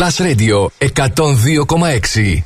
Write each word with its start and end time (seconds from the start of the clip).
Plus 0.00 0.18
Radio 0.26 0.58
102,6. 0.78 2.42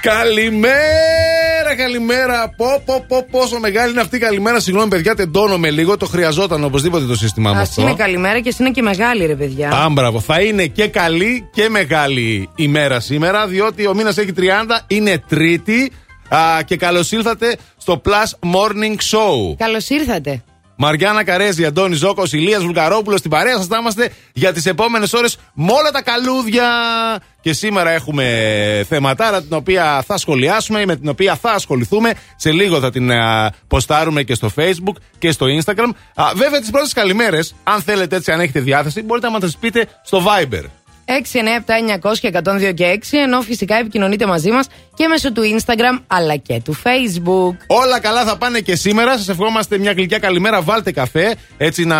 καλημέρα, 0.00 1.74
καλημέρα. 1.76 2.54
Πω, 2.56 2.82
πω, 2.84 3.04
πω, 3.08 3.26
πόσο 3.30 3.58
μεγάλη 3.58 3.90
είναι 3.90 4.00
αυτή 4.00 4.16
η 4.16 4.18
καλημέρα. 4.18 4.60
Συγγνώμη, 4.60 4.88
παιδιά, 4.88 5.14
τεντώνομαι 5.14 5.70
λίγο. 5.70 5.96
Το 5.96 6.06
χρειαζόταν 6.06 6.64
οπωσδήποτε 6.64 7.04
το 7.04 7.16
σύστημά 7.16 7.52
μα. 7.52 7.60
Α 7.60 7.66
είναι 7.76 7.94
καλημέρα 7.94 8.40
και 8.40 8.54
είναι 8.58 8.70
και 8.70 8.82
μεγάλη, 8.82 9.26
ρε 9.26 9.34
παιδιά. 9.34 9.70
Άμπραβο. 9.72 10.20
Θα 10.20 10.40
είναι 10.40 10.66
και 10.66 10.88
καλή 10.88 11.48
και 11.52 11.68
μεγάλη 11.68 12.48
ημέρα 12.54 13.00
σήμερα, 13.00 13.46
διότι 13.46 13.86
ο 13.86 13.94
μήνας 13.94 14.18
έχει 14.18 14.32
30, 14.36 14.40
είναι 14.86 15.22
Τρίτη. 15.28 15.92
Α, 16.28 16.62
και 16.62 16.76
καλώς 16.76 17.12
ήρθατε 17.12 17.56
στο 17.76 18.02
Plus 18.04 18.50
Morning 18.54 18.96
Show. 19.10 19.56
Καλώς 19.56 19.88
ήρθατε. 19.88 20.42
Μαριάννα 20.84 21.24
Καρέζη, 21.24 21.64
Αντώνη 21.64 21.94
Ζώκος, 21.94 22.32
Ηλίας 22.32 22.62
Βουλγαρόπουλος 22.62 23.18
στην 23.18 23.30
παρέα 23.30 23.56
σας. 23.56 23.66
Θα 23.66 23.76
είμαστε 23.80 24.12
για 24.32 24.52
τις 24.52 24.66
επόμενες 24.66 25.12
ώρες 25.12 25.38
με 25.54 25.72
όλα 25.72 25.90
τα 25.90 26.02
καλούδια. 26.02 26.66
Και 27.40 27.52
σήμερα 27.52 27.90
έχουμε 27.90 28.24
θεματάρα 28.88 29.42
την 29.42 29.56
οποία 29.56 30.04
θα 30.06 30.16
σχολιάσουμε, 30.16 30.84
με 30.86 30.96
την 30.96 31.08
οποία 31.08 31.36
θα 31.36 31.50
ασχοληθούμε. 31.50 32.12
Σε 32.36 32.52
λίγο 32.52 32.80
θα 32.80 32.90
την 32.90 33.10
α, 33.10 33.52
ποστάρουμε 33.66 34.22
και 34.22 34.34
στο 34.34 34.50
Facebook 34.56 34.96
και 35.18 35.30
στο 35.30 35.46
Instagram. 35.60 35.90
Α, 36.14 36.24
βέβαια, 36.34 36.60
τις 36.60 36.70
πρώτες 36.70 36.92
καλημέρες, 36.92 37.54
αν 37.62 37.82
θέλετε 37.82 38.16
έτσι, 38.16 38.32
αν 38.32 38.40
έχετε 38.40 38.60
διάθεση, 38.60 39.02
μπορείτε 39.02 39.26
να 39.26 39.32
μας 39.32 39.42
τις 39.42 39.56
πείτε 39.56 39.88
στο 40.02 40.24
Viber. 40.26 40.64
697-900 41.06 42.30
102 42.68 42.74
και 42.74 42.98
6, 43.02 43.18
ενώ 43.24 43.40
φυσικά 43.40 43.76
επικοινωνείτε 43.76 44.26
μαζί 44.26 44.50
μας 44.50 44.66
και 44.94 45.06
μέσω 45.06 45.32
του 45.32 45.42
Instagram 45.42 46.02
αλλά 46.06 46.36
και 46.36 46.60
του 46.64 46.76
Facebook. 46.82 47.56
Όλα 47.66 48.00
καλά 48.00 48.24
θα 48.24 48.36
πάνε 48.36 48.60
και 48.60 48.76
σήμερα. 48.76 49.16
Σας 49.16 49.28
ευχόμαστε 49.28 49.78
μια 49.78 49.92
γλυκιά 49.92 50.18
καλημέρα. 50.18 50.62
Βάλτε 50.62 50.92
καφέ, 50.92 51.34
έτσι 51.56 51.84
να 51.84 51.98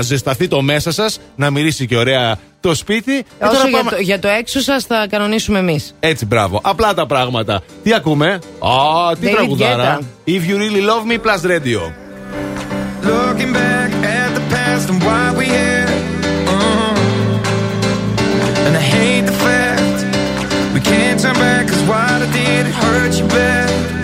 ζεσταθεί 0.00 0.48
το 0.48 0.62
μέσα 0.62 0.92
σας, 0.92 1.20
να 1.36 1.50
μυρίσει 1.50 1.86
και 1.86 1.96
ωραία 1.96 2.38
το 2.60 2.74
σπίτι. 2.74 3.24
Όσο 3.38 3.68
για, 3.68 3.84
το, 3.90 3.96
για 4.00 4.18
το 4.18 4.28
έξω 4.28 4.60
σας 4.60 4.84
θα 4.84 5.06
κανονίσουμε 5.10 5.58
εμείς. 5.58 5.94
Έτσι, 6.00 6.26
μπράβο. 6.26 6.60
Απλά 6.62 6.94
τα 6.94 7.06
πράγματα. 7.06 7.62
Τι 7.82 7.94
ακούμε; 7.94 8.38
Α, 8.58 9.16
τι 9.20 9.30
τραγουδάρα. 9.30 10.00
If 10.26 10.30
you 10.30 10.56
really 10.56 10.82
love 10.82 11.12
me, 11.12 11.18
plus 11.18 11.44
radio. 11.44 11.80
Looking 13.02 13.52
back 13.52 13.90
at 14.18 14.30
the 14.36 14.44
past 14.54 14.88
and 14.90 15.00
why 15.02 15.24
we 15.38 15.46
here. 15.46 15.79
And 18.66 18.76
I 18.76 18.80
hate 18.80 19.26
the 19.26 19.32
fact 19.32 20.74
we 20.74 20.80
can't 20.80 21.20
turn 21.20 21.34
back, 21.34 21.68
cause 21.68 21.82
what 21.82 21.98
I 21.98 22.30
did, 22.32 22.66
it 22.66 22.74
hurt 22.74 23.18
you 23.18 23.26
bad. 23.28 23.99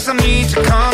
Some 0.00 0.16
need 0.16 0.48
to 0.48 0.62
come. 0.62 0.89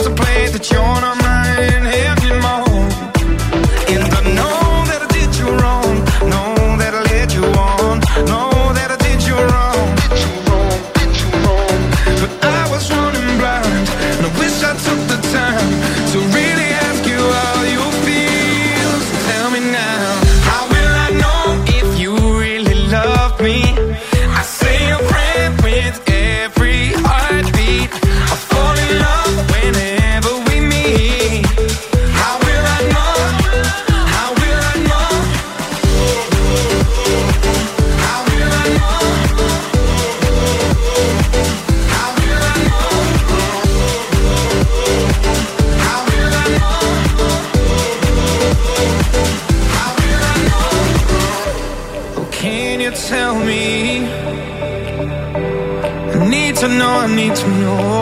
leads 57.28 57.44
me 57.44 57.95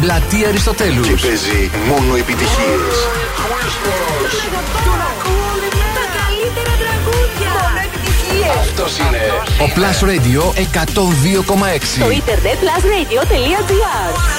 πλατεία 0.00 0.48
Αριστοτέλους. 0.48 1.06
Και 1.06 1.26
παίζει 1.26 1.70
μόνο 1.88 2.16
επιτυχίες. 2.16 2.94
Αυτός 8.60 8.98
είναι 8.98 9.20
ο 9.60 9.70
Plus 9.74 10.04
Radio 10.04 10.42
102,6. 10.56 11.98
Το 11.98 12.10
ίντερνετ 12.10 12.58
plusradio.gr. 12.62 14.38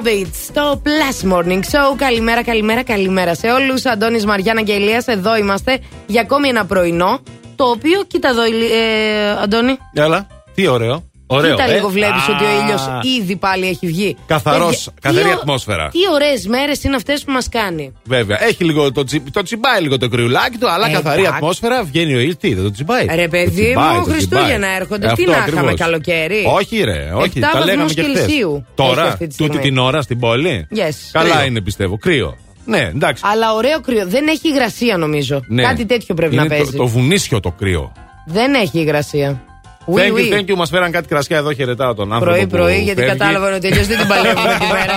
Sheeran, 0.00 0.06
Bad 0.06 0.06
Habits, 0.06 0.30
στο 0.32 0.82
Plus 0.84 1.32
Morning 1.32 1.60
Show. 1.60 1.96
Καλημέρα, 1.96 2.44
καλημέρα, 2.44 2.82
καλημέρα 2.82 3.34
σε 3.34 3.46
όλους. 3.50 3.86
Αντώνης 3.86 4.24
Μαριάννα 4.24 4.62
και 4.62 4.72
Ηλίας, 4.72 5.06
εδώ 5.06 5.36
είμαστε 5.36 5.78
για 6.06 6.20
ακόμη 6.20 6.48
ένα 6.48 6.64
πρωινό. 6.64 7.20
Το 7.56 7.64
οποίο, 7.64 8.02
κοίτα 8.06 8.28
εδώ, 8.28 8.46
Ηλι- 8.46 8.70
ε, 8.70 9.30
Αντώνη. 9.42 9.78
Έλα, 9.94 10.26
τι 10.54 10.66
ωραίο. 10.66 11.09
Ωραίο. 11.32 11.50
Κοίτα 11.56 11.70
ε. 11.70 11.74
λίγο, 11.74 11.88
βλέπεις 11.88 12.22
Α, 12.28 12.32
ότι 12.34 12.44
ο 12.44 12.48
ήλιος 12.62 12.82
ήδη 13.20 13.36
πάλι 13.36 13.66
έχει 13.68 13.86
βγει. 13.86 14.16
Καθαρός, 14.26 14.90
Παιδιά, 14.94 15.00
καθαρή 15.00 15.24
τι 15.24 15.30
ο- 15.30 15.38
ατμόσφαιρα. 15.40 15.88
Τι 15.88 15.98
ωραίες 16.14 16.46
μέρες 16.46 16.84
είναι 16.84 16.96
αυτές 16.96 17.24
που 17.24 17.32
μας 17.32 17.48
κάνει. 17.48 17.92
Βέβαια. 18.04 18.42
Έχει 18.44 18.64
λίγο 18.64 18.92
το, 18.92 19.04
τσι, 19.04 19.20
το 19.32 19.42
τσιμπάει 19.42 19.80
λίγο 19.80 19.98
το 19.98 20.08
κρυουλάκι 20.08 20.56
του, 20.58 20.70
αλλά 20.70 20.88
Ε, 20.88 20.92
καθαρή 20.92 21.20
εντάξει. 21.20 21.36
ατμόσφαιρα 21.36 21.82
βγαίνει 21.84 22.14
ο 22.14 22.18
ήλιος. 22.18 22.36
Τι, 22.36 22.54
δεν 22.54 22.64
το 22.64 22.70
τσιμπάει. 22.70 23.06
Ρε, 23.14 23.22
Το 23.22 23.28
παιδί 23.28 23.50
τσιμπάει, 23.64 23.96
μου, 23.98 24.04
το 24.04 24.10
Χριστούγεννα 24.10 24.48
τσιμπάει. 24.52 24.76
έρχονται. 24.76 25.06
Ε, 25.06 25.12
Τι 25.12 25.22
αυτό 25.22 25.30
να 25.32 25.36
είχαμε, 25.46 25.58
ακριβώς. 25.60 25.80
καλοκαίρι; 25.80 26.42
Όχι, 26.54 26.82
ρε, 26.84 27.10
όχι. 27.14 27.38
Επτά 27.38 27.50
Τα 27.52 27.58
λέγαμε 27.64 27.82
βαθμούς 27.82 27.94
και 27.94 28.02
χθες. 28.02 28.26
Κελσίου 28.26 28.52
έχει 28.54 28.64
Τώρα, 28.74 29.02
αυτή 29.02 29.26
τη 29.26 29.32
στιγμή. 29.32 29.52
τούτη 29.52 29.62
την 29.68 29.78
ώρα 29.78 30.02
στην 30.02 30.18
πόλη; 30.18 30.66
Yes, 30.74 30.78
Καλά 31.12 31.30
κρύο. 31.34 31.44
είναι, 31.46 31.60
πιστεύω. 31.60 31.98
Κρύο. 31.98 32.36
Ναι, 32.64 32.78
εντάξει. 32.94 33.22
Αλλά 33.26 33.52
ωραίο 33.54 33.80
κρύο. 33.80 34.06
Δεν 34.06 34.26
έχει 34.28 34.48
υγρασία 34.48 34.96
νομίζω. 34.96 35.44
Ναι. 35.48 35.62
Κάτι 35.62 35.86
τέτοιο 35.86 36.14
πρέπει 36.14 36.34
Είναι 36.34 36.42
να 36.42 36.48
παίζει. 36.48 36.70
Το, 36.70 36.76
το 36.76 36.86
βουνίσιο 36.86 37.40
το 37.40 37.50
κρύο. 37.50 37.92
Δεν 38.26 38.54
έχει 38.54 38.78
υγρασία. 38.78 39.42
Oui, 39.86 40.00
Thank 40.00 40.08
you, 40.08 40.14
oui. 40.14 40.32
thank 40.34 40.50
you. 40.52 40.56
Μας 40.56 40.68
φέραν 40.70 40.90
κάτι 40.90 41.08
κρασιά 41.08 41.36
εδώ. 41.36 41.52
Χαιρετάω 41.52 41.94
τον 41.94 42.12
άνθρωπο. 42.12 42.34
Πρωί-πρωί, 42.36 42.76
που 42.76 42.82
γιατί 42.84 43.00
φεύγει. 43.00 43.18
κατάλαβαν 43.18 43.52
ότι 43.54 43.66
αλλιώς 43.66 43.86
δεν 43.86 43.98
την 43.98 44.06
παλεύουμε 44.08 44.56
τη 44.60 44.66
μέρα. 44.72 44.94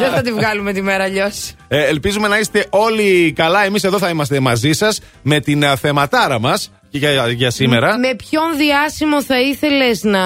δεν 0.00 0.10
θα 0.12 0.22
τη 0.22 0.32
βγάλουμε 0.32 0.72
τη 0.72 0.82
μέρα 0.82 1.04
αλλιώς. 1.04 1.52
Ε, 1.68 1.84
ελπίζουμε 1.84 2.28
να 2.28 2.38
είστε 2.38 2.66
όλοι 2.70 3.32
καλά. 3.36 3.64
Εμείς 3.64 3.84
εδώ 3.84 3.98
θα 3.98 4.08
είμαστε 4.08 4.40
μαζί 4.40 4.72
σας 4.72 5.00
με 5.22 5.40
την 5.40 5.64
α, 5.64 5.76
θεματάρα 5.76 6.40
μας 6.40 6.70
για, 6.90 7.28
για 7.28 7.50
σήμερα. 7.50 7.98
Με 7.98 8.14
ποιον 8.14 8.56
διάσημο 8.56 9.22
θα 9.22 9.40
ήθελες 9.40 10.02
να 10.02 10.20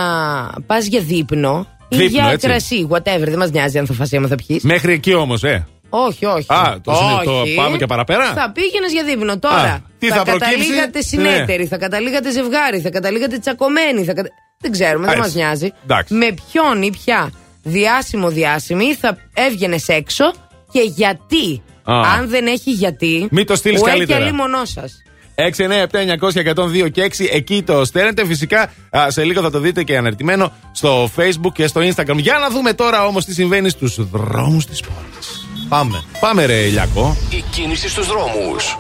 πας 0.67 0.87
για 0.87 1.01
δείπνο 1.01 1.67
ή 1.89 1.97
Δείπνο, 1.97 2.21
για 2.23 2.31
έτσι. 2.33 2.47
κρασί, 2.47 2.87
whatever. 2.91 3.25
Δεν 3.29 3.39
μας 3.39 3.51
νοιάζει 3.51 3.79
αν 3.79 3.87
θα 3.87 3.93
φασί, 3.93 4.17
αν 4.17 4.29
θα 4.29 4.35
πιεις. 4.47 4.63
Μέχρι 4.63 4.93
εκεί 4.93 5.15
όμως, 5.15 5.45
ε. 5.45 5.67
Όχι, 5.91 6.25
όχι. 6.25 6.47
Α, 6.53 6.81
το 6.83 6.93
συνε- 6.95 7.25
το 7.25 7.41
Όχι. 7.41 7.55
πάμε 7.55 7.77
και 7.77 7.87
παραπέρα; 7.87 8.25
Θα 8.25 8.53
πήγαινες 8.53 8.93
για 8.93 9.05
δείπνο 9.05 9.39
τώρα. 9.39 9.73
Α, 9.73 9.79
τι 9.99 10.09
θα 10.09 10.23
προκύψει; 10.23 10.57
καταλήγατε 10.57 11.01
συνέτεροι, 11.01 11.67
θα 11.67 11.77
καταλήγατε 11.79 12.31
ζευγάρι, 12.31 12.81
θα 12.81 12.91
καταλήγατε 12.91 13.39
τσακωμένοι. 13.39 14.05
Θα 14.05 14.13
κατα... 14.13 14.29
Δεν 14.61 14.71
ξέρουμε, 14.73 15.07
δεν 15.07 15.17
μας 15.19 15.27
Έτσι. 15.27 15.39
νοιάζει. 15.39 15.73
Εντάξει. 15.85 16.15
Με 16.15 16.35
ποιον 16.53 16.83
ή 16.83 16.91
ποια 16.91 17.33
διάσημο 17.63 18.29
διάσημη 18.29 18.95
θα 18.95 19.17
έβγαινες 19.35 19.89
έξω 19.89 20.25
και 20.73 20.81
γιατί. 20.81 21.63
Α. 21.85 22.01
Αν 22.19 22.29
δεν 22.29 22.47
έχει 22.47 22.71
γιατί. 22.71 23.29
Μην 23.31 23.47
το 23.47 23.57
στείλεις 23.57 23.81
ουέ 23.81 23.91
καλύτερα. 23.91 24.19
και 24.19 24.25
λίμωνό 24.25 24.65
σας. 24.65 25.03
697-900-102 25.35 26.91
και 26.93 27.03
6 27.03 27.29
εκεί 27.33 27.63
το 27.63 27.85
στέλνετε. 27.85 28.27
Φυσικά 28.27 28.73
α, 28.91 29.11
σε 29.11 29.25
λίγο 29.25 29.43
θα 29.43 29.51
το 29.51 29.59
δείτε 29.59 29.83
και 29.83 29.97
αναρτημένο 29.97 30.53
στο 30.73 31.11
Facebook 31.17 31.53
και 31.53 31.67
στο 31.67 31.81
Instagram. 31.81 32.17
Για 32.17 32.39
να 32.39 32.51
δούμε 32.51 32.73
τώρα 32.73 33.07
όμως 33.07 33.25
τι 33.25 33.33
συμβαίνει 33.33 33.69
στους 33.69 34.09
δρόμους 34.11 34.67
της 34.67 34.81
πόλης. 34.81 35.48
Πάμε. 35.69 36.03
Πάμε 36.21 36.45
ρε 36.45 36.55
Ηλιακό. 36.55 37.17
Η 37.31 37.45
κίνηση 37.51 37.89
στους 37.89 38.07
δρόμους. 38.07 38.79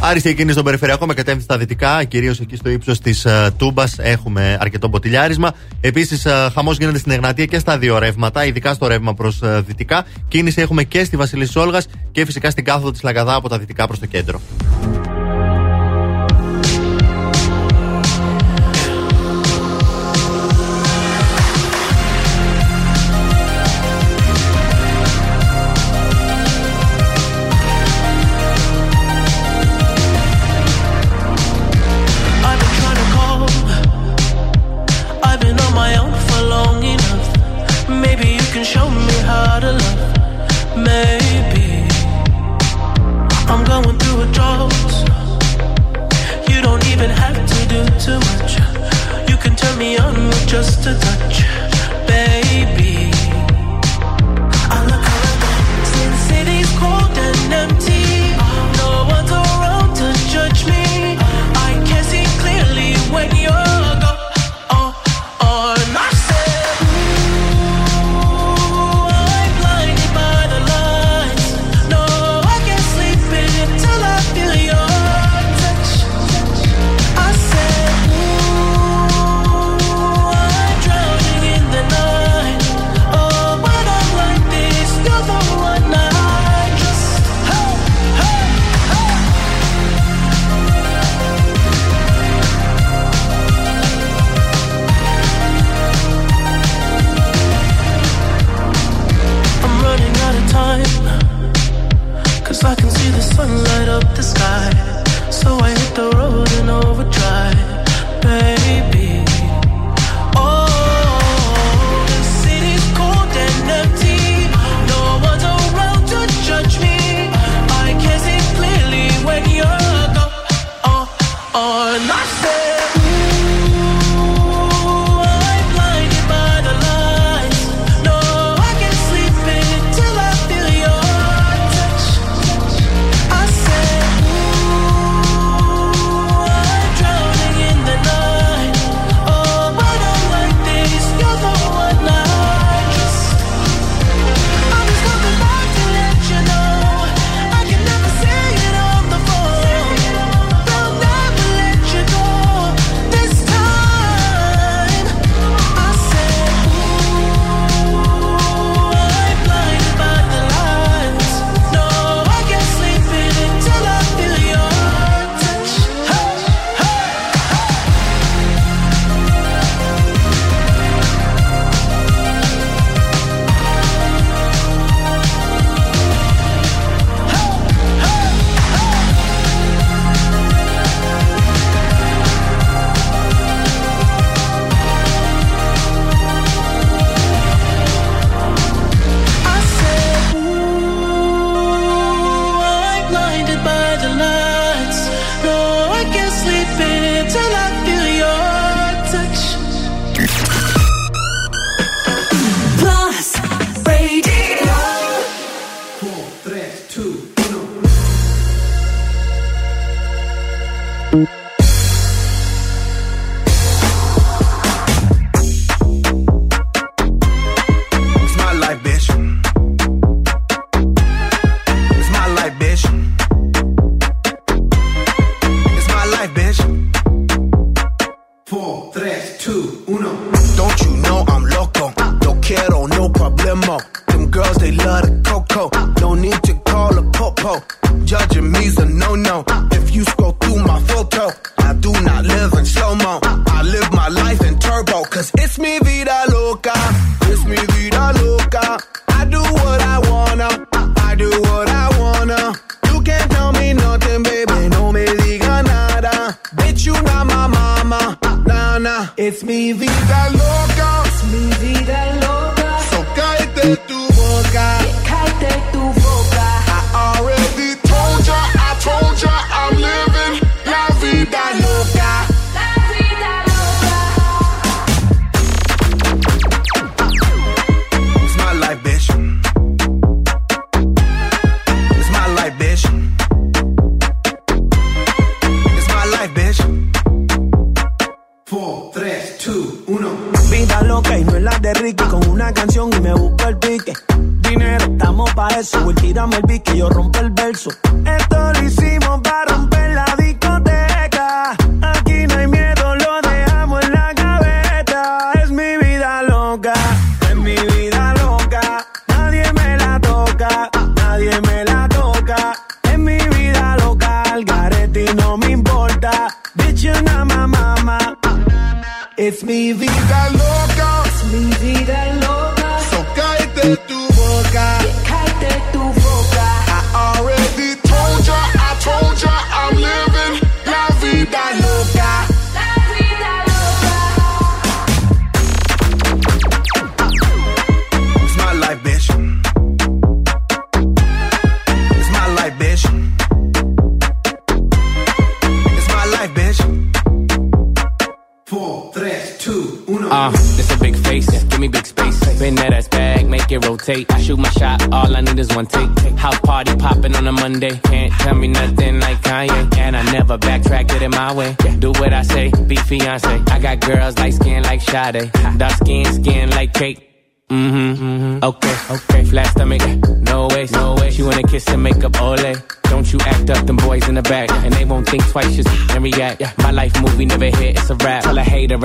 Άριστη 0.00 0.34
κίνηση 0.34 0.52
στον 0.52 0.64
περιφερειακό 0.64 1.06
με 1.06 1.14
κατεύθυνση 1.14 1.44
στα 1.44 1.58
δυτικά, 1.58 2.04
κυρίως 2.04 2.40
εκεί 2.40 2.56
στο 2.56 2.68
ύψος 2.68 3.00
της 3.00 3.26
uh, 3.28 3.48
Τούμπας 3.56 3.98
έχουμε 3.98 4.58
αρκετό 4.60 4.88
ποτηλιάρισμα. 4.88 5.54
Επίσης, 5.80 6.26
uh, 6.26 6.48
χαμός 6.54 6.76
γίνεται 6.76 6.98
στην 6.98 7.12
Εγνατία 7.12 7.44
και 7.44 7.58
στα 7.58 7.78
δύο 7.78 7.98
ρεύματα, 7.98 8.44
ειδικά 8.44 8.74
στο 8.74 8.86
ρεύμα 8.86 9.14
προς 9.14 9.40
δυτικά. 9.66 10.04
Κίνηση 10.28 10.60
έχουμε 10.60 10.82
και 10.82 11.04
στη 11.04 11.16
Βασιλίση 11.16 11.58
Όλγα 11.58 11.82
και 12.12 12.24
φυσικά 12.24 12.50
στην 12.50 12.64
κάθοδο 12.64 12.90
της 12.90 13.02
Λαγαδά 13.02 13.34
από 13.34 13.48
τα 13.48 13.58
δυτικά 13.58 13.86
προς 13.86 13.98
το 13.98 14.06
κέντρο. 14.06 14.40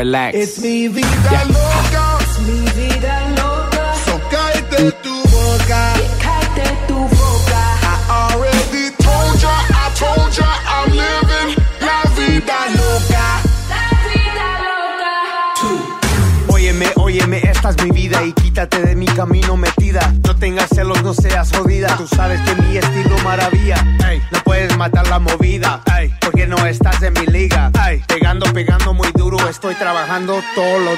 Relax. 0.02 0.36
It's 0.36 0.60
me, 0.60 0.88
vida 0.88 1.46
loca. 1.46 1.61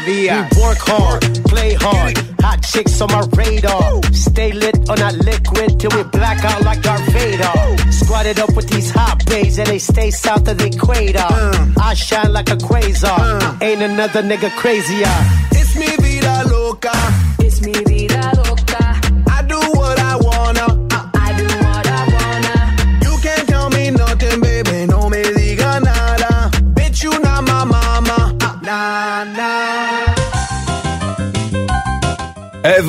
Todos. 0.04 0.58
We 0.58 0.62
work 0.62 0.78
hard, 0.80 1.22
play 1.46 1.74
hard. 1.74 2.18
Hot 2.42 2.62
chicks 2.62 3.00
on 3.02 3.12
my 3.12 3.26
radar. 3.36 4.02
Stay 4.14 4.52
lit 4.52 4.90
on 4.90 4.98
that 4.98 5.16
liquid 5.16 5.80
till 5.80 5.92
we 5.96 6.04
black 6.10 6.44
out 6.44 6.62
like 6.64 6.82
Darth 6.82 7.06
Vader. 7.12 7.92
Squatted 7.92 8.40
up 8.40 8.56
with 8.56 8.68
these 8.70 8.90
hot 8.92 9.26
babes 9.26 9.58
and 9.60 9.68
they 9.68 9.80
stay 9.80 10.12
south 10.12 10.48
of 10.48 10.58
the 10.58 10.68
equator. 10.68 11.20
Uh. 11.20 11.74
I 11.82 11.94
shine 11.94 12.34
like 12.34 12.50
a 12.50 12.58
quasar. 12.58 13.42
Uh. 13.42 13.58
Ain't 13.62 13.82
another 13.82 14.22
nigga 14.22 14.50
crazier. 14.58 15.16
It's 15.52 15.76
me, 15.76 15.88
vida 15.98 16.44
loca. 16.50 16.92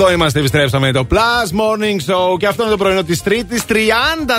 Εδώ 0.04 0.12
είμαστε, 0.12 0.38
επιστρέψαμε 0.38 0.92
το 0.92 1.06
Plus 1.10 1.48
Morning 1.60 2.12
Show 2.12 2.38
και 2.38 2.46
αυτό 2.46 2.62
είναι 2.62 2.70
το 2.70 2.76
πρωινό 2.76 3.02
της 3.02 3.22
Τρίτης, 3.22 3.64
30 3.68 3.72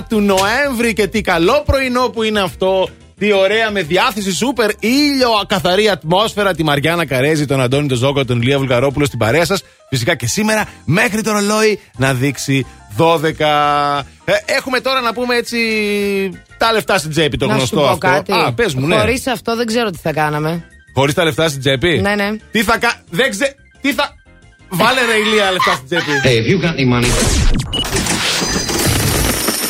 του 0.10 0.19
Νοέμβρη. 0.19 0.93
Και 0.93 1.08
τι 1.08 1.21
καλό 1.21 1.63
πρωινό 1.65 2.10
που 2.10 2.23
είναι 2.23 2.39
αυτό. 2.39 2.89
Τι 3.17 3.34
ωραία 3.34 3.71
με 3.71 3.82
διάθεση, 3.82 4.32
σούπερ 4.32 4.69
ήλιο, 4.80 5.30
καθαρή 5.47 5.89
ατμόσφαιρα. 5.89 6.54
Τη 6.54 6.63
Μαριάννα 6.63 7.06
Καρέζη, 7.06 7.45
τον 7.45 7.62
Αντώνη 7.62 7.88
τον 7.88 7.97
Ζόκο, 7.97 8.25
τον 8.25 8.41
Ηλία 8.41 8.58
Βουλγαρόπουλο 8.58 9.06
στην 9.06 9.19
παρέα 9.19 9.45
σας. 9.45 9.63
Φυσικά 9.89 10.15
και 10.15 10.28
σήμερα 10.28 10.67
μέχρι 10.86 11.21
το 11.21 11.32
ρολόι 11.32 11.80
να 11.97 12.13
δείξει 12.13 12.65
12. 12.97 14.04
Ε, 14.25 14.34
έχουμε 14.45 14.80
τώρα 14.80 15.01
να 15.01 15.13
πούμε 15.13 15.36
έτσι 15.36 15.58
τα 16.58 16.71
λεφτά 16.71 16.97
στην 16.97 17.12
τσέπη, 17.12 17.38
το 17.38 17.45
Να 17.45 17.51
σου 17.51 17.58
γνωστό 17.58 17.78
πω 17.78 17.86
αυτό. 17.86 17.97
κάτι. 17.97 18.32
Α, 18.32 18.54
πες 18.54 18.73
μου, 18.73 18.88
ναι. 18.88 18.97
Χωρίς 18.97 19.28
αυτό 19.28 19.56
δεν 19.56 19.65
ξέρω 19.65 19.89
τι 19.89 19.97
θα 20.01 20.13
κάναμε. 20.13 20.63
Χωρίς 20.93 21.13
τα 21.13 21.23
λεφτά 21.23 21.47
στην 21.47 21.60
τσέπη. 21.60 21.99
Ναι, 22.01 22.15
ναι. 22.15 22.30
Τι 22.51 22.63
θα 22.63 22.78
κα... 22.78 22.93
Δεν 23.10 23.30
ξε... 23.30 23.56
Τι 23.82 23.93
θα... 23.93 24.13
Βάλε 24.69 24.99
ρε 25.06 25.17
ηλία 25.30 25.51
λεφτά 25.51 25.73
στην 25.73 25.86
τσέπη. 25.86 26.12
Hey, 26.23 26.47
if 26.47 26.51
you 26.51 26.65
got 26.65 26.75
any 26.75 26.93
money. 26.93 27.10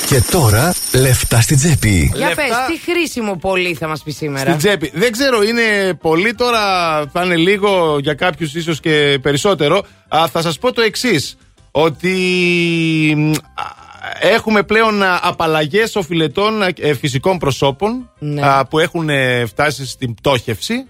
Και 0.08 0.22
τώρα 0.32 0.74
λεφτά 0.94 1.42
στην 1.42 1.58
τσέπη. 1.58 2.12
Για 2.16 2.28
Λεφτά- 2.28 2.44
πες, 2.44 2.56
τι 2.84 2.92
χρήσιμο 2.92 3.36
πολύ 3.36 3.74
θα 3.74 3.88
μας 3.88 4.04
πεις 4.04 4.16
σήμερα; 4.16 4.40
Στην 4.46 4.58
τσέπη. 4.58 4.92
Δεν 4.94 5.12
ξέρω, 5.12 5.44
είναι 5.44 5.94
πολύ 6.02 6.34
τώρα, 6.34 6.60
θα 7.12 7.24
είναι 7.24 7.36
λίγο 7.36 7.98
για 8.02 8.14
κάποιους 8.14 8.54
ίσως 8.56 8.80
και 8.80 9.20
περισσότερο. 9.22 9.86
Α, 10.08 10.28
θα 10.32 10.42
σας 10.42 10.58
πω 10.60 10.72
το 10.74 10.82
εξής. 10.82 11.38
Ότι 11.72 12.14
μ, 13.18 13.32
α, 13.32 13.34
έχουμε 14.20 14.64
πλέον 14.64 15.04
απαλλαγές 15.22 15.96
οφειλετών 15.96 16.62
ε, 16.80 16.94
φυσικών 16.94 17.38
προσώπων 17.38 18.10
Ναι. 18.20 18.42
α, 18.48 18.66
που 18.66 18.80
έχουν 18.80 19.10
ε, 19.10 19.46
φτάσει 19.46 19.86
στην 19.88 20.14
πτώχευση. 20.14 20.86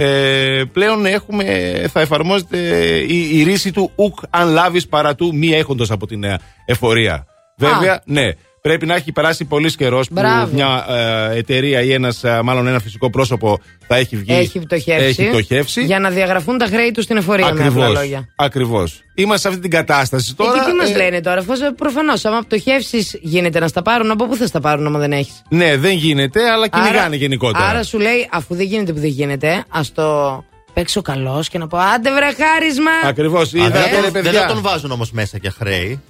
Ε, 0.00 0.62
πλέον 0.72 1.06
έχουμε, 1.06 1.44
θα 1.92 2.00
εφαρμόζεται 2.00 2.58
η, 2.98 3.38
η 3.38 3.42
ρίση 3.42 3.72
του 3.72 3.90
ουκ 3.94 4.18
αν 4.30 4.48
λάβεις 4.48 4.88
παρά 4.88 5.14
του 5.14 5.34
μη 5.34 5.52
έχοντος 5.52 5.90
από 5.90 6.06
την 6.06 6.24
ε, 6.24 6.38
εφορία. 6.64 7.26
Βέβαια, 7.56 8.02
ναι. 8.04 8.32
Πρέπει 8.68 8.86
να 8.86 8.94
έχει 8.94 9.12
περάσει 9.12 9.44
πολύς 9.44 9.76
καιρός 9.76 10.08
που 10.08 10.14
Μπράβο. 10.14 10.54
μια 10.54 10.86
ε, 11.32 11.38
εταιρεία 11.38 11.82
ή 11.82 11.92
ένας, 11.92 12.24
ε, 12.24 12.40
μάλλον 12.44 12.66
ένα 12.66 12.78
φυσικό 12.80 13.10
πρόσωπο 13.10 13.58
θα 13.86 13.96
έχει 13.96 14.16
βγει. 14.16 14.32
Έχει 14.34 14.58
πτωχεύσει. 14.58 15.04
Έχει 15.04 15.28
πτωχεύσει. 15.28 15.84
Για 15.84 15.98
να 15.98 16.10
διαγραφούν 16.10 16.58
τα 16.58 16.66
χρέη 16.66 16.90
τους 16.90 17.04
στην 17.04 17.16
εφορία, 17.16 17.44
με 17.44 17.50
απλά 17.50 17.64
Ακριβώς. 17.66 17.92
λόγια. 17.92 18.28
Ακριβώς. 18.36 19.02
Είμαστε 19.14 19.40
σε 19.40 19.48
αυτή 19.48 19.60
την 19.60 19.70
κατάσταση 19.70 20.34
τώρα. 20.34 20.50
Εκεί 20.56 20.70
τι 20.70 20.76
μας 20.76 20.90
ε, 20.90 20.96
λένε 20.96 21.20
τώρα, 21.20 21.38
αφού 21.40 21.52
προφανώς 21.76 22.24
άμα 22.24 22.40
πτωχεύσει 22.40 23.06
γίνεται 23.20 23.58
να 23.58 23.68
στα 23.68 23.82
πάρουν, 23.82 24.10
από 24.10 24.26
πού 24.26 24.36
θα 24.36 24.46
στα 24.46 24.60
πάρουν 24.60 24.86
άμα 24.86 24.98
δεν 24.98 25.12
έχεις; 25.12 25.42
Ναι, 25.48 25.76
δεν 25.76 25.92
γίνεται, 25.96 26.50
αλλά 26.50 26.68
κυνηγάνε 26.68 27.16
γενικότερα. 27.16 27.64
Άρα 27.64 27.82
σου 27.82 27.98
λέει, 27.98 28.28
αφού 28.32 28.54
δεν 28.54 28.66
γίνεται 28.66 28.92
που 28.92 29.00
δεν 29.00 29.10
γίνεται, 29.10 29.64
ας 29.68 29.92
το 29.92 30.44
παίξω 30.74 31.02
καλός 31.02 31.48
και 31.48 31.58
να 31.58 31.66
πω 31.66 31.78
Άντε 31.78 32.10
βρε 32.12 32.44
χάρισμα. 32.44 32.90
Ακριβώς. 33.04 33.54
Α, 33.54 33.58
Είδατε, 33.58 33.78
δεν, 33.78 33.82
ρε 33.90 33.94
τον- 34.02 34.12
δεν 34.12 34.22
παιδιά. 34.22 34.40
θα 34.40 34.46
τον 34.46 34.62
βάζουν 34.62 34.90
όμως 34.90 35.10
μέσα 35.10 35.38
για 35.40 35.54
χρέη. 35.58 36.00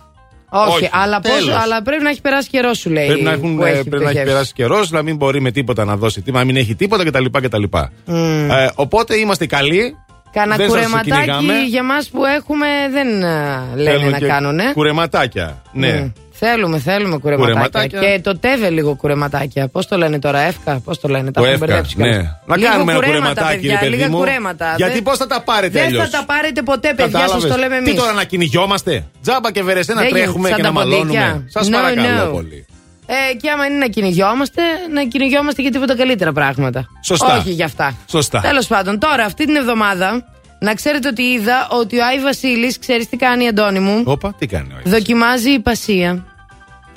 Όχι, 0.48 0.70
όχι, 0.70 0.88
αλλά, 0.92 1.20
πώς, 1.20 1.32
τέλος. 1.32 1.56
αλλά 1.62 1.82
πρέπει 1.82 2.02
να 2.02 2.10
έχει 2.10 2.20
περάσει 2.20 2.48
καιρός, 2.48 2.78
σου 2.78 2.90
λέει. 2.90 3.06
Πρέπει 3.06 3.22
να, 3.22 3.30
έχουν, 3.32 3.56
που 3.56 3.64
ε, 3.64 3.70
έχει 3.70 3.88
πρέπει 3.88 4.04
να 4.04 4.10
έχει 4.10 4.18
πτωχεύσει. 4.18 4.32
περάσει 4.32 4.52
καιρός, 4.52 4.90
να 4.90 5.02
μην 5.02 5.16
μπορεί 5.16 5.40
με 5.40 5.50
τίποτα 5.50 5.84
να 5.84 5.96
δώσει 5.96 6.22
τίμα, 6.22 6.38
να 6.38 6.44
μην 6.44 6.56
έχει 6.56 6.74
τίποτα 6.74 7.04
κτλ. 7.04 7.24
κτλ. 7.42 7.62
Ε, 7.64 8.68
οπότε 8.74 9.16
είμαστε 9.16 9.46
καλοί. 9.46 9.96
Κάνα 10.32 10.56
δεν 10.56 10.70
σας 10.70 10.74
κουρεματάκι 10.74 11.10
κυνηγάμε. 11.10 11.60
για 11.68 11.82
μας 11.82 12.08
που 12.08 12.24
έχουμε 12.24 12.66
δεν 12.90 13.22
ε, 13.22 13.58
λένε 13.74 13.90
Θέλουμε 13.90 14.10
να 14.10 14.18
και 14.18 14.26
κάνουν. 14.26 14.58
Κουρεματάκια. 14.72 15.62
Ναι. 15.72 16.00
Μμ. 16.00 16.10
Θέλουμε, 16.40 16.78
θέλουμε 16.78 17.18
κουρεματάκια. 17.18 17.54
Κουρεματάκια. 17.54 18.00
Και 18.00 18.20
το 18.20 18.38
τέβε 18.38 18.70
λίγο 18.70 18.94
κουρεματάκια. 18.94 19.68
Πώς 19.68 19.86
το 19.86 19.96
λένε 19.96 20.18
τώρα, 20.18 20.38
Εύκα, 20.40 20.80
πώς 20.84 21.00
το 21.00 21.08
λένε, 21.08 21.30
τα 21.30 21.40
Το 21.40 21.46
έχουν 21.46 21.52
εύκα, 21.54 21.66
μπερδέψει 21.66 21.96
ναι. 21.98 22.04
κιόλας. 22.08 22.26
Να 22.46 22.56
Λίγο 22.56 22.70
κάνουμε 22.70 22.92
ένα 22.92 23.00
κουρέματα, 23.00 23.28
κουρεματάκι, 23.28 23.60
παιδιά, 23.60 23.78
ρε 23.80 23.84
παιδί 23.86 23.96
λίγα 23.96 24.08
μου. 24.10 24.16
κουρέματα. 24.18 24.74
Γιατί 24.76 24.92
Δεν- 24.92 25.02
πώς 25.02 25.16
θα 25.18 25.26
τα 25.26 25.40
πάρετε 25.40 25.78
Δεν 25.78 25.86
αλλιώς; 25.86 26.08
θα 26.08 26.18
τα 26.18 26.24
πάρετε 26.24 26.62
ποτέ, 26.62 26.88
παιδιά, 26.94 27.04
σας 27.18 27.20
Κατάλαβες. 27.20 27.50
το 27.50 27.56
λέμε 27.58 27.76
εμείς. 27.76 27.90
Τι 27.90 27.96
τώρα 27.98 28.12
να 28.12 28.24
κυνηγιόμαστε; 28.24 29.04
Τζάμπα 29.22 29.52
και 29.52 29.62
βερεσέ 29.62 29.92
να 29.92 29.98
Δεν 30.00 30.06
γίνεται, 30.08 30.24
τρέχουμε 30.24 30.48
σαν 30.48 30.56
και 30.56 30.62
τα 30.62 30.70
να 30.72 30.80
ποντίκια. 30.82 31.02
μαλώνουμε. 31.04 31.44
Σας 31.48 31.68
No, 31.68 31.72
παρακαλώ 31.72 32.28
no. 32.30 32.32
πολύ. 32.32 32.66
Ε, 33.06 33.34
και 33.34 33.50
άμα 33.50 33.66
είναι 33.66 33.76
να 33.78 33.86
κυνηγιόμαστε, 33.86 34.62
να 34.94 35.04
κυνηγιόμαστε 35.04 35.62
για 35.62 35.70
τίποτα 35.70 35.96
καλύτερα 35.96 36.32
πράγματα. 36.32 36.86
Σωστά. 37.04 37.36
Όχι 37.38 37.50
για 37.50 37.64
αυτά. 37.64 37.96
Σωστά. 38.10 38.40
Τέλος 38.40 38.66
πάντων, 38.66 38.98
τώρα 38.98 39.24
αυτή 39.24 39.44
την 39.44 39.54
εβδομάδα, 39.56 40.24
να 40.60 40.74
ξέρετε 40.74 41.08
ότι 41.08 41.22
είδα 41.22 41.66
ότι 41.70 41.98
ο 41.98 42.04
Άι 42.04 42.20
Βασίλης, 42.20 42.78
ξέρεις 42.78 43.08
τι 43.08 43.16
κάνει, 43.16 43.48
Αντώνη 43.48 43.78
μου; 43.78 44.02
Όπα, 44.04 44.34
τι 44.38 44.46
κάνει 44.46 44.68
ο 44.72 44.90
Δοκιμάζει 44.90 45.50
υπασία. 45.50 46.24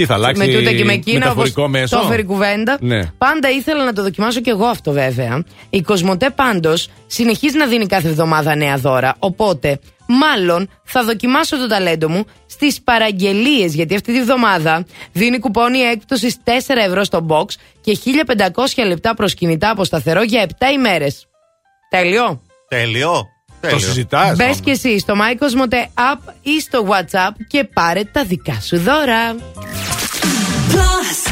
Τι 0.01 0.07
θα 0.07 0.13
αλλάξει 0.13 0.47
με 0.47 0.53
τούτα 0.53 0.73
και 0.73 0.83
με 0.83 0.93
εκείνα, 0.93 1.19
μεταφορικό 1.19 1.61
όπως 1.61 1.79
μέσο. 1.79 1.97
το 1.97 2.03
έφερε 2.05 2.21
η 2.21 2.25
κουβέντα. 2.25 2.77
Ναι. 2.81 2.99
Πάντα 3.17 3.49
ήθελα 3.49 3.83
να 3.85 3.93
το 3.93 4.03
δοκιμάσω 4.03 4.41
κι 4.41 4.49
εγώ 4.49 4.65
αυτό 4.65 4.91
βέβαια. 4.91 5.43
Η 5.69 5.81
Κοσμοτέ 5.81 6.29
πάντως 6.29 6.89
συνεχίζει 7.07 7.57
να 7.57 7.67
δίνει 7.67 7.85
κάθε 7.85 8.07
εβδομάδα 8.07 8.55
νέα 8.55 8.77
δώρα. 8.77 9.15
Οπότε, 9.19 9.79
μάλλον 10.07 10.69
θα 10.83 11.03
δοκιμάσω 11.03 11.57
το 11.57 11.67
ταλέντο 11.67 12.09
μου 12.09 12.25
στις 12.45 12.81
παραγγελίες. 12.81 13.73
Γιατί 13.73 13.95
αυτή 13.95 14.13
τη 14.13 14.21
βδομάδα 14.21 14.85
δίνει 15.11 15.39
κουπόνι 15.39 15.79
έκπτωσης 15.79 16.37
4 16.43 16.49
ευρώ 16.85 17.03
στο 17.03 17.25
box 17.29 17.45
και 17.81 17.97
1500 18.55 18.85
λεπτά 18.87 19.13
προσκυνητά 19.13 19.69
από 19.69 19.83
σταθερό 19.83 20.23
για 20.23 20.47
7 20.47 20.51
ημέρες. 20.73 21.27
Τέλειο. 21.89 22.41
Τέλειο. 22.67 23.25
Το 23.61 23.67
Τέλειο. 23.67 23.79
συζητάς. 23.79 24.35
Μπες 24.37 24.59
και 24.59 24.71
εσύ 24.71 24.99
στο 24.99 25.13
My 25.17 25.33
Cosmote 25.43 25.83
app 26.13 26.33
ή 26.41 26.61
στο 26.61 26.87
WhatsApp 26.89 27.31
και 27.47 27.63
πάρε 27.63 28.03
τα 28.03 28.23
δικά 28.23 28.57
σου 28.61 28.79
δώρα. 28.79 29.35
Plus 30.71 31.31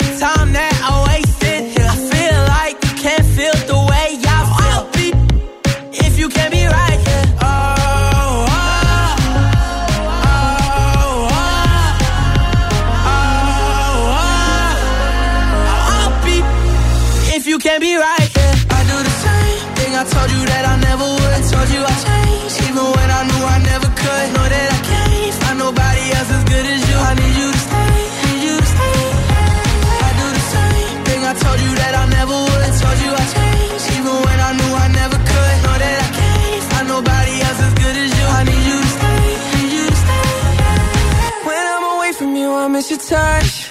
miss 42.81 42.89
your 42.89 42.99
touch. 42.99 43.70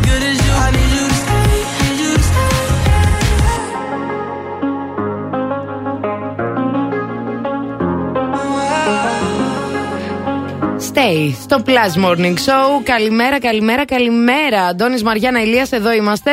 Stay 11.01 11.33
στο 11.41 11.63
Plus 11.65 12.05
Morning 12.05 12.33
Show. 12.33 12.83
Καλημέρα, 12.83 13.39
καλημέρα, 13.39 13.85
καλημέρα. 13.85 14.61
Αντώνης 14.61 15.03
Μαριάννα 15.03 15.41
Ηλίας, 15.41 15.71
εδώ 15.71 15.91
είμαστε. 15.91 16.31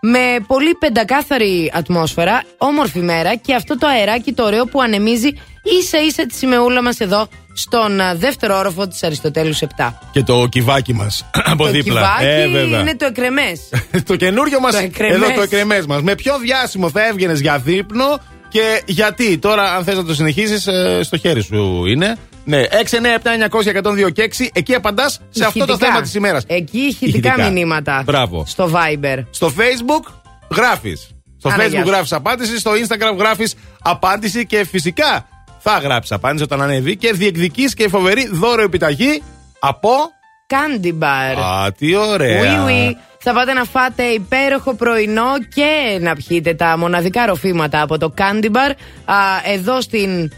Με 0.00 0.44
πολύ 0.46 0.74
πεντακάθαρη 0.74 1.72
ατμόσφαιρα, 1.74 2.42
όμορφη 2.58 2.98
μέρα 2.98 3.34
και 3.34 3.54
αυτό 3.54 3.78
το 3.78 3.86
αεράκι 3.86 4.32
το 4.32 4.44
ωραίο 4.44 4.64
που 4.64 4.80
ανεμίζει 4.82 5.28
ίσα 5.80 5.98
ίσα 6.06 6.26
τη 6.26 6.34
σημεούλα 6.34 6.82
μας 6.82 7.00
εδώ 7.00 7.28
στον 7.52 8.00
α, 8.00 8.14
δεύτερο 8.14 8.58
όροφο 8.58 8.88
της 8.88 9.02
Αριστοτέλους 9.02 9.58
7. 9.76 9.92
Και 10.12 10.22
το 10.22 10.46
κυβάκι 10.46 10.94
μας 10.94 11.30
από 11.32 11.64
το 11.64 11.70
δίπλα. 11.70 12.00
κυβάκι 12.00 12.24
Ε, 12.24 12.48
βέβαια. 12.48 12.80
είναι 12.80 12.96
το 12.96 13.04
εκρεμές. 13.04 13.60
το 14.08 14.16
καινούριο 14.16 14.60
μας. 14.60 14.72
Το 14.72 14.78
εκρεμές. 14.78 15.16
Εδώ 15.16 15.34
το 15.34 15.42
εκρεμές 15.42 15.86
μας. 15.86 16.02
Με 16.02 16.14
ποιο 16.14 16.38
διάσημο 16.38 16.90
θα 16.90 17.06
έβγαινες 17.06 17.40
για 17.40 17.58
δείπνο 17.58 18.20
και 18.48 18.82
γιατί. 18.86 19.38
Τώρα, 19.38 19.74
αν 19.74 19.84
θες 19.84 19.96
να 19.96 20.04
το 20.04 20.14
συνεχίσεις, 20.14 20.68
στο 21.00 21.16
χέρι 21.16 21.42
σου 21.42 21.86
είναι. 21.86 22.16
Ναι, 22.44 22.62
6, 22.70 22.96
9, 22.98 23.18
7, 23.22 23.30
900, 23.34 24.06
102 24.06 24.10
και 24.12 24.22
6. 24.22 24.48
Εκεί 24.52 24.74
απαντάς 24.74 25.20
σε 25.30 25.44
αυτό 25.44 25.58
το 25.58 25.64
Ηχητικά. 25.64 25.86
θέμα 25.90 26.00
της 26.02 26.14
ημέρας. 26.14 26.44
Εκεί 26.46 26.78
ηχητικά, 26.78 27.50
μηνύματα. 27.50 28.02
Μπράβο. 28.06 28.44
Στο 28.46 28.70
Viber. 28.74 29.24
Στο 29.30 29.52
Facebook 29.56 30.12
γράφεις. 30.56 31.10
Στο 31.38 31.48
Άρα, 31.48 31.64
Facebook 31.64 31.70
γεια. 31.70 31.82
γράφεις 31.86 32.12
απάντηση. 32.12 32.58
Στο 32.58 32.70
Instagram 32.70 33.18
γράφεις 33.18 33.54
απάντηση. 33.82 34.46
Και 34.46 34.64
φυσικά 34.64 35.28
θα 35.58 35.78
γράψεις 35.78 36.12
απάντηση 36.12 36.42
όταν 36.42 36.62
ανέβει. 36.62 36.96
Και 36.96 37.12
διεκδική 37.12 37.64
και 37.64 37.88
φοβερή 37.88 38.28
δώρο 38.32 38.62
επιταγή 38.62 39.22
από. 39.58 39.90
Candy 40.52 40.92
Bar. 40.98 41.36
Α, 41.42 41.72
τι 41.72 41.94
ωραία. 41.96 42.42
Oui, 42.42 42.68
oui. 42.68 42.94
Θα 43.18 43.32
πάτε 43.32 43.52
να 43.52 43.64
φάτε 43.64 44.02
υπέροχο 44.02 44.74
πρωινό 44.74 45.38
και 45.54 45.98
να 46.00 46.14
πιείτε 46.14 46.54
τα 46.54 46.78
μοναδικά 46.78 47.26
ροφήματα 47.26 47.82
από 47.82 47.98
το 47.98 48.14
Candy 48.18 48.46
Bar 48.50 48.70
α, 49.04 49.14
εδώ 49.52 49.80
στην. 49.80 50.32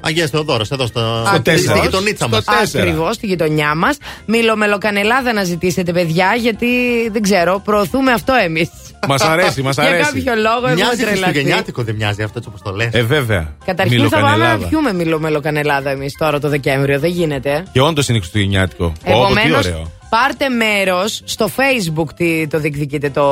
Αγία 0.00 0.26
Θεοδόρο, 0.26 0.64
εδώ 0.70 0.86
στο, 0.86 1.24
Στο 1.26 1.42
τέσσερα. 1.42 1.76
στη 1.76 1.84
γειτονίτσα 1.86 2.28
μας. 2.28 2.44
Ακριβώς, 2.74 3.14
στη 3.14 3.26
γειτονιά 3.26 3.74
μας. 3.74 3.96
Μιλομελοκανελάδα 4.26 5.32
να 5.32 5.44
ζητήσετε, 5.44 5.92
παιδιά, 5.92 6.34
γιατί 6.38 6.66
δεν 7.12 7.22
ξέρω, 7.22 7.60
προωθούμε 7.64 8.12
αυτό 8.12 8.32
εμείς. 8.44 8.70
Μας 9.08 9.22
αρέσει, 9.22 9.62
μας 9.62 9.74
Για 9.80 9.84
αρέσει. 9.84 10.04
κάποιο 10.12 10.34
λόγο 10.34 10.56
έχουμε 10.56 10.74
Μοιάζει 10.74 10.96
τρελαθεί. 10.96 11.16
χριστουγεννιάτικο, 11.18 11.82
δεν 11.82 11.94
μοιάζει 11.94 12.22
αυτό 12.22 12.34
έτσι 12.38 12.48
όπως 12.48 12.62
το 12.62 12.70
λες. 12.76 12.88
Ε, 12.92 13.02
βέβαια. 13.02 13.54
Καταρχήν 13.64 14.08
θα 14.08 14.08
πάμε 14.08 14.22
να 14.26 14.32
Μιλοκανελάδα. 14.32 14.66
πιούμε 14.68 14.92
μιλομελοκανελάδα 14.92 15.90
εμείς 15.90 16.14
τώρα 16.18 16.40
το 16.40 16.48
Δεκέμβριο. 16.48 16.98
Δεν 16.98 17.10
γίνεται. 17.10 17.64
Και 17.72 17.80
όντως 17.80 18.08
είναι 18.08 18.18
χριστουγεννιάτικο. 18.18 18.84
Ω, 18.84 18.92
τι 19.04 19.10
Επομένως, 19.10 19.66
ωραίο. 19.66 19.90
Πάρτε 20.08 20.48
μέρος 20.48 21.20
στο 21.24 21.50
Facebook 21.56 22.08
τι 22.16 22.46
το 22.46 22.58
διεκδικείτε 22.58 23.10
το 23.10 23.24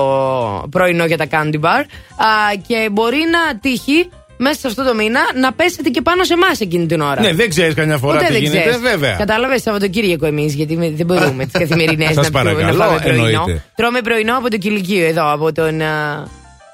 πρωινό 0.71 1.05
για 1.05 1.17
τα 1.17 1.27
Candy 1.31 1.61
Bar 1.61 1.81
α, 2.17 2.27
και 2.67 2.89
μπορεί 2.93 3.17
να 3.31 3.59
τύχει 3.59 4.09
μέσα 4.37 4.59
σε 4.59 4.67
αυτό 4.67 4.85
το 4.85 4.95
μήνα 4.95 5.21
να 5.41 5.53
πέσετε 5.53 5.89
και 5.89 6.01
πάνω 6.03 6.25
σε 6.25 6.33
εμάς 6.33 6.61
εκείνη 6.61 6.87
την 6.87 7.01
ώρα. 7.01 7.21
Ναι, 7.21 7.33
δεν 7.33 7.49
ξέρεις 7.49 7.75
καμιά 7.75 7.99
φορά 7.99 8.13
Ποτέ 8.19 8.27
τι 8.27 8.33
δεν 8.33 8.43
γίνεται, 8.43 8.59
ξέρεις. 8.61 8.79
βέβαια. 8.81 9.15
Κατάλαβες 9.15 9.63
Σαββατοκύριακο 9.63 10.27
εμείς, 10.27 10.55
γιατί 10.55 10.77
με- 10.77 10.91
δεν 10.91 11.07
μπορούμε 11.07 11.45
τις 11.45 11.53
καθημερινές 11.63 12.15
Σας 12.15 12.31
να, 12.31 12.41
πιούμε- 12.41 12.53
να 12.53 12.55
παρακαλώ, 12.61 12.83
φάμε 12.83 12.99
πρωινό. 13.03 13.27
εννοείται. 13.27 13.63
Τρώμε 13.75 14.01
πρωινό 14.01 14.37
από 14.37 14.51
το 14.51 14.57
κηλικείο 14.57 15.07
εδώ, 15.07 15.33
από 15.33 15.53
τον 15.53 15.81
α, 15.81 16.27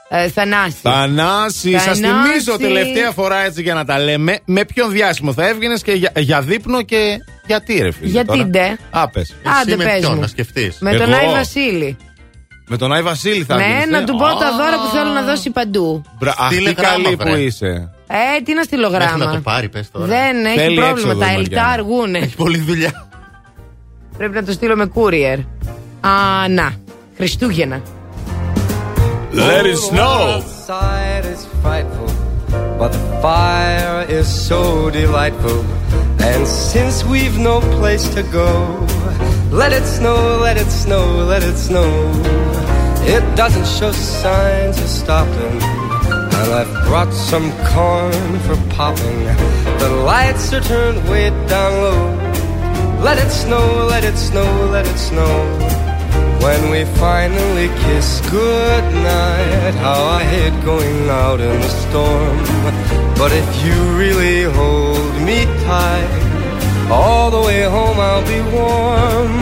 ε, 0.09 0.29
Θανάση. 0.29 0.75
Θανάση, 0.83 1.73
σας 1.73 1.83
Θανάση. 1.99 2.03
θυμίζω 2.03 2.57
τελευταία 2.59 3.11
φορά 3.11 3.45
έτσι 3.45 3.63
για 3.63 3.75
να 3.75 3.85
τα 3.85 3.99
λέμε. 3.99 4.39
Με 4.45 4.65
ποιον 4.65 4.91
διάσημο 4.93 5.33
θα 5.33 5.49
έβγαινες 5.49 5.83
και 5.83 5.93
για, 5.93 6.13
για 6.17 6.41
δείπνο 6.41 6.83
και 6.83 7.19
γιατί 7.47 7.79
ρε 7.83 7.91
φίλε. 7.93 8.11
Γιατί 8.11 8.27
τώρα. 8.27 8.45
ντε. 8.45 8.77
Άπες. 8.91 9.35
Άντε, 9.61 9.77
με 9.77 9.85
πες 9.85 9.99
ποιον 10.01 10.13
μου. 10.15 10.21
να 10.21 10.27
σκεφτείς. 10.27 10.77
Με 10.81 10.91
τον 10.95 11.13
Εγώ; 11.13 11.27
Άι 11.29 11.33
Βασίλη. 11.35 11.97
Με 12.73 12.77
τον 12.77 12.93
Άι 12.93 13.03
Βασίλη 13.03 13.45
θα 13.45 13.57
Ναι, 13.57 13.63
έβγαινες, 13.63 13.87
να 13.89 13.99
ε. 13.99 14.05
του 14.05 14.17
πω 14.17 14.25
Α, 14.25 14.33
τα 14.37 14.51
δώρα 14.57 14.77
που 14.83 14.89
θέλω 14.95 15.11
να 15.13 15.23
δώσει 15.23 15.51
παντού. 15.51 16.03
μπρα- 16.19 16.35
Αυτή 16.39 16.55
Στείλε 16.55 16.73
καλή 16.73 17.03
γράμμα, 17.03 17.17
που 17.17 17.31
βρε. 17.31 17.41
είσαι. 17.41 17.91
Ε, 18.07 18.41
τι 18.45 18.55
να 18.55 18.63
στείλω 18.63 18.91
Μέχρι 18.91 19.05
να 19.07 19.13
το 19.19 19.25
γράμμα. 19.25 19.41
πάρει, 19.41 19.69
πες 19.69 19.91
τώρα. 19.91 20.07
Δεν 20.07 20.45
έχει 20.45 20.59
Θέλει 20.59 20.75
πρόβλημα. 20.75 20.91
έξοδο, 20.91 21.13
Τα 21.13 21.19
Μαριάννα. 21.19 21.39
ελιτά 21.41 21.67
αργούνε. 21.67 22.19
Έχει 22.19 22.37
πολλή 22.37 22.59
δουλειά. 22.59 23.09
Πρέπει 24.17 24.35
να 24.35 24.45
το 24.45 24.53
στείλω 24.53 24.77
με 24.77 24.91
courier. 24.95 25.39
Α, 26.01 26.49
να. 26.49 26.73
Χριστούγεννα. 27.17 27.81
Let 29.33 29.65
it 29.73 29.79
snow. 29.91 30.19
outside 30.37 31.25
is 31.35 31.43
frightful, 31.63 32.11
but 32.81 32.91
the 32.97 33.05
fire 33.25 33.99
is 34.19 34.27
so 34.51 34.61
delightful. 35.01 35.59
And 36.31 36.43
since 36.73 36.97
we've 37.13 37.39
no 37.51 37.57
place 37.79 38.05
to 38.17 38.23
go, 38.41 38.49
let 39.61 39.71
it 39.79 39.87
snow, 39.99 40.19
let 40.47 40.57
it 40.65 40.71
snow, 40.83 41.05
let 41.33 41.43
it 41.51 41.59
snow. 41.69 41.89
It 43.03 43.37
doesn't 43.37 43.67
show 43.67 43.93
signs 43.93 44.79
of 44.79 44.89
stopping. 44.89 45.63
And 46.41 46.53
I've 46.53 46.87
brought 46.87 47.13
some 47.13 47.51
corn 47.73 48.39
for 48.41 48.57
popping. 48.75 49.21
The 49.79 49.91
lights 50.05 50.53
are 50.53 50.61
turned 50.61 51.09
way 51.09 51.31
down 51.49 51.73
low. 51.83 52.31
Let 53.03 53.19
it 53.19 53.31
snow, 53.31 53.87
let 53.89 54.05
it 54.05 54.17
snow, 54.17 54.69
let 54.71 54.87
it 54.87 54.99
snow. 54.99 55.81
When 56.43 56.71
we 56.71 56.85
finally 56.99 57.69
kiss 57.85 58.21
goodnight, 58.31 59.75
how 59.75 60.03
I 60.05 60.23
hate 60.25 60.65
going 60.65 61.09
out 61.09 61.41
in 61.41 61.61
the 61.61 61.69
storm. 61.69 62.39
But 63.17 63.33
if 63.33 63.65
you 63.65 63.77
really 63.99 64.45
hold 64.45 65.15
me 65.23 65.45
tight, 65.65 66.31
all 66.91 67.31
the 67.31 67.41
way 67.41 67.63
home 67.65 68.01
I'll 68.01 68.27
be 68.27 68.41
warm. 68.57 69.33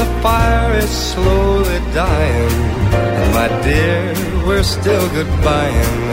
The 0.00 0.20
fire 0.22 0.74
is 0.76 0.90
slowly 0.90 1.78
dying, 1.92 2.52
my 3.34 3.48
dear, 3.62 4.14
we're 4.46 4.62
still 4.62 5.06
goodbying. 5.08 6.04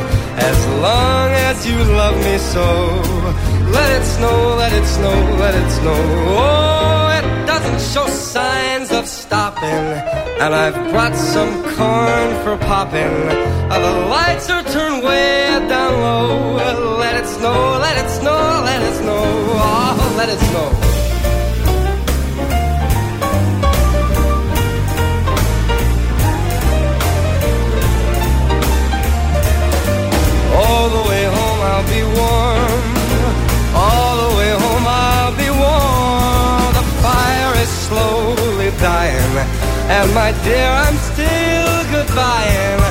As 0.51 0.59
long 0.87 1.29
as 1.49 1.67
you 1.69 1.77
love 2.01 2.17
me 2.27 2.37
so, 2.39 2.67
let 3.77 3.89
it 3.97 4.05
snow, 4.15 4.55
let 4.57 4.73
it 4.73 4.85
snow, 4.85 5.15
let 5.43 5.53
it 5.53 5.69
snow. 5.79 6.01
Oh, 6.43 7.19
it 7.19 7.45
doesn't 7.45 7.79
show 7.93 8.07
signs 8.07 8.91
of 8.91 9.07
stopping. 9.07 9.85
And 10.41 10.51
I've 10.63 10.79
brought 10.91 11.15
some 11.15 11.53
corn 11.75 12.29
for 12.43 12.57
popping. 12.65 13.15
Uh, 13.71 13.79
the 13.87 13.95
lights 14.15 14.49
are 14.49 14.63
turned 14.63 15.03
way 15.03 15.63
down 15.69 15.93
low. 16.01 16.55
Let 17.03 17.15
it 17.21 17.27
snow, 17.27 17.77
let 17.85 17.95
it 18.03 18.09
snow, 18.19 18.41
let 18.65 18.81
it 18.81 18.95
snow. 19.01 19.23
Oh, 19.23 20.15
let 20.17 20.29
it 20.29 20.39
snow. 20.49 20.90
Dying. 39.21 39.47
And 39.89 40.13
my 40.13 40.31
dear, 40.43 40.67
I'm 40.67 40.97
still 40.97 41.75
goodbying. 41.91 42.81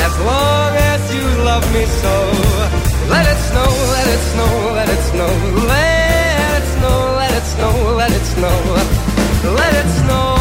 As 0.00 0.18
long 0.20 0.74
as 0.76 1.14
you 1.14 1.22
love 1.44 1.64
me 1.72 1.84
so. 1.86 2.14
Let 3.08 3.26
it 3.26 3.40
snow, 3.48 3.70
let 3.94 4.06
it 4.06 4.22
snow, 4.32 4.72
let 4.74 4.88
it 4.88 5.02
snow. 5.10 5.32
Let 5.66 6.62
it 6.62 6.66
snow, 6.76 7.14
let 7.16 7.32
it 7.32 7.44
snow, 7.44 7.94
let 7.96 8.10
it 8.12 8.24
snow. 8.24 8.58
Let 9.44 9.74
it 9.74 9.88
snow, 9.88 10.34
let 10.34 10.37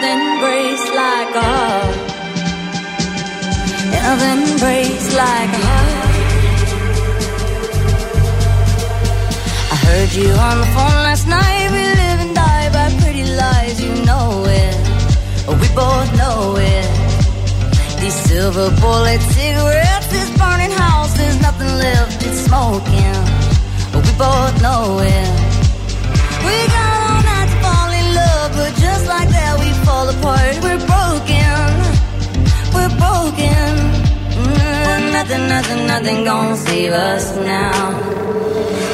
but 0.00 0.94
like 0.94 1.34
a 1.34 1.42
heart. 1.42 1.96
Nothing 3.92 4.42
breaks 4.58 5.08
like 5.14 5.52
a 5.58 5.62
heart. 5.68 6.00
I 9.72 9.76
heard 9.86 10.12
you 10.20 10.30
on 10.48 10.56
the 10.62 10.68
phone 10.76 10.98
last 11.08 11.26
night. 11.28 11.66
We 11.76 11.82
live 12.02 12.18
and 12.24 12.34
die 12.34 12.68
by 12.76 12.86
pretty 13.00 13.24
lies, 13.24 13.76
you 13.84 13.92
know 14.08 14.44
it. 14.46 14.76
We 15.60 15.68
both 15.74 16.08
know 16.16 16.56
it. 16.56 16.88
These 18.00 18.18
silver 18.28 18.70
bullet 18.80 19.20
cigarettes, 19.36 20.06
this 20.14 20.30
burning 20.38 20.70
house, 20.70 21.12
there's 21.18 21.40
nothing 21.42 21.72
left, 21.86 22.24
it's 22.26 22.40
smoking. 22.48 23.16
We 24.06 24.12
both 24.16 24.54
know 24.62 25.00
it. 25.00 25.28
We 26.46 26.56
got 26.74 26.89
that 29.50 29.58
we 29.58 29.70
fall 29.84 30.06
apart. 30.08 30.54
We're 30.64 30.82
broken, 30.94 31.60
we're 32.74 32.94
broken. 33.02 33.70
Mm, 34.38 35.12
nothing, 35.16 35.44
nothing, 35.48 35.86
nothing 35.86 36.24
gonna 36.24 36.56
save 36.56 36.92
us 36.92 37.36
now. 37.36 37.78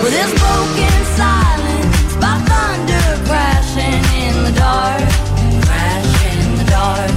With 0.03 0.14
this 0.19 0.33
broken 0.45 0.97
silence, 1.21 2.11
by 2.23 2.35
thunder 2.49 3.07
crashing 3.29 4.03
in 4.25 4.35
the 4.47 4.55
dark, 4.66 5.05
crash 5.66 6.12
in 6.33 6.45
the 6.61 6.66
dark. 6.79 7.12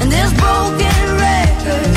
And 0.00 0.08
this 0.16 0.30
broken 0.44 1.02
record 1.26 1.95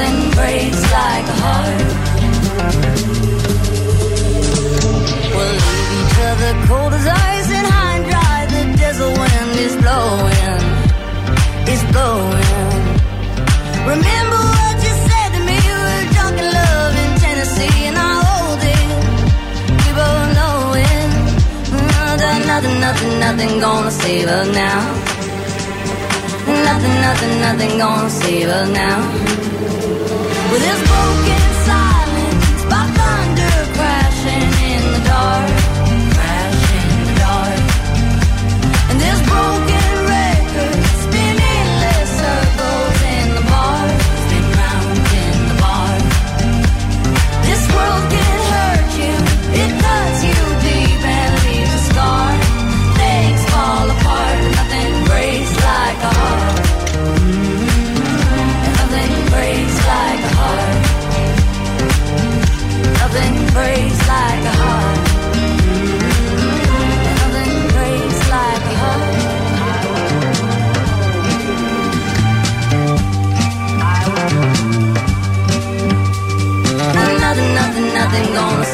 nothing 0.00 0.16
breaks 0.36 0.82
like 0.98 1.26
a 1.34 1.36
heart. 1.44 1.80
We'll 5.34 5.56
leave 5.64 5.90
each 6.00 6.18
other 6.30 6.52
cold 6.68 6.92
as 6.98 7.06
ice 7.06 7.50
and 7.58 7.66
high 7.74 7.94
and 7.98 8.04
dry. 8.10 8.38
The 8.54 8.62
desert 8.78 9.14
wind 9.20 9.54
is 9.66 9.74
blowing, 9.82 10.64
it's 11.70 11.84
blowing. 11.92 12.80
Remember 13.92 14.40
what 14.56 14.76
you 14.86 14.94
said 15.08 15.30
to 15.36 15.40
me? 15.48 15.58
We 15.66 15.74
were 15.86 16.04
drunk 16.14 16.36
in 16.42 16.48
love 16.60 16.94
in 17.02 17.10
Tennessee, 17.24 17.78
and 17.88 17.96
I 17.98 18.12
hold 18.26 18.62
it. 18.76 18.88
We 19.82 19.90
both 20.00 20.28
know 20.38 20.58
it. 20.88 21.10
Mm, 21.74 22.46
nothing, 22.46 22.76
nothing, 22.80 23.12
nothing 23.20 23.52
gonna 23.60 23.90
save 23.90 24.28
us 24.28 24.48
now. 24.54 25.09
Nothing, 26.64 26.96
nothing, 27.00 27.40
nothing 27.40 27.78
gonna 27.78 28.10
save 28.10 28.48
us 28.48 28.68
now. 28.68 28.98
With 30.50 30.62
this 30.62 30.80
broken 30.88 31.29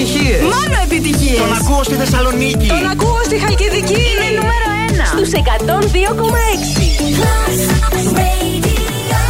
επιτυχίες. 0.00 0.40
Μόνο 0.40 0.76
επιτυχίες. 0.84 1.38
Τον 1.38 1.52
ακούω 1.60 1.82
στη 1.82 1.94
Θεσσαλονίκη. 1.94 2.66
Τον 2.66 2.86
ακούω 2.90 3.20
στη 3.24 3.38
Χαλκιδική. 3.38 4.02
Είναι 4.10 4.28
νούμερο 4.38 4.66
1 4.88 5.06
στους 5.12 5.30
102,6. 5.32 5.40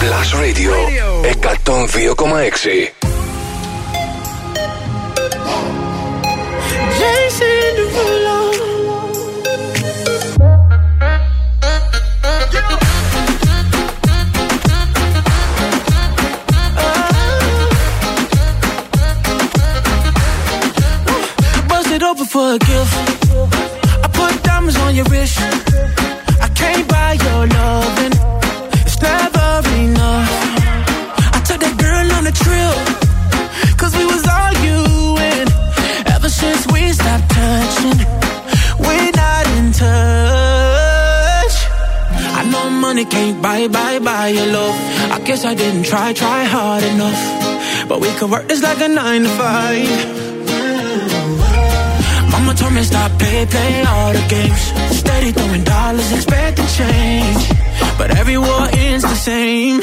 Plus 0.03 0.29
Radio 0.43 0.73
102,6 1.65 3.00
guess 45.41 45.51
I 45.51 45.55
didn't 45.55 45.85
try, 45.85 46.13
try 46.13 46.45
hard 46.45 46.85
enough. 46.85 47.89
But 47.89 48.01
we 48.01 48.09
could 48.15 48.31
work 48.31 48.47
this 48.49 48.63
like 48.63 48.81
a 48.81 48.89
nine 48.89 49.23
to 49.23 49.29
five. 49.29 49.89
Mama 52.33 52.55
told 52.55 52.73
me 52.75 52.83
stop, 52.83 53.11
play, 53.19 53.47
play 53.47 53.83
all 53.83 54.13
the 54.13 54.25
games. 54.29 54.63
Steady 54.99 55.33
throwing 55.33 55.65
dollars, 55.65 56.13
expecting 56.13 56.67
change. 56.67 57.49
But 57.99 58.17
every 58.17 58.39
war 58.39 58.69
ends 58.73 59.05
the 59.05 59.15
same. 59.15 59.81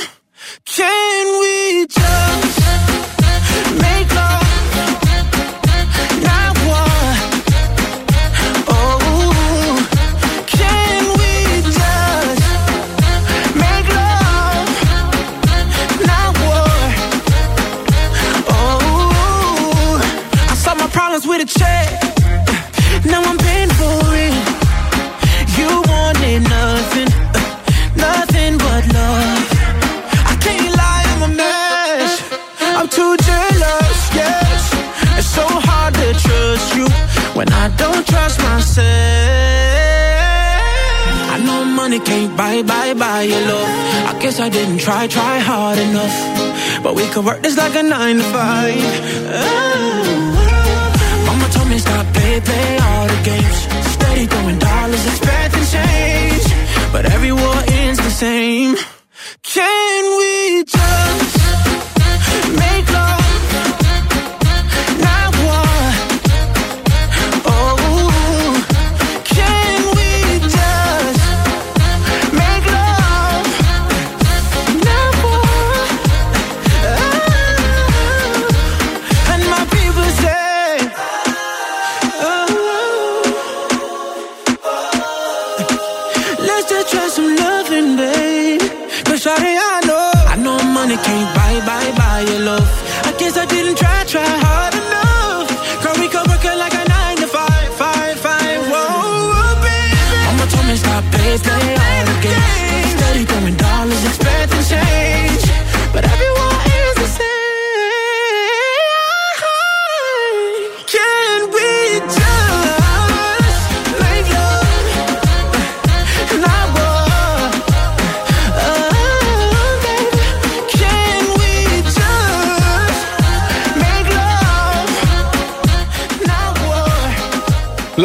Try, 44.88 45.06
try 45.06 45.40
hard 45.40 45.78
enough. 45.78 46.18
But 46.82 46.96
we 46.96 47.06
could 47.10 47.26
work 47.26 47.42
this 47.42 47.58
like 47.58 47.76
a 47.76 47.84
nine 47.84 48.18
to 48.20 48.24
five. 48.24 48.80
Oh. 49.36 49.84
Mama 51.26 51.48
told 51.52 51.68
me 51.68 51.78
stop, 51.78 52.06
play, 52.14 52.40
play 52.40 52.78
all 52.88 53.06
the 53.14 53.22
games. 53.30 53.58
Steady 53.96 54.26
throwing 54.28 54.60
dollars, 54.60 55.06
expecting 55.06 55.66
change. 55.76 56.46
But 56.94 57.04
every 57.06 57.34
war 57.34 57.58
ends 57.68 58.00
the 58.00 58.10
same. 58.10 58.78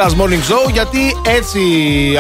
War. 0.03 0.09
Last 0.09 0.17
Morning 0.17 0.53
Show, 0.53 0.71
γιατί 0.73 1.17
έτσι 1.27 1.61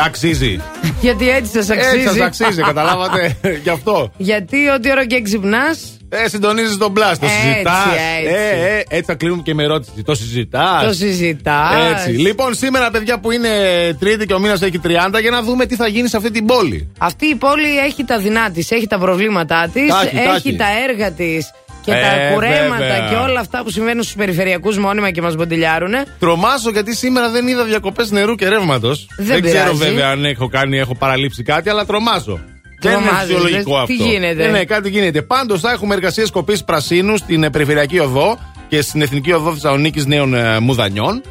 αξίζει. 0.05 0.61
Γιατί 1.01 1.31
έτσι 1.31 1.53
σας 1.53 1.71
αξίζει. 1.71 1.97
Έτσι 1.97 2.09
σας 2.09 2.21
αξίζει, 2.21 2.63
καταλάβατε. 2.63 3.37
Γι' 3.65 3.69
αυτό. 3.71 4.13
Γιατί 4.17 4.69
ό,τι 4.69 4.91
ώρα 4.91 5.07
και 5.07 5.23
ξυπνάς. 5.23 5.97
Ε, 6.09 6.29
συντονίζεις 6.29 6.77
τον 6.77 6.91
μπλάστ. 6.91 7.21
Το 7.21 7.27
Έτσι, 7.27 7.39
συζητάς. 7.41 7.87
έτσι. 8.21 8.35
Ε, 8.35 8.77
ε, 8.77 8.83
έτσι 8.89 9.03
θα 9.07 9.15
κλείνουμε 9.15 9.43
και 9.43 9.55
με 9.55 9.63
ερώτηση. 9.63 10.03
Το 10.05 10.15
συζητάς. 10.15 10.85
Το 10.87 10.93
συζητάς. 10.93 11.91
Έτσι. 11.93 12.11
Λοιπόν, 12.11 12.55
σήμερα, 12.55 12.91
παιδιά 12.91 13.19
που 13.21 13.31
είναι 13.31 13.49
Τρίτη 13.99 14.27
και 14.27 14.35
ο 14.35 14.39
μήνας 14.39 14.63
έχει 14.63 14.79
30, 14.79 15.21
για 15.21 15.31
να 15.31 15.43
δούμε 15.43 15.67
τι 15.67 15.77
θα 15.77 15.87
γίνει 15.87 16.09
σε 16.09 16.17
αυτή 16.17 16.31
την 16.31 16.47
πόλη. 16.47 16.91
Αυτή 16.99 17.27
η 17.27 17.35
πόλη 17.35 17.79
έχει 17.79 18.05
τα 18.05 18.19
δεινά 18.19 18.51
της, 18.51 18.71
έχει 18.71 18.87
τα 18.87 18.99
προβλήματά 18.99 19.71
της, 19.73 19.89
Τα 19.89 20.01
έχει, 20.03 20.17
τα 20.17 20.23
έχει 20.23 20.49
έχει. 20.49 20.57
τα 20.57 20.67
έργα 20.89 21.11
της 21.13 21.51
και 21.85 21.93
Ε, 21.93 22.01
τα 22.01 22.33
κουρέματα 22.35 22.77
βέβαια. 22.77 23.09
και 23.09 23.15
όλα 23.15 23.41
αυτά 23.41 23.63
που 23.63 23.71
συμβαίνουν 23.71 24.03
στους 24.03 24.15
περιφερειακούς 24.15 24.79
μόνιμα 24.79 25.11
και 25.11 25.23
μας 25.23 25.35
μποντιλιάρουνε. 25.35 26.05
Τρομάζω 26.19 26.71
γιατί 26.71 26.95
σήμερα 26.97 27.29
δεν 27.31 27.49
είδα 27.49 27.65
διακοπές 27.65 28.11
νερού 28.11 28.35
και 28.35 28.49
ρεύματος. 28.49 29.07
Δεν 29.19 29.43
ξέρω 29.43 29.73
πειράζει. 29.73 29.79
βέβαια 29.91 30.09
αν 30.09 30.25
έχω 30.25 30.49
κάνει, 30.49 30.79
έχω 30.79 30.95
παραλείψει 30.95 31.43
κάτι, 31.43 31.69
αλλά 31.71 31.85
τρομάζω. 31.87 32.41
Δεν 32.81 32.93
είναι 32.93 33.01
Τρομάζεις, 33.03 33.35
φυσιολογικό 33.35 33.71
λες, 33.73 33.81
αυτό. 33.81 33.87
τι 33.87 33.95
γίνεται; 34.11 34.45
Ναι, 34.47 34.51
ναι, 34.51 34.65
κάτι 34.65 34.89
γίνεται. 34.89 35.23
Πάντως 35.23 35.61
θα 35.61 35.71
έχουμε 35.71 35.95
εργασίες 35.95 36.31
κοπή 36.31 36.59
πρασίνου 36.65 37.17
στην 37.17 37.43
ε, 37.43 37.51
Περιφερειακή 37.51 37.99
Οδό 37.99 38.39
και 38.69 38.81
στην 38.83 39.03
Εθνική 39.03 39.33
Οδό 39.33 39.53
Θεσσαλονίκης 39.53 40.07
Νέων 40.07 40.35
ε, 40.35 40.59
Μουδανιών. 40.59 41.23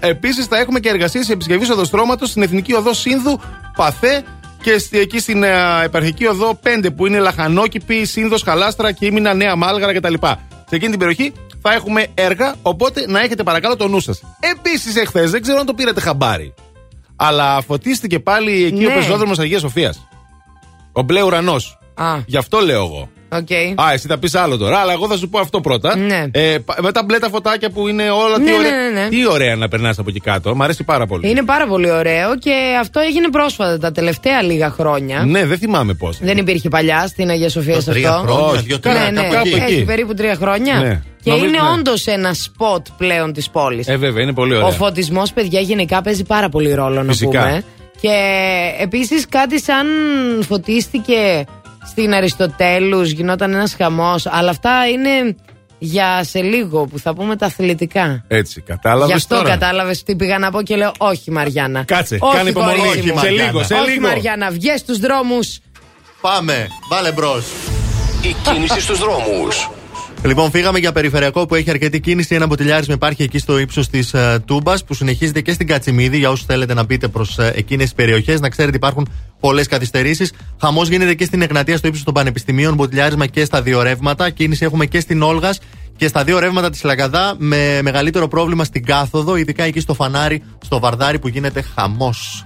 Επίσης 0.00 0.46
θα 0.46 0.58
έχουμε 0.58 0.80
και 0.80 0.88
εργασίες 0.88 1.28
επισκευής 1.30 1.70
οδοστρώματος 1.70 2.28
στην 2.28 2.42
Εθνική 2.42 2.74
Οδό 2.74 2.92
Σύνδου 2.94 3.40
Παθέ 3.76 4.22
και 4.70 4.78
στη- 4.78 4.98
εκεί 4.98 5.18
στην 5.18 5.42
ε, 5.42 5.82
Επαρχική 5.84 6.26
Οδό 6.26 6.58
5 6.62 6.88
που 6.96 7.06
είναι 7.06 7.18
Λαχανόκηπη, 7.18 8.04
Σύνδος, 8.04 8.42
Χαλάστρα, 8.42 8.92
Κίμηνα, 8.92 9.34
Νέα 9.34 9.56
Μάλγαρα 9.56 9.94
κτλ. 9.94 10.14
Σε 10.68 10.74
εκείνη 10.74 10.90
την 10.90 10.98
περιοχή 10.98 11.32
θα 11.62 11.72
έχουμε 11.72 12.06
έργα, 12.14 12.54
οπότε 12.62 13.06
να 13.10 13.20
έχετε 13.20 13.42
παρακαλώ 13.42 13.76
το 13.76 13.88
νου 13.88 14.00
σας. 14.00 14.22
Επίσης, 14.40 14.96
εχθές 14.96 15.30
δεν 15.30 15.42
ξέρω 15.42 15.58
αν 15.58 15.66
το 15.66 15.74
πήρατε 15.74 16.00
χαμπάρι. 16.00 16.54
Αλλά 17.16 17.60
φωτίστηκε 17.66 18.18
πάλι 18.18 18.64
εκεί 18.64 18.84
ο 18.86 18.88
Ναι. 18.88 18.94
πεζόδρομος 18.94 19.38
Αγίας 19.38 19.60
Σοφίας. 19.60 20.08
Ο 20.92 21.02
μπλε 21.02 21.22
ουρανός. 21.22 21.78
Α, 21.94 22.14
Γι' 22.26 22.36
αυτό 22.36 22.58
λέω 22.60 22.84
εγώ. 22.84 23.08
Οκ. 23.36 23.80
Α, 23.86 23.92
εσύ 23.92 24.06
θα 24.08 24.18
πεις 24.18 24.34
άλλο 24.34 24.56
τώρα, 24.56 24.78
αλλά 24.78 24.92
εγώ 24.92 25.06
θα 25.08 25.16
σου 25.16 25.28
πω 25.28 25.38
αυτό 25.38 25.60
πρώτα. 25.60 25.96
Ναι. 25.96 26.24
Ε, 26.30 26.58
πα- 26.64 26.76
με 26.82 26.92
τα 26.92 27.02
μπλε 27.04 27.18
τα 27.18 27.28
φωτάκια 27.28 27.70
που 27.70 27.88
είναι 27.88 28.10
όλα. 28.10 28.38
Ναι, 28.38 28.44
τι, 28.44 28.50
ναι, 28.50 28.56
ωραία, 28.58 28.70
ναι, 28.90 29.00
ναι. 29.00 29.08
τι 29.08 29.26
ωραία 29.28 29.56
να 29.56 29.68
περνάς 29.68 29.98
από 29.98 30.08
εκεί 30.10 30.20
κάτω. 30.20 30.54
Μ' 30.54 30.62
αρέσει 30.62 30.84
πάρα 30.84 31.06
πολύ. 31.06 31.30
Είναι 31.30 31.42
πάρα 31.44 31.66
πολύ 31.66 31.90
ωραίο 31.90 32.36
και 32.38 32.52
αυτό 32.80 33.00
έγινε 33.00 33.28
πρόσφατα 33.30 33.78
τα 33.78 33.92
τελευταία 33.92 34.42
λίγα 34.42 34.70
χρόνια. 34.70 35.24
Ναι, 35.26 35.46
δεν 35.46 35.58
θυμάμαι 35.58 35.94
πώς. 35.94 36.18
Δεν 36.20 36.36
υπήρχε 36.36 36.68
παλιά 36.68 37.06
στην 37.06 37.30
Αγία 37.30 37.48
Σοφία 37.48 37.74
Το 37.74 37.80
σε 37.80 37.90
τρία 37.90 38.10
αυτό. 38.10 38.32
χρόνια, 38.32 38.50
Όχι, 38.52 38.62
δύο-τρία, 38.62 38.92
Ναι, 38.94 39.20
ναι, 39.20 39.28
κάπου 39.28 39.46
εκεί. 39.46 39.72
έχει 39.72 39.84
περίπου 39.84 40.14
τρία 40.14 40.34
χρόνια. 40.34 40.74
Ναι. 40.74 41.02
Και 41.22 41.30
Νομίζω, 41.32 41.48
είναι 41.48 41.58
ναι. 41.62 41.68
όντως 41.78 42.06
ένα 42.06 42.34
σποτ 42.34 42.86
πλέον 42.96 43.32
της 43.32 43.50
πόλης. 43.50 43.88
Ε, 43.88 43.96
βέβαια, 43.96 44.22
είναι 44.22 44.32
πολύ 44.32 44.54
ωραία. 44.54 44.66
Ο 44.66 44.70
φωτισμός, 44.70 45.32
παιδιά, 45.32 45.60
γενικά 45.60 46.02
παίζει 46.02 46.24
πάρα 46.24 46.48
πολύ 46.48 46.74
ρόλο 46.74 47.02
να 47.02 47.12
Φυσικά. 47.12 47.40
πούμε. 47.42 47.62
Και 48.00 48.10
επίσης 48.80 49.26
κάτι 49.28 49.60
σαν 49.60 49.86
φωτίστηκε 50.48 51.44
στην 51.86 52.14
Αριστοτέλους, 52.14 53.10
γινόταν 53.10 53.54
ένας 53.54 53.74
χαμός. 53.74 54.26
Αλλά 54.26 54.50
αυτά 54.50 54.88
είναι 54.88 55.36
για 55.78 56.24
σε 56.24 56.40
λίγο 56.40 56.84
που 56.84 56.98
θα 56.98 57.14
πούμε 57.14 57.36
τα 57.36 57.46
αθλητικά. 57.46 58.24
Έτσι, 58.28 58.60
κατάλαβες. 58.60 59.06
Γι' 59.06 59.12
αυτό 59.14 59.36
τώρα; 59.36 59.48
κατάλαβες 59.48 60.02
τι 60.02 60.16
πήγα 60.16 60.38
να 60.38 60.50
πω 60.50 60.62
και 60.62 60.76
λέω 60.76 60.92
Όχι, 60.98 61.30
Μαριάννα. 61.30 61.84
Κάτσε, 61.84 62.18
όχι, 62.20 62.36
κάνε 62.36 62.50
υπομονή. 62.50 62.76
κορίτσι 62.78 62.98
Όχι, 62.98 63.12
μου. 63.12 63.18
σε 63.18 63.28
λίγο, 63.30 63.62
σε 63.62 63.74
όχι, 63.74 63.90
λίγο. 63.90 64.06
Μαριάννα, 64.06 64.50
βγες 64.50 64.80
στους 64.80 64.98
δρόμους 64.98 65.58
Πάμε, 66.20 66.68
βάλε 66.90 67.12
μπρος. 67.12 67.44
Η 68.22 68.36
κίνηση 68.42 68.80
στους 68.80 68.98
δρόμους. 68.98 69.70
Λοιπόν, 70.26 70.50
φύγαμε 70.50 70.78
για 70.78 70.92
περιφερειακό 70.92 71.46
που 71.46 71.54
έχει 71.54 71.70
αρκετή 71.70 72.00
κίνηση. 72.00 72.34
Ένα 72.34 72.46
μποτιλιάρισμα 72.46 72.94
υπάρχει 72.94 73.22
εκεί 73.22 73.38
στο 73.38 73.58
ύψος 73.58 73.88
της 73.88 74.12
uh, 74.14 74.36
Τούμπας 74.44 74.84
που 74.84 74.94
συνεχίζεται 74.94 75.40
και 75.40 75.52
στην 75.52 75.66
Κατσιμίδη. 75.66 76.18
Για 76.18 76.30
όσους 76.30 76.46
θέλετε 76.46 76.74
να 76.74 76.84
μπείτε 76.84 77.08
προς 77.08 77.38
uh, 77.40 77.50
εκείνες 77.54 77.84
τις 77.84 77.94
περιοχές, 77.94 78.40
να 78.40 78.48
ξέρετε 78.48 78.76
υπάρχουν 78.76 79.08
πολλές 79.40 79.66
καθυστερήσεις. 79.66 80.32
Χαμός 80.60 80.88
γίνεται 80.88 81.14
και 81.14 81.24
στην 81.24 81.42
Εγνατία 81.42 81.76
στο 81.76 81.88
ύψος 81.88 82.04
των 82.04 82.14
Πανεπιστημίων. 82.14 82.74
Μποτιλιάρισμα 82.74 83.26
και 83.26 83.44
στα 83.44 83.62
δύο 83.62 83.82
ρεύματα. 83.82 84.30
Κίνηση 84.30 84.64
έχουμε 84.64 84.86
και 84.86 85.00
στην 85.00 85.22
Όλγας 85.22 85.60
και 85.96 86.08
στα 86.08 86.24
δύο 86.24 86.38
ρεύματα 86.38 86.70
της 86.70 86.82
Λαγκαδά. 86.82 87.34
Με 87.38 87.82
μεγαλύτερο 87.82 88.28
πρόβλημα 88.28 88.64
στην 88.64 88.84
κάθοδο, 88.84 89.36
ειδικά 89.36 89.64
εκεί 89.64 89.80
στο 89.80 89.94
φανάρι, 89.94 90.42
στο 90.64 90.80
βαρδάρι 90.80 91.18
που 91.18 91.28
γίνεται 91.28 91.64
χαμός. 91.74 92.44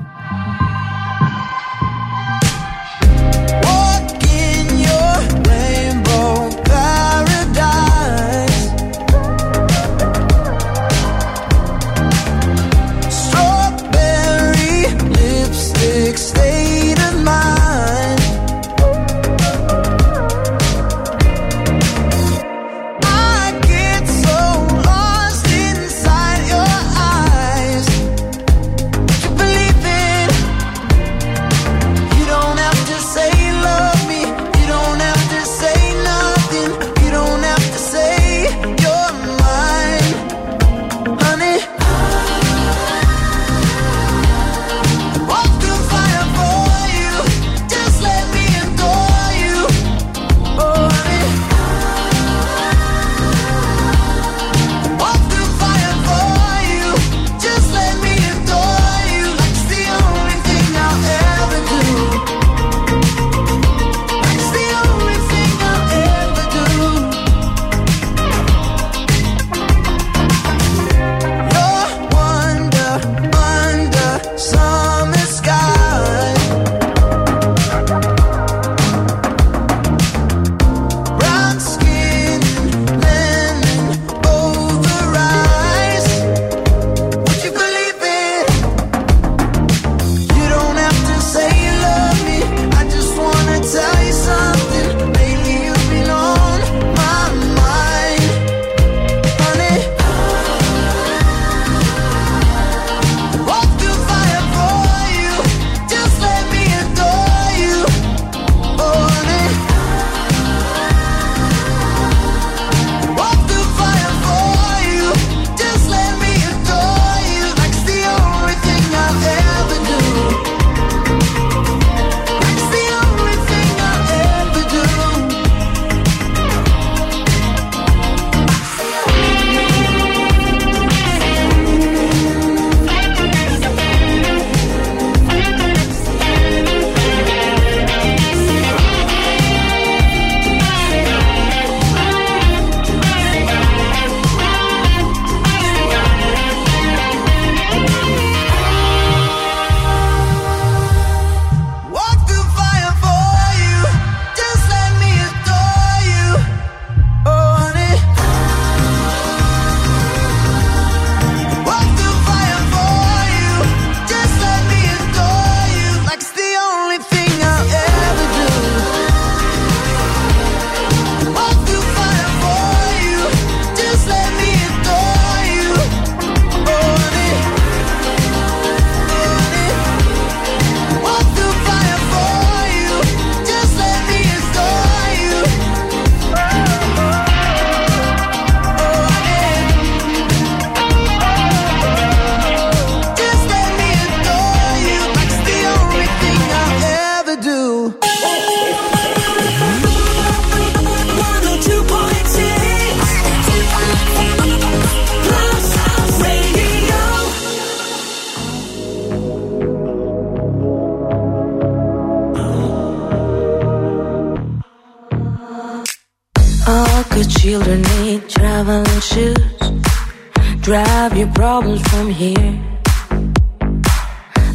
Your 221.15 221.27
problems 221.35 221.83
from 221.89 222.09
here. 222.09 222.59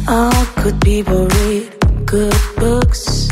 All 0.08 0.46
good 0.62 0.80
people 0.80 1.28
read 1.28 1.72
good 2.06 2.34
books. 2.56 3.28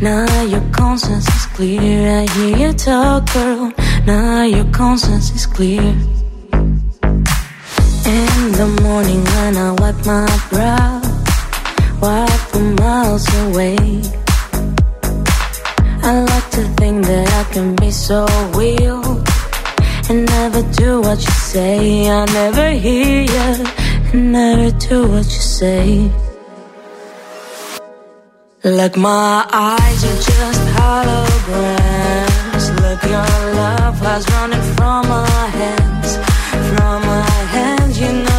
Now 0.00 0.42
your 0.42 0.62
conscience 0.70 1.26
is 1.28 1.46
clear. 1.46 2.20
I 2.20 2.26
hear 2.34 2.56
you 2.56 2.72
talk, 2.74 3.32
girl. 3.32 3.72
Now 4.06 4.44
your 4.44 4.66
conscience 4.72 5.30
is 5.34 5.46
clear. 5.46 5.82
In 8.04 8.52
the 8.60 8.78
morning 8.82 9.24
when 9.24 9.56
I 9.56 9.72
wipe 9.80 10.04
my 10.06 10.26
brow, 10.50 11.00
wipe 12.00 12.44
the 12.52 12.60
miles 12.80 13.26
away. 13.44 13.78
I 16.04 16.22
like 16.22 16.50
to 16.50 16.62
think 16.78 17.06
that 17.06 17.28
I 17.32 17.52
can 17.52 17.74
be 17.76 17.90
so 17.90 18.26
real 18.54 19.02
and 20.08 20.26
never 20.26 20.62
do 20.72 21.00
what 21.00 21.18
you 21.18 21.41
say 21.52 22.08
I 22.08 22.24
never 22.32 22.70
hear 22.70 23.20
you 23.34 23.48
never 24.14 24.70
do 24.88 25.06
what 25.12 25.26
you 25.34 25.44
say. 25.58 26.10
Like 28.64 28.96
my 28.96 29.46
eyes 29.52 30.00
are 30.10 30.20
just 30.30 30.62
holograms. 30.78 32.64
Look, 32.80 33.02
your 33.16 33.32
love 33.60 33.96
was 34.00 34.22
running 34.34 34.66
from 34.76 35.00
my 35.14 35.46
hands. 35.60 36.10
From 36.70 36.98
my 37.12 37.30
hands, 37.54 38.00
you 38.00 38.12
know. 38.12 38.31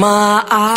My 0.00 0.42
eyes 0.50 0.69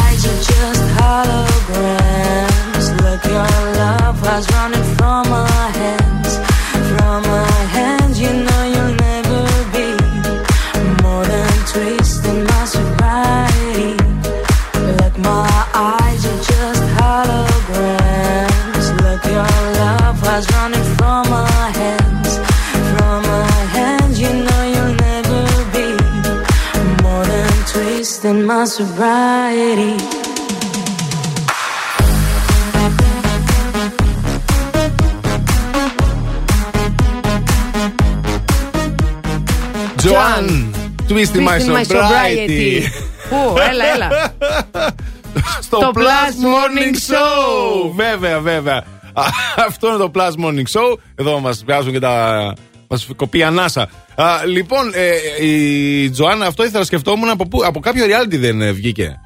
Joan, 41.23 41.33
twist 41.33 41.35
in 41.35 41.43
my 41.43 41.57
Twist 41.57 41.67
in 41.67 41.73
my 41.73 41.83
sobriety. 41.83 42.89
Πού, 43.29 43.55
έλα, 43.69 43.85
έλα. 43.93 44.09
Στο 45.61 45.77
Το 45.77 45.91
Plus 45.93 45.99
Plus 45.99 46.33
Morning 46.45 46.95
Morning 46.95 47.13
Show. 47.13 47.91
Βέβαια, 47.95 48.39
βέβαια. 48.39 48.83
Α, 49.13 49.23
Αυτό 49.67 49.87
είναι 49.87 49.97
το 49.97 50.11
Plus 50.15 50.45
Morning 50.45 50.79
Show. 50.79 50.97
Εδώ 51.15 51.39
μας 51.39 51.63
βγάζουν 51.63 51.91
και 51.91 51.99
τα. 51.99 52.53
Μας 52.87 53.07
κοπεί 53.15 53.43
ανάσα. 53.43 53.89
Α, 54.15 54.45
λοιπόν, 54.45 54.91
ε, 54.93 55.45
η 55.45 56.09
Τζοάννα, 56.09 56.45
αυτό 56.45 56.63
ήθελα 56.63 56.79
να 56.79 56.85
σκεφτόμουν 56.85 57.29
από, 57.29 57.47
πού, 57.47 57.65
από 57.65 57.79
κάποιο 57.79 58.05
reality 58.05 58.37
δεν 58.39 58.61
ε, 58.61 58.71
βγήκε. 58.71 59.19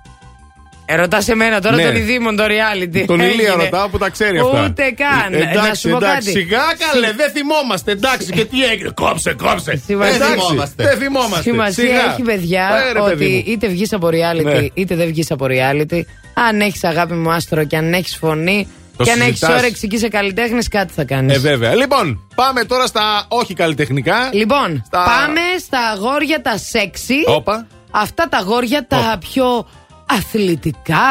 Ερωτά 0.90 1.22
σε 1.22 1.36
μένα 1.36 1.62
τώρα 1.62 1.76
Ναι. 1.76 1.84
τον 1.84 1.96
Ιδήμον 1.96 2.36
το 2.36 2.44
reality. 2.44 3.04
Τον 3.08 3.20
Ηλία 3.20 3.30
Έγινε. 3.48 3.64
ρωτάω 3.64 3.88
που 3.90 3.98
τα 3.98 4.10
ξέρει 4.10 4.40
αυτά. 4.40 4.64
Ούτε 4.64 4.84
καν. 4.96 5.34
Ε, 5.34 5.38
Εντάξει, 5.38 5.68
να 5.68 5.74
σου 5.74 5.90
πω 5.90 5.96
εντάξει. 5.98 6.28
κάτι. 6.28 6.40
Σιγά 6.40 6.62
καλέ, 6.92 7.12
δεν 7.12 7.32
θυμόμαστε. 7.32 7.92
Εντάξει, 7.92 8.32
και 8.32 8.46
τι 8.46 8.64
έγινε. 8.64 8.90
Κόψε, 8.96 9.34
κόψε. 9.34 9.82
Σημασία- 9.86 10.16
Εντάξει, 10.16 10.74
Δεν 10.76 10.98
θυμόμαστε. 10.98 11.42
Σημασία 11.42 11.84
Σιγά. 11.86 12.12
έχει, 12.12 12.22
παιδιά, 12.22 12.70
Ε, 12.90 12.92
ρε, 12.94 13.00
παιδί 13.00 13.26
ότι 13.26 13.32
μου. 13.48 13.54
είτε 13.54 13.68
βγεις 13.68 13.94
από 13.94 14.08
reality 14.08 14.44
Ναι. 14.44 14.66
είτε 14.74 14.96
δεν 14.96 15.08
βγεις 15.08 15.32
από 15.32 15.46
reality. 15.50 16.00
Αν 16.34 16.62
έχεις 16.62 16.84
αγάπη 16.84 17.14
μου 17.14 17.32
άστρο 17.32 17.64
και 17.64 17.78
αν 17.78 17.94
έχεις 17.94 18.16
φωνή 18.18 18.68
Το 18.98 19.04
και 19.04 19.12
αν 19.12 19.22
έχεις 19.22 19.40
συζητάς. 19.40 19.60
όρεξη 19.62 19.88
και 19.88 19.96
είσαι 19.96 20.08
καλλιτέχνης, 20.08 20.68
κάτι 20.68 20.94
θα 20.94 21.04
κάνεις. 21.04 21.36
Ε, 21.36 21.40
βέβαια. 21.40 21.76
Λοιπόν, 21.76 22.28
πάμε 22.36 22.64
τώρα 22.64 22.86
στα 22.86 23.26
όχι 23.28 23.54
καλλιτεχνικά. 23.54 24.30
Λοιπόν, 24.32 24.84
Στα- 24.86 24.98
πάμε 25.04 25.42
στα 25.60 25.80
αγόρια 25.80 26.42
τα 26.42 26.58
σεξι. 26.58 27.16
Όπα. 27.26 27.68
Αυτά 27.92 28.28
τα 28.30 28.38
αγόρια 28.38 28.88
τα 28.88 29.18
πιο 29.20 29.68
αθλητικά. 30.10 31.05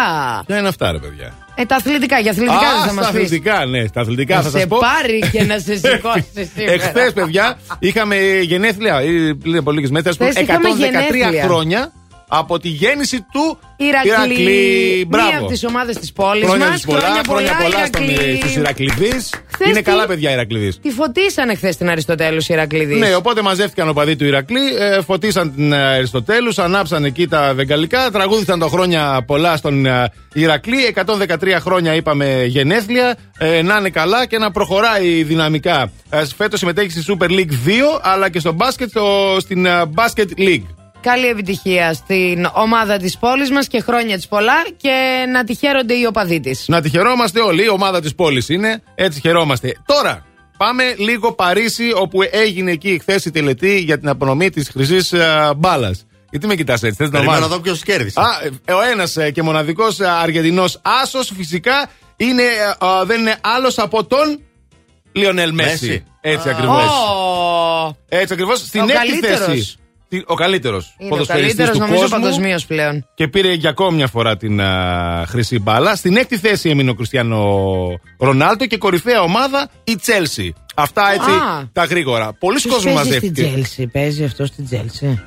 Ποια 0.46 0.58
είναι 0.58 0.68
αυτά, 0.68 0.92
ρε 0.92 0.98
παιδιά. 0.98 1.32
Ε, 1.58 1.64
τα 1.64 1.76
αθλητικά, 1.76 2.18
για 2.18 2.30
αθλητικά 2.30 2.58
δεν 2.58 2.68
Α, 2.68 2.80
θα 2.80 2.84
στα 2.84 2.92
μας 2.92 3.06
πεις. 3.10 3.14
αθλητικά, 3.24 3.66
ναι, 3.66 3.86
στα 3.86 4.00
αθλητικά 4.00 4.36
Να 4.36 4.42
θα 4.42 4.50
σε 4.50 4.58
σα 4.58 4.66
πω. 4.66 4.78
πάρει 4.78 5.18
και 5.32 5.42
να 5.44 5.58
σε 5.58 5.76
σηκώσει 5.82 6.50
σήμερα. 6.54 6.72
Εχθές, 6.72 7.12
παιδιά, 7.12 7.58
είχαμε 7.78 8.16
γενέθλια, 8.42 9.02
ή 9.02 9.34
πριν 9.34 9.56
από 9.56 9.70
λίγες 9.72 9.90
μέρες, 9.90 10.14
Χθες 10.14 10.34
είχαμε 10.34 10.68
113 10.70 10.76
γενέθλια. 10.76 11.42
χρόνια 11.44 11.92
από 12.28 12.58
τη 12.58 12.68
γέννηση 12.68 13.26
του 13.32 13.58
Ηρακλή. 13.76 15.04
Μπράβο. 15.08 15.28
Μία 15.28 15.38
από 15.38 15.46
τις 15.46 15.64
ομάδες 15.64 15.96
της 15.96 16.12
πόλης 16.12 16.42
μας. 16.42 16.50
Χρόνια 16.52 16.72
τους 16.72 16.84
πολλά, 16.84 17.20
χρόνια 17.28 17.52
πολλά 17.62 17.86
στους 17.86 18.54
Ηρακλειδείς. 18.56 19.34
Χθες 19.52 19.68
Είναι 19.68 19.76
τι- 19.76 19.82
καλά, 19.82 20.06
παιδιά, 20.06 20.32
Ηρακλειδείς. 20.32 20.78
Τη 20.82 20.90
φωτίσανε 20.90 21.54
χθες 21.54 21.76
την 21.76 21.90
Αριστοτέλους 21.90 22.48
οι 22.48 22.52
Ηρακλήδη. 22.52 22.94
Ναι, 22.94 23.14
οπότε 23.14 23.42
μαζεύτηκαν 23.42 23.88
οπαδοί 23.88 24.16
του 24.16 24.24
Ηρακλή, 24.24 24.60
ε, 24.78 25.00
φωτίσαν 25.02 25.54
την 25.54 25.72
ε, 25.72 25.76
Αριστοτέλους, 25.76 26.58
ανάψαν 26.58 27.04
εκεί 27.04 27.26
τα 27.28 27.52
βεγγαλικά, 27.54 28.10
τραγούδισαν 28.10 28.58
τα 28.58 28.66
χρόνια 28.68 29.22
πολλά 29.26 29.56
στον 29.56 29.86
ε, 29.86 30.12
Ηρακλή. 30.32 30.94
113 30.94 31.60
χρόνια 31.60 31.94
είπαμε 31.94 32.44
γενέθλια, 32.46 33.16
ε, 33.38 33.62
να 33.62 33.76
είναι 33.76 33.90
καλά 33.90 34.26
και 34.26 34.38
να 34.38 34.50
προχωράει 34.50 35.22
δυναμικά. 35.22 35.90
Ε, 36.10 36.24
Φέτος 36.36 36.58
συμμετέχει 36.58 36.90
στη 36.90 37.16
Super 37.18 37.28
League 37.30 37.52
2, 37.66 38.00
αλλά 38.02 38.28
και 38.30 38.38
στο 38.38 38.52
μπάσκετ, 38.52 38.88
στο, 38.88 39.36
στην 39.40 39.66
ε, 39.66 39.82
Basket 39.94 40.38
League. 40.40 40.62
Καλή 41.12 41.26
επιτυχία 41.26 41.92
στην 41.92 42.48
ομάδα 42.52 42.96
της 42.96 43.18
πόλης 43.18 43.50
μας 43.50 43.66
και 43.66 43.80
χρόνια 43.80 44.16
της 44.16 44.28
πολλά 44.28 44.64
και 44.76 45.24
να 45.32 45.44
τη 45.44 45.54
χαίρονται 45.54 45.94
οι 45.94 46.04
οπαδοί 46.04 46.40
της. 46.40 46.64
Να 46.68 46.80
τη 46.80 46.88
χαιρόμαστε 46.88 47.40
όλοι, 47.40 47.64
η 47.64 47.68
ομάδα 47.68 48.00
της 48.00 48.14
πόλης 48.14 48.48
είναι, 48.48 48.82
έτσι 48.94 49.20
χαιρόμαστε. 49.20 49.76
Τώρα, 49.86 50.26
πάμε 50.56 50.94
λίγο 50.98 51.32
Παρίσι, 51.32 51.92
όπου 51.94 52.18
έγινε 52.30 52.70
εκεί 52.70 52.98
χθε 53.00 53.20
η 53.24 53.30
τελετή 53.30 53.78
για 53.78 53.98
την 53.98 54.08
απονομή 54.08 54.50
της 54.50 54.68
χρυσής 54.68 55.14
μπάλας. 55.56 56.06
Γιατί 56.30 56.46
με 56.46 56.54
κοιτάς 56.54 56.82
έτσι, 56.82 56.96
θες 56.96 57.10
να 57.10 57.18
Περιμένω 57.18 57.40
μάθεις; 57.40 57.50
να 57.50 57.56
δω 57.56 57.62
ποιος 57.62 57.82
κέρδισε. 57.82 58.20
Α, 58.20 58.26
ε, 58.64 58.72
ο 58.72 58.82
ένας 58.92 59.16
και 59.32 59.42
μοναδικός 59.42 60.00
Αργεντινός 60.00 60.80
άσος 61.02 61.32
φυσικά 61.36 61.90
είναι, 62.16 62.42
ε, 62.42 62.86
ε, 63.00 63.04
δεν 63.04 63.20
είναι 63.20 63.36
άλλος 63.40 63.78
από 63.78 64.04
τον 64.04 64.40
Λιονέλ 65.12 65.52
Μέση. 65.52 65.86
Μέση. 65.86 66.04
Έτσι 66.20 66.48
ακριβώς. 66.48 66.90
Έτσι 68.08 68.32
ακριβώς. 68.32 68.58
Στην 68.58 68.80
Ο 68.80 68.84
έκτη 68.84 68.94
καλύτερος. 68.94 69.46
θέση. 69.46 69.76
Τι- 70.08 70.22
Ο 70.26 70.34
καλύτερος. 70.34 70.94
Είναι 70.98 71.20
ο 71.20 71.24
καλύτερος 71.24 71.78
νομίζω 71.78 72.08
παγκοσμίως 72.08 72.66
πλέον. 72.66 73.06
Και 73.14 73.28
πήρε 73.28 73.52
για 73.52 73.70
ακόμη 73.70 73.96
μια 73.96 74.06
φορά 74.06 74.36
την 74.36 74.60
α, 74.60 75.24
χρυσή 75.26 75.58
μπάλα. 75.58 75.96
Στην 75.96 76.16
έκτη 76.16 76.36
θέση 76.38 76.68
έμεινε 76.68 76.90
ο 76.90 76.94
Κριστιανό 76.94 77.64
Ρονάλτο 78.18 78.66
και 78.66 78.76
κορυφαία 78.76 79.20
ομάδα 79.20 79.68
η 79.84 79.96
Τσέλσι. 79.96 80.54
Αυτά 80.74 81.12
έτσι 81.12 81.30
Α. 81.30 81.68
τα 81.72 81.84
γρήγορα. 81.84 82.32
Πολλοί 82.38 82.58
Ποιος 82.60 82.74
κόσμοι 82.74 82.92
παίζεις 82.94 83.12
στην 83.14 83.22
μαζεύτηκε. 83.26 83.48
Τζέλση, 83.48 83.86
παίζει 83.86 84.24
αυτό 84.24 84.46
στην 84.46 84.64
Τζέλση. 84.64 85.20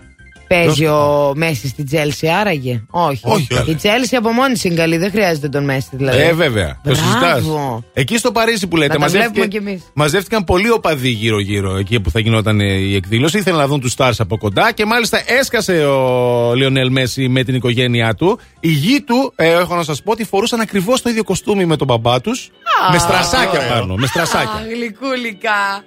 Παίζει 0.50 0.86
ο 0.86 1.32
Μέση 1.36 1.68
στην 1.68 1.86
Τζέλση, 1.86 2.28
άραγε; 2.28 2.84
Όχι. 2.89 3.20
Όχι, 3.24 3.47
Η 3.66 3.76
Τσέλσι 3.76 4.15
από 4.16 4.32
μόνη 4.32 4.54
της 4.53 4.67
είναι 4.70 4.76
καλή, 4.78 4.97
δεν 4.97 5.12
χρειάζεται 5.12 5.50
τον 5.50 5.64
Μέσι 5.63 5.89
δηλαδή. 5.91 6.22
Ε, 6.22 6.34
βέβαια. 6.34 6.80
Το 6.84 6.95
συζητάς. 6.95 7.20
Μπράβο. 7.43 7.84
Εκεί 7.93 8.18
στο 8.18 8.32
Παρίσι 8.32 8.68
που 8.68 8.76
λέτε, 8.78 8.88
Να 8.88 8.93
τα 8.93 9.00
μαζεύτηκε- 9.00 9.34
βλέπουμε 9.34 9.60
κι 9.60 9.70
εμείς. 9.70 9.84
μαζεύτηκαν 9.93 10.43
πολλοί 10.43 10.70
οπαδοί 10.72 11.10
γύρω-γύρω 11.10 11.76
εκεί 11.78 12.00
που 12.00 12.12
θα 12.12 12.20
γινόταν 12.20 12.60
ε, 12.60 12.66
η 12.74 12.95
εκδήλωση. 12.95 13.38
Ήθελαν 13.38 13.60
να 13.60 13.68
δουν 13.68 13.80
τους 13.80 13.93
Stars 13.97 14.12
από 14.18 14.38
κοντά 14.38 14.72
και 14.72 14.86
μάλιστα 14.86 15.22
έσκασε 15.26 15.86
ο 15.86 16.54
Λιονέλ 16.56 16.91
Μέσι 16.91 17.28
με 17.28 17.43
την 17.43 17.56
οικογένειά 17.56 18.14
του. 18.16 18.39
Οι 18.59 18.70
γιοι 18.72 19.01
του, 19.02 19.34
ε, 19.36 19.50
έχω 19.52 19.76
να 19.76 19.84
σας 19.84 20.02
πω 20.02 20.12
ότι 20.12 20.24
φορούσαν 20.26 20.60
ακριβώς 20.60 21.02
το 21.02 21.10
ίδιο 21.10 21.24
κοστούμι 21.24 21.66
με 21.66 21.76
τον 21.76 21.88
μπαμπά 21.88 22.22
τους. 22.22 22.50
Με 22.91 22.97
στρασάκια 22.97 23.60
ωραίο. 23.60 23.70
πάνω. 23.80 23.95
Με 23.95 24.08
στρασάκια. 24.08 24.52
Α, 24.54 24.62
γλυκούλικα. 24.74 25.84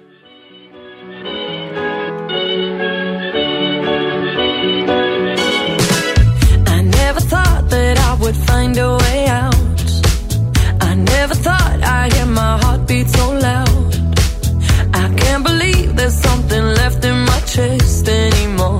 Would 8.23 8.37
find 8.37 8.77
a 8.77 8.89
way 9.03 9.25
out. 9.27 9.55
I 10.79 10.95
never 10.95 11.35
thought 11.35 11.79
I'd 11.83 12.13
hear 12.13 12.25
my 12.25 12.57
heartbeat 12.63 13.07
so 13.09 13.25
loud. 13.47 13.95
I 15.03 15.05
can't 15.21 15.43
believe 15.43 15.95
there's 15.97 16.19
something 16.27 16.63
left 16.81 17.03
in 17.03 17.17
my 17.31 17.39
chest 17.53 18.07
anymore. 18.07 18.79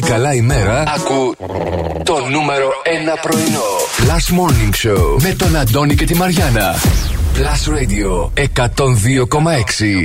καλά 0.00 0.34
η 0.34 0.40
μέρα, 0.40 0.84
ακού 0.96 1.34
το 2.04 2.26
νούμερο 2.30 2.68
1 2.84 3.18
πρωινό. 3.22 3.62
Last 3.98 4.34
Morning 4.38 4.86
Show 4.86 5.22
με 5.22 5.34
τον 5.38 5.56
Αντώνη 5.56 5.94
και 5.94 6.04
τη 6.04 6.14
Μαριάνα. 6.14 6.74
Plus 7.36 7.72
Radio 7.74 8.30
102,6. 8.66 10.04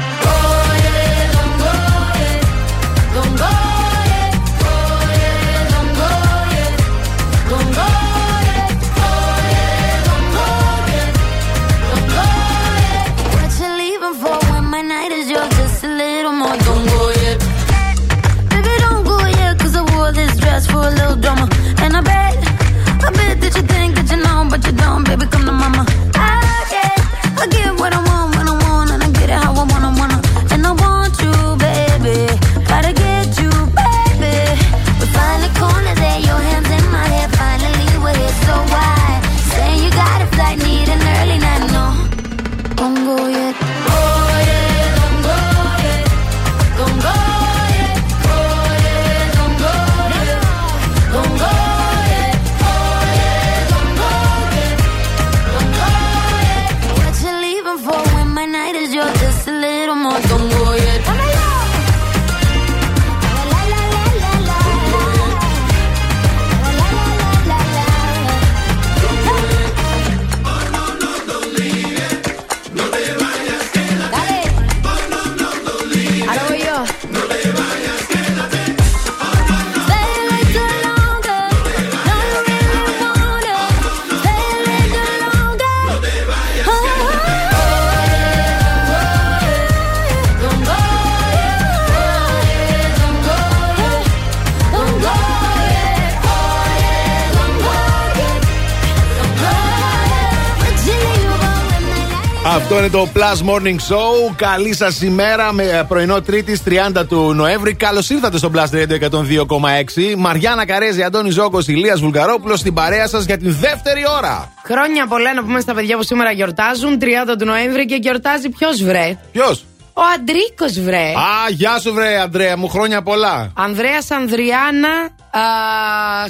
Plus 103.31 103.49
Morning 103.49 103.79
Show. 103.89 104.35
Καλή 104.35 104.75
σας 104.75 105.01
ημέρα 105.01 105.53
με 105.53 105.63
ε, 105.63 105.83
πρωινό 105.87 106.21
Τρίτη 106.21 106.61
30 106.95 107.03
του 107.07 107.33
Νοέμβρη. 107.33 107.73
Καλώς 107.73 108.09
ήρθατε 108.09 108.37
στο 108.37 108.51
Plus 108.53 108.75
Radio 108.75 109.09
102,6. 109.09 110.15
Μαριάννα 110.17 110.65
Καρέζη, 110.65 111.03
Αντώνης 111.03 111.33
Ζόκο, 111.33 111.59
Ηλίας 111.65 111.99
Βουλγαρόπουλος 111.99 112.59
στην 112.59 112.73
παρέα 112.73 113.07
σας 113.07 113.25
για 113.25 113.37
την 113.37 113.55
δεύτερη 113.59 114.03
ώρα. 114.17 114.53
Χρόνια 114.63 115.07
πολλά 115.07 115.33
να 115.33 115.43
πούμε 115.43 115.59
στα 115.59 115.73
παιδιά 115.73 115.97
που 115.97 116.03
σήμερα 116.03 116.31
γιορτάζουν. 116.31 116.97
30 117.01 117.05
του 117.39 117.45
Νοέμβρη 117.45 117.85
και 117.85 117.95
γιορτάζει 118.01 118.49
ποιος 118.49 118.83
βρε; 118.83 119.17
Ποιος; 119.31 119.65
Ο 119.93 120.01
Αντρίκος 120.15 120.79
βρε. 120.79 121.09
Α, 121.09 121.49
γεια 121.49 121.79
σου 121.79 121.93
βρε, 121.93 122.19
Αντρέα 122.19 122.57
μου, 122.57 122.67
χρόνια 122.67 123.01
πολλά. 123.01 123.51
Ανδρέας 123.55 124.11
Ανδριάννα, 124.11 125.09
α, 125.31 125.41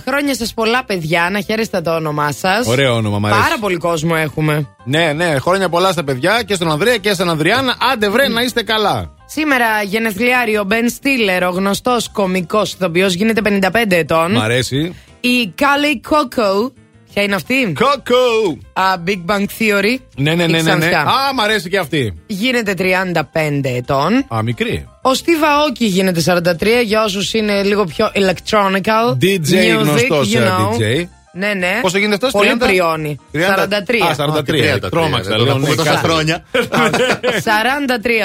χρόνια 0.07 0.35
σας 0.35 0.53
πολλά 0.53 0.83
παιδιά, 0.83 1.29
να 1.31 1.41
χαίρεστε 1.41 1.81
το 1.81 1.95
όνομά 1.95 2.31
σας. 2.31 2.67
Ωραίο 2.67 2.95
όνομα, 2.95 3.19
μ' 3.19 3.25
αρέσει. 3.25 3.41
Πάρα 3.41 3.55
πολύ 3.59 3.77
κόσμο 3.77 4.13
έχουμε. 4.17 4.67
Ναι, 4.83 5.13
ναι, 5.13 5.39
χρόνια 5.39 5.69
πολλά 5.69 5.91
στα 5.91 6.03
παιδιά 6.03 6.43
και 6.43 6.53
στον 6.53 6.71
Ανδρέα 6.71 6.97
και 6.97 7.13
στην 7.13 7.29
Ανδριάννα. 7.29 7.75
Άντε 7.91 8.09
βρε 8.09 8.27
να 8.27 8.41
είστε 8.41 8.63
καλά. 8.63 9.11
Σήμερα 9.25 9.65
γενεθλιάρη 9.83 10.57
ο 10.57 10.63
Μπεν 10.63 10.89
Στίλερ, 10.89 11.43
ο 11.43 11.49
γνωστός 11.49 12.09
κωμικός 12.09 12.73
ηθοποιός, 12.73 13.13
γίνεται 13.13 13.41
55 13.41 13.95
ετών. 13.95 14.31
Μ' 14.31 14.41
αρέσει. 14.41 14.95
Η 15.19 15.51
Κάλι 15.55 15.99
Κόκο, 15.99 16.73
ποια 17.13 17.23
είναι 17.23 17.35
αυτή; 17.35 17.73
Κόκο! 17.73 18.57
Α, 18.73 18.83
Big 19.05 19.21
Bang 19.31 19.45
Theory. 19.59 19.95
Ναι, 20.15 20.33
ναι, 20.35 20.43
η 20.43 20.47
ναι, 20.47 20.61
ναι, 20.61 20.61
ναι. 20.61 20.61
Ξανθιά. 20.61 20.99
Α, 21.01 21.33
μ' 21.33 21.39
αρέσει 21.39 21.69
και 21.69 21.77
αυτή. 21.77 22.13
Γίνεται 22.27 22.73
35 22.77 23.15
ετών. 23.63 24.25
Α, 24.35 24.43
μικρή. 24.43 24.87
Ο 25.01 25.09
Steve 25.09 25.43
Aoki 25.43 25.79
γίνεται 25.79 26.21
43 26.25 26.83
για 26.85 27.03
όσους 27.03 27.33
είναι 27.33 27.63
λίγο 27.63 27.83
πιο 27.85 28.11
electronical. 28.13 29.17
DJ 29.21 29.51
music, 29.53 29.77
γνωστός, 29.81 30.33
you 30.33 30.37
ε, 30.39 30.47
know. 30.47 30.81
DJ. 30.81 31.05
Ναι, 31.33 31.53
ναι. 31.53 31.79
Πόσο 31.81 31.97
γίνεται 31.97 32.25
αυτός, 32.25 32.41
Πολύ 32.41 32.51
30? 32.55 32.67
πριώνει. 32.67 33.19
43. 33.31 33.37
Α, 33.37 34.15
43. 34.15 34.89
Τρώμαξα, 34.89 35.29
δεν 35.29 35.37
το 35.37 35.43
λέω. 35.43 35.53
ακούμε 35.53 35.69
ναι, 35.69 35.75
τόσα 35.75 35.91
κάτι. 35.93 36.05
χρόνια. 36.05 36.43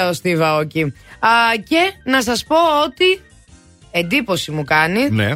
43 0.07 0.11
ο 0.11 0.19
Steve 0.23 0.41
Aoki. 0.41 0.83
Α, 1.19 1.29
και 1.69 1.91
να 2.03 2.21
σας 2.21 2.43
πω 2.43 2.55
ότι 2.85 3.21
εντύπωση 3.91 4.51
μου 4.51 4.63
κάνει 4.63 5.09
Ναι. 5.09 5.31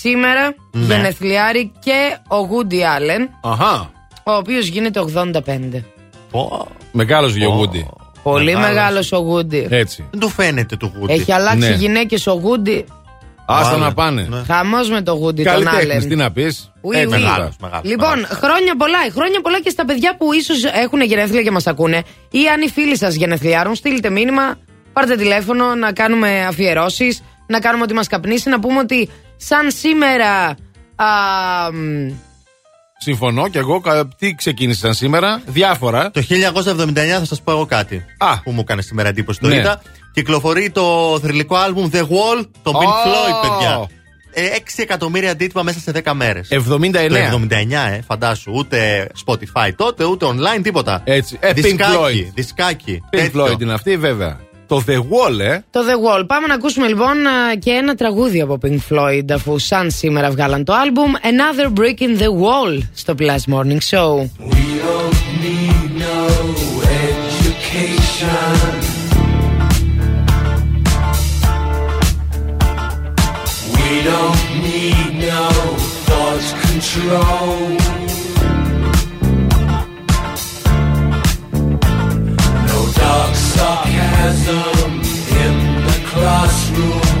Σήμερα 0.00 0.54
Ναι. 0.72 0.84
γενεθλιάρη 0.94 1.72
και 1.78 2.16
ο 2.28 2.48
Woody 2.50 2.74
Allen, 2.74 3.28
Αχά. 3.42 3.90
ο 4.24 4.32
οποίος 4.32 4.66
γίνεται 4.66 5.00
85. 5.00 5.84
Μεγάλος 6.92 7.34
γεωγούντι. 7.34 7.88
Πολύ 8.22 8.56
μεγάλος 8.56 9.12
ο 9.12 9.26
Woody. 9.30 9.66
Έτσι. 9.70 10.06
Δεν 10.10 10.20
του 10.20 10.28
φαίνεται 10.28 10.76
το 10.76 10.92
γούτι. 10.98 11.12
Έχει 11.12 11.32
αλλάξει 11.32 11.68
Ναι. 11.68 11.74
γυναίκες 11.74 12.26
ο 12.26 12.40
Woody. 12.44 12.84
Άστα 13.46 13.70
Βάλε. 13.70 13.84
να 13.84 13.94
πάνε. 13.94 14.26
Ναι. 14.30 14.42
Χαμός 14.46 14.90
με 14.90 15.02
το 15.02 15.12
Woody 15.12 15.34
τον 15.34 15.44
Καλλιτέχνη, 15.44 16.00
Allen. 16.04 16.08
τι 16.08 16.16
να 16.16 16.30
πει. 16.32 16.46
Oui, 16.82 17.04
oui. 17.04 17.08
Μεγάλος, 17.08 17.56
μεγάλος, 17.60 17.84
Λοιπόν, 17.90 18.08
μεγάλος. 18.20 18.38
χρόνια 18.38 18.76
πολλά. 18.76 18.98
Χρόνια 19.12 19.40
πολλά 19.42 19.60
και 19.60 19.70
στα 19.70 19.84
παιδιά 19.84 20.16
που 20.16 20.32
ίσως 20.32 20.64
έχουν 20.64 21.00
γενέθλια 21.02 21.42
και 21.42 21.50
μας 21.50 21.66
ακούνε. 21.66 22.02
Ή 22.30 22.38
αν 22.54 22.60
οι 22.62 22.68
φίλοι 22.68 22.96
σας 22.96 23.14
γενεθλιάρουν, 23.14 23.74
στείλτε 23.74 24.10
μήνυμα, 24.10 24.58
πάρτε 24.92 25.16
τηλέφωνο 25.16 25.74
να 25.74 25.92
κάνουμε 25.92 26.44
αφιερώσεις, 26.48 27.22
να 27.46 27.58
κάνουμε 27.58 27.82
ότι 27.84 27.94
μας 27.94 28.06
καπνίσει, 28.06 28.48
να 28.48 28.60
πούμε 28.60 28.78
ότι 28.78 29.08
σαν 29.44 29.70
σήμερα. 29.70 30.56
Α, 30.96 31.06
μ, 31.72 32.12
Συμφωνώ 32.98 33.48
και 33.48 33.58
εγώ. 33.58 33.80
κα- 33.80 34.08
Τι 34.18 34.34
ξεκίνησαν 34.34 34.94
σήμερα, 34.94 35.42
διάφορα. 35.46 36.10
Το 36.10 36.20
1979 36.22 37.18
θα 37.18 37.24
σας 37.24 37.40
πω 37.42 37.50
εγώ 37.52 37.66
κάτι. 37.66 38.04
Α. 38.18 38.40
Που 38.40 38.50
μου 38.50 38.60
έκανε 38.60 38.82
σήμερα 38.82 39.08
εντύπωση 39.08 39.40
το 39.40 39.48
Ναι. 39.48 39.56
είδα. 39.56 39.82
Κυκλοφορεί 40.12 40.70
το 40.70 41.18
θρηλυκό 41.22 41.56
άλμπουμ 41.56 41.88
The 41.92 42.00
Wall, 42.00 42.46
το 42.62 42.70
Pink 42.74 42.86
Ω! 42.86 43.08
Floyd, 43.08 43.48
παιδιά. 43.50 43.88
Ε, 44.34 44.46
6 44.56 44.82
εκατομμύρια 44.82 45.30
αντίτυπα 45.30 45.62
μέσα 45.62 45.78
σε 45.80 45.90
10 45.90 46.14
μέρες. 46.14 46.48
79. 46.50 47.08
Το 47.08 47.14
79, 47.14 47.90
ε, 47.92 48.00
φαντάσου. 48.06 48.52
Ούτε 48.54 49.06
Spotify 49.26 49.70
τότε, 49.76 50.04
ούτε 50.04 50.26
online, 50.26 50.60
τίποτα. 50.62 51.00
Έτσι. 51.04 51.36
Ε, 51.40 51.50
Pink 51.50 51.54
δισκάκι, 51.54 51.92
Floyd. 51.96 52.30
δισκάκι. 52.34 53.00
Pink 53.04 53.16
τέτοιο. 53.18 53.44
Floyd 53.44 53.60
είναι 53.60 53.72
αυτή, 53.72 53.96
βέβαια. 53.96 54.38
Το 54.72 54.84
The 54.86 54.96
Wall, 54.96 55.40
ε. 55.40 55.58
το 55.70 55.80
The 55.80 56.20
Wall. 56.20 56.26
Πάμε 56.26 56.46
να 56.46 56.54
ακούσουμε 56.54 56.88
λοιπόν 56.88 57.26
α, 57.26 57.54
και 57.58 57.70
ένα 57.70 57.94
τραγούδι 57.94 58.40
από 58.40 58.58
Pink 58.62 58.78
Floyd, 58.90 59.24
αφού 59.32 59.58
σαν 59.58 59.90
σήμερα 59.90 60.30
βγάλαν 60.30 60.64
το 60.64 60.72
άλμπουμ 60.72 61.12
Another 61.22 61.78
Brick 61.78 62.00
in 62.00 62.22
the 62.22 62.26
Wall 62.26 62.78
στο 62.94 63.14
Plus 63.18 63.54
Morning 63.54 63.78
Show. 63.90 64.28
We 73.76 73.94
don't 74.10 74.42
need 74.66 75.10
no 75.28 75.48
thought 76.06 76.46
control. 76.64 78.01
Sarcasm 83.62 85.00
in 85.44 85.84
the 85.86 86.02
classroom. 86.10 87.11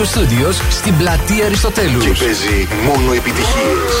Radio 0.00 0.18
Studios 0.18 0.56
στην 0.70 0.96
πλατεία 0.96 1.44
Αριστοτέλους. 1.46 2.04
Και 2.04 2.24
παίζει 2.24 2.68
μόνο 2.84 3.12
επιτυχίες. 3.12 3.92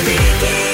with 0.04 0.71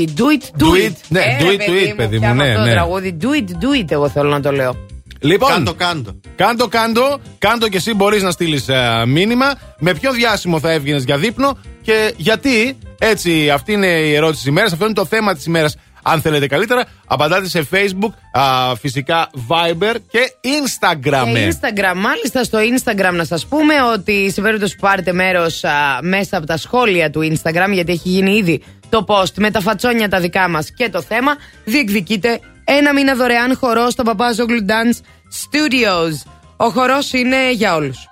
όχι, 0.00 0.14
do 0.16 0.20
it, 0.20 0.62
do, 0.62 0.64
Do 0.64 0.74
it. 0.76 0.86
it. 0.90 0.92
Ναι, 1.08 1.20
Ε, 1.20 1.36
do 1.40 1.44
ρε, 1.44 1.50
it, 1.50 1.70
do 1.70 1.90
it, 1.90 1.96
παιδί 1.96 2.14
μου, 2.14 2.20
πια 2.20 2.34
με 2.34 2.42
ναι, 2.42 2.48
αυτό 2.50 2.60
το 2.60 2.66
ναι. 2.66 2.72
τραγούδι. 2.72 3.16
Do 3.20 3.24
it, 3.24 3.50
do 3.50 3.84
it, 3.84 3.90
εγώ 3.90 4.08
θέλω 4.08 4.28
να 4.30 4.40
το 4.40 4.52
λέω. 4.52 4.76
Λοιπόν, 5.22 5.48
Κάντο, 5.50 5.74
κάντο. 5.74 6.14
Κάντο, 6.36 6.68
κάντο, 6.68 7.20
κάντο 7.38 7.68
και 7.68 7.76
εσύ 7.76 7.94
μπορείς 7.94 8.22
να 8.22 8.30
στείλεις 8.30 8.66
μήνυμα. 9.06 9.54
Με 9.78 9.94
ποιο 9.94 10.12
διάσημο 10.12 10.60
θα 10.60 10.70
έβγαινες 10.70 11.04
για 11.04 11.16
δείπνο 11.18 11.58
και 11.82 12.14
γιατί. 12.16 12.76
Έτσι, 12.98 13.50
αυτή 13.50 13.72
είναι 13.72 13.86
η 13.86 14.14
ερώτηση 14.14 14.38
της 14.42 14.50
ημέρας. 14.50 14.72
Αυτό 14.72 14.84
είναι 14.84 14.94
το 14.94 15.04
θέμα 15.04 15.34
της 15.34 15.44
ημέρας. 15.44 15.76
Αν 16.02 16.20
θέλετε 16.20 16.46
καλύτερα, 16.46 16.84
απαντάτε 17.06 17.48
σε 17.48 17.66
Facebook, 17.72 18.12
α, 18.32 18.76
φυσικά 18.76 19.30
Viber 19.48 19.94
και 20.10 20.32
Instagram. 20.42 21.24
Και 21.32 21.52
Instagram, 21.52 21.94
μάλιστα 21.96 22.44
στο 22.44 22.58
Instagram 22.58 23.12
να 23.12 23.24
σας 23.24 23.46
πούμε 23.46 23.74
ότι 23.94 24.30
σε 24.30 24.40
περίπτωση 24.40 24.74
που 24.74 24.80
πάρετε 24.80 25.12
μέρος 25.12 25.64
α, 25.64 25.98
μέσα 26.02 26.36
από 26.36 26.46
τα 26.46 26.56
σχόλια 26.56 27.10
του 27.10 27.20
Instagram, 27.20 27.70
γιατί 27.72 27.92
έχει 27.92 28.08
γίνει 28.08 28.36
ήδη 28.36 28.62
το 28.88 29.04
post 29.08 29.34
με 29.36 29.50
τα 29.50 29.60
φατσόνια 29.60 30.08
τα 30.08 30.20
δικά 30.20 30.48
μας 30.48 30.70
και 30.70 30.88
το 30.88 31.02
θέμα, 31.02 31.36
διεκδικείτε 31.64 32.40
ένα 32.64 32.92
μήνα 32.92 33.14
δωρεάν 33.14 33.56
χορό 33.56 33.90
στο 33.90 34.02
Παπάζογλου 34.02 34.66
Dance 34.68 34.98
Studios. 35.40 36.32
Ο 36.56 36.70
χορός 36.70 37.12
είναι 37.12 37.52
για 37.52 37.74
όλους. 37.74 38.08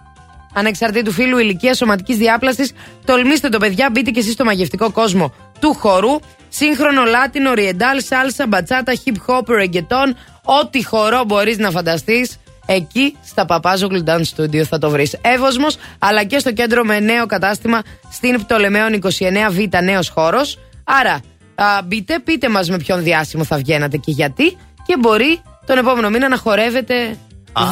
Ανεξαρτήτου 0.55 1.13
φύλου, 1.13 1.39
ηλικία, 1.39 1.75
σωματικής 1.75 2.17
διάπλασης, 2.17 2.73
τολμήστε 3.05 3.49
το 3.49 3.59
παιδιά, 3.59 3.91
μπείτε 3.93 4.11
και 4.11 4.21
εσείς 4.21 4.33
στο 4.33 4.45
μαγευτικό 4.45 4.91
κόσμο 4.91 5.35
του 5.61 5.75
χορού. 5.75 6.19
Σύγχρονο, 6.49 7.05
λάτινο, 7.05 7.53
ριεντάλ, 7.55 8.03
σάλσα, 8.03 8.47
μπατσάτα, 8.47 8.93
hip 9.05 9.17
hop, 9.27 9.63
reggaeton, 9.63 10.15
ό,τι 10.45 10.85
χορό 10.85 11.25
μπορείς 11.27 11.59
να 11.59 11.71
φανταστείς. 11.71 12.37
Εκεί 12.67 13.17
στα 13.25 13.45
Παπάζογλου 13.47 14.05
Dance 14.07 14.37
Studio 14.37 14.63
θα 14.63 14.79
το 14.79 14.91
βρεις. 14.91 15.17
Εύωσμος, 15.21 15.77
αλλά 15.99 16.25
και 16.25 16.39
στο 16.39 16.53
κέντρο 16.53 16.85
με 16.85 17.01
νέο 17.01 17.27
κατάστημα 17.27 17.83
στην 18.11 18.41
Πτολεμαίων 18.41 18.93
29Β, 18.93 19.83
νέος 19.83 20.09
χώρος. 20.09 20.59
Άρα, 20.85 21.21
α, 21.55 21.83
μπείτε, 21.85 22.19
πείτε 22.19 22.49
μας 22.49 22.71
με 22.71 22.77
ποιον 22.77 23.03
διάσημο 23.03 23.45
θα 23.45 23.57
βγαίνατε 23.57 23.97
και 23.97 24.11
γιατί. 24.11 24.57
Και 24.87 24.97
μπορεί 24.99 25.41
τον 25.67 25.79
επόμενο 25.79 26.11
μήνα 26.11 26.29
να 26.29 26.37
χορεύετε 26.37 26.95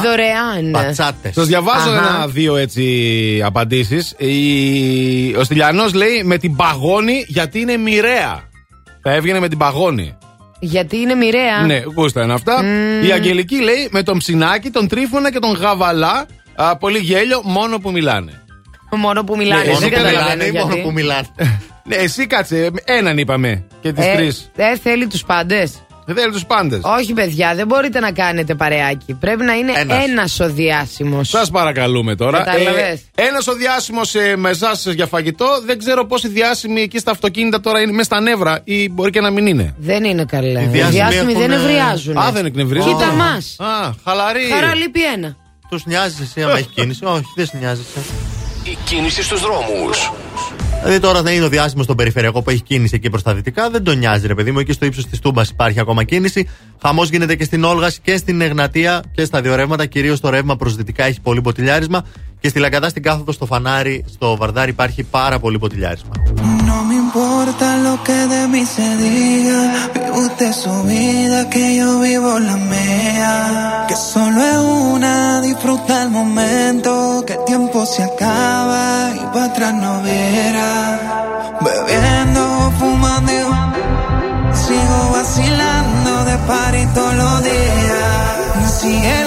δωρεάν. 0.03 0.93
Σας 1.31 1.47
διαβάζω 1.47 1.89
Αχα. 1.89 2.15
ένα-δύο 2.15 2.55
έτσι 2.55 3.41
απαντήσεις. 3.45 4.15
Ο 5.37 5.43
Στυλιανός 5.43 5.93
λέει 5.93 6.23
με 6.23 6.37
την 6.37 6.55
παγόνη 6.55 7.25
γιατί 7.27 7.59
είναι 7.59 7.77
μοιραία. 7.77 8.43
Θα 9.09 9.15
έβγαινε 9.15 9.39
με 9.39 9.47
την 9.47 9.57
παγόνη. 9.57 10.17
Γιατί 10.59 10.97
είναι 10.97 11.15
μοιραία. 11.15 11.59
Ναι, 11.65 11.81
γούστα 11.95 12.23
είναι 12.23 12.33
αυτά. 12.33 12.63
Η 13.07 13.11
Αγγελική 13.11 13.61
λέει 13.61 13.87
με 13.91 14.03
τον 14.03 14.17
ψινάκι, 14.17 14.69
τον 14.69 14.87
τρίφωνα 14.87 15.31
και 15.31 15.39
τον 15.39 15.51
γαβαλά. 15.51 16.25
Α, 16.55 16.77
πολύ 16.77 16.97
γέλιο, 16.99 17.41
μόνο 17.43 17.79
που 17.79 17.91
μιλάνε. 17.91 18.41
Μόνο 18.91 19.23
που 19.23 19.37
μιλάνε. 19.37 19.61
Ναι, 19.61 19.67
δεν 19.67 19.75
εσύ 19.75 19.89
καταλαβαίνω 19.89 20.19
μιλάνε 20.21 20.43
ή 20.43 20.49
γιατί. 20.49 20.67
μόνο 20.67 20.81
που 20.81 20.91
μιλάνε. 20.91 21.27
ναι, 21.87 21.95
εσύ 21.95 22.27
κάτσε. 22.27 22.69
Έναν 22.85 23.17
είπαμε. 23.17 23.63
Και 23.81 23.93
τις 23.93 24.05
Ε, 24.05 24.13
τρεις. 24.15 24.51
ε, 24.55 24.77
θέλει 24.77 25.07
τους 25.07 25.23
πάντες; 25.23 25.73
Δεν 26.09 26.15
θέλει 26.15 26.31
τους 26.31 26.45
πάντες. 26.45 26.79
Όχι, 26.83 27.13
παιδιά, 27.13 27.55
δεν 27.55 27.67
μπορείτε 27.67 27.99
να 27.99 28.11
κάνετε 28.11 28.55
παρεάκι. 28.55 29.13
Πρέπει 29.13 29.43
να 29.43 29.53
είναι 29.53 29.71
Ένας. 29.75 30.03
ένας 30.07 30.39
ο 30.39 30.49
διάσημο. 30.49 31.23
Σας 31.23 31.49
παρακαλούμε 31.49 32.15
τώρα. 32.15 32.37
Κατάλαβες. 32.37 33.01
Ένας 33.15 33.47
ο 33.47 33.53
διάσημο 33.53 34.01
ε, 34.13 34.35
με 34.35 34.49
εσάς 34.49 34.85
για 34.85 35.05
φαγητό. 35.05 35.47
Δεν 35.65 35.79
ξέρω 35.79 36.05
πόσοι 36.05 36.27
διάσημοι 36.27 36.81
εκεί 36.81 36.97
στα 36.99 37.11
αυτοκίνητα 37.11 37.59
τώρα 37.59 37.81
είναι 37.81 37.91
μέσα 37.91 38.03
στα 38.03 38.19
νεύρα 38.19 38.59
ή 38.63 38.89
μπορεί 38.89 39.11
και 39.11 39.21
να 39.21 39.29
μην 39.29 39.47
είναι. 39.47 39.73
Δεν 39.77 40.03
είναι 40.03 40.25
καλά. 40.25 40.61
Οι 40.61 40.65
διάσημοι 40.65 40.89
διάσημοι 40.91 41.33
δεν 41.33 41.51
έχουν, 41.51 41.65
ε, 41.65 41.69
ευριάζουν. 41.69 42.17
Α, 42.17 42.31
δεν 42.31 42.45
εκνευρίζουν. 42.45 42.97
Κοίτα 42.97 43.11
μας. 43.11 43.55
Α, 43.59 43.91
χαλαρή. 44.03 44.49
Χαρά 44.53 44.75
λείπει 44.75 45.03
ένα. 45.05 45.35
Τους 45.69 45.85
νοιάζεις 45.85 46.19
εσύ 46.19 46.41
άμα 46.43 46.57
έχει 46.57 46.67
κίνηση; 46.67 47.05
Όχι, 47.05 47.25
δεν 47.35 47.45
σε 47.45 47.57
νοιάζει. 47.59 47.81
εσύ. 47.95 48.09
Η 48.63 48.77
κίνηση 48.85 49.23
στους 49.23 49.41
δρόμους. 49.41 50.11
Δηλαδή 50.81 50.99
τώρα 50.99 51.21
δεν 51.21 51.33
είναι 51.33 51.45
ο 51.45 51.49
διάσημος 51.49 51.83
στον 51.83 51.95
περιφερειακό 51.95 52.41
που 52.41 52.49
έχει 52.49 52.61
κίνηση 52.61 52.95
εκεί 52.95 53.09
προς 53.09 53.23
τα 53.23 53.33
δυτικά, 53.33 53.69
δεν 53.69 53.83
τον 53.83 53.97
νοιάζει 53.97 54.27
ρε 54.27 54.35
παιδί 54.35 54.51
μου. 54.51 54.59
Εκεί 54.59 54.71
στο 54.71 54.85
ύψος 54.85 55.05
της 55.05 55.19
Τούμπας 55.19 55.49
υπάρχει 55.49 55.79
ακόμα 55.79 56.03
κίνηση. 56.03 56.49
Χαμός 56.81 57.09
γίνεται 57.09 57.35
και 57.35 57.43
στην 57.43 57.63
Όλγας 57.63 57.99
και 57.99 58.17
στην 58.17 58.41
Εγνατία 58.41 59.03
και 59.11 59.25
στα 59.25 59.41
δύο 59.41 59.55
ρεύματα. 59.55 59.85
Κυρίως 59.85 60.19
το 60.19 60.29
ρεύμα 60.29 60.55
προς 60.55 60.75
δυτικά 60.75 61.03
έχει 61.03 61.21
πολύ 61.21 61.41
ποτηλιάρισμα. 61.41 62.05
Και 62.40 62.48
στη 62.48 62.58
Λαγκαδά 62.58 62.88
στην 62.88 63.02
κάθοδο 63.02 63.32
στο 63.32 63.46
φανάρι, 63.46 64.04
στο 64.08 64.36
Βαρδάρι 64.36 64.70
υπάρχει 64.70 65.02
πάρα 65.02 65.38
πολύ 65.38 65.58
ποτηλιάρισμα. 65.58 66.10
No 66.68 66.78
me 66.88 66.96
importa 67.04 67.66
lo 67.86 67.94
que 68.06 68.18
de 68.32 68.42
mí 68.52 68.62
se 68.74 68.88
diga. 69.02 69.60
Vive 69.94 70.10
usted 70.24 70.52
su 70.64 70.74
vida, 70.90 71.38
que 71.52 71.64
yo 71.78 71.88
vivo 72.06 72.32
la 72.48 72.56
mía. 72.72 73.34
Que 73.88 73.96
solo 74.12 74.38
es 74.52 74.60
una, 74.92 75.14
disfruta 75.48 75.92
el 76.04 76.10
momento. 76.18 76.90
Que 77.26 77.34
el 77.38 77.44
tiempo 77.50 77.78
se 77.92 78.02
acaba 78.10 78.84
y 79.22 79.24
para 79.32 79.46
atrás 79.50 79.74
no 79.84 79.92
verá. 80.08 80.72
Bebiendo, 81.66 82.42
fumando, 82.78 83.36
sigo 84.64 85.00
vacilando 85.16 86.12
de 86.28 86.36
party 86.48 86.82
todos 86.96 87.14
los 87.22 87.36
días. 87.50 88.14
Cielo. 88.78 89.25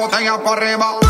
botella 0.00 0.42
para 0.42 0.62
arriba. 0.62 1.09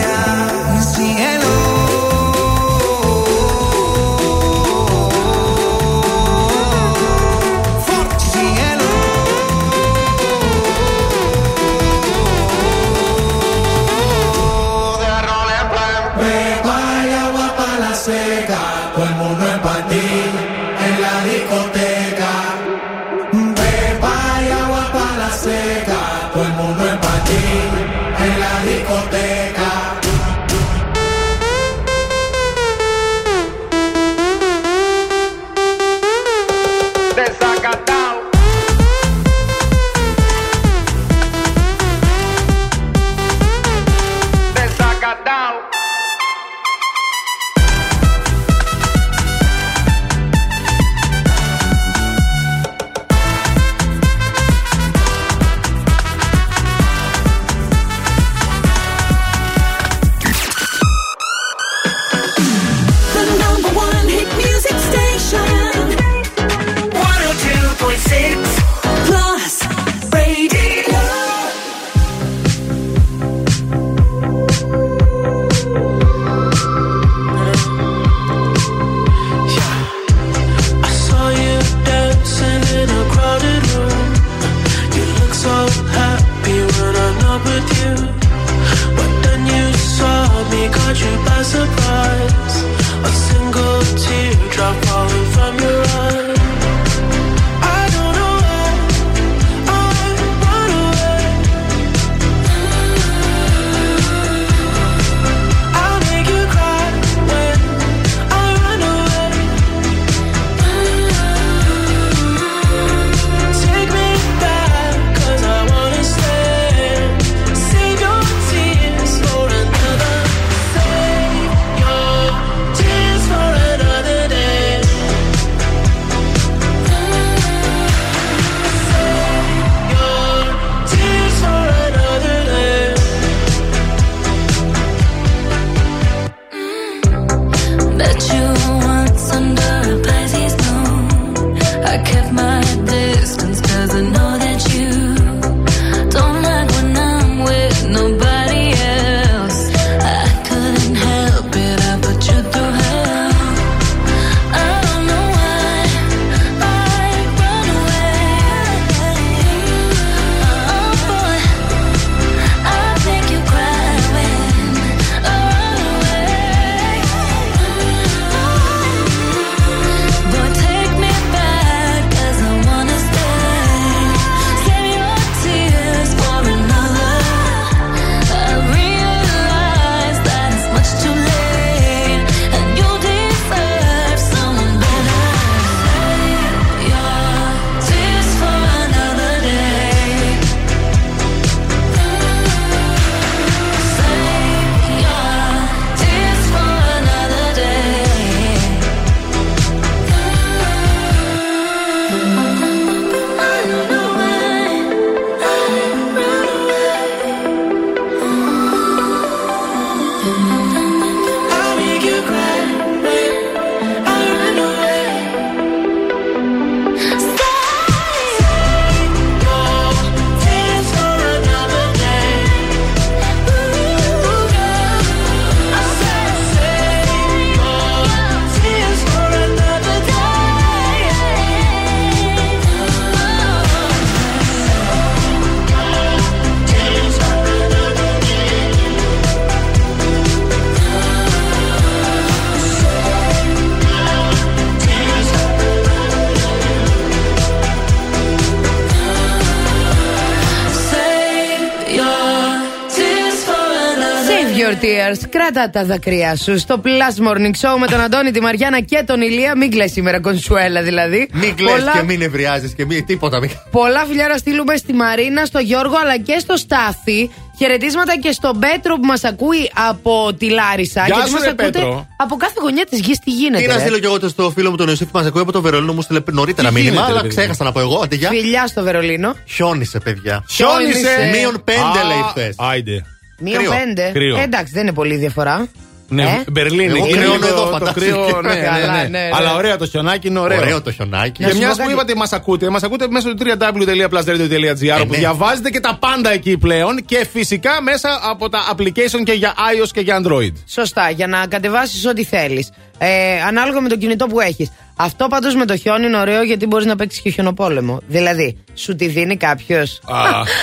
Tears. 255.51 255.53
Κράτα 255.53 255.69
τα 255.69 255.85
δακρύα 255.85 256.35
σου 256.35 256.59
στο 256.59 256.81
Plus 256.83 257.27
Morning 257.27 257.51
Show 257.61 257.79
με 257.79 257.87
τον 257.87 257.99
Αντώνη, 257.99 258.31
τη 258.31 258.41
Μαριάννα 258.41 258.81
και 258.81 259.03
τον 259.05 259.21
Ηλία. 259.21 259.57
Μην 259.57 259.71
κλαις 259.71 259.91
σήμερα, 259.91 260.19
κονσουέλα 260.19 260.81
δηλαδή. 260.81 261.29
Μην 261.33 261.55
κλαις 261.55 261.71
Πολλά- 261.71 261.91
και 261.91 262.03
μην 262.03 262.21
ευρεάζει 262.21 262.73
και 262.73 262.85
μην 262.85 263.05
τίποτα. 263.05 263.39
Μην... 263.39 263.49
Πολλά 263.71 264.05
φιλιά 264.05 264.27
να 264.27 264.37
στείλουμε 264.37 264.75
στη 264.75 264.93
Μαρίνα, 264.93 265.45
στο 265.45 265.59
Γιώργο 265.59 265.95
αλλά 266.03 266.17
και 266.17 266.39
στο 266.39 266.57
Στάθη. 266.57 267.29
Χαιρετίσματα 267.57 268.17
και 268.19 268.31
στον 268.31 268.59
Πέτρο 268.59 268.95
που 268.95 269.05
μας 269.05 269.23
ακούει 269.23 269.71
από 269.89 270.33
τη 270.37 270.49
Λάρισα. 270.49 271.05
Γεια 271.05 271.13
γιατί 271.15 271.29
σου, 271.29 271.35
μας 271.35 271.43
ρε, 271.43 271.49
ακούτε 271.49 271.69
Πέτρο. 271.69 272.07
από 272.17 272.35
κάθε 272.35 272.53
γωνιά 272.61 272.85
της 272.89 272.99
γης. 272.99 273.19
Τι 273.19 273.31
γίνεται. 273.31 273.61
Τι 273.61 273.67
να 273.67 273.73
ρε; 273.73 273.79
στείλω 273.79 273.99
κι 273.99 274.05
εγώ 274.05 274.29
στο 274.29 274.51
φίλο 274.55 274.69
μου 274.69 274.75
τον 274.75 274.87
Ιωσήφ 274.87 275.07
που 275.07 275.17
μας 275.17 275.27
ακούει 275.27 275.41
από 275.41 275.51
το 275.51 275.61
Βερολίνο, 275.61 275.93
μου 275.93 276.01
στείλε 276.01 276.19
νωρίτερα 276.31 276.67
Τι 276.67 276.73
μήνυμα, 276.73 276.91
γίνεται, 276.93 277.11
αλλά 277.11 277.21
ρε, 277.21 277.27
παιδί 277.27 277.35
ξέχασα 277.35 277.63
να 277.63 277.71
πω 277.71 277.79
εγώ. 277.79 277.99
Αντί 278.03 278.15
για. 278.15 278.29
Φιλιά 278.29 278.67
στο 278.67 278.83
Βερολίνο. 278.83 279.35
Χιόνισε, 279.47 279.99
παιδιά. 279.99 280.43
Χιόνισε. 280.49 281.29
Μείον 281.31 281.61
πέντε 281.63 281.79
Α, 281.79 282.07
λέει 282.07 282.23
χθες. 282.29 282.55
Άιντε. 282.57 283.05
Μείον 283.41 283.57
Κρύο. 283.57 283.71
πέντε. 283.71 284.09
Κρύο. 284.13 284.37
Ε, 284.37 284.41
εντάξει, 284.43 284.73
δεν 284.73 284.81
είναι 284.81 284.93
πολύ 284.93 285.15
διαφορά. 285.15 285.67
Ναι, 286.13 286.23
Ε; 286.23 286.51
Μπερλίνη. 286.51 286.83
Εγώ 286.85 286.95
είναι 287.07 287.17
κρυώνω 287.17 287.33
λίγο 287.33 287.47
εδώ, 287.47 287.63
το 287.65 287.71
φαντάστηκε. 287.71 288.05
κρύο, 288.05 288.41
ναι, 288.41 288.53
ναι, 288.53 288.61
Καλά, 288.61 288.77
ναι. 288.95 289.01
ναι, 289.01 289.07
ναι. 289.07 289.29
Αλλά 289.33 289.55
ωραίο 289.55 289.77
το 289.77 289.85
χιονάκι 289.85 290.27
είναι 290.27 290.39
ωραίο. 290.39 290.59
Ωραίο 290.59 290.81
το 290.81 290.91
χιονάκι. 290.91 291.41
Να 291.41 291.47
Και 291.47 291.53
σου 291.53 291.59
μιας 291.59 291.69
πω 291.69 291.75
που 291.75 291.81
κάτι. 291.89 291.93
είπατε, 291.93 292.15
μας 292.15 292.33
ακούτε, 292.33 292.69
μας 292.69 292.83
ακούτε 292.83 293.07
μέσω 293.09 293.33
του 293.33 293.45
www.plusradio.gr 293.47 295.01
όπου 295.01 295.11
ναι. 295.11 295.17
διαβάζετε 295.17 295.69
και 295.69 295.79
τα 295.79 295.97
πάντα 295.99 296.31
εκεί 296.31 296.57
πλέον 296.57 297.05
και 297.05 297.27
φυσικά 297.31 297.81
μέσα 297.81 298.19
από 298.23 298.49
τα 298.49 298.59
application 298.75 299.23
και 299.23 299.31
για 299.31 299.53
iOS 299.53 299.87
και 299.93 300.01
για 300.01 300.21
Android. 300.23 300.51
Σωστά, 300.67 301.09
για 301.09 301.27
να 301.27 301.45
κατεβάσεις 301.47 302.05
ό,τι 302.05 302.23
θέλεις. 302.23 302.69
Ε, 302.97 303.41
ανάλογα 303.47 303.81
με 303.81 303.89
το 303.89 303.97
κινητό 303.97 304.27
που 304.27 304.39
έχεις. 304.39 304.71
Αυτό 305.03 305.27
πάντως 305.27 305.55
με 305.55 305.65
το 305.65 305.77
χιόνι 305.77 306.05
είναι 306.05 306.17
ωραίο 306.17 306.41
γιατί 306.43 306.65
μπορείς 306.65 306.85
να 306.85 306.95
παίξεις 306.95 307.21
και 307.21 307.29
χιονοπόλεμο. 307.29 308.01
Δηλαδή, 308.07 308.57
σου 308.73 308.95
τη 308.95 309.07
δίνει 309.07 309.37
κάποιος; 309.37 309.99
Α, 310.05 310.21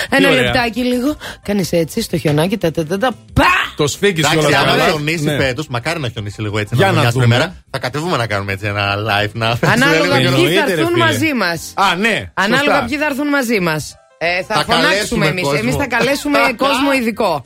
τι 0.09 0.15
Ένα 0.15 0.29
ωραία. 0.29 0.41
λεπτάκι 0.41 0.79
λίγο. 0.83 1.15
Κάνεις 1.43 1.71
έτσι 1.71 2.01
στο 2.01 2.17
χιονάκι, 2.17 2.57
τα 2.57 2.71
τα 2.71 2.85
τα. 2.85 2.97
τα 2.97 3.11
πα! 3.33 3.43
Το 3.75 3.87
σφίγγεις 3.87 4.25
Εντάξει, 4.25 4.39
κιόλα. 4.47 4.59
άμα 4.59 4.71
καλά. 4.71 4.83
χιονίσει 4.89 5.23
Ναι. 5.23 5.37
φέτος, 5.37 5.67
μακάρι 5.67 5.99
να 5.99 6.09
χιονίσει 6.09 6.41
λίγο 6.41 6.59
έτσι. 6.59 6.75
Για 6.75 6.85
να 6.85 6.91
να 6.91 6.99
μοιάζει 6.99 7.13
δούμε. 7.13 7.27
μέρα. 7.27 7.55
Θα 7.69 7.79
κατεβούμε 7.79 8.17
να 8.17 8.27
κάνουμε 8.27 8.51
έτσι 8.53 8.65
ένα 8.65 8.95
live 8.95 9.29
να 9.33 9.57
Ανάλογα 9.61 10.17
λίγο 10.19 10.35
ποιοι 10.35 10.45
χιονί. 10.51 10.53
θα 10.67 10.71
έρθουν 10.71 10.97
μαζί 10.97 11.33
μας. 11.33 11.73
Α, 11.75 11.95
ναι. 11.95 12.31
Ανάλογα 12.33 12.71
σωστά. 12.71 12.85
ποιοι 12.89 12.97
θα 12.97 13.05
έρθουν 13.05 13.27
μαζί 13.27 13.59
μας. 13.59 13.93
Ε, 14.21 14.43
θα, 14.43 14.53
Θα 14.55 14.63
φωνάξουμε 14.63 14.89
καλέσουμε 14.93 15.25
εμείς. 15.25 15.43
κόσμο. 15.43 15.59
Εμείς 15.61 15.75
θα 15.75 15.87
καλέσουμε 15.87 16.39
κόσμο 16.65 16.91
ειδικό. 16.99 17.45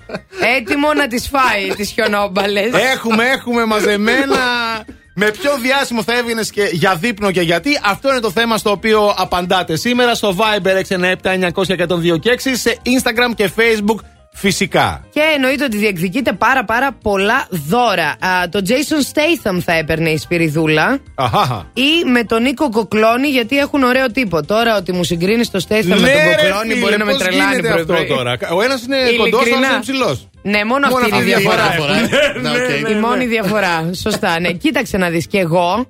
Έτοιμο 0.58 0.94
να 0.94 1.08
τις 1.08 1.28
φάει 1.28 1.68
τις 1.76 1.90
χιονόμπαλες. 1.92 2.72
Έχουμε, 2.94 3.24
έχουμε 3.26 3.66
μαζεμένα. 3.66 4.38
Με 5.16 5.32
ποιο 5.32 5.58
διάσημο 5.62 6.04
θα 6.04 6.18
έβγαινες 6.18 6.50
και 6.50 6.70
για 6.72 6.96
δείπνο 6.96 7.32
και 7.32 7.42
γιατί. 7.42 7.80
Αυτό 7.86 8.10
είναι 8.10 8.20
το 8.20 8.32
θέμα 8.32 8.58
στο 8.58 8.72
οποίο 8.72 9.14
απαντάτε 9.18 9.76
σήμερα 9.76 10.16
στο 10.16 10.36
Viber 10.38 10.82
697-900-1026 11.24 11.52
σε 12.54 12.78
Instagram 12.86 13.34
και 13.36 13.50
Facebook 13.58 14.00
φυσικά. 14.36 15.06
Και 15.14 15.20
εννοείται 15.36 15.64
ότι 15.64 15.78
διεκδικείτε 15.78 16.34
πάρα 16.34 16.64
πάρα 16.66 16.92
πολλά 17.02 17.48
δώρα. 17.50 18.08
Α, 18.20 18.50
το 18.50 18.60
Jason 18.68 19.14
Statham 19.14 19.60
θα 19.66 19.74
έπαιρνε 19.74 20.10
η 20.10 20.18
Σπυριδούλα. 20.18 21.00
Αχάχα. 21.16 21.70
Ή 21.74 22.10
με 22.12 22.24
τον 22.24 22.42
Νίκο 22.42 22.70
Κοκλώνη, 22.70 23.28
γιατί 23.28 23.58
έχουν 23.58 23.84
ωραίο 23.84 24.12
τύπο. 24.12 24.46
Τώρα 24.46 24.78
ότι 24.78 24.92
μου 24.92 25.04
συγκρίνεις 25.04 25.52
το 25.52 25.60
Statham 25.68 25.84
με 25.84 25.96
Ναι, 25.96 25.96
τον 25.96 26.06
ρε, 26.06 26.36
Κοκλώνη 26.48 26.74
φίλε, 26.74 26.80
μπορεί 26.80 26.98
να 26.98 27.06
με 27.06 27.12
πώς 27.12 27.22
τρελάνει 27.22 27.50
γίνεται 27.52 27.68
πρωί, 27.68 27.82
αυτό 27.82 27.94
πρωί. 27.94 28.08
τώρα; 28.08 28.38
Ο 28.54 28.62
ένας 28.62 28.82
είναι 28.84 28.98
κοντός, 29.18 29.34
ο 29.34 29.38
άλλος 29.38 29.46
Ειλικρινά. 29.48 29.68
είναι 29.72 29.80
ψηλός. 29.80 30.28
Ναι, 30.44 30.66
μόνο, 30.66 30.88
αυτή 30.88 31.08
είναι 31.08 31.18
η 31.18 31.22
διαφορά. 31.24 31.70
διαφορά, 31.70 31.96
ε. 31.96 32.40
Ναι, 32.42 32.50
οκ. 32.50 32.90
Η 32.90 32.94
μόνη 32.94 33.26
διαφορά. 33.26 33.90
Σωστά, 34.02 34.40
ναι. 34.40 34.52
Κοίταξε 34.52 34.98
να 34.98 35.10
δεις. 35.10 35.28
Και 35.28 35.38
εγώ 35.40 35.88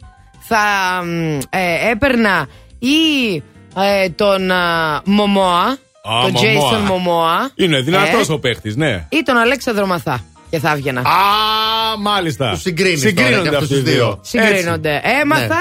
θα 0.48 0.58
μ, 1.06 1.40
ε, 1.50 1.90
έπαιρνα 1.92 2.48
ή 2.80 3.36
ε, 3.78 4.10
τον 4.10 4.52
α, 4.52 5.02
Μωμόα, 5.06 5.62
Α, 5.62 5.78
τον 6.22 6.32
Μωμόα. 6.32 6.72
Jason 6.72 6.88
Μωμόα. 6.88 7.50
Είναι 7.56 7.80
δυνατός 7.82 8.30
ε, 8.30 8.34
ο 8.34 8.40
παίχτη, 8.40 8.74
ναι. 8.78 9.06
Ή 9.10 9.22
τον 9.26 9.38
Αλέξανδρο 9.38 9.86
Μαθά. 9.86 10.24
Και 10.50 10.60
θα 10.60 10.72
έβγαινα. 10.72 11.00
Α, 11.00 11.04
μάλιστα. 12.00 12.50
Τους 12.50 12.62
συγκρίνεις 12.62 13.02
τώρα 13.02 13.10
Συγκρίνονται 13.16 13.50
και 13.50 13.56
αυτούς 13.56 13.70
αυτοί 13.70 13.80
οι 13.80 13.84
τους 13.84 13.92
δύο. 13.94 14.04
δύο. 14.06 14.20
Συγκρίνονται. 14.22 15.02
Έμαθα. 15.22 15.60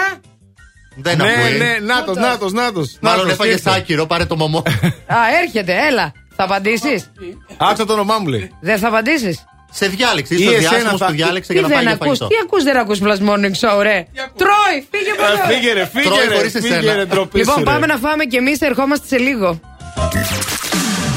Δεν 0.96 1.16
Ναι, 1.16 1.22
ακούει. 1.22 1.58
ναι, 1.58 1.78
νάτο, 1.86 2.14
νάτο, 2.14 2.50
νάτο. 2.50 2.82
Μάλλον 3.00 3.28
έφαγε 3.30 3.56
άκυρο, 3.64 4.06
πάρε 4.06 4.24
το 4.24 4.36
μωμό. 4.36 4.58
Α, 5.06 5.16
έρχεται, 5.42 5.72
έλα. 5.90 6.12
Θα 6.36 6.44
απαντήσεις; 6.44 7.10
Άκουσα 7.56 7.84
το 7.86 7.92
όνομά 7.92 8.18
μου 8.18 8.26
λέει. 8.26 8.50
Δεν 8.60 8.78
θα 8.78 8.88
απαντήσεις; 8.88 9.44
Σε 9.70 9.86
διάλεξε, 9.86 10.34
Ή 10.34 10.36
είσαι 10.38 10.48
ο 10.48 10.52
εσένα 10.52 10.68
διάσημο 10.70 10.96
θα- 10.96 11.06
που 11.06 11.12
διάλεξε 11.12 11.52
Τι 11.52 11.58
για 11.58 11.62
να 11.62 11.68
πάει 11.68 11.76
δεν 11.84 11.86
για 11.86 11.94
ακούς, 12.02 12.18
φαγητό. 12.18 12.26
τι 12.26 12.34
ακούς 12.44 12.62
δεν 12.62 12.76
ακούς 12.76 12.98
Plus 13.02 13.28
Morning 13.28 13.56
Show, 13.62 13.82
ρε; 13.82 14.06
Τρώει, 14.36 14.76
φύγε 14.90 15.10
από 15.10 15.24
εδώ. 15.24 15.42
Ε, 15.52 15.54
Φύγε 15.54 15.72
ρε, 15.72 15.86
φύγε 15.86 16.08
Τρώει 16.08 16.26
ρε, 16.28 16.34
χωρίς 16.36 16.52
φύγε 16.52 16.68
εσένα. 16.76 16.94
ρε, 16.94 17.04
ντροπή 17.04 17.38
Λοιπόν, 17.38 17.54
σου, 17.54 17.60
ρε. 17.64 17.70
πάμε 17.70 17.86
να 17.86 17.96
φάμε 17.96 18.24
και 18.24 18.36
εμείς 18.36 18.60
ερχόμαστε 18.60 19.06
σε 19.06 19.18
λίγο. 19.18 19.60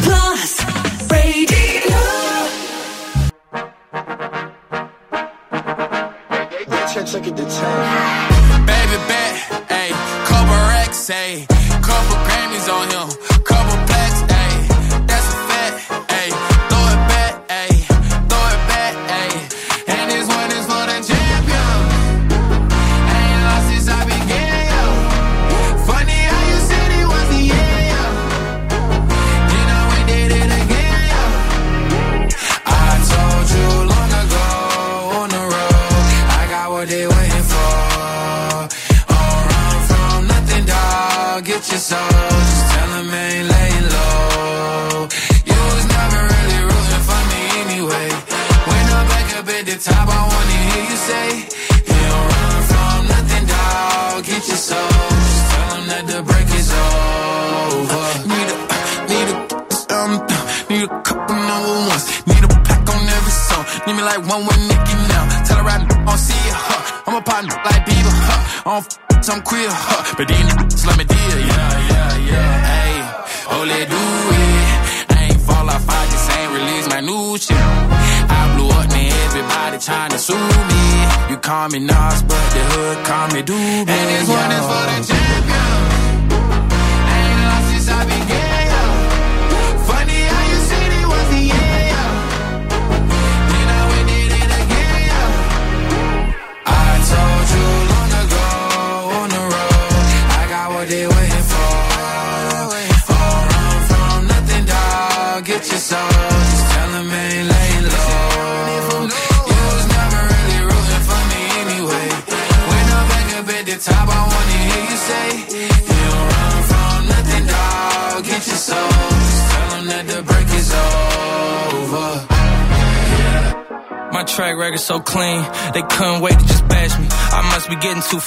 Plus 0.06 0.52
Radio. 1.12 2.00
Baby 8.70 8.98
bet, 9.10 9.36
ayy, 9.80 9.92
couple 10.30 10.62
racks, 10.74 11.10
ayy, 11.10 11.36
couple 11.88 12.18
Grammys 12.28 12.68
on 12.78 12.86
him, 12.94 13.08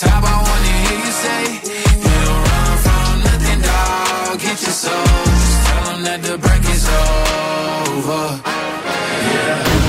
top, 0.00 0.24
I 0.24 0.36
wanna 0.48 0.74
hear 0.84 0.98
you 1.04 1.12
say, 1.24 1.42
You 2.04 2.14
don't 2.26 2.42
run 2.48 2.72
from 2.84 3.12
nothing, 3.28 3.60
dog. 3.68 4.40
Get 4.40 4.58
your 4.64 4.76
soul, 4.84 5.04
just 5.44 5.58
tell 5.66 5.86
'em 5.92 6.00
that 6.08 6.20
the 6.22 6.34
break 6.38 6.64
is 6.74 6.84
over. 6.88 8.24
Yeah. 9.32 9.80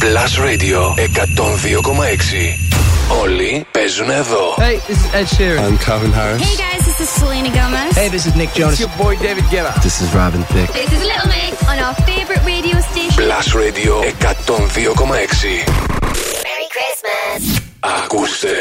Plus 0.00 0.38
Radio 0.38 0.94
102,6. 0.96 2.69
Όλοι 3.21 3.65
παίζουν 3.71 4.09
εδώ. 4.09 4.43
Hey, 4.57 4.75
this 4.87 4.99
is 5.05 5.09
Ed 5.19 5.27
Sheeran. 5.35 5.59
I'm 5.65 5.77
Calvin 5.87 6.13
Harris. 6.19 6.41
Hey 6.47 6.55
guys, 6.65 6.81
this 6.89 6.99
is 7.03 7.09
Selena 7.19 7.51
Gomez. 7.57 7.91
Hey, 8.01 8.09
this 8.15 8.25
is 8.29 8.33
Nick 8.41 8.51
Jonas. 8.57 8.73
It's 8.73 8.83
your 8.85 8.93
boy 9.03 9.13
David 9.27 9.45
Guetta. 9.53 9.73
This 9.87 9.97
is 10.03 10.09
Robin 10.19 10.43
Thicke. 10.53 10.71
This 10.81 10.91
is 10.97 11.01
Little 11.11 11.29
Mix 11.37 11.51
on 11.71 11.77
our 11.85 11.95
favorite 12.09 12.43
radio 12.53 12.75
station. 12.91 13.19
Plus 13.27 13.47
Radio 13.63 13.93
102,6. 14.01 15.65
Merry 16.47 16.67
Christmas. 16.75 17.41
Ακούστε. 17.95 18.57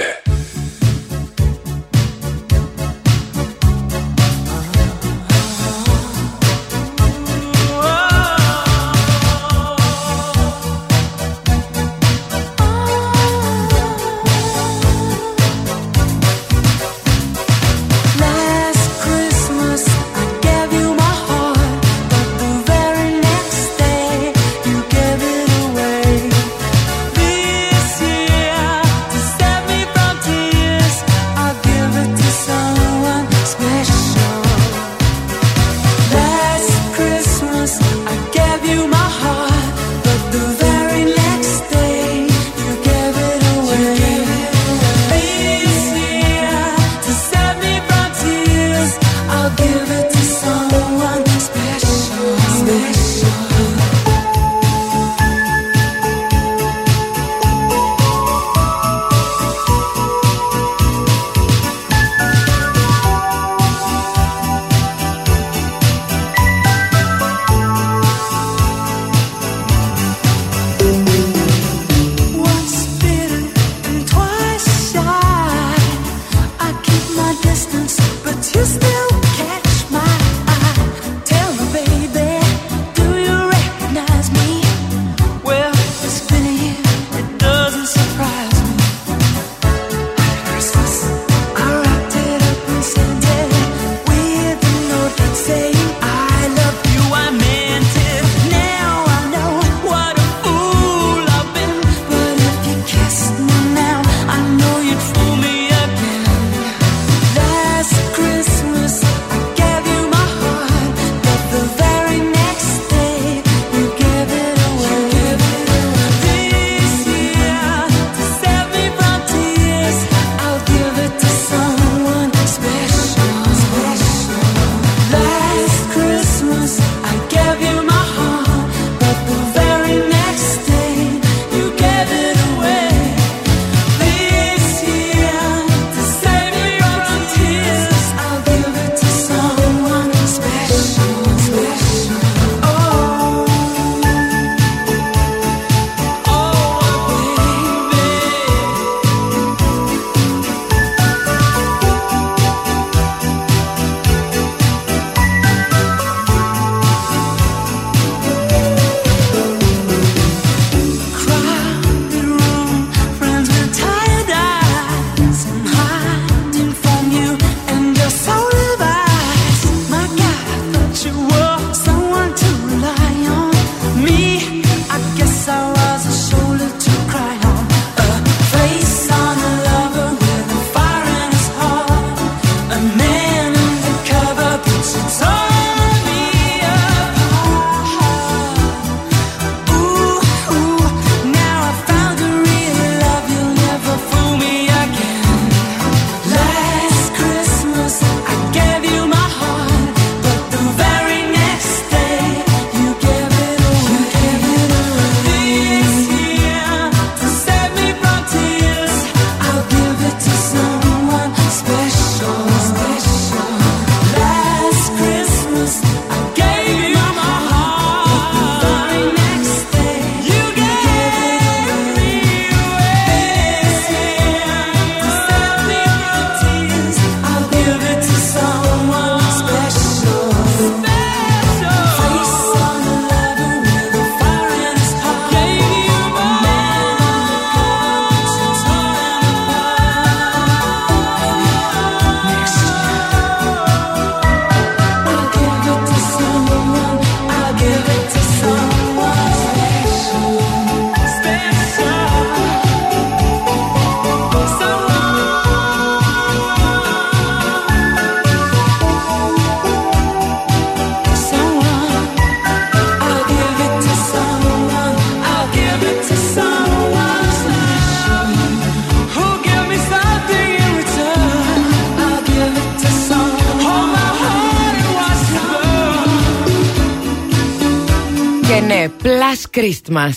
Christmas. 279.59 280.13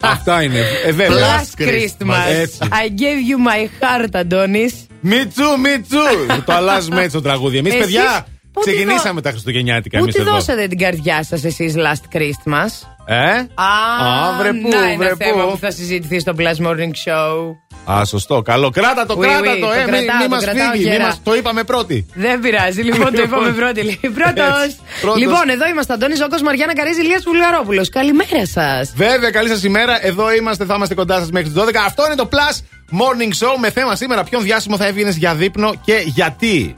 Αυτά 0.00 0.42
είναι. 0.42 0.58
Ε, 0.86 0.92
βέβαια. 0.92 1.18
Plus 1.40 1.62
Christmas. 1.62 2.28
Έτσι. 2.40 2.58
I 2.62 2.88
gave 3.00 3.20
you 3.30 3.52
my 3.52 3.62
heart, 3.82 4.08
Αντώνης. 4.12 4.86
Μιτσού, 5.00 5.58
Μιτσού. 5.62 5.98
το 6.44 6.52
αλλάζουμε 6.52 7.00
έτσι 7.00 7.12
το 7.12 7.22
τραγούδι. 7.22 7.56
Εμείς, 7.58 7.72
Εσείς 7.72 7.84
παιδιά, 7.84 8.26
πού 8.52 8.60
τη 8.60 8.70
ξεκινήσαμε 8.70 9.14
δω- 9.14 9.20
τα 9.20 9.30
Χριστουγεννιάτικα 9.30 9.96
Πού 9.98 10.02
εμείς 10.02 10.14
τη 10.14 10.20
εδώ. 10.20 10.30
δώσατε 10.30 10.66
την 10.66 10.78
καρδιά 10.78 11.22
σας 11.22 11.44
εσείς 11.44 11.74
last 11.76 12.16
Christmas; 12.16 12.70
Ε; 13.06 13.28
Α, 13.54 14.38
βρε 14.38 14.52
πού, 14.52 14.68
να 14.68 14.84
ένα 14.88 14.96
βρε 14.96 15.14
θέμα 15.18 15.44
πού. 15.44 15.50
που 15.50 15.58
θα 15.58 15.70
συζητηθεί 15.70 16.18
στο 16.20 16.32
Plus 16.38 16.66
Morning 16.66 16.92
Show. 17.04 17.36
Α, 17.92 18.04
σωστό. 18.04 18.42
Καλό. 18.42 18.70
Κράτα 18.70 19.06
το, 19.06 19.14
Oui, 19.18 19.22
κράτα 19.22 19.40
oui, 19.40 19.58
το. 19.60 19.66
το 19.66 19.72
Ε, 19.72 19.76
μη, 19.84 19.90
κρατάω, 19.90 20.16
μη 20.16 20.22
το 20.22 20.28
μα 20.28 20.38
κρατάω 20.38 20.70
φύγει. 20.72 20.84
Μη 20.84 20.90
γερά. 20.90 21.04
μας, 21.04 21.20
το 21.22 21.34
είπαμε 21.34 21.64
πρώτοι. 21.64 22.06
Δεν 22.14 22.40
πειράζει, 22.40 22.82
λοιπόν, 22.82 23.14
το 23.14 23.22
είπαμε 23.22 23.50
πρώτη. 23.60 23.98
Πρώτο. 24.14 24.42
Έτσι, 24.64 24.76
πρώτος. 25.00 25.18
Λοιπόν, 25.20 25.48
εδώ 25.48 25.66
είμαστε. 25.68 25.92
Αντώνης 25.92 26.18
Ζώκος, 26.18 26.42
Μαριάννα 26.42 26.74
Καρίζη, 26.74 27.00
Ηλίας 27.00 27.22
Βουλγαρόπουλος. 27.22 27.88
Καλημέρα 27.88 28.46
σας. 28.46 28.92
Βέβαια, 28.96 29.30
καλή 29.30 29.48
σας 29.48 29.62
ημέρα. 29.64 30.06
Εδώ 30.06 30.32
είμαστε, 30.34 30.64
θα 30.64 30.74
είμαστε 30.74 30.94
κοντά 30.94 31.18
σας 31.18 31.30
μέχρι 31.30 31.50
τις 31.50 31.62
12. 31.62 31.84
Αυτό 31.86 32.06
είναι 32.06 32.14
το 32.14 32.28
Plus 32.32 32.56
Morning 33.00 33.44
Show 33.46 33.54
με 33.60 33.70
θέμα 33.70 33.96
σήμερα 33.96 34.24
ποιον 34.24 34.42
διάσημο 34.42 34.76
θα 34.76 34.86
έβγαινες 34.86 35.16
για 35.16 35.34
δείπνο 35.34 35.72
και 35.84 36.02
γιατί. 36.06 36.76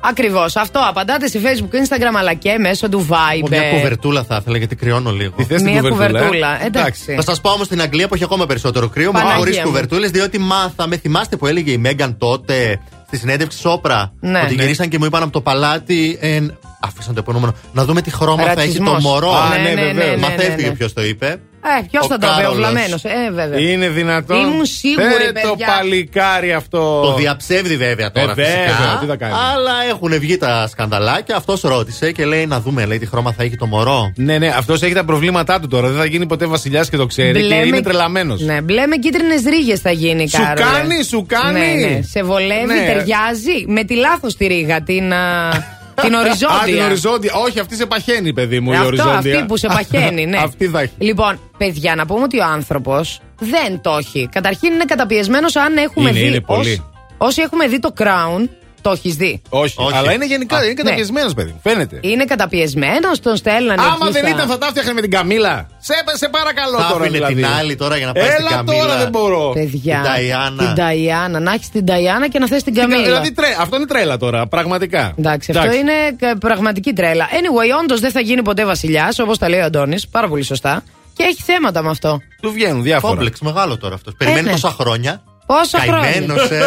Ακριβώς. 0.00 0.56
Αυτό 0.56 0.80
απαντάτε 0.88 1.26
σε 1.28 1.40
Facebook, 1.42 1.74
Instagram 1.74 2.14
αλλά 2.18 2.34
και 2.34 2.58
μέσω 2.58 2.88
του 2.88 3.06
Εγώ 3.08 3.46
Μια 3.48 3.60
Viber. 3.62 3.74
κουβερτούλα 3.74 4.24
θα 4.24 4.36
ήθελα 4.40 4.58
γιατί 4.58 4.76
κρυώνω 4.76 5.10
λίγο. 5.12 5.32
Τι 5.36 5.44
θες 5.44 5.62
την 5.62 5.70
Μια 5.72 5.80
κουβερτούλα, 5.80 6.18
ε; 6.20 6.24
κουβερτούλα. 6.24 6.64
Εντάξει. 6.66 7.14
Θα 7.14 7.22
σας 7.22 7.40
πάω 7.40 7.52
όμως 7.52 7.66
στην 7.66 7.80
Αγγλία 7.80 8.08
που 8.08 8.14
έχει 8.14 8.24
ακόμα 8.24 8.46
περισσότερο 8.46 8.88
κρύο, 8.88 9.04
μόνο 9.06 9.18
Παναγία 9.18 9.38
χωρίς 9.38 9.56
μου. 9.56 9.62
κουβερτούλες, 9.62 10.10
διότι 10.10 10.38
μάθαμε, 10.38 10.96
θυμάστε 10.96 11.36
που 11.36 11.46
έλεγε 11.46 11.70
η 11.70 11.78
Μέγαν 11.78 12.18
τότε 12.18 12.80
στη 13.06 13.16
συνέντευξη 13.16 13.58
Σόπρα. 13.58 14.12
Ναι. 14.20 14.40
Ότι 14.44 14.54
Ναι. 14.54 14.62
γυρίσαν 14.62 14.88
και 14.88 14.98
μου 14.98 15.04
είπαν 15.04 15.22
από 15.22 15.32
το 15.32 15.40
παλάτι. 15.40 16.18
Ε, 16.20 16.40
άφησαν 16.80 17.14
το 17.14 17.20
επόμενο. 17.28 17.54
Να 17.72 17.84
δούμε 17.84 18.02
τι 18.02 18.10
χρώμα 18.10 18.42
θα 18.42 18.50
έχει 18.50 18.54
το 18.56 18.60
Ρατσισμός. 18.60 19.02
μωρό. 19.02 19.32
Α, 19.34 19.48
ναι, 19.48 19.68
ναι, 19.68 19.82
ναι, 19.82 19.92
ναι, 19.92 20.16
Μα 20.16 20.28
ναι, 20.28 20.34
θα 20.34 20.42
έφυγε 20.42 20.68
ναι. 20.68 20.74
ποιος 20.74 20.92
το 20.92 21.02
είπε. 21.04 21.40
Ε, 21.78 21.86
ποιος 21.90 22.04
Ο 22.04 22.08
θα 22.08 22.18
το 22.18 22.26
πει, 22.26 22.32
ο 22.32 22.36
Κάρολος. 22.36 22.56
βλαμμένος. 22.56 23.04
Ε, 23.04 23.30
βέβαια. 23.32 23.58
Είναι 23.60 23.88
δυνατόν. 23.88 24.36
Ήμουν 24.36 24.64
σίγουρη, 24.64 25.06
ε, 25.28 25.40
το 25.40 25.48
παιδιά. 25.48 25.66
παλικάρι 25.66 26.52
αυτό. 26.52 27.00
Το 27.02 27.14
διαψεύδει 27.14 27.76
βέβαια 27.76 28.10
τώρα 28.10 28.30
Ε, 28.30 28.34
βέβαια, 28.34 28.52
φυσικά. 28.52 28.98
τι 29.00 29.06
θα 29.06 29.16
κάνει. 29.16 29.32
Αλλά 29.54 29.72
έχουν 29.90 30.18
βγει 30.18 30.36
τα 30.36 30.66
σκανδαλάκια. 30.70 31.36
Αυτός 31.36 31.60
ρώτησε 31.60 32.12
και 32.12 32.24
λέει 32.24 32.46
να 32.46 32.60
δούμε 32.60 32.84
λέει, 32.86 32.98
τι 32.98 33.06
χρώμα 33.06 33.32
θα 33.32 33.42
έχει 33.42 33.56
το 33.56 33.66
μωρό. 33.66 34.12
Ναι, 34.16 34.38
ναι, 34.38 34.48
αυτός 34.56 34.82
έχει 34.82 34.94
τα 34.94 35.04
προβλήματά 35.04 35.60
του 35.60 35.66
τώρα. 35.68 35.88
Δεν 35.88 35.98
θα 35.98 36.04
γίνει 36.04 36.26
ποτέ 36.26 36.46
βασιλιάς 36.46 36.90
και 36.90 36.96
το 36.96 37.06
ξέρει 37.06 37.30
Μπλε 37.38 37.54
και 37.54 37.60
με- 37.60 37.66
είναι 37.66 37.80
τρελαμένος. 37.80 38.40
Ναι, 38.40 38.60
μπλε 38.60 38.86
με 38.86 38.96
κίτρινες 38.96 39.42
ρίγες 39.42 39.80
θα 39.80 39.90
γίνει, 39.90 40.28
Σου 40.28 40.38
Κάρολε. 40.42 40.70
κάνει, 40.70 41.02
σου 41.04 41.26
κάνει. 41.28 41.58
Ναι, 41.58 41.86
ναι. 41.86 42.00
Σε 42.02 42.22
βολεύει, 42.22 42.66
Ναι. 42.66 42.74
ταιριάζει. 42.86 43.64
Με 43.66 43.84
τη 43.84 43.94
λάθος 43.94 44.36
τη 44.36 44.46
ρίγα, 44.46 44.82
την, 44.82 45.12
α, 46.02 46.04
την 46.04 46.14
Α, 46.16 46.20
την 46.22 46.26
οριζόντια. 46.26 46.84
οριζόντια. 46.84 47.32
Όχι, 47.34 47.60
αυτή 47.60 47.76
σε 47.76 47.86
παχαίνει, 47.86 48.32
παιδί 48.32 48.60
μου, 48.60 48.72
η 48.72 48.74
Αυτό, 48.74 48.86
οριζόντια. 48.86 49.16
αυτή 49.16 49.44
που 49.46 49.56
σε 49.56 49.66
παχαίνει, 49.66 50.26
ναι. 50.32 50.38
αυτή 50.38 50.66
θα 50.66 50.80
έχει. 50.80 50.92
Λοιπόν, 50.98 51.40
παιδιά, 51.58 51.94
να 51.94 52.06
πούμε 52.06 52.22
ότι 52.22 52.38
ο 52.38 52.44
άνθρωπος 52.44 53.20
δεν 53.40 53.80
το 53.80 53.96
έχει. 53.98 54.28
Καταρχήν 54.32 54.72
είναι 54.72 54.84
καταπιεσμένος 54.84 55.56
αν 55.56 55.76
έχουμε 55.76 56.10
Είναι, 56.10 56.18
δει. 56.20 56.26
είναι 56.26 56.40
πολύ. 56.40 56.60
όσοι- 56.60 56.82
Όσοι 57.20 57.40
έχουμε 57.42 57.66
δει 57.66 57.78
το 57.78 57.92
Crown, 57.98 58.48
το 58.82 58.90
έχεις 58.90 59.14
δει; 59.16 59.42
Όχι, 59.48 59.74
Όχι. 59.76 59.96
αλλά 59.96 60.12
είναι 60.12 60.26
γενικά 60.26 60.56
Α, 60.56 60.58
είναι 60.64 60.68
ναι. 60.68 60.74
καταπιεσμένος, 60.82 61.34
παιδί. 61.34 61.50
μου. 61.50 61.60
Φαίνεται. 61.62 61.98
Είναι 62.00 62.24
καταπιεσμένος, 62.24 63.20
τον 63.20 63.36
στέλνανε. 63.36 63.82
Άμα 63.82 63.96
εκεί 64.02 64.12
δεν 64.12 64.22
στα- 64.22 64.30
ήταν, 64.34 64.48
θα 64.48 64.58
τα 64.58 64.66
έφτιαχνε 64.66 64.92
με 64.92 65.00
την 65.00 65.10
Καμίλα. 65.10 65.66
Σε, 65.78 65.92
σε 66.16 66.28
παρακαλώ 66.28 66.76
Θα 66.78 66.82
τώρα. 66.82 66.94
άφηνε 66.94 67.08
δηλαδή. 67.08 67.34
την 67.34 67.46
άλλη 67.46 67.76
τώρα 67.76 67.96
για 67.96 68.06
να 68.06 68.12
πάει 68.12 68.24
στην 68.24 68.34
Έλα 68.46 68.50
Καμίλα. 68.50 68.76
τώρα 68.78 68.96
δεν 68.98 69.08
μπορώ. 69.08 69.50
Παιδιά. 69.54 69.94
Την 69.94 70.02
Νταϊάννα. 70.10 70.64
Την 70.64 70.74
Νταϊάννα. 70.74 71.40
Να 71.40 71.52
έχεις 71.52 71.68
την 71.70 71.84
Νταϊάννα 71.84 72.28
και 72.28 72.38
να 72.38 72.46
θες 72.46 72.62
την 72.62 72.74
Καμίλα. 72.74 73.02
Δηλαδή, 73.02 73.32
τρέ, 73.32 73.46
αυτό 73.60 73.76
είναι 73.76 73.86
τρέλα 73.86 74.16
τώρα, 74.16 74.46
πραγματικά. 74.46 75.14
Εντάξει, 75.18 75.52
αυτό 75.56 75.72
είναι 75.72 75.92
κα- 76.18 76.38
πραγματική 76.38 76.92
τρέλα. 76.92 77.28
Anyway, 77.28 77.80
όντως 77.82 78.00
δεν 78.00 78.10
θα 78.10 78.20
γίνει 78.20 78.42
ποτέ 78.42 78.64
βασιλιάς, 78.64 79.18
όπως 79.18 79.38
τα 79.38 79.48
λέει 79.48 79.60
ο 79.60 79.64
Αντώνης. 79.64 80.08
Πάρα 80.08 80.28
πολύ 80.28 80.42
σωστά. 80.42 80.82
Και 81.12 81.24
έχει 81.24 81.42
θέματα 81.42 81.82
με 81.82 81.90
αυτό. 81.90 82.20
Του 82.42 82.52
βγαίνουν 82.52 82.82
διάφορα. 82.82 83.12
Κόμπλεξ 83.14 83.40
μεγάλο 83.40 83.78
τώρα 83.78 83.94
αυτός. 83.94 84.14
Περιμένει 84.18 84.42
ναι. 84.46 84.50
τόσα 84.50 84.70
χρόνια. 84.70 85.22
Πόσα 85.48 85.78
Καημένος, 85.86 86.40
χρόνια. 86.46 86.66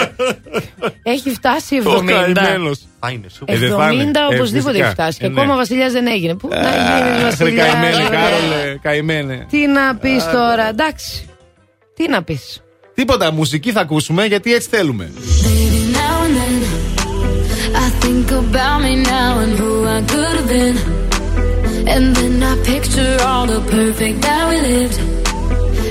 ε. 1.04 1.12
Έχει 1.12 1.30
φτάσει 1.30 1.76
70. 1.84 1.96
Ο 1.98 2.04
καημένος. 2.06 2.80
Θα 3.00 3.10
είναι 3.12 3.28
σου. 3.30 3.44
Ε, 3.48 3.58
δεν 3.58 3.70
θα 3.70 3.88
70 3.90 3.94
είναι. 3.94 4.04
Ε, 4.32 4.36
οπωσδήποτε 4.36 4.70
φυσικά. 4.72 4.86
έχει 4.86 4.94
φτάσει. 4.94 5.18
Και 5.20 5.26
Ε, 5.26 5.30
ναι. 5.30 5.42
ακόμα 5.42 5.56
βασιλιάς 5.56 5.92
δεν 5.92 6.08
έγινε. 6.08 6.36
Πού 6.36 6.48
να 6.48 6.56
γίνει 6.60 6.68
Άχρη 6.70 7.24
βασιλιά. 7.24 7.66
καημένε, 7.66 8.04
Κάρολε, 8.10 8.78
καημένε. 8.82 9.46
Τι 9.50 9.68
να 9.68 9.96
πεις 9.96 10.24
τώρα, 10.32 10.70
εντάξει. 10.70 11.26
Τι 11.96 12.10
να 12.10 12.24
πεις. 12.24 12.62
Τίποτα, 12.94 13.32
μουσική 13.32 13.72
θα 13.72 13.82
ακούσουμε 13.82 14.26
γιατί 14.26 14.54
έτσι 14.54 14.68
θέλουμε. 14.72 15.12
Baby, 15.16 15.96
now 15.98 16.16
and 16.26 16.36
then 16.40 16.56
I 17.86 17.88
think 18.04 18.26
about 18.44 18.78
me 18.86 18.94
now 19.16 19.32
and 19.44 19.54
who 19.60 19.72
I 19.98 20.00
could 20.12 20.34
have 20.40 20.48
been. 20.56 20.76
And 21.94 22.06
then 22.18 22.34
I 22.52 22.54
picture 22.72 23.14
all 23.30 23.46
the 23.54 23.62
perfect 23.76 24.18
that 24.26 24.44
we 24.50 24.58
lived. 24.72 25.21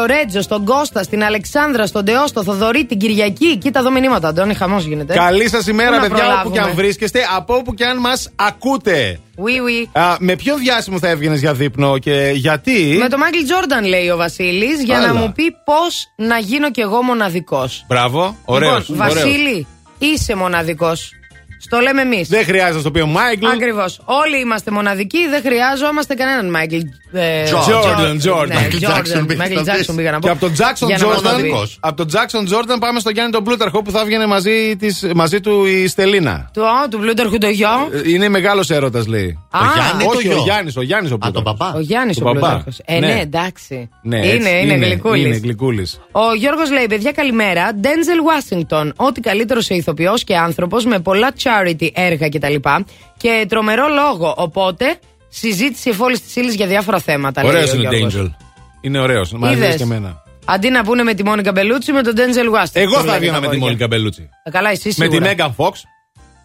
Λορέντζο, 0.00 0.40
στον 0.42 0.64
Κώστα, 0.64 1.02
στην 1.02 1.24
Αλεξάνδρα, 1.24 1.86
στον 1.86 2.04
Τεό, 2.04 2.26
στο 2.26 2.42
Θοδωρή, 2.44 2.84
την 2.84 2.98
Κυριακή. 2.98 3.56
Κοίτα 3.56 3.78
εδώ 3.78 3.90
μηνύματα, 3.90 4.28
Αντώνη, 4.28 4.54
χαμός 4.54 4.84
γίνεται. 4.84 5.14
Καλή 5.14 5.48
σας 5.48 5.66
ημέρα, 5.66 5.88
Πού 5.90 5.94
να 5.94 6.00
παιδιά, 6.00 6.16
όπου 6.16 6.26
προλάβουμε. 6.26 6.54
και 6.56 6.60
αν 6.60 6.74
βρίσκεστε, 6.74 7.20
από 7.36 7.54
όπου 7.54 7.74
και 7.74 7.84
αν 7.84 7.98
μας 7.98 8.30
ακούτε. 8.36 9.20
Oui, 9.36 9.42
oui. 9.42 10.00
Α, 10.02 10.16
με 10.18 10.36
ποιο 10.36 10.56
διάσημο 10.56 10.98
θα 10.98 11.08
έβγαινες 11.08 11.40
για 11.40 11.54
δείπνο 11.54 11.98
και 11.98 12.32
γιατί; 12.34 12.96
Με 13.00 13.08
το 13.08 13.18
Μάικλ 13.18 13.38
Τζόρνταν, 13.44 13.84
λέει 13.84 14.08
ο 14.08 14.16
Βασίλης, 14.16 14.82
για 14.82 14.96
Άλλα. 14.96 15.06
να 15.06 15.14
μου 15.14 15.32
πει 15.32 15.42
πώς 15.64 16.12
να 16.16 16.38
γίνω 16.38 16.70
κι 16.70 16.80
εγώ 16.80 17.02
μοναδικός. 17.02 17.84
Μπράβο, 17.88 18.36
ωραίος. 18.44 18.88
Λοιπόν, 18.88 19.06
Βασίλη, 19.08 19.66
είσαι 19.98 20.34
μοναδικός. 20.34 21.10
Στο 21.62 21.78
λέμε 21.78 22.00
εμείς. 22.00 22.28
Δεν 22.28 22.44
χρειάζεται 22.44 22.76
να 22.76 22.82
το 22.82 22.90
πει 22.90 23.00
ο 23.00 23.06
Μάικλ. 23.06 23.46
Ακριβώς. 23.46 24.00
Όλοι 24.04 24.40
είμαστε 24.40 24.70
μοναδικοί, 24.70 25.28
δεν 25.28 25.42
χρειάζομαστε 25.42 26.14
κανέναν 26.14 26.50
Μάικλ. 26.50 26.76
Ε, 27.12 27.50
Jordan, 27.50 28.16
Jordan. 28.28 28.46
Ναι, 28.48 28.68
Michael 28.70 28.84
Jackson 28.84 29.18
Jordan, 29.20 29.26
πήγες 29.26 29.46
Michael 29.48 29.64
να 29.64 29.72
πεις. 29.74 29.88
Jackson 29.88 29.94
πήγα 29.96 30.10
να 30.10 30.18
πω. 30.18 30.26
Και 30.26 30.32
από 30.32 30.40
τον 30.40 30.52
Jackson 30.52 30.86
Για 30.86 30.98
να 30.98 31.06
μας 31.06 31.22
το 31.22 31.28
Jordan, 31.30 31.42
πει. 31.42 31.52
από 31.80 31.96
τον 31.96 32.08
Jackson 32.12 32.54
Jordan 32.54 32.76
πάμε 32.80 33.00
στον 33.00 33.12
Γιάννη 33.12 33.32
τον 33.32 33.44
Πλούταρχο 33.44 33.82
που 33.82 33.90
θα 33.90 34.00
έβγαινε 34.00 34.26
μαζί, 34.26 34.76
της, 34.76 35.06
μαζί 35.14 35.40
του 35.40 35.64
η 35.64 35.86
Στελίνα. 35.86 36.50
Του, 36.52 36.66
α, 36.66 36.88
του 36.90 36.98
Πλούταρχου 36.98 37.38
το 37.38 37.48
γιο. 37.48 37.68
Ε, 38.04 38.10
Είναι 38.10 38.28
μεγάλος 38.28 38.70
έρωτας, 38.70 39.06
λέει. 39.06 39.38
Α, 39.50 39.60
Γιάννη, 39.74 40.04
το 40.04 40.10
Όχι, 40.10 40.26
γιο. 40.26 40.38
ο 40.38 40.42
Γιάννης, 40.42 40.76
ο 40.76 40.82
Γιάννης 40.82 41.12
ο 41.12 41.18
Πλούταρχος. 41.18 41.72
Ο 41.74 41.80
Γιάννης 41.80 42.16
ο, 42.20 42.24
μπαμπά. 42.24 42.38
Πλούταρχος. 42.38 42.80
Ε, 42.84 42.98
ναι, 42.98 43.18
εντάξει. 43.22 43.88
Ναι, 44.02 44.16
είναι, 44.16 44.28
έτσι, 44.28 44.60
είναι, 44.62 44.74
γλυκούλης. 44.74 45.24
Είναι 45.26 45.36
γλυκούλης. 45.36 46.00
Ο 46.12 46.34
Γιώργος 46.34 46.70
λέει: 46.70 46.86
Παιδιά, 46.88 47.12
καλημέρα. 47.12 47.74
Ντένζελ 47.74 48.18
Ουάσιγκτον. 48.24 48.92
Ό,τι 48.96 49.20
καλύτερος 49.20 49.64
σε 49.64 49.74
ηθοποιός 49.74 50.24
και 50.24 50.36
άνθρωπος 50.36 50.84
με 50.84 50.98
πολλά 51.00 51.30
charity 51.42 51.88
έργα 51.92 52.28
κτλ. 52.28 52.54
Και 53.16 53.46
τρομερό 53.48 53.86
λόγο. 53.88 54.34
Οπότε 54.36 54.98
συζήτηση 55.30 55.90
εφόλη 55.90 56.18
της 56.18 56.36
ύλης 56.36 56.54
για 56.54 56.66
διάφορα 56.66 56.98
θέματα. 56.98 57.42
λέει 57.42 57.50
Ωραίος 57.50 57.72
ο 57.72 57.76
είναι 57.76 57.88
ο 57.88 57.92
Γιώργος. 57.92 58.14
Angel. 58.14 58.30
Είναι 58.80 58.98
ωραίος. 58.98 59.32
Μ' 59.32 59.44
αρέσει 59.44 59.60
Είδες. 59.62 59.76
και 59.76 59.82
εμένα. 59.82 60.22
Αντί 60.44 60.70
να 60.70 60.84
πούνε 60.84 61.02
με 61.02 61.14
τη 61.14 61.24
Μόνικα 61.24 61.52
Μπελούτσι, 61.52 61.92
με 61.92 62.02
τον 62.02 62.14
Ντένζελ 62.14 62.48
Ουάσιγκτον. 62.48 62.82
Εγώ 62.82 62.94
θα 62.94 63.00
λένε 63.04 63.16
έβγαινα 63.16 63.32
τα 63.34 63.40
με 63.40 63.46
τη 63.46 63.46
αγόρια. 63.46 63.64
Μόνικα 63.66 63.86
Μπελούτσι. 63.86 64.28
Ε, 64.44 64.50
Καλά, 64.50 64.70
εσύ 64.70 64.86
Με 64.86 64.92
σίγουρα. 64.92 65.18
τη 65.18 65.24
Μέγαν 65.24 65.54
Φόξ. 65.54 65.84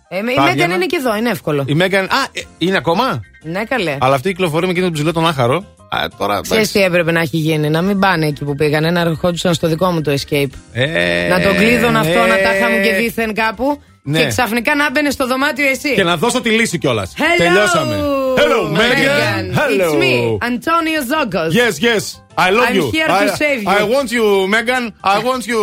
Ε, 0.09 0.21
με- 0.21 0.31
η 0.31 0.35
Θα 0.35 0.41
Μέγαν 0.41 0.57
έβγαινα. 0.57 0.73
είναι 0.75 0.85
και 0.85 0.95
εδώ, 0.99 1.15
είναι 1.15 1.29
εύκολο. 1.29 1.63
Η 1.67 1.73
Μέγαν. 1.73 2.03
Α, 2.03 2.07
ε, 2.31 2.41
είναι 2.57 2.77
ακόμα; 2.77 3.19
Ναι, 3.43 3.63
καλέ. 3.63 3.97
Αλλά 3.99 4.15
αυτή 4.15 4.29
κυκλοφορεί 4.29 4.65
με 4.65 4.71
εκείνο 4.71 4.85
τον 4.85 4.93
ψηλό 4.93 5.13
τον 5.13 5.27
άχαρο. 5.27 5.55
Α, 5.89 6.05
τώρα. 6.17 6.41
Ξέρεις 6.41 6.71
τι 6.71 6.83
έπρεπε 6.83 7.11
να 7.11 7.19
έχει 7.19 7.37
γίνει, 7.37 7.69
να 7.69 7.81
μην 7.81 7.99
πάνε 7.99 8.25
εκεί 8.27 8.43
που 8.43 8.55
πήγανε, 8.55 8.91
να 8.91 8.99
ερχόντουσαν 8.99 9.53
στο 9.53 9.67
δικό 9.67 9.91
μου 9.91 10.01
το 10.01 10.11
escape. 10.11 10.49
Ε, 10.73 11.27
να 11.29 11.41
τον 11.41 11.55
κλείδων 11.55 11.95
αυτό, 11.95 12.19
ε, 12.19 12.27
να 12.27 12.35
τα 12.37 12.55
είχαμε 12.55 12.77
και 12.77 12.93
δίθεν 12.93 13.33
κάπου. 13.33 13.81
Ναι. 14.07 14.19
Και 14.19 14.27
ξαφνικά 14.27 14.75
να 14.75 14.91
μπαινε 14.91 15.09
στο 15.09 15.27
δωμάτιο 15.27 15.67
εσύ. 15.67 15.93
Και 15.93 16.03
να 16.03 16.17
δώσω 16.17 16.41
τη 16.41 16.49
λύση 16.49 16.77
κιόλα. 16.77 17.07
Hello, 17.07 17.37
Τελειώσαμε. 17.37 17.95
Hello, 18.37 18.61
Megan. 18.79 19.43
Hello. 19.59 19.89
It's 19.89 19.95
me, 20.03 20.15
Antonio 20.49 20.99
Zogos. 21.11 21.51
Yes, 21.61 21.73
yes. 21.87 22.03
I 22.45 22.49
love 22.57 22.69
I'm 22.69 22.75
you. 22.75 22.85
here 22.95 23.07
to 23.07 23.13
I, 23.13 23.27
save 23.43 23.59
you. 23.63 23.69
I 23.79 23.83
want 23.93 24.09
you, 24.17 24.25
Megan. 24.55 24.83
I 25.15 25.17
want 25.27 25.43
you. 25.51 25.61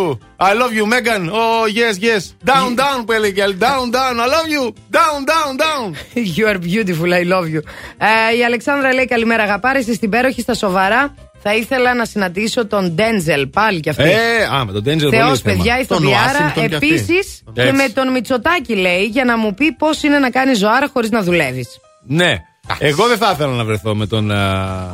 I 0.49 0.53
love 0.61 0.73
you, 0.79 0.85
Megan. 0.95 1.23
Oh, 1.43 1.65
yes, 1.81 1.95
yes. 2.09 2.23
Down, 2.53 2.71
down, 2.83 2.99
Pelican. 3.11 3.51
Down, 3.67 3.85
down. 3.99 4.15
I 4.25 4.27
love 4.37 4.49
you. 4.57 4.65
Down, 4.99 5.19
down, 5.35 5.51
down. 5.67 5.87
You 6.37 6.45
are 6.51 6.59
beautiful, 6.71 7.09
I 7.21 7.25
love 7.35 7.49
you. 7.55 7.61
Ε, 7.99 8.37
η 8.39 8.45
Αλεξάνδρα 8.45 8.95
λέει 8.95 9.05
καλημέρα 9.07 9.43
αγαπάρε, 9.43 9.79
είστε 9.79 9.93
στην 9.93 10.11
πέροχη 10.11 10.41
στα 10.41 10.55
σοβαρά. 10.55 11.15
Θα 11.43 11.55
ήθελα 11.55 11.95
να 11.95 12.05
συναντήσω 12.05 12.67
τον 12.67 12.91
Ντέντζελ, 12.95 13.47
πάλι 13.47 13.81
κι 13.81 13.89
αυτή. 13.89 14.03
Ε, 14.03 14.45
α, 14.55 14.65
με 14.65 14.73
τον 14.73 14.83
Danger 14.87 15.11
Θεός, 15.11 15.11
πολύ 15.11 15.37
θέμα. 15.37 15.57
παιδιά, 15.57 15.79
ηθοποιάρα. 15.81 16.53
Επίσης 16.57 17.43
και 17.53 17.61
Έτσι. 17.63 17.73
με 17.75 17.89
τον 17.95 18.11
Μητσοτάκη 18.13 18.75
λέει 18.75 19.05
για 19.05 19.25
να 19.25 19.37
μου 19.39 19.55
πει 19.55 19.73
πώς 19.73 20.03
είναι 20.03 20.19
να 20.19 20.31
κάνει 20.31 20.55
ζωάρα 20.55 20.89
χωρίς 20.93 21.11
να 21.11 21.23
δουλεύεις. 21.23 21.69
Ναι. 22.07 22.37
Εγώ 22.79 23.07
δεν 23.07 23.17
θα 23.19 23.31
ήθελα 23.35 23.53
να 23.53 23.65
βρεθώ 23.65 23.95
με 23.95 24.07
τον 24.07 24.31
α, 24.31 24.87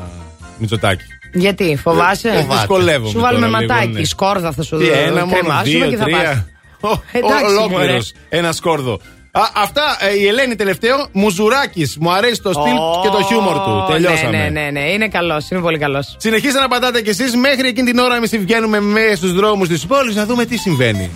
Μητσοτάκη. 0.59 1.03
Γιατί, 1.33 1.79
φοβάσαι; 1.83 2.29
Ε, 2.29 2.47
δυσκολεύομαι 2.51 3.11
Σου 3.11 3.21
βάλουμε 3.21 3.47
τώρα 3.47 3.61
λίγο, 3.61 3.73
ματάκι, 3.75 3.93
ναι. 3.93 4.05
σκόρδα 4.05 4.53
θα 4.53 4.63
σου 4.63 4.77
Τι, 4.79 4.85
δω. 4.85 4.93
ένα 4.93 5.25
μόνο, 5.27 5.39
κρεμάσουμε 5.39 5.79
δύο, 5.79 5.89
και 5.89 5.97
θα 5.97 6.05
τρία. 6.05 6.47
πας. 6.81 6.93
Ο- 6.93 7.03
Εντάξει, 7.13 7.45
Ολόκληρος. 7.45 7.71
μωρέ. 7.71 7.99
Ένα 8.29 8.53
σκόρδο. 8.53 9.01
Α, 9.33 9.43
αυτά, 9.55 9.97
ε, 10.01 10.19
η 10.19 10.27
Ελένη 10.27 10.57
τελευταίο, 10.57 11.09
Μουζουράκης. 11.13 11.97
Μου 12.01 12.13
αρέσει 12.13 12.43
το 12.43 12.53
στυλ 12.53 12.77
Ω, 12.77 13.01
και 13.03 13.09
το 13.09 13.23
χιούμορ 13.23 13.55
του. 13.55 13.85
Τελειώσαμε. 13.89 14.31
Ναι, 14.31 14.49
ναι, 14.49 14.61
ναι, 14.61 14.71
ναι. 14.71 14.91
είναι 14.91 15.09
καλός, 15.09 15.51
είναι 15.51 15.61
πολύ 15.61 15.79
καλός. 15.79 16.17
Συνεχίστε 16.19 16.61
να 16.61 16.69
πατάτε 16.69 17.03
κι 17.03 17.11
εσείς 17.11 17.37
μέχρι 17.37 17.69
εκείνη 17.69 17.91
την 17.91 17.99
ώρα 17.99 18.17
εμείς 18.17 18.37
βγαίνουμε 18.37 18.81
μέσα 18.81 19.17
στους 19.17 19.33
δρόμους 19.33 19.69
της 19.69 19.87
πόλης 19.87 20.15
να 20.15 20.25
δούμε 20.27 20.45
τι 20.45 20.57
συμβαίνει. 20.57 21.11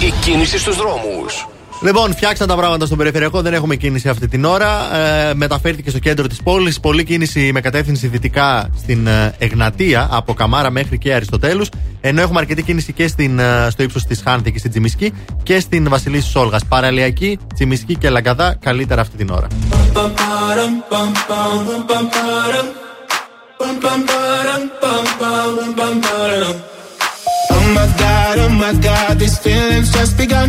Η 0.00 0.12
κίνηση 0.24 0.58
στους 0.58 0.76
δρόμους. 0.76 1.46
Λοιπόν, 1.82 2.14
φτιάξαν 2.14 2.48
τα 2.48 2.56
πράγματα 2.56 2.86
στον 2.86 2.98
περιφερειακό, 2.98 3.42
δεν 3.42 3.54
έχουμε 3.54 3.76
κίνηση 3.76 4.08
αυτή 4.08 4.28
την 4.28 4.44
ώρα. 4.44 4.96
Ε, 4.96 5.34
μεταφέρθηκε 5.34 5.90
στο 5.90 5.98
κέντρο 5.98 6.26
της 6.26 6.42
πόλης. 6.42 6.80
Πολλή 6.80 7.04
κίνηση 7.04 7.50
με 7.52 7.60
κατεύθυνση 7.60 8.06
δυτικά 8.06 8.70
στην 8.78 9.06
ε, 9.06 9.34
Εγνατία, 9.38 10.08
από 10.10 10.34
Καμάρα 10.34 10.70
μέχρι 10.70 10.98
και 10.98 11.14
Αριστοτέλους. 11.14 11.68
Ενώ 12.00 12.20
έχουμε 12.20 12.38
αρκετή 12.38 12.62
κίνηση 12.62 12.92
και 12.92 13.08
στην, 13.08 13.38
ε, 13.38 13.68
στο 13.70 13.82
ύψος 13.82 14.04
της 14.04 14.22
Χάνθη 14.24 14.52
και 14.52 14.58
στην 14.58 14.70
Τσιμισκή 14.70 15.12
και 15.42 15.60
στην 15.60 15.88
Βασιλής 15.88 16.24
Σόλγας. 16.24 16.64
Παραλιακή, 16.64 17.38
Τσιμισκή 17.54 17.96
και 17.96 18.10
Λαγκαδά 18.10 18.56
καλύτερα 18.60 19.00
αυτή 19.00 19.16
την 19.16 19.30
ώρα. 19.30 19.46
Oh 27.50 27.64
my 27.76 27.86
god, 28.02 28.36
oh 28.44 28.50
my 28.62 28.72
god, 28.86 29.18
these 29.18 29.38
feelings 29.44 29.88
just 29.96 30.16
begun. 30.16 30.48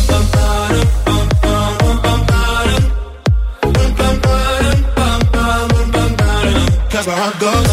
Cause 7.01 7.07
my 7.07 7.15
heart 7.17 7.39
goes. 7.39 7.65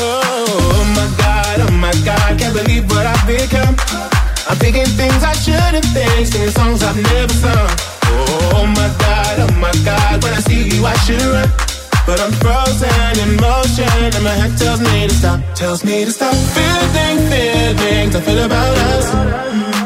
Oh 0.00 0.82
my 0.96 1.06
god, 1.22 1.60
oh 1.60 1.70
my 1.70 1.92
god, 2.04 2.36
can't 2.36 2.52
believe 2.52 2.90
what 2.90 3.06
I've 3.06 3.24
become. 3.28 3.76
I'm 4.48 4.56
thinking 4.58 4.86
things 4.98 5.22
I 5.22 5.34
shouldn't 5.34 5.84
think, 5.94 6.26
singing 6.26 6.50
songs 6.50 6.82
I've 6.82 6.96
never 6.96 7.32
sung. 7.32 7.70
Oh 8.10 8.66
my 8.74 8.90
god, 8.98 9.38
oh 9.46 9.52
my 9.60 9.70
god, 9.84 10.24
when 10.24 10.32
I 10.32 10.40
see 10.40 10.66
you 10.66 10.84
I 10.84 10.96
should 11.06 11.22
run. 11.22 11.48
But 12.06 12.18
I'm 12.18 12.32
frozen 12.42 13.20
in 13.22 13.36
motion 13.36 13.86
and 14.02 14.24
my 14.24 14.34
head 14.34 14.58
tells 14.58 14.80
me 14.80 15.06
to 15.06 15.14
stop, 15.14 15.40
tells 15.54 15.84
me 15.84 16.04
to 16.04 16.10
stop. 16.10 16.34
Feeling, 16.34 17.18
feelings 17.30 18.16
I 18.16 18.20
feel 18.20 18.44
about 18.44 18.76
us. 18.78 19.85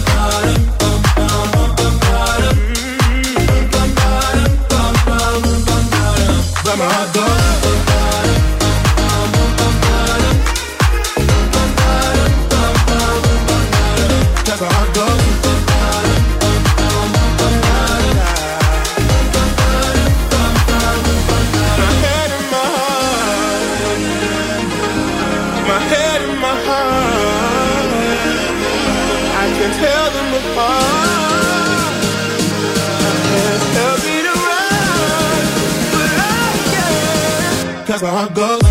how 38.01 38.25
I 38.25 38.33
go. 38.33 38.70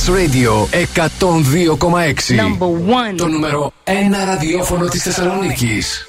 Plus 0.00 0.16
Radio 0.16 0.68
102,6. 0.72 2.36
Number 2.36 2.68
one. 2.68 3.16
Το 3.16 3.26
νούμερο 3.26 3.72
1 3.84 3.90
ραδιόφωνο 4.24 4.88
της 4.88 5.02
Θεσσαλονίκης. 5.02 6.06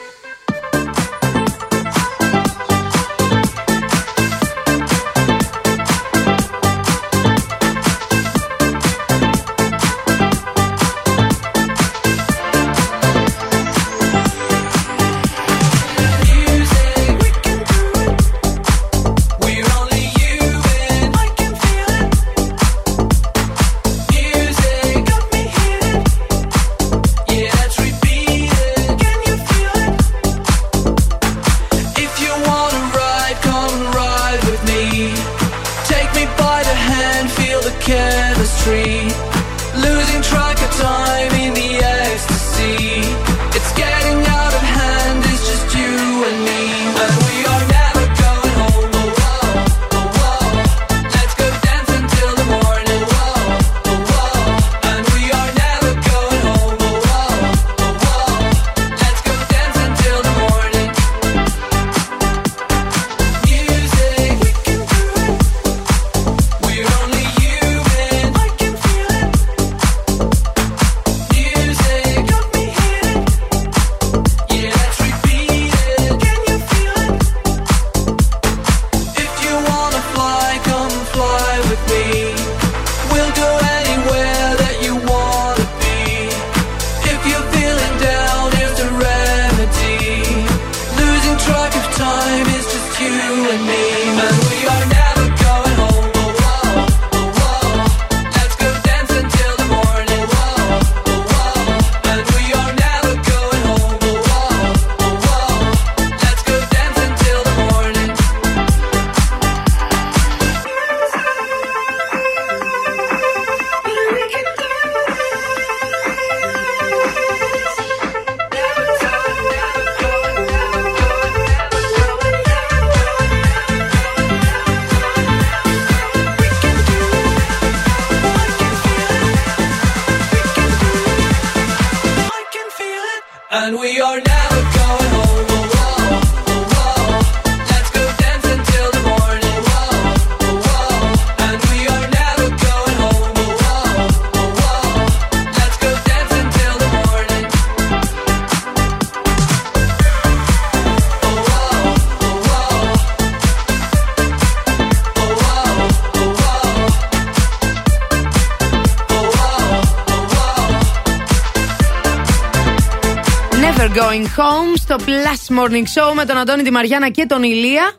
Going 163.95 164.26
Home 164.38 164.73
στο 164.77 164.95
Plus 164.99 165.57
Morning 165.59 165.84
Show 166.09 166.13
με 166.15 166.26
τον 166.26 166.38
Αντώνη, 166.38 166.63
τη 166.63 166.72
Μαριάννα 166.72 167.09
και 167.09 167.26
τον 167.27 167.43
Ηλία. 167.43 167.91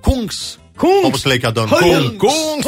Κούγκς. 0.00 0.58
Κούγκς. 0.78 1.04
Όπως 1.06 1.24
λέει 1.24 1.38
και 1.38 1.46
ο 1.46 1.48
Αντώνης. 1.48 1.70
Kungs. 2.16 2.66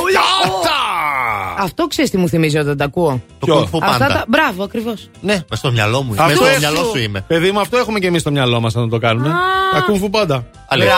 Αυτό 1.61 1.87
ξέρεις 1.87 2.11
τι 2.11 2.17
μου 2.17 2.29
θυμίζει 2.29 2.59
όταν 2.59 2.77
τα 2.77 2.85
ακούω. 2.85 3.23
Το 3.39 3.47
Kung 3.73 3.77
Fu 3.77 3.79
Αυτά 3.83 4.07
Panda. 4.07 4.09
τα... 4.13 4.25
Μπράβο, 4.29 4.63
ακριβώς. 4.65 5.11
Ναι, 5.21 5.33
μες 5.51 5.59
στο 5.59 5.71
μυαλό 5.73 6.03
μου. 6.03 6.11
Αυτό 6.13 6.25
Με 6.27 6.35
στο 6.35 6.45
έχω. 6.47 6.59
μυαλό 6.59 6.85
σου 6.93 6.99
είμαι. 6.99 7.25
Παιδί 7.27 7.51
μου, 7.51 7.61
αυτό 7.61 7.77
έχουμε 7.77 7.99
και 7.99 8.07
εμείς 8.07 8.21
στο 8.21 8.31
μυαλό 8.31 8.61
μας 8.61 8.75
να 8.75 8.89
το 8.89 8.99
κάνουμε. 8.99 9.29
Τα 9.73 9.81
Kung 9.81 10.11
Fu 10.11 10.20
Panda. 10.20 10.47
Αλήθεια. 10.69 10.95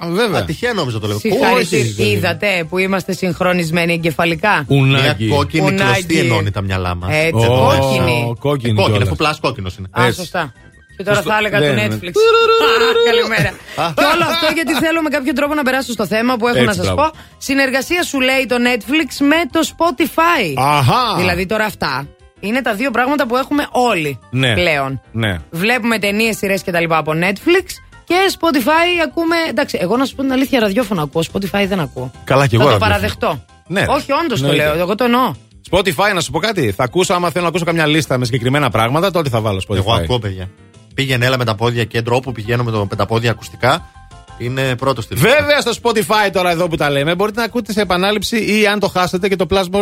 Α, 0.00 0.08
Βέβαια. 0.10 0.40
Α, 0.40 0.44
Τυχαία 0.44 0.72
νόμιζα 0.72 0.98
το 1.00 1.06
λέω. 1.06 1.18
Συγχαρητήρια. 1.18 1.84
Όχι, 2.04 2.10
Είδατε 2.12 2.66
που 2.68 2.78
είμαστε 2.78 3.12
συγχρονισμένοι 3.12 3.92
εγκεφαλικά; 3.92 4.64
Μια 4.68 4.80
Ουνάκι. 4.80 5.28
κόκκινη 5.28 5.66
Ουνάκι. 5.66 5.82
κλωστή 5.92 6.18
ενώνει 6.18 6.50
τα 6.50 6.60
μυαλά 6.60 6.94
μας. 6.94 7.10
Έτσι, 7.12 7.46
Ω, 7.46 7.58
κόκκινη. 7.58 7.86
Κόκκινη. 8.00 8.34
Κόκκινη, 8.38 8.74
κιόλας. 8.74 9.02
αφού 9.06 9.16
Plus 9.16 9.40
κόκκινος 9.40 9.76
είναι. 9.76 9.88
Α, 9.90 10.04
Έτσι. 10.06 10.18
σωστά. 10.20 10.52
Και 10.96 11.02
τώρα 11.02 11.16
Σωστό. 11.16 11.30
θα 11.30 11.36
έλεγα 11.38 11.58
Ναι, 11.58 11.66
του 11.68 11.74
ναι. 11.74 11.86
Netflix. 11.86 12.08
Α, 12.08 13.04
Καλημέρα. 13.10 13.50
και 13.94 14.04
όλο 14.14 14.24
αυτό 14.32 14.46
γιατί 14.54 14.72
θέλω 14.74 15.02
με 15.02 15.08
κάποιο 15.08 15.32
τρόπο 15.32 15.54
να 15.54 15.62
περάσω 15.62 15.92
στο 15.92 16.06
θέμα 16.06 16.36
που 16.36 16.46
έχω 16.48 16.56
Έτσι, 16.56 16.66
να 16.68 16.72
σας 16.84 16.84
μπράβο. 16.94 17.10
πω. 17.10 17.18
Συνεργασία 17.38 18.02
σου 18.02 18.20
λέει 18.20 18.46
το 18.48 18.56
Netflix 18.68 19.26
με 19.26 19.36
το 19.50 19.60
Spotify. 19.72 20.54
Αχα. 20.58 21.16
Δηλαδή 21.16 21.46
τώρα 21.46 21.64
αυτά 21.64 22.06
είναι 22.40 22.62
τα 22.62 22.74
δύο 22.74 22.90
πράγματα 22.90 23.26
που 23.26 23.36
έχουμε 23.36 23.66
όλοι 23.70 24.18
Ναι. 24.30 24.54
πλέον. 24.54 25.00
Ναι. 25.12 25.38
Βλέπουμε 25.50 25.98
ταινίες, 25.98 26.36
σειρές 26.36 26.62
κτλ. 26.64 26.84
από 26.88 27.12
Netflix 27.14 27.64
και 28.04 28.14
Spotify 28.40 29.02
ακούμε. 29.04 29.36
Εντάξει, 29.48 29.78
εγώ 29.80 29.96
να 29.96 30.04
σου 30.04 30.14
πω 30.14 30.22
την 30.22 30.32
αλήθεια, 30.32 30.60
ραδιόφωνο 30.60 31.02
ακούω. 31.02 31.22
Spotify 31.32 31.64
δεν 31.68 31.80
ακούω. 31.80 32.10
Καλά, 32.24 32.46
κι 32.46 32.56
Θα 32.56 32.62
εγώ 32.62 32.72
το 32.72 32.78
ραδιόφωνο. 32.78 32.78
παραδεχτώ. 32.78 33.44
Ναι. 33.66 33.84
Όχι, 33.88 34.12
όντως 34.12 34.40
το 34.40 34.46
Εννοείται. 34.46 34.72
λέω. 34.72 34.78
Εγώ 34.82 34.94
το 34.94 35.04
εννοώ. 35.04 35.32
Spotify, 35.70 36.14
να 36.14 36.20
σου 36.20 36.30
πω 36.30 36.38
κάτι. 36.38 36.72
Θα 36.72 36.84
ακούσω, 36.84 37.14
άμα 37.14 37.30
θέλω 37.30 37.42
να 37.42 37.48
ακούσω 37.48 37.64
καμιά 37.64 37.86
λίστα 37.86 38.18
με 38.18 38.24
συγκεκριμένα 38.24 38.70
πράγματα, 38.70 39.10
τότε 39.10 39.28
θα 39.28 39.40
βάλω 39.40 39.62
Spotify. 39.68 39.76
Εγώ 39.76 39.92
ακούω, 39.92 40.18
παιδιά. 40.18 40.48
Πήγαινε 40.96 41.26
έλα 41.26 41.38
με 41.38 41.44
τα 41.44 41.54
πόδια 41.54 41.84
κέντρο 41.84 42.16
όπου 42.16 42.32
πηγαίνω 42.32 42.62
με, 42.64 42.70
το, 42.70 42.86
με 42.90 42.96
τα 42.96 43.06
πόδια 43.06 43.30
ακουστικά. 43.30 43.90
Είναι 44.38 44.76
πρώτο 44.76 45.00
στη 45.02 45.14
λίστα. 45.14 45.28
Βέβαια 45.40 45.60
στο 45.60 45.72
Spotify 45.82 46.30
τώρα 46.32 46.50
εδώ 46.50 46.68
που 46.68 46.76
τα 46.76 46.90
λέμε 46.90 47.14
μπορείτε 47.14 47.38
να 47.38 47.44
ακούτε 47.46 47.72
σε 47.72 47.80
επανάληψη 47.80 48.36
ή 48.60 48.66
αν 48.66 48.78
το 48.78 48.88
χάσετε 48.88 49.28
και 49.28 49.36
το 49.36 49.46
Plus 49.50 49.62
Morning 49.72 49.78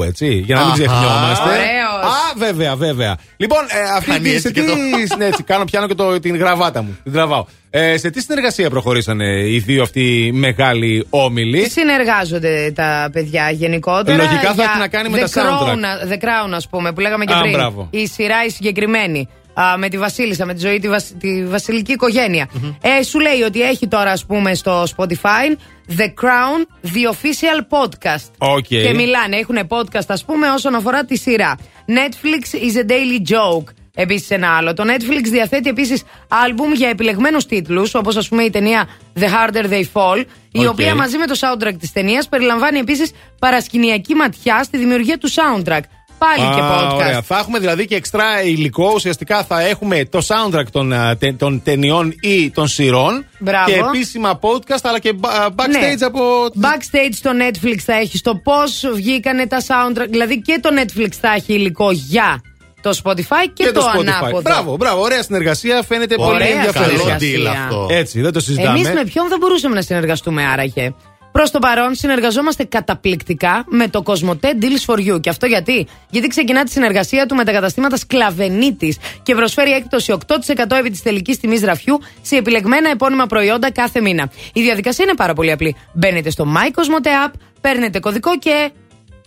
Show, 0.00 0.06
έτσι. 0.06 0.34
Για 0.34 0.54
να 0.54 0.60
μην 0.60 0.70
Αχα. 0.70 0.76
ξεχνιόμαστε. 0.82 1.48
Ωραίος. 1.48 2.04
Α, 2.04 2.32
βέβαια, 2.36 2.76
βέβαια. 2.76 3.16
Λοιπόν, 3.36 3.58
ε, 3.68 3.96
αυτή 3.96 4.10
Κάνει 4.10 4.22
τη. 4.22 4.28
έτσι 4.30 4.40
Σε 4.40 4.50
και 4.52 4.60
τι, 4.60 4.66
το. 5.08 5.16
ναι, 5.16 5.24
έτσι, 5.24 5.42
κάνω 5.42 5.64
πιάνω 5.64 5.86
και 5.86 5.94
το, 5.94 6.20
την 6.20 6.36
γραβάτα 6.36 6.82
μου. 6.82 6.98
Την 7.02 7.12
τραβάω. 7.12 7.44
Ε, 7.70 7.96
σε 7.98 8.10
τι 8.10 8.20
συνεργασία 8.20 8.70
προχωρήσανε 8.70 9.48
οι 9.50 9.58
δύο 9.58 9.82
αυτοί 9.82 10.30
μεγάλοι 10.34 11.06
όμιλοι; 11.10 11.70
Συνεργάζονται 11.70 12.72
τα 12.74 13.08
παιδιά 13.12 13.50
γενικότερα; 13.50 14.16
Λογικά 14.16 14.40
θα 14.48 14.52
για 14.52 14.64
έχει 14.64 14.78
να 14.78 14.88
κάνει 14.88 15.08
με 15.08 15.18
The 15.24 15.30
τα 15.30 15.42
soundtrack. 15.42 15.72
Crown, 15.72 16.12
The 16.12 16.16
Crown, 16.24 16.52
ας 16.54 16.68
πούμε, 16.68 16.92
που 16.92 17.00
λέγαμε 17.00 17.24
και 17.24 17.32
Α, 17.32 17.40
πριν. 17.40 17.52
μπράβο. 17.52 17.88
Η 17.90 18.06
σειρά 18.06 18.44
η 18.46 18.50
συγκεκριμένη. 18.50 19.28
Α, 19.60 19.76
με 19.78 19.88
τη 19.88 19.98
Βασίλισσα, 19.98 20.46
με 20.46 20.54
τη 20.54 20.60
ζωή, 20.60 20.78
τη, 20.78 20.88
βασ- 20.88 21.12
τη 21.18 21.44
βασιλική 21.46 21.92
οικογένεια. 21.92 22.48
Ε, 22.80 23.02
σου 23.02 23.18
λέει 23.18 23.42
ότι 23.42 23.62
έχει 23.62 23.88
τώρα, 23.88 24.10
ας 24.10 24.26
πούμε, 24.26 24.54
στο 24.54 24.84
Spotify 24.96 25.56
The 25.98 26.04
Crown, 26.22 26.86
the 26.86 27.12
official 27.14 27.60
podcast. 27.78 28.30
OK. 28.38 28.64
Και 28.64 28.92
μιλάνε, 28.94 29.36
έχουν 29.36 29.58
podcast, 29.68 30.06
ας 30.06 30.24
πούμε, 30.24 30.48
όσον 30.50 30.74
αφορά 30.74 31.04
τη 31.04 31.16
σειρά. 31.18 31.56
Netflix 31.86 32.54
is 32.56 32.76
a 32.86 32.90
daily 32.90 33.34
joke. 33.36 33.64
Επίσης 33.98 34.30
ένα 34.30 34.56
άλλο. 34.56 34.74
Το 34.74 34.84
Netflix 34.86 35.22
διαθέτει 35.22 35.68
επίσης 35.68 36.02
άλμπουμ 36.28 36.72
για 36.72 36.88
επιλεγμένους 36.88 37.46
τίτλους, 37.46 37.94
όπως 37.94 38.16
ας 38.16 38.28
πούμε 38.28 38.42
η 38.42 38.50
ταινία 38.50 38.88
The 39.20 39.24
Harder 39.24 39.64
They 39.64 39.82
Fall, 39.92 40.24
η 40.52 40.66
Οκ. 40.66 40.72
οποία 40.72 40.94
μαζί 40.94 41.16
με 41.16 41.26
το 41.26 41.38
soundtrack 41.40 41.74
της 41.80 41.92
ταινίας 41.92 42.28
περιλαμβάνει 42.28 42.78
επίσης 42.78 43.10
παρασκηνιακή 43.38 44.14
ματιά 44.14 44.62
στη 44.62 44.78
δημιουργία 44.78 45.18
του 45.18 45.28
soundtrack. 45.30 45.80
Πάλι 46.18 46.54
και 46.54 46.60
Α, 46.60 46.76
podcast. 46.90 46.94
ωραία. 46.94 47.22
Θα 47.22 47.38
έχουμε 47.38 47.58
δηλαδή 47.58 47.86
και 47.86 47.94
εξτρά 47.94 48.42
υλικό. 48.42 48.90
Ουσιαστικά 48.94 49.44
θα 49.44 49.60
έχουμε 49.60 50.04
το 50.04 50.20
soundtrack 50.26 50.64
των, 50.72 50.92
α, 50.92 51.16
τε- 51.16 51.38
των 51.38 51.62
ταινιών 51.64 52.14
ή 52.20 52.50
των 52.50 52.68
σειρών. 52.68 53.24
Μπράβο. 53.38 53.70
Και 53.70 53.78
επίσημα 53.78 54.38
podcast 54.42 54.78
αλλά 54.82 54.98
και 54.98 55.12
ba- 55.20 55.46
backstage 55.48 55.98
Ναι. 55.98 56.06
από. 56.06 56.20
Backstage 56.60 57.12
στο 57.12 57.30
Netflix 57.40 57.76
θα 57.84 57.94
έχεις 57.94 58.20
το 58.22 58.34
πώς 58.36 58.84
βγήκανε 58.94 59.46
τα 59.46 59.60
soundtrack. 59.60 60.06
Δηλαδή 60.10 60.40
και 60.40 60.58
το 60.62 60.68
Netflix 60.78 61.08
θα 61.20 61.32
έχει 61.36 61.52
υλικό 61.54 61.90
για 61.92 62.40
το 62.80 63.00
Spotify 63.04 63.50
και, 63.52 63.72
το, 63.72 63.86
ανάποδο. 63.98 64.40
Μπράβο, 64.40 64.76
μπράβο. 64.76 65.00
Ωραία 65.02 65.22
συνεργασία. 65.22 65.82
Φαίνεται 65.82 66.14
Ωραία 66.18 66.32
πολύ 66.38 66.50
ενδιαφέρον. 66.50 66.88
Καλό 66.88 66.98
συνεργασία. 66.98 67.52
deal 67.52 67.56
αυτό. 67.64 67.86
Έτσι, 67.90 68.20
δεν 68.20 68.32
το 68.32 68.40
συζητάμε. 68.40 68.78
Εμείς 68.78 68.90
με 68.92 69.04
ποιον 69.04 69.28
θα 69.28 69.36
μπορούσαμε 69.40 69.74
να 69.74 69.82
συνεργαστούμε 69.82 70.46
άραγε; 70.46 70.92
Προς 71.36 71.50
το 71.50 71.58
παρόν, 71.58 71.94
συνεργαζόμαστε 71.94 72.64
καταπληκτικά 72.64 73.64
με 73.68 73.88
το 73.88 74.02
Cosmote 74.06 74.44
Deals 74.44 74.84
for 74.86 75.12
You. 75.12 75.20
Και 75.20 75.28
αυτό 75.28 75.46
γιατί; 75.46 75.86
Γιατί 76.10 76.28
ξεκινά 76.28 76.64
τη 76.64 76.70
συνεργασία 76.70 77.26
του 77.26 77.34
με 77.34 77.44
τα 77.44 77.52
καταστήματα 77.52 77.96
Σκλαβενίτης 77.96 78.96
και 79.22 79.34
προσφέρει 79.34 79.70
έκπτωση 79.70 80.16
8% 80.26 80.76
επί 80.78 80.90
της 80.90 81.02
τελικής 81.02 81.38
τιμής 81.38 81.62
ραφιού 81.62 81.98
σε 82.22 82.36
επιλεγμένα 82.36 82.90
επώνυμα 82.90 83.26
προϊόντα 83.26 83.72
κάθε 83.72 84.00
μήνα. 84.00 84.30
Η 84.52 84.62
διαδικασία 84.62 85.04
είναι 85.04 85.14
πάρα 85.14 85.32
πολύ 85.32 85.52
απλή. 85.52 85.76
Μπαίνετε 85.92 86.30
στο 86.30 86.46
My 86.56 86.66
Cosmote 86.66 87.28
App, 87.28 87.32
παίρνετε 87.60 88.00
κωδικό 88.00 88.38
και. 88.38 88.70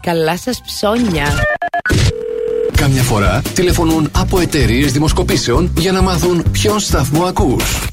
Καλά 0.02 0.38
σας 0.38 0.62
ψώνια. 0.66 1.26
Κάμια 2.78 3.04
φορά 3.04 3.42
τηλεφωνούν 3.54 4.12
από 4.16 4.40
εταιρείες 4.40 4.92
δημοσκοπήσεων 4.92 5.74
για 5.78 5.92
να 5.92 6.02
μάθουν 6.02 6.46
ποιον 6.52 6.80
σταθμό 6.80 7.24
ακούς. 7.24 7.90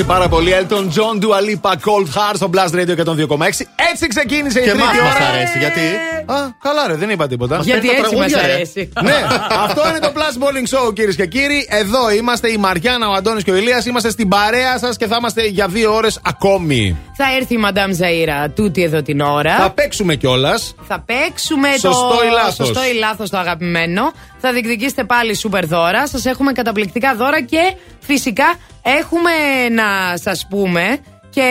Αρέσει 0.00 0.04
πάρα 0.04 0.28
πολύ. 0.28 0.52
Elton 0.60 0.84
John, 0.96 1.22
Dua 1.22 1.40
Lipa, 1.48 1.72
Cold 1.72 2.06
Heart 2.14 2.34
στο 2.34 2.50
Blast 2.54 2.74
Radio 2.74 2.94
102,6. 2.96 3.66
Έτσι 3.92 4.06
ξεκίνησε 4.08 4.58
η 4.60 4.62
Και 4.62 4.70
τρίτη 4.70 4.82
εμάς 4.82 4.94
ώρα. 4.96 5.04
μας 5.04 5.28
αρέσει, 5.28 5.58
γιατί; 5.58 5.80
Α, 6.32 6.48
καλά, 6.62 6.86
ρε, 6.86 6.94
δεν 6.94 7.10
είπα 7.10 7.26
τίποτα. 7.26 7.56
Μας 7.56 7.66
Γιατί 7.66 7.86
παίρνει 7.86 8.02
τα 8.02 8.06
έτσι 8.06 8.16
μας 8.18 8.30
τραγούδια, 8.30 8.46
ρε. 8.48 8.54
αρέσει. 8.54 8.92
ναι, 9.08 9.26
αυτό 9.64 9.88
είναι 9.88 9.98
το 9.98 10.12
Plus 10.14 10.42
Bowling 10.42 10.88
Show, 10.88 10.94
κυρίες 10.94 11.16
και 11.16 11.26
κύριοι. 11.26 11.66
Εδώ 11.70 12.10
είμαστε 12.10 12.50
η 12.50 12.56
Μαριάννα, 12.56 13.08
ο 13.08 13.12
Αντώνης 13.12 13.44
και 13.44 13.50
ο 13.50 13.56
Ηλίας. 13.56 13.86
Είμαστε 13.86 14.10
στην 14.10 14.28
παρέα 14.28 14.78
σας 14.78 14.96
και 14.96 15.06
θα 15.06 15.16
είμαστε 15.18 15.46
για 15.46 15.66
δύο 15.68 15.94
ώρες 15.94 16.20
ακόμη. 16.24 16.96
Θα 17.16 17.24
έρθει 17.40 17.54
η 17.54 17.58
Μαντάμ 17.58 17.90
Ζαΐρα 17.90 18.46
τούτη 18.54 18.82
εδώ 18.82 19.02
την 19.02 19.20
ώρα. 19.20 19.56
Θα 19.56 19.70
παίξουμε 19.70 20.14
κιόλας. 20.14 20.74
Θα 20.88 21.04
παίξουμε 21.06 21.68
Σωστό 21.70 22.08
το 22.08 22.26
ή 22.26 22.30
λάθος. 22.30 22.66
σωστό 22.66 22.80
ή 22.84 22.98
λάθος 22.98 23.30
το 23.30 23.38
αγαπημένο. 23.38 24.12
Θα 24.38 24.52
διεκδικήσετε 24.52 25.04
πάλι 25.04 25.34
σούπερ 25.34 25.66
δώρα. 25.66 26.06
Σας 26.06 26.24
έχουμε 26.26 26.52
καταπληκτικά 26.52 27.14
δώρα 27.14 27.42
και 27.42 27.74
φυσικά 28.00 28.54
έχουμε 28.82 29.30
να 29.70 30.16
σας 30.16 30.46
πούμε 30.50 30.98
και 31.30 31.48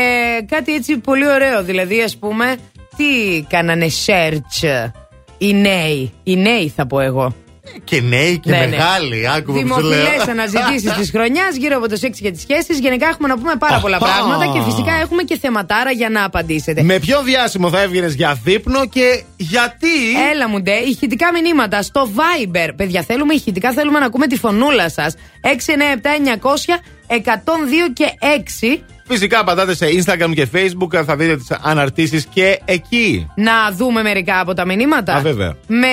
κάτι 0.49 0.73
έτσι 0.73 0.97
πολύ 0.97 1.27
ωραίο. 1.29 1.63
Δηλαδή 1.63 2.01
ας 2.01 2.17
πούμε 2.17 2.55
τι 2.99 3.41
κάνανε 3.49 3.87
search 4.05 4.89
οι 5.37 5.53
νέοι; 5.53 6.13
Οι 6.23 6.35
νέοι 6.35 6.73
θα 6.75 6.87
πω 6.87 6.99
εγώ. 6.99 7.35
Και 7.83 8.01
νέοι 8.01 8.39
και 8.39 8.49
Ναι, 8.49 8.57
ναι. 8.57 8.67
μεγάλοι. 8.67 9.29
Άκουγα 9.29 9.61
που 9.61 9.67
σου 9.73 9.79
λέω. 9.81 9.89
Δημοφιλές 9.99 10.27
αναζητήσεις 10.27 10.93
της 10.93 11.09
χρονιάς 11.09 11.55
γύρω 11.55 11.77
από 11.77 11.89
το 11.89 11.95
σεξ 11.95 12.19
και 12.19 12.31
τις 12.31 12.41
σχέσεις. 12.41 12.79
Γενικά 12.79 13.07
έχουμε 13.07 13.27
να 13.27 13.37
πούμε 13.37 13.51
πάρα 13.59 13.79
πολλά 13.79 13.95
Αχα. 13.95 14.05
πράγματα 14.05 14.45
και 14.53 14.61
φυσικά 14.71 14.91
έχουμε 15.01 15.23
και 15.23 15.37
θεματάρα 15.37 15.91
για 15.91 16.09
να 16.09 16.23
απαντήσετε. 16.23 16.83
Με 16.83 16.99
ποιο 16.99 17.21
διάσημο 17.23 17.69
θα 17.69 17.81
έβγαινες 17.81 18.13
για 18.13 18.39
δείπνο 18.43 18.87
και 18.87 19.23
γιατί; 19.37 19.87
Έλα 20.33 20.49
μου 20.49 20.61
ντε, 20.61 20.73
ηχητικά 20.75 21.27
μηνύματα 21.31 21.81
στο 21.81 22.09
Viber. 22.15 22.69
Παιδιά, 22.75 23.03
θέλουμε 23.03 23.33
ηχητικά, 23.33 23.71
θέλουμε 23.71 23.99
να 23.99 24.05
ακούμε 24.05 24.27
τη 24.27 24.37
φωνούλα 24.37 24.89
σας. 24.89 25.15
697-900-102 25.41 27.91
και 27.93 28.05
6. 28.19 28.79
Φυσικά 29.11 29.43
πατάτε 29.43 29.75
σε 29.75 29.85
Instagram 29.85 30.31
και 30.33 30.47
Facebook, 30.53 31.03
θα 31.05 31.15
δείτε 31.15 31.37
τις 31.37 31.51
αναρτήσεις 31.61 32.25
και 32.33 32.59
εκεί. 32.65 33.27
Να 33.35 33.71
δούμε 33.71 34.01
μερικά 34.01 34.39
από 34.39 34.53
τα 34.53 34.65
μηνύματα. 34.65 35.13
Α, 35.13 35.19
βέβαια. 35.19 35.55
Με, 35.67 35.87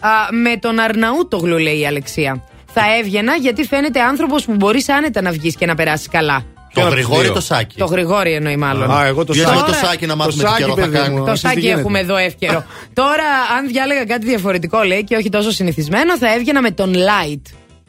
α, 0.00 0.10
με 0.42 0.56
τον 0.60 0.78
Αρναούτογλου, 0.78 1.58
λέει 1.58 1.78
η 1.78 1.86
Αλεξία. 1.86 2.42
Θα 2.72 2.80
έβγαινα 2.98 3.34
γιατί 3.34 3.64
φαίνεται 3.64 4.00
άνθρωπος 4.00 4.44
που 4.44 4.54
μπορείς 4.54 4.88
άνετα 4.88 5.22
να 5.22 5.30
βγεις 5.30 5.56
και 5.56 5.66
να 5.66 5.74
περάσεις 5.74 6.08
καλά. 6.08 6.44
Το 6.72 6.80
Ποιο 6.80 6.82
από 6.82 6.94
Γρηγόρη 6.94 7.18
τους 7.18 7.26
το 7.26 7.32
δύο; 7.32 7.56
Σάκη. 7.56 7.76
Το 7.78 7.84
Γρηγόρη 7.84 8.32
εννοεί 8.32 8.56
μάλλον. 8.56 8.90
Α, 8.90 9.06
εγώ 9.06 9.24
το 9.24 9.32
Βγες 9.32 9.46
Σάκη. 9.46 9.60
με 9.60 9.66
το 9.66 9.72
Σάκη 9.72 10.06
να 10.06 10.14
μάθουμε 10.16 10.42
τι 10.42 10.48
Σάκη, 10.48 10.62
καιρό 10.62 10.74
θα 10.74 10.80
παιδί 10.80 10.96
κάνει. 10.96 11.14
μου. 11.14 11.24
Το 11.24 11.30
Εσείς 11.30 11.42
τι 11.42 11.48
σάκι 11.48 11.60
γίνεται; 11.60 11.78
έχουμε 11.80 11.98
εδώ 11.98 12.16
εύκαιρο. 12.16 12.64
Τώρα, 12.92 13.24
αν 13.58 13.66
διάλεγα 13.66 14.04
κάτι 14.04 14.26
διαφορετικό, 14.26 14.82
λέει 14.82 15.04
και 15.04 15.16
όχι 15.16 15.28
τόσο 15.28 15.50
συνηθισμένο, 15.50 16.18
θα 16.18 16.34
έβγαινα 16.34 16.60
με 16.62 16.70
τον 16.70 16.94
Light. 16.94 17.42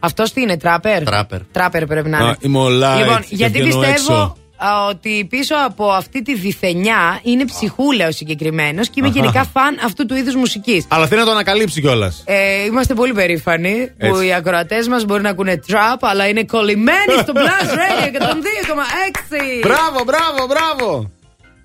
Αυτός 0.04 0.34
τι 0.34 0.42
είναι, 0.42 0.58
τράπερ; 0.58 1.04
Τράπερ. 1.04 1.40
Τράπερ 1.52 1.86
πρέπει 1.86 2.10
να 2.10 2.18
Α, 2.18 2.22
είναι. 2.22 2.36
είμαι 2.40 2.58
ο 2.60 2.66
Light 2.66 2.98
Λοιπόν, 3.00 3.20
και 3.20 3.36
γιατί 3.36 3.62
βγαίνω 3.62 3.80
πιστεύω 3.80 3.92
έξω. 4.22 4.36
α, 4.58 4.86
ότι 4.90 5.28
πίσω 5.30 5.56
από 5.66 5.90
αυτή 5.92 6.22
τη 6.22 6.36
διθενιά 6.36 7.20
είναι 7.24 7.46
ψυχούλα 7.46 8.08
ο 8.08 8.12
συγκεκριμένος 8.12 8.88
και 8.88 8.94
είμαι 8.98 9.08
Αχα. 9.08 9.20
γενικά 9.20 9.44
φαν 9.54 9.78
αυτού 9.86 10.06
του 10.06 10.16
είδους 10.16 10.36
μουσικής. 10.36 10.86
Αλλά 10.88 11.08
θέλει 11.08 11.20
να 11.20 11.26
το 11.26 11.32
ανακαλύψει 11.32 11.82
κιόλας. 11.82 12.24
Ε, 12.26 12.64
είμαστε 12.66 12.94
πολύ 12.94 13.14
περήφανοι 13.14 13.92
που 14.00 14.06
Έτσι. 14.06 14.26
οι 14.26 14.34
ακροατές 14.34 14.88
μας 14.88 15.06
μπορεί 15.06 15.22
να 15.22 15.30
ακούνε 15.30 15.58
τραπ, 15.58 16.06
αλλά 16.06 16.28
είναι 16.28 16.44
κολλημένοι 16.44 17.14
στο 17.22 17.34
Blast 17.36 17.72
Radio 17.74 18.06
102,6. 18.06 19.60
Μπράβο, 19.62 20.04
μπράβο, 20.06 20.48
μπράβο. 20.48 21.12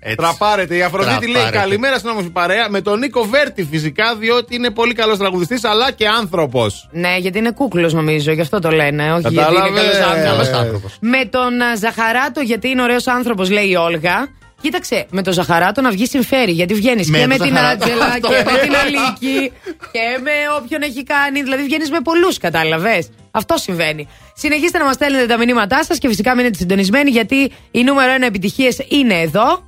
Έτσι. 0.09 0.15
Τραπάρετε. 0.15 0.75
Η 0.75 0.81
Αφροδίτη 0.81 1.25
λέει 1.25 1.31
Τραπάρετε. 1.31 1.57
καλημέρα 1.57 1.97
στην 1.97 2.09
όμορφη 2.09 2.29
παρέα 2.29 2.69
με 2.69 2.81
τον 2.81 2.99
Νίκο 2.99 3.23
Βέρτη 3.23 3.63
φυσικά, 3.71 4.15
διότι 4.15 4.55
είναι 4.55 4.69
πολύ 4.69 4.93
καλός 4.93 5.17
τραγουδιστής 5.17 5.63
αλλά 5.63 5.91
και 5.91 6.07
άνθρωπος. 6.07 6.87
Ναι, 6.91 7.15
γιατί 7.17 7.37
είναι 7.37 7.51
κούκλος 7.51 7.93
νομίζω, 7.93 8.31
γι' 8.31 8.41
αυτό 8.41 8.59
το 8.59 8.69
λένε. 8.71 9.11
Όχι 9.13 9.21
γιατί 9.29 9.35
είναι 9.35 9.43
Κατάλαβες. 9.45 9.81
καλός 9.81 9.95
άνθρωπος. 10.09 10.47
Καλός 10.47 10.61
άνθρωπος. 10.61 10.97
Με 10.99 11.25
τον 11.25 11.61
α, 11.61 11.75
Ζαχαράτο, 11.75 12.41
γιατί 12.41 12.69
είναι 12.69 12.81
ωραίος 12.81 13.07
άνθρωπος, 13.07 13.49
λέει 13.49 13.67
η 13.69 13.75
Όλγα. 13.75 14.27
Κοίταξε, 14.61 15.05
με 15.09 15.21
τον 15.21 15.33
Ζαχαράτο 15.33 15.81
να 15.81 15.89
βγεις 15.91 16.09
συμφέρει. 16.09 16.51
Γιατί 16.51 16.73
βγαίνεις 16.73 17.09
Με 17.09 17.17
και 17.17 17.27
τον 17.27 17.37
με 17.37 17.45
την 17.45 17.55
Ζαχαράτο. 17.55 17.83
Άτζελα 17.85 18.05
Αυτό. 18.05 18.27
και 18.27 18.43
με 18.51 18.57
την 18.59 18.75
Αλίκη 18.75 19.51
και 19.91 20.19
με 20.23 20.31
όποιον 20.61 20.81
έχει 20.81 21.03
κάνει. 21.03 21.41
Δηλαδή 21.43 21.63
βγαίνεις 21.63 21.89
με 21.91 21.99
πολλούς, 22.03 22.37
κατάλαβες. 22.37 23.09
Αυτό 23.31 23.57
συμβαίνει. 23.57 24.07
Συνεχίστε 24.33 24.77
να 24.77 24.85
μας 24.85 24.95
στέλνετε 24.95 25.25
τα 25.25 25.37
μηνύματά 25.37 25.83
σας 25.83 25.97
και 25.97 26.07
φυσικά 26.07 26.35
μείνετε 26.35 26.57
συντονισμένοι 26.57 27.09
γιατί 27.09 27.51
οι 27.71 27.83
νούμερο 27.83 28.11
1 28.19 28.25
επιτυχίες 28.25 28.77
είναι 28.89 29.13
εδώ. 29.21 29.63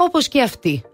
Όπω 0.00 0.20
και 0.20 0.42
αυτή. 0.42 0.84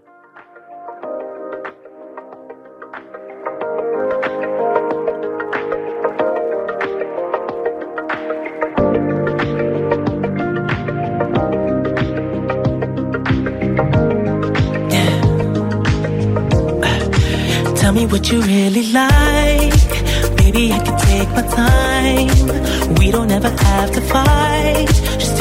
Tell 17.79 17.93
me 17.99 18.05
what 18.13 18.23
you 18.31 18.39
really 18.53 18.85
like. 19.01 19.91
Baby, 20.39 20.63
I 20.77 20.79
can 20.85 20.97
take 21.09 21.29
my 21.37 21.45
time. 21.63 22.95
We 22.99 23.11
don't 23.15 23.31
ever 23.37 23.51
have 23.65 23.89
to 23.97 24.01
fight. 24.13 24.87
Just 25.21 25.35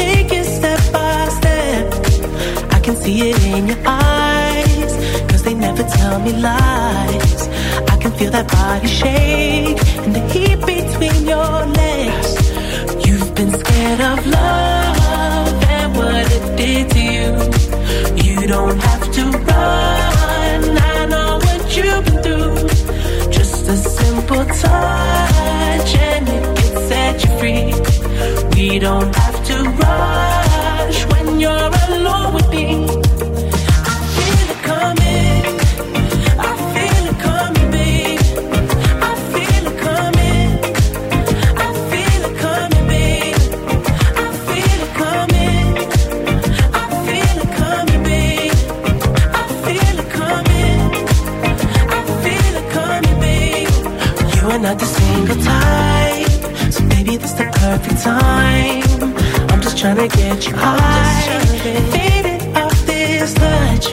see 3.08 3.30
it 3.30 3.42
in 3.56 3.68
your 3.72 3.82
eyes. 3.86 4.92
Cause 5.30 5.42
they 5.44 5.54
never 5.54 5.84
tell 5.98 6.20
me 6.26 6.34
lies. 6.50 7.42
I 7.94 7.96
can 8.02 8.12
feel 8.18 8.32
that 8.38 8.48
body 8.60 8.90
shake 9.02 9.80
and 10.04 10.14
the 10.18 10.24
heat 10.34 10.60
between 10.76 11.22
your 11.34 11.58
legs. 11.82 12.32
You've 13.06 13.32
been 13.40 13.52
scared 13.62 14.02
of 14.12 14.18
love 14.40 15.56
and 15.78 15.90
what 16.00 16.26
it 16.38 16.46
did 16.62 16.86
to 16.96 17.02
you. 17.16 17.30
You 18.26 18.48
don't 18.56 18.80
have 18.90 19.06
to 19.18 19.24
run. 19.50 20.62
I 20.94 21.06
know 21.14 21.32
what 21.46 21.62
you've 21.78 22.04
been 22.08 22.20
through. 22.26 22.56
Just 23.38 23.70
a 23.76 23.78
simple 24.02 24.44
touch 24.64 25.92
and 26.12 26.26
it 26.38 26.46
can 26.58 26.74
set 26.90 27.16
you 27.24 27.32
free. 27.40 27.68
We 28.56 28.80
don't 28.80 29.16
have 29.22 29.38
to 29.50 29.56
rush 29.84 31.00
when 31.12 31.40
you're 31.40 31.72
alone 31.88 32.34
with 32.34 32.50
me. 32.50 32.97
to 60.10 60.18
get 60.18 60.48
you 60.48 60.56
high. 60.56 61.40
Faded 61.92 62.56
off 62.56 62.86
this 62.86 63.34
touch. 63.34 63.86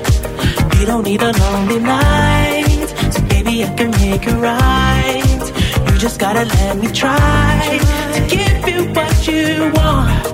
You 0.78 0.86
don't 0.86 1.04
need 1.04 1.22
a 1.22 1.32
lonely 1.32 1.80
night. 1.80 2.86
So 3.12 3.22
baby, 3.22 3.64
I 3.64 3.74
can 3.74 3.90
make 3.90 4.26
it 4.26 4.34
right. 4.34 5.92
You 5.92 5.98
just 5.98 6.20
gotta 6.20 6.44
let 6.44 6.76
me 6.76 6.88
try 6.88 7.78
to 8.14 8.20
give 8.36 8.68
you 8.68 8.92
what 8.92 9.28
you 9.28 9.72
want. 9.74 10.24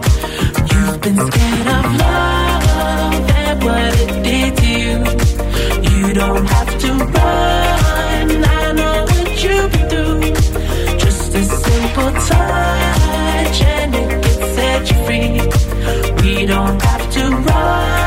You've 0.73 1.01
been 1.01 1.19
scared 1.29 1.69
of 1.77 1.85
love 2.05 3.31
and 3.45 3.65
what 3.65 3.95
it 4.05 4.13
did 4.23 4.57
to 4.61 4.67
you. 4.67 4.97
You 5.91 6.15
don't 6.15 6.47
have 6.47 6.79
to 6.81 6.91
run. 7.15 8.45
I 8.45 8.73
know 8.73 9.05
what 9.05 9.45
you've 9.45 9.73
been 9.73 9.89
through. 9.89 10.21
Just 10.99 11.35
a 11.35 11.45
simple 11.45 12.11
touch 12.29 13.63
and 13.63 13.95
it 13.95 14.23
can 14.23 14.39
set 14.55 14.91
you 14.91 15.05
free 15.07 15.70
we 16.23 16.47
don't 16.47 16.81
have 16.83 17.13
to 17.13 17.31
run. 17.31 18.00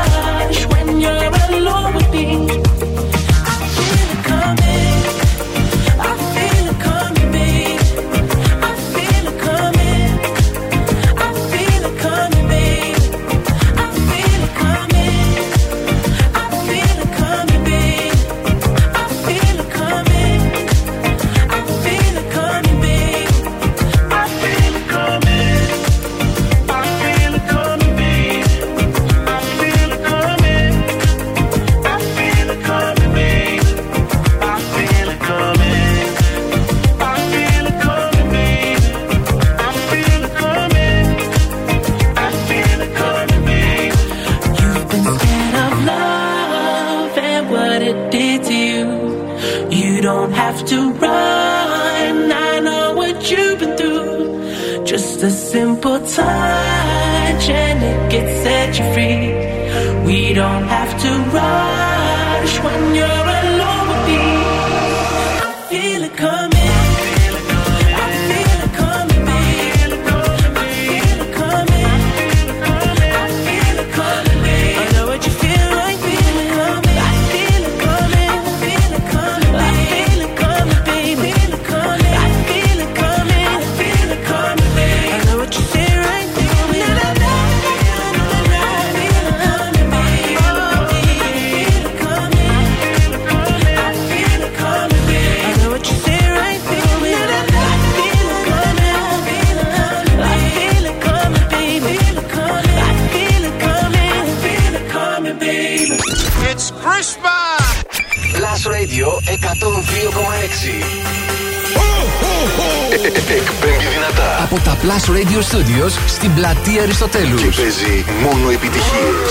Στην 116.24 116.36
πλατεία 116.36 116.82
Αριστοτέλους. 116.82 117.42
Και 117.42 117.60
παίζει 117.60 118.04
μόνο 118.22 118.50
επιτυχίες. 118.50 119.30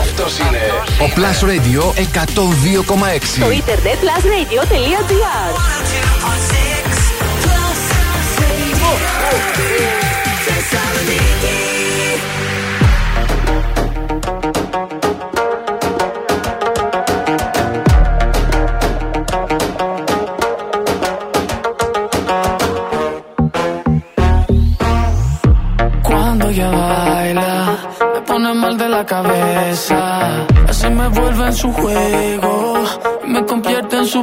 Αυτός 0.00 0.38
είναι. 0.38 0.60
Ο 1.00 1.12
Plus 1.16 1.40
Radio 1.46 1.82
102,6 1.98 3.34
Στο 3.36 3.50
ίντερνετ 3.50 3.98
plusradio.gr 4.02 5.20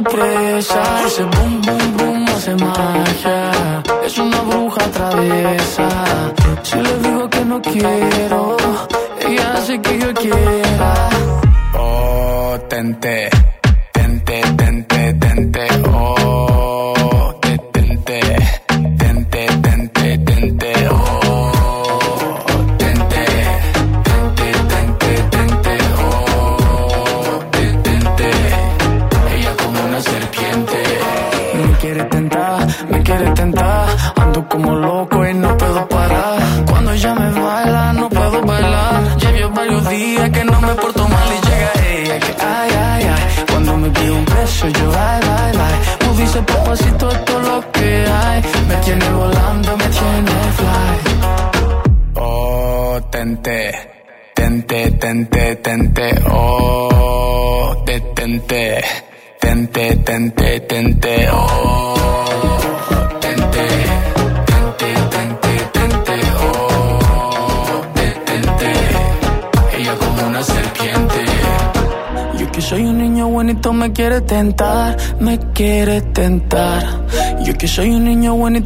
sorpresa. 0.02 1.06
Ese 1.06 1.24
boom 1.24 1.57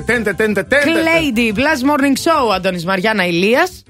Τέντε. 0.00 0.12
Τέντε, 0.12 0.32
τέντε, 0.32 0.62
τέντε, 0.62 0.84
τέντε. 0.84 1.00
Lady 1.04 1.54
Plus 1.58 1.60
Morning 1.90 2.16
Show, 2.48 2.54
Αντώνης 2.54 2.84
Μαριάννα 2.84 3.26
Ηλίας. 3.26 3.82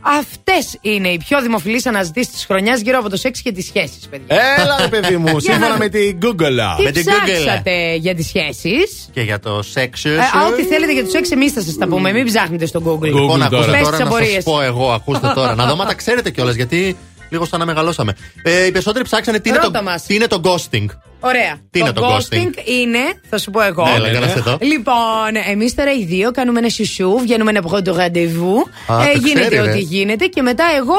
Αυτές 0.00 0.78
είναι 0.80 1.08
οι 1.08 1.16
πιο 1.28 1.42
δημοφιλείς 1.42 1.86
αναζητήσεις 1.86 2.32
της 2.32 2.44
χρονιάς 2.44 2.80
γύρω 2.80 2.98
από 2.98 3.08
το 3.10 3.16
σεξ 3.16 3.42
και 3.42 3.52
τις 3.52 3.64
σχέσεις, 3.66 4.08
παιδιά. 4.10 4.36
Έλα, 4.58 4.76
ρε 4.80 4.88
παιδί 4.88 5.16
μου, 5.16 5.36
Για 5.38 5.52
σύμφωνα 5.52 5.68
να- 5.68 5.76
με 5.78 5.88
την 5.88 6.18
Google. 6.22 6.76
Τι 6.76 6.82
με 6.82 6.90
την 6.90 7.04
Google. 7.04 7.32
ψάξατε 7.32 7.94
για 7.94 8.14
τις 8.14 8.26
σχέσεις; 8.26 9.08
Και 9.12 9.20
για 9.20 9.38
το 9.40 9.62
σεξ. 9.62 10.04
Ε, 10.04 10.16
α, 10.18 10.46
ό,τι 10.52 10.62
θέλετε 10.64 10.92
για 10.92 11.02
τους 11.02 11.10
σεξ, 11.12 11.30
εμείς 11.30 11.52
θα 11.52 11.60
σας 11.60 11.76
τα 11.78 11.86
πούμε. 11.88 12.12
Μην 12.12 12.26
ψάχνετε 12.26 12.66
στο 12.66 12.80
Google. 12.86 13.04
Λοιπόν, 13.06 13.42
ακούστε 13.42 13.70
Πες 13.70 13.80
τώρα 13.80 13.90
τις 13.90 13.98
να 13.98 14.04
απορίες. 14.06 14.42
σα 14.42 14.50
πω 14.50 14.60
εγώ, 14.60 14.90
ακούστε 14.92 15.32
τώρα. 15.34 15.54
να 15.54 15.66
δω 15.66 15.76
μα 15.76 15.84
τα 15.84 15.94
ξέρετε 15.94 16.30
κιόλας, 16.30 16.54
γιατί 16.54 16.96
λίγο 17.30 17.44
σαν 17.44 17.58
να 17.58 17.66
μεγαλώσαμε. 17.66 18.12
Ε, 18.42 18.66
οι 18.66 18.70
περισσότεροι 18.70 19.04
ψάξανε 19.04 19.38
τι 19.40 19.48
είναι, 19.48 19.58
το, 19.58 19.64
Ρώτα 19.64 19.82
μας. 19.82 20.02
τι 20.02 20.14
είναι 20.14 20.26
το 20.26 20.40
ghosting. 20.44 20.86
Ωραία. 21.20 21.56
Τι 21.70 21.78
είναι 21.78 21.92
το 21.92 22.02
ghosting? 22.16 22.68
είναι, 22.80 22.98
θα 23.30 23.38
σου 23.38 23.50
πω 23.50 23.62
εγώ. 23.62 23.84
Ναι, 23.88 23.98
λέγα, 23.98 24.20
να 24.20 24.26
σε 24.28 24.40
δω. 24.40 24.58
Λοιπόν, 24.60 25.50
εμείς 25.50 25.74
τώρα 25.74 25.92
οι 25.92 26.04
δύο 26.04 26.30
κάνουμε 26.30 26.58
ένα 26.58 26.68
σουσού, 26.68 27.18
βγαίνουμε 27.18 27.50
ένα 27.50 27.62
πρώτο 27.62 27.94
ραντεβού. 27.94 28.66
Α, 28.86 29.02
ε, 29.02 29.12
το 29.12 29.18
γίνεται 29.18 29.46
ξέρει, 29.48 29.64
ρε. 29.64 29.70
ό,τι 29.70 29.80
γίνεται 29.80 30.26
και 30.26 30.42
μετά 30.42 30.64
εγώ 30.78 30.94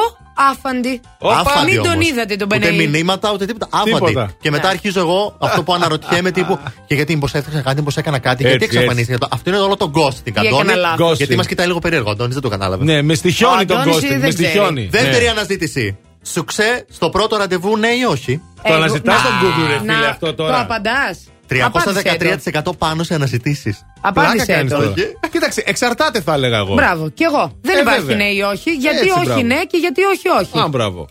άφαντη. 0.50 1.00
Άφαντη 1.20 1.70
Μην 1.72 1.82
τον 1.82 1.92
όμως. 1.92 2.08
είδατε 2.08 2.36
τον 2.36 2.48
Ούτε 2.54 2.68
Μπενεή. 2.70 2.88
μηνύματα, 2.88 3.32
ούτε 3.32 3.44
τίποτα. 3.46 3.68
Άφαντη. 3.70 3.90
Τίποτα. 3.94 4.30
Και 4.40 4.50
μετά 4.50 4.68
αρχίζω 4.68 5.00
εγώ 5.00 5.36
αυτό 5.38 5.62
που 5.62 5.74
αναρωτιέμαι 5.74 6.30
τύπου. 6.30 6.58
Και 6.86 6.94
γιατί 6.94 7.14
μήπως 7.14 7.34
έφτιαξα 7.34 7.60
κάτι, 7.62 7.76
μήπως 7.76 7.96
έκανα 7.96 8.18
κάτι, 8.18 8.42
γιατί 8.42 8.64
Έτσι, 8.64 8.76
εξαφανίστηκε. 8.76 9.18
Αυτό 9.30 9.50
είναι 9.50 9.58
όλο 9.58 9.76
το 9.76 9.90
ghosting, 9.94 10.20
έκανα 10.24 10.48
Αντώνη. 10.48 10.74
λάθος. 10.74 11.16
Γιατί 11.16 11.32
Ghosting. 11.34 11.36
μα 11.36 11.44
κοιτάει 11.44 11.66
λίγο 11.66 11.78
περίεργο, 11.78 12.10
Αντώνη, 12.10 12.32
δεν 12.32 12.42
το 12.42 12.48
κατάλαβε. 12.48 12.84
Ναι, 12.84 13.02
με 13.02 13.14
στοιχιώνει 13.14 13.62
Ο 13.62 13.64
τον 13.66 13.76
Αντώνης 13.80 13.98
ghosting. 13.98 14.08
δεν 14.08 14.18
Με 14.20 14.28
ξέρει. 14.28 14.32
στοιχιώνει. 14.48 14.88
Δεύτερη 14.90 15.24
Ναι. 15.24 15.30
αναζήτηση. 15.30 15.96
Σου 16.32 16.44
ξέ 16.44 16.84
στο 16.90 17.10
πρώτο 17.10 17.36
ραντεβού, 17.36 17.76
ναι 17.76 17.88
ή 17.88 18.04
όχι; 18.04 18.40
Το 18.56 18.60
Εγώ- 18.64 18.74
αναζητά 18.76 19.18
στον 19.18 19.32
Να, 19.32 19.40
Google, 19.40 19.68
ρε 19.70 19.78
φίλε, 19.78 19.92
να, 20.00 20.08
αυτό 20.08 20.26
Το 20.26 20.34
τώρα. 20.34 20.60
απαντάς. 20.60 21.18
313% 21.48 22.72
πάνω 22.78 23.02
σε 23.02 23.14
αναζητήσεις. 23.14 23.86
Απάντησε 24.00 24.34
Πλάκα 24.44 24.52
κάνεις 24.54 24.72
το. 24.72 24.78
τώρα. 24.78 24.94
Κοίταξε, 25.30 25.62
εξαρτάται 25.66 26.20
θα 26.20 26.32
έλεγα 26.34 26.56
εγώ. 26.56 26.74
Μπράβο, 26.74 27.08
κι 27.10 27.22
εγώ. 27.22 27.58
Δεν 27.62 27.76
Ε, 27.76 27.80
υπάρχει 27.80 28.00
βέβαια. 28.00 28.16
ναι 28.16 28.24
ή 28.32 28.40
όχι. 28.40 28.70
Γιατί 28.70 28.96
Έτσι, 28.98 29.10
όχι 29.10 29.24
μπράβο. 29.24 29.42
ναι 29.42 29.64
και 29.64 29.76
γιατί 29.76 30.02
όχι 30.04 30.28
όχι. 30.40 30.58
Α, 30.64 30.68
μπράβο. 30.68 31.08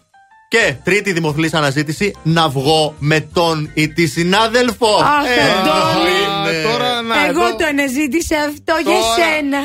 Και 0.49 0.73
τρίτη 0.83 1.13
δημοφιλής 1.13 1.53
αναζήτηση, 1.53 2.15
να 2.23 2.49
βγω 2.49 2.95
με 2.99 3.19
τον 3.19 3.71
ή 3.73 3.89
τη 3.89 4.07
συνάδελφο. 4.07 4.87
Αχ, 4.95 5.25
Ε, 5.37 5.51
Αντώνη. 5.59 6.51
είναι. 6.51 6.63
Τώρα 6.71 7.01
να. 7.01 7.25
Εγώ 7.25 7.45
εδώ- 7.45 7.55
το 7.57 7.65
αναζήτησα 7.65 8.37
αυτό 8.37 8.73
για 8.83 8.91
Τώρα. 8.99 9.15
σένα. 9.15 9.57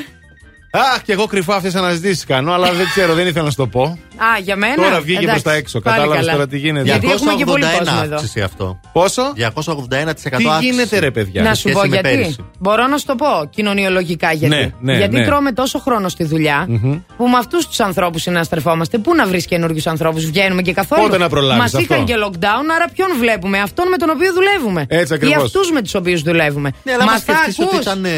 Αχ, 0.76 1.02
και 1.02 1.12
εγώ 1.12 1.26
κρυφά 1.26 1.54
αυτές 1.54 1.72
τι 1.72 1.78
αναζητήσει 1.78 2.26
κάνω, 2.26 2.52
αλλά 2.52 2.72
δεν 2.72 2.86
ξέρω, 2.86 3.14
δεν 3.14 3.26
ήθελα 3.26 3.44
να 3.44 3.50
σου 3.50 3.56
το 3.56 3.66
πω. 3.66 3.82
Α, 4.16 4.38
για 4.42 4.56
μένα; 4.56 4.74
Τώρα 4.74 5.00
βγήκε 5.00 5.12
Εντάξει, 5.24 5.30
προς 5.30 5.42
τα 5.42 5.52
έξω. 5.58 5.80
πάλι 5.80 5.96
Κατάλαβες 5.96 6.24
καλά. 6.24 6.32
τώρα 6.36 6.48
τι 6.48 6.58
γίνεται. 6.58 6.84
Γιατί 6.84 7.10
έχουμε 7.10 7.32
και 7.34 7.44
πολύ 7.44 7.64
281 7.64 7.78
κόσμο 7.78 8.00
εδώ. 8.04 8.14
αύξηση 8.14 8.40
αυτό. 8.40 8.80
Πόσο; 8.92 9.22
281% 9.34 9.34
Τι 9.34 10.48
αύξηση. 10.48 10.58
γίνεται, 10.60 10.98
ρε 10.98 11.10
παιδιά. 11.10 11.42
Να 11.42 11.54
σε 11.54 11.60
σου 11.60 11.72
πω 11.72 11.78
σχέση 11.78 11.88
με 11.94 12.00
γιατί. 12.00 12.16
πέρυσι. 12.16 12.44
Μπορώ 12.58 12.86
να 12.86 12.96
σου 12.98 13.04
το 13.06 13.14
πω 13.14 13.26
κοινωνιολογικά 13.50 14.32
γιατί. 14.32 14.54
Ναι, 14.56 14.70
ναι, 14.80 14.96
γιατί 14.98 15.16
ναι. 15.16 15.24
τρώμε 15.24 15.52
τόσο 15.52 15.78
χρόνο 15.78 16.08
στη 16.08 16.24
δουλειά 16.24 16.66
που 17.16 17.28
με 17.28 17.36
αυτούς 17.38 17.66
τους 17.66 17.80
ανθρώπους 17.80 18.22
συναστρεφόμαστε. 18.22 18.98
Πού 18.98 19.14
να 19.14 19.26
βρεις 19.26 19.46
καινούριους 19.46 19.86
ανθρώπους, 19.86 20.24
βγαίνουμε 20.26 20.62
και 20.62 20.72
καθόλου. 20.72 21.02
Πότε 21.02 21.18
να 21.18 21.28
προλάβεις 21.28 21.62
Μας 21.62 21.74
αυτό; 21.74 21.94
είχαν 21.94 22.04
και 22.06 22.14
lockdown, 22.26 22.64
άρα 22.76 22.88
ποιον 22.94 23.08
βλέπουμε, 23.18 23.58
αυτόν 23.60 23.88
με 23.88 23.96
τον 23.96 24.10
οποίο 24.10 24.32
δουλεύουμε. 24.32 24.84
Έτσι 24.88 25.12
Ή 25.12 25.16
ακριβώς. 25.16 25.42
αυτούς 25.44 25.70
με 25.70 25.82
τους 25.82 25.94
οποίους 25.94 26.22
δουλεύουμε. 26.22 26.70
Ναι, 26.82 26.92
αλλά 26.92 27.04
Μα 27.04 27.10
μας 27.12 27.22
θα 27.22 27.32
σκεφτείς 27.32 27.58
ότι 27.58 27.68
ακούς. 27.72 27.80
ήταν 27.86 28.04
ε, 28.04 28.10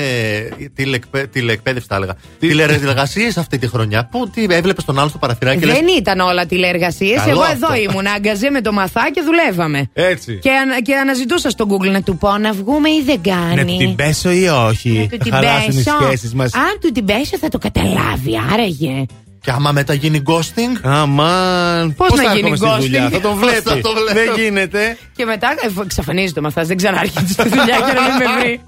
τηλεκπαίδευση, 0.75 1.33
τηλεκπαίδευση, 1.33 1.89
τα 1.89 1.97
έλεγα. 1.97 2.17
Τηλεεργασίες 2.49 3.37
αυτή 3.37 3.59
τη 3.59 3.69
χρονιά; 3.69 4.09
Πού 4.11 4.29
τι 4.31 4.47
έβλεπες 4.51 4.85
τον 4.85 4.99
άλλο 4.99 5.09
στο 5.09 5.19
παραθυράκι 5.19 5.59
και 5.59 5.67
λες, 5.67 5.75
Δεν 5.75 5.87
ήταν 5.99 6.21
όλα 6.21 6.47
τηλεεργασίες. 6.47 7.19
Καλό 7.21 7.31
Εγώ 7.31 7.41
αυτό. 7.41 7.55
εδώ 7.73 7.75
ήμουν, 7.91 8.07
αγκαζέ 8.07 8.51
με 8.51 8.61
το 8.61 8.73
μαθά 8.73 9.09
και 9.13 9.23
δουλεύαμε. 9.25 9.91
Έτσι. 9.93 10.39
Και, 10.43 10.51
ανα- 10.51 10.81
και 10.83 10.95
αναζητούσα 10.95 11.51
στο 11.51 11.67
Google 11.71 11.91
να 11.91 12.03
του 12.03 12.17
πω 12.17 12.39
να 12.39 12.53
βγούμε 12.53 12.89
ή 12.89 13.03
δεν 13.07 13.21
κάνει. 13.23 13.55
Να 13.55 13.65
του 13.65 13.77
την 13.77 13.95
πέσω 13.95 14.31
ή 14.31 14.49
όχι; 14.49 14.89
Να 14.91 15.03
του 15.03 15.09
Θα 15.11 15.17
την 15.17 15.33
χαλάσουν 15.33 15.71
οι 15.79 15.83
πέσω. 15.83 15.97
σχέσεις 16.03 16.35
μας. 16.35 16.55
Αν 16.55 16.79
του 16.81 16.93
την 16.93 17.05
πέσω 17.05 17.39
θα 17.41 17.49
το 17.49 17.59
καταλάβει, 17.59 18.33
άραγε. 18.53 19.05
Και 19.41 19.53
άμα 19.53 19.73
μετά 19.73 19.93
γίνει 19.95 20.23
ghosting; 20.27 20.81
Αμάν. 20.83 21.95
Πώς 21.95 22.09
Πώς 22.09 22.19
να 22.19 22.25
θα 22.25 22.35
γίνει 22.35 22.51
έρχομαι 22.51 22.71
στη 22.81 22.81
δουλειά, 22.89 23.07
ghosting? 23.09 23.11
Θα 23.13 23.21
τον 23.21 23.39
Πώς 23.39 23.49
βλέπει. 23.49 23.69
θα 23.69 23.79
το 23.81 23.91
βλέπει. 24.13 24.27
Δεν 24.29 24.45
γίνεται. 24.45 24.97
Και 25.17 25.25
μετά 25.25 25.49
ε, 25.79 25.81
εξαφανίζεται 25.83 26.41
ο 26.41 26.43
μαθάς, 26.43 26.67
δεν 26.67 26.77
ξανάρχεται 26.77 27.27
στη 27.33 27.43
δουλειά 27.49 27.77
και 27.87 27.93
να 27.99 28.03
μην 28.03 28.13
με 28.19 28.41
βρει. 28.41 28.61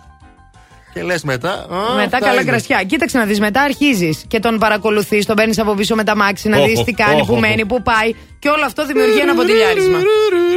Και 0.99 1.05
λες 1.05 1.23
μετά. 1.23 1.51
«Α, 1.51 1.67
μετά 1.95 2.03
αυτά 2.03 2.19
καλά 2.19 2.33
είναι». 2.41 2.51
κρασιά. 2.51 2.83
Κοίταξε 2.87 3.19
να 3.19 3.25
δεις, 3.25 3.41
μετά 3.41 3.61
αρχίζεις 3.63 4.25
και 4.29 4.39
τον 4.39 4.59
παρακολουθείς, 4.59 5.27
τον 5.27 5.37
παίρνεις 5.37 5.59
από 5.59 5.75
πίσω 5.75 5.95
με 5.95 6.05
τα 6.05 6.17
μάξι 6.17 6.49
να 6.49 6.59
Οχ, 6.59 6.67
δεις 6.67 6.83
τι 6.83 6.95
οχ, 6.99 7.07
κάνει, 7.07 7.21
οχ, 7.21 7.27
που 7.27 7.35
οχ. 7.35 7.41
μένει, 7.41 7.65
που 7.65 7.83
πάει. 7.83 8.15
Και 8.39 8.49
όλο 8.49 8.65
αυτό 8.65 8.87
δημιουργεί 8.87 9.19
ένα 9.19 9.35
ποτηλιάρισμα. 9.35 9.99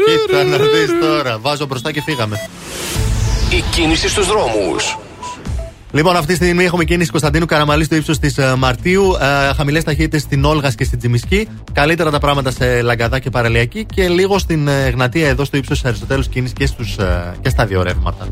Κοίτα 0.05 0.43
να 0.43 0.57
δεις 0.57 0.99
τώρα. 1.01 1.38
Βάζω 1.41 1.65
μπροστά 1.65 1.91
και 1.91 2.01
φύγαμε. 2.01 2.49
Η 3.49 3.63
κίνηση 3.72 4.09
στους 4.09 4.27
δρόμους. 4.27 4.97
Λοιπόν, 5.91 6.15
αυτή 6.15 6.27
τη 6.27 6.35
στιγμή 6.35 6.63
έχουμε 6.63 6.84
κίνηση 6.84 7.09
Κωνσταντίνου 7.09 7.45
Καραμαλή 7.45 7.84
στο 7.84 7.95
ύψος 7.95 8.19
της 8.19 8.39
Μαρτίου. 8.57 9.15
Ε, 9.49 9.53
Χαμηλές 9.53 9.84
ταχύτητες 9.84 10.22
στην 10.22 10.45
Όλγας 10.45 10.76
και 10.76 10.84
στην 10.84 10.99
Τζιμισκή. 10.99 11.47
Καλύτερα 11.73 12.11
τα 12.11 12.19
πράγματα 12.19 12.51
σε 12.51 12.81
Λαγκαδά 12.81 13.19
και 13.19 13.30
Παραλιακή. 13.30 13.85
Και 13.85 14.07
λίγο 14.07 14.38
στην 14.39 14.68
ε, 14.68 14.85
Εγνατία 14.85 15.27
εδώ 15.27 15.45
στο 15.45 15.57
ύψος 15.57 15.77
της 15.80 15.88
Αριστοτέλους 15.88 16.27
κίνηση 16.27 16.53
και, 16.53 16.65
στους, 16.65 16.97
ε, 16.97 17.35
και 17.41 17.49
στα 17.49 17.65
δύο 17.65 17.84
ρεύματα. 17.84 18.30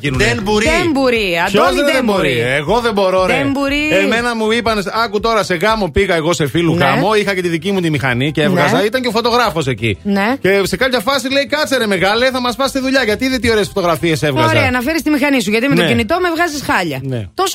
Γίνεται, 0.00 0.24
όλα 0.24 0.32
θα 0.32 0.34
γίνουν. 0.34 0.36
Δεν 0.36 0.42
μπορεί. 0.42 0.64
Δεν 0.64 0.90
μπορεί. 0.92 1.26
Ποιος 1.50 1.66
Αντώνη 1.66 1.92
δεν, 1.92 2.04
μπορεί. 2.04 2.38
Εγώ 2.38 2.80
δεν 2.80 2.92
μπορώ, 2.92 3.26
ρε. 3.26 3.36
Δεν 3.36 3.50
μπορεί. 3.50 3.88
Εμένα 4.04 4.34
μου 4.36 4.50
είπαν, 4.50 4.84
άκου 5.04 5.20
τώρα 5.20 5.42
σε 5.42 5.54
γάμο 5.54 5.88
πήγα 5.90 6.14
εγώ 6.14 6.32
σε 6.32 6.46
φίλου 6.48 6.74
Ναι. 6.74 6.84
γάμο, 6.84 7.14
είχα 7.14 7.34
και 7.34 7.42
τη 7.42 7.48
δική 7.48 7.72
μου 7.72 7.80
τη 7.80 7.90
μηχανή 7.90 8.30
και 8.32 8.42
έβγαζα. 8.42 8.76
Ναι. 8.78 8.82
Ήταν 8.82 9.02
και 9.02 9.08
ο 9.08 9.10
φωτογράφος 9.10 9.66
εκεί. 9.66 9.98
Ναι. 10.02 10.36
Και 10.40 10.60
σε 10.62 10.76
κάποια 10.76 11.00
φάση 11.00 11.32
λέει, 11.32 11.46
κάτσε 11.46 11.76
ρε 11.78 11.86
μεγάλε, 11.86 12.30
θα 12.30 12.40
μας 12.40 12.56
πας 12.56 12.72
τη 12.72 12.78
δουλειά. 12.80 13.02
Γιατί 13.04 13.28
δεν 13.28 13.40
τι 13.40 13.50
ωραίες 13.50 13.66
φωτογραφίες 13.66 14.22
έβγαζα. 14.22 14.48
Ωραία, 14.48 14.70
να 14.70 14.80
φέρεις 14.80 15.02
τη 15.02 15.10
μηχανή 15.10 15.40
σου. 15.42 15.50
Γιατί 15.50 15.68
με 15.68 15.74
το 15.74 15.82
Ναι. 15.82 15.88
κινητό 15.88 16.16
με 16.22 16.28
βγάζεις 16.34 16.62
χάλια. 16.62 17.00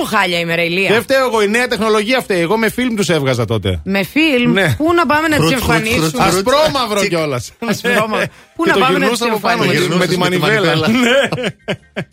Ναι. 0.01 0.05
Τόσο 0.05 0.15
χάλια 0.17 0.39
είμαι, 0.39 0.55
ρε 0.55 0.63
Ηλία. 0.63 0.89
Δεν 0.91 1.01
φταίω 1.01 1.25
εγώ, 1.25 1.41
η 1.41 1.47
νέα 1.47 1.67
τεχνολογία 1.67 2.21
φταίει. 2.21 2.39
Εγώ 2.41 2.57
με 2.57 2.69
φιλμ 2.69 2.95
τους 2.95 3.09
έβγαζα 3.09 3.45
τότε. 3.45 3.81
Με 3.83 4.03
φιλμ, 4.03 4.51
Ναι. 4.51 4.73
πού 4.77 4.93
να 4.93 5.05
πάμε 5.05 5.27
να 5.27 5.35
τι 5.35 5.41
Χρούτ, 5.41 5.53
χρούτ, 5.53 5.69
εμφανίσουμε; 5.69 6.07
χρούτ. 6.07 6.21
Ασπρόμαυρο 6.21 7.05
κιόλας. 7.07 7.51
Ασπρόμαυρο. 7.69 8.25
Πού 8.55 8.63
Και 8.63 8.69
να 8.69 8.75
το 8.75 8.79
πάμε 8.79 8.97
να 8.97 8.99
γυρνούσα 8.99 9.25
τις 9.25 9.33
από 9.33 9.39
πάνω 9.41 9.63
με 9.63 9.67
τη- 9.67 9.75
εμφανίσουμε. 9.75 9.97
με 9.97 10.05
τη 10.07 10.13
Γυρνούσες 10.13 10.37
στη 10.37 10.47
μανιβέλα. 10.49 10.79
μανιβέλα. 10.79 11.09
Ναι. 11.09 11.51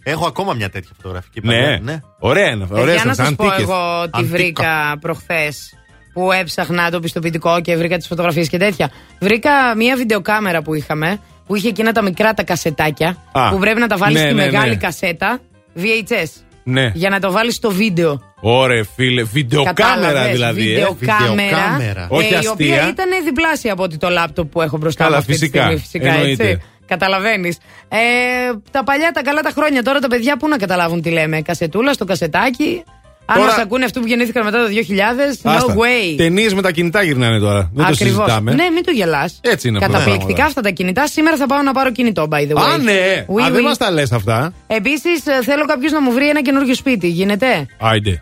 Έχω 0.02 0.27
ακόμα 0.27 0.52
μια 0.55 0.70
τέτοια 0.70 0.90
φωτογραφική. 0.97 1.40
Ναι. 1.43 1.55
παλιά, 1.55 1.81
ναι. 1.82 2.01
Ωραία 2.19 2.51
είναι. 2.51 2.66
Ε, 2.74 2.81
Ωραία 2.81 2.94
Για 2.94 3.05
να 3.05 3.15
είναι. 3.19 3.24
σα 3.28 3.35
πω 3.35 3.44
Αντίκες. 3.44 3.62
εγώ 3.62 4.02
τι 4.05 4.11
Αντίκα. 4.12 4.36
βρήκα 4.36 4.98
προχθές 5.01 5.74
που 6.12 6.32
έψαχνα 6.32 6.90
το 6.90 7.01
πιστοποιητικό 7.01 7.61
και 7.61 7.77
βρήκα 7.77 7.97
τις 7.97 8.07
φωτογραφίες 8.07 8.48
και 8.48 8.59
τέτοια. 8.59 8.90
Βρήκα 9.20 9.51
μία 9.77 9.97
βιντεοκάμερα 9.97 10.62
που 10.62 10.74
είχαμε 10.74 11.20
που 11.47 11.57
είχε 11.57 11.69
εκείνα 11.69 11.93
τα 11.93 12.02
μικρά 12.02 12.35
τα 12.35 12.43
κασετάκια 12.43 13.16
Α, 13.32 13.51
που 13.51 13.59
πρέπει 13.59 13.81
να 13.81 13.86
τα 13.86 13.97
βάλεις 13.97 14.20
ναι, 14.20 14.27
στη 14.27 14.35
ναι, 14.35 14.44
μεγάλη 14.44 14.69
ναι. 14.70 14.77
κασέτα 14.77 15.40
VHS. 15.77 16.43
Ναι. 16.70 16.90
Για 16.94 17.10
να 17.10 17.20
το 17.20 17.32
βάλεις 17.32 17.55
στο 17.55 17.70
βίντεο. 17.70 18.20
Ωραία, 18.40 18.84
φίλε. 18.97 19.22
Βιντεοκάμερα 19.22 19.97
Κατάλαβες, 20.06 20.32
δηλαδή. 20.32 20.62
ε. 20.62 20.74
Βιντεοκάμερα. 20.74 21.34
Βιντεοκάμερα. 21.34 22.06
Όχι 22.10 22.26
ε, 22.26 22.30
η 22.30 22.34
αστεία. 22.34 22.51
οποία 22.52 22.88
ήταν 22.88 23.09
διπλάσια 23.24 23.72
από 23.72 23.82
ότι 23.82 23.97
το 23.97 24.09
λάπτοπ 24.09 24.51
που 24.51 24.60
έχω 24.62 24.76
μπροστά 24.76 25.05
Καλά, 25.05 25.14
μου. 25.16 25.20
αυτή 25.20 25.32
τη 25.32 25.38
φυσικά. 25.38 25.60
στιγμή, 25.62 25.80
φυσικά 25.80 26.12
Εννοείται. 26.12 26.48
έτσι. 26.48 26.62
Καταλαβαίνεις. 26.86 27.59
Ε, 27.88 27.98
τα 28.70 28.84
παλιά, 28.84 29.10
τα 29.10 29.22
καλά 29.22 29.40
τα 29.40 29.51
χρόνια. 29.51 29.82
Τώρα 29.82 29.98
τα 29.98 30.09
παιδιά 30.09 30.36
πού 30.36 30.48
να 30.48 30.56
καταλάβουν 30.56 31.02
τι 31.02 31.10
λέμε. 31.10 31.42
Κασετούλα 31.42 31.92
στο 31.92 32.05
κασετάκι. 32.05 32.82
Αν 33.32 33.36
Τώρα- 33.40 33.55
μα 33.57 33.62
ακούνε 33.62 33.85
αυτοί 33.85 34.01
που 34.01 34.07
γεννήθηκαν 34.07 34.44
μετά 34.44 34.59
το 34.62 34.69
2000, 34.69 35.40
no 35.43 35.51
Άστα. 35.57 35.74
way. 35.74 36.15
Ταινίες 36.16 36.55
με 36.55 36.62
τα 36.62 36.70
κινητά 36.70 37.02
γυρνάνε 37.02 37.39
τώρα. 37.39 37.70
Δεν 37.74 37.85
το 37.85 37.90
Ακριβώς. 37.93 38.16
συζητάμε. 38.24 38.55
Ναι, 38.55 38.70
μην 38.74 38.85
το 38.85 38.90
γελάς. 38.90 39.39
Έτσι 39.43 39.69
είναι 39.69 39.77
αυτά 39.77 39.89
τα 39.89 39.93
Καταπληκτικά 39.98 40.27
πράγματα. 40.27 40.48
αυτά 40.48 40.61
τα 40.61 40.70
κινητά. 40.70 41.07
Σήμερα 41.07 41.36
θα 41.36 41.47
πάω 41.47 41.62
να 41.62 41.73
πάρω 41.73 41.90
κινητό, 41.93 42.28
by 42.31 42.36
the 42.36 42.55
way. 42.55 42.62
Α, 42.74 42.78
ναι. 42.78 43.24
Oui, 43.36 43.43
Α, 43.43 43.51
δεν 43.51 43.61
oui. 43.62 43.65
μας 43.65 43.77
τα 43.78 43.90
λες 43.90 44.12
αυτά. 44.12 44.52
Επίσης, 44.66 45.23
θέλω 45.44 45.65
κάποιος 45.66 45.93
να 45.93 46.01
μου 46.01 46.12
βρει 46.12 46.28
ένα 46.28 46.43
καινούριο 46.43 46.74
σπίτι. 46.74 47.09
Γίνεται; 47.09 47.66
Άιντε. 47.81 48.19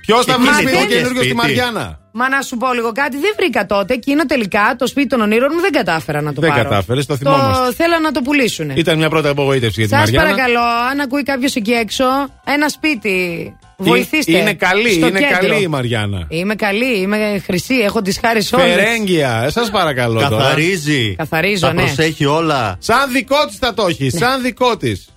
Ποιος 0.00 0.24
θα 0.24 0.34
βρει 0.38 0.46
Μα 0.46 0.52
σπίτι 0.52 0.70
δεν- 0.70 0.88
καινούριο 0.88 1.08
στη 1.08 1.16
σπίτι; 1.18 1.34
Μαριάννα. 1.34 1.98
Μα 2.12 2.28
να 2.28 2.42
σου 2.42 2.56
πω 2.56 2.72
λίγο 2.74 2.92
κάτι, 2.92 3.16
δεν 3.18 3.32
βρήκα 3.36 3.66
τότε. 3.66 3.94
Εκείνο 3.94 4.26
τελικά 4.26 4.74
το 4.78 4.86
σπίτι 4.86 5.06
των 5.06 5.20
ονείρων 5.20 5.50
μου 5.54 5.60
δεν 5.60 5.72
κατάφερα 5.72 6.20
να 6.20 6.32
το 6.32 6.40
Δεν 6.40 6.50
πάρω. 6.50 6.62
κατάφερες, 6.62 7.06
το 7.06 7.16
θυμόμαστε. 7.16 7.74
θέλα 7.74 8.00
να 8.00 8.12
το 8.12 8.20
πουλήσουν. 8.20 8.70
Ήταν 8.70 8.96
μια 8.98 9.08
πρώτη 9.08 9.28
απογοήτευση 9.28 9.80
για 9.80 9.88
τη 9.88 9.94
Σας 9.94 10.10
Μαριάννα. 10.10 10.30
παρακαλώ, 10.30 10.60
αν 10.90 11.00
ακούει 11.00 11.22
κάποιος 11.22 11.54
εκεί 11.54 11.70
έξω, 11.72 12.04
ένα 12.44 12.68
σπίτι. 12.68 13.56
Βοηθήστε. 13.76 14.36
Είναι 14.38 14.54
καλή, 14.54 14.92
στο 14.92 15.06
είναι 15.06 15.18
κέντρο. 15.20 15.48
καλή 15.48 15.62
η 15.62 15.66
Μαριάννα. 15.66 16.26
Είμαι 16.28 16.54
καλή, 16.54 16.98
είμαι 16.98 17.42
χρυσή, 17.44 17.74
έχω 17.74 18.02
τις 18.02 18.18
χάρη 18.24 18.42
όλες. 18.52 18.74
Φερέγγια, 18.74 19.50
σας 19.50 19.70
παρακαλώ 19.70 20.20
τώρα. 20.20 20.36
Καθαρίζει. 20.42 21.14
Καθαρίζω, 21.14 21.66
τα 21.66 21.72
ναι. 21.72 21.82
προσέχει 21.82 22.24
όλα. 22.24 22.76
Σαν 22.78 23.12
δικό 23.12 23.46
της 23.46 23.56
θα 23.56 23.74
το 23.74 23.86
έχεις, 23.86 24.14
σαν 24.16 24.42
δικό 24.42 24.76
της. 24.76 25.08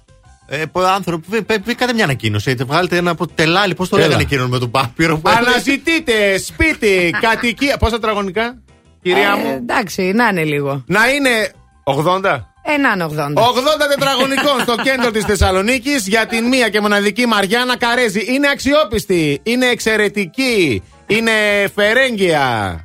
Ε, 0.49 0.63
πο- 0.71 0.81
άνθρωποι, 0.81 1.25
β- 1.29 1.53
β- 1.53 1.63
βγήκατε 1.63 1.93
μια 1.93 2.03
ανακοίνωση. 2.03 2.49
έτσι, 2.51 2.63
Βγάλετε 2.63 2.97
ένα 2.97 3.11
από 3.11 3.27
τελάλι. 3.27 3.73
Πώς 3.75 3.89
το 3.89 3.95
Έλα. 3.97 4.05
λέγανε 4.05 4.21
εκείνον 4.23 4.49
με 4.49 4.59
τον 4.59 4.71
Πάπυρο. 4.71 5.17
που 5.17 5.29
έλεγε; 5.29 5.47
Αναζητείτε 5.49 6.37
σπίτι, 6.37 7.09
κατοικία. 7.21 7.77
Πόσα 7.77 7.91
τετραγωνικά, 7.95 8.57
κυρία 9.01 9.35
Ε, 9.37 9.43
μου; 9.43 9.55
εντάξει, 9.55 10.01
να 10.15 10.27
είναι 10.27 10.43
λίγο. 10.43 10.83
Να 10.87 11.09
είναι 11.09 11.51
80. 11.83 12.39
Έναν 12.75 13.01
80. 13.01 13.17
80 13.17 13.87
τετραγωνικών 13.89 14.59
στο 14.61 14.75
κέντρο 14.83 15.11
της 15.11 15.23
Θεσσαλονίκης 15.23 16.07
για 16.07 16.25
την 16.25 16.45
μία 16.47 16.69
και 16.69 16.81
μοναδική 16.81 17.25
Μαριάννα 17.25 17.77
Καρέζη. 17.77 18.25
Είναι 18.33 18.47
αξιόπιστη, 18.49 19.39
είναι 19.43 19.65
εξαιρετική, 19.65 20.83
είναι 21.07 21.31
φερέγγια. 21.75 22.81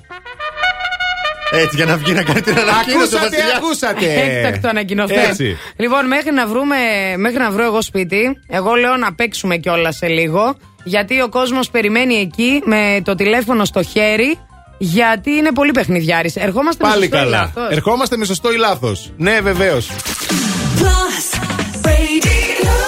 Έτσι, 1.55 1.77
για 1.77 1.85
να 1.85 1.97
βγει 1.97 2.13
να 2.13 2.23
κάνει 2.23 2.41
την 2.41 2.59
ανακοίνωση. 2.59 3.15
ο 3.15 3.19
Ακούσατε, 3.19 3.29
Βασιλιάς. 3.29 3.57
ακούσατε. 3.57 4.21
Έκτακτο 4.23 4.69
ανακοινωθέν. 4.69 5.19
Έτσι. 5.19 5.57
Λοιπόν, 5.77 6.07
μέχρι 6.07 6.33
να, 6.33 6.47
βρούμε, 6.47 6.77
μέχρι 7.17 7.39
να 7.39 7.51
βρω 7.51 7.65
εγώ 7.65 7.83
σπίτι, 7.83 8.39
εγώ 8.49 8.75
λέω 8.75 8.97
να 8.97 9.15
παίξουμε 9.15 9.57
κιόλας 9.57 9.97
σε 9.97 10.07
λίγο. 10.07 10.57
Γιατί 10.85 11.21
ο 11.21 11.29
κόσμος 11.29 11.71
περιμένει 11.71 12.15
εκεί 12.15 12.63
με 12.65 13.01
το 13.05 13.15
τηλέφωνο 13.15 13.65
στο 13.65 13.83
χέρι. 13.83 14.39
Γιατί 14.85 15.31
είναι 15.31 15.53
πολύ 15.53 15.71
παιχνιδιάρη. 15.71 16.33
Ερχόμαστε 16.35 16.83
Πάλι 16.85 16.99
με 16.99 17.03
σωστό 17.05 17.17
ή 17.17 17.21
καλά. 17.23 17.39
λάθος? 17.55 17.77
Ερχόμαστε 17.77 18.17
με 18.17 18.25
σωστό 18.25 18.53
ή 18.53 18.57
λάθο. 18.57 18.93
Ναι, 19.17 19.41
βεβαίω. 19.41 19.79
Plus 20.79 21.27
Radio. 21.85 22.79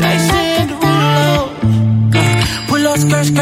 Jason 0.00 0.44
Derulo. 0.68 1.50
Pull 2.68 2.86
up 2.90 2.96
skirt, 3.02 3.24
skirt 3.30 3.41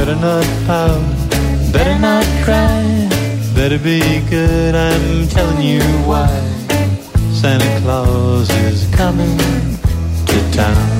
better 0.00 0.16
not 0.16 0.46
pout, 0.66 1.72
better 1.74 1.98
not 1.98 2.24
cry, 2.42 3.06
better 3.54 3.78
be 3.78 4.00
good, 4.30 4.74
I'm 4.74 5.28
telling 5.28 5.60
you 5.60 5.82
why. 6.08 6.30
Santa 7.34 7.68
Claus 7.82 8.48
is 8.64 8.88
coming 8.94 9.36
to 10.30 10.38
town. 10.52 10.90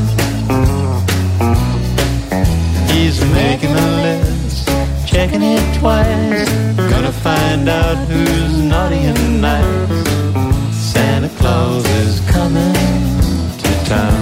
He's 2.91 3.19
making 3.33 3.71
a 3.71 3.91
list, 4.07 4.69
checking 5.07 5.45
it 5.45 5.65
twice, 5.79 6.51
gonna 6.77 7.11
find 7.11 7.71
out 7.71 7.97
who's 8.07 8.59
naughty 8.59 9.03
and 9.13 9.41
nice. 9.41 10.75
Santa 10.93 11.31
Claus 11.39 11.87
is 12.03 12.21
coming 12.29 12.75
to 13.63 13.85
town. 13.87 14.20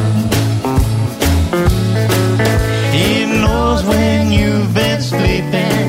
When 4.28 4.38
you've 4.38 4.74
been 4.74 5.00
sleeping. 5.00 5.88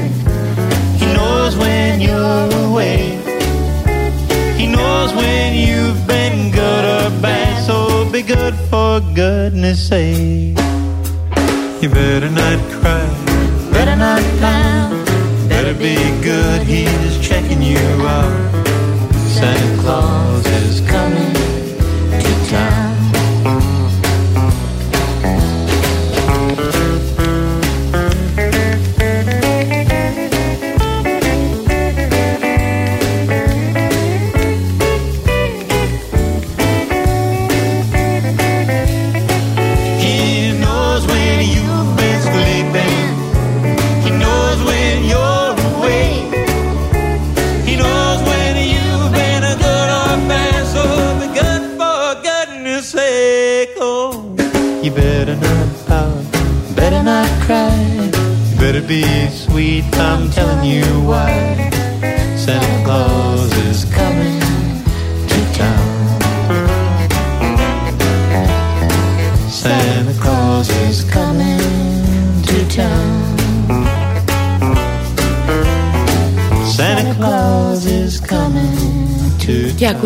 He 1.00 1.06
knows 1.14 1.58
when 1.58 2.00
you're 2.00 2.50
away. 2.66 3.18
He 4.58 4.68
knows 4.68 5.14
when 5.14 5.56
you've 5.56 6.08
been 6.08 6.52
good 6.52 6.86
or 6.86 7.10
bad. 7.22 7.66
So 7.66 8.10
be 8.12 8.22
good 8.22 8.56
for 8.70 9.02
goodness 9.14 9.88
sake. 9.88 10.58
You 11.82 11.90
better 11.90 12.30
not 12.30 12.60
cry. 12.80 13.08
Better 13.72 13.96
not 13.96 14.24
pout. 14.40 14.92
Better 15.50 15.74
be 15.74 15.96
good. 16.24 16.62
He's 16.64 17.20
checking 17.28 17.62
you 17.62 17.86
out. 18.18 18.66
Santa 19.36 19.82
Claus 19.82 20.46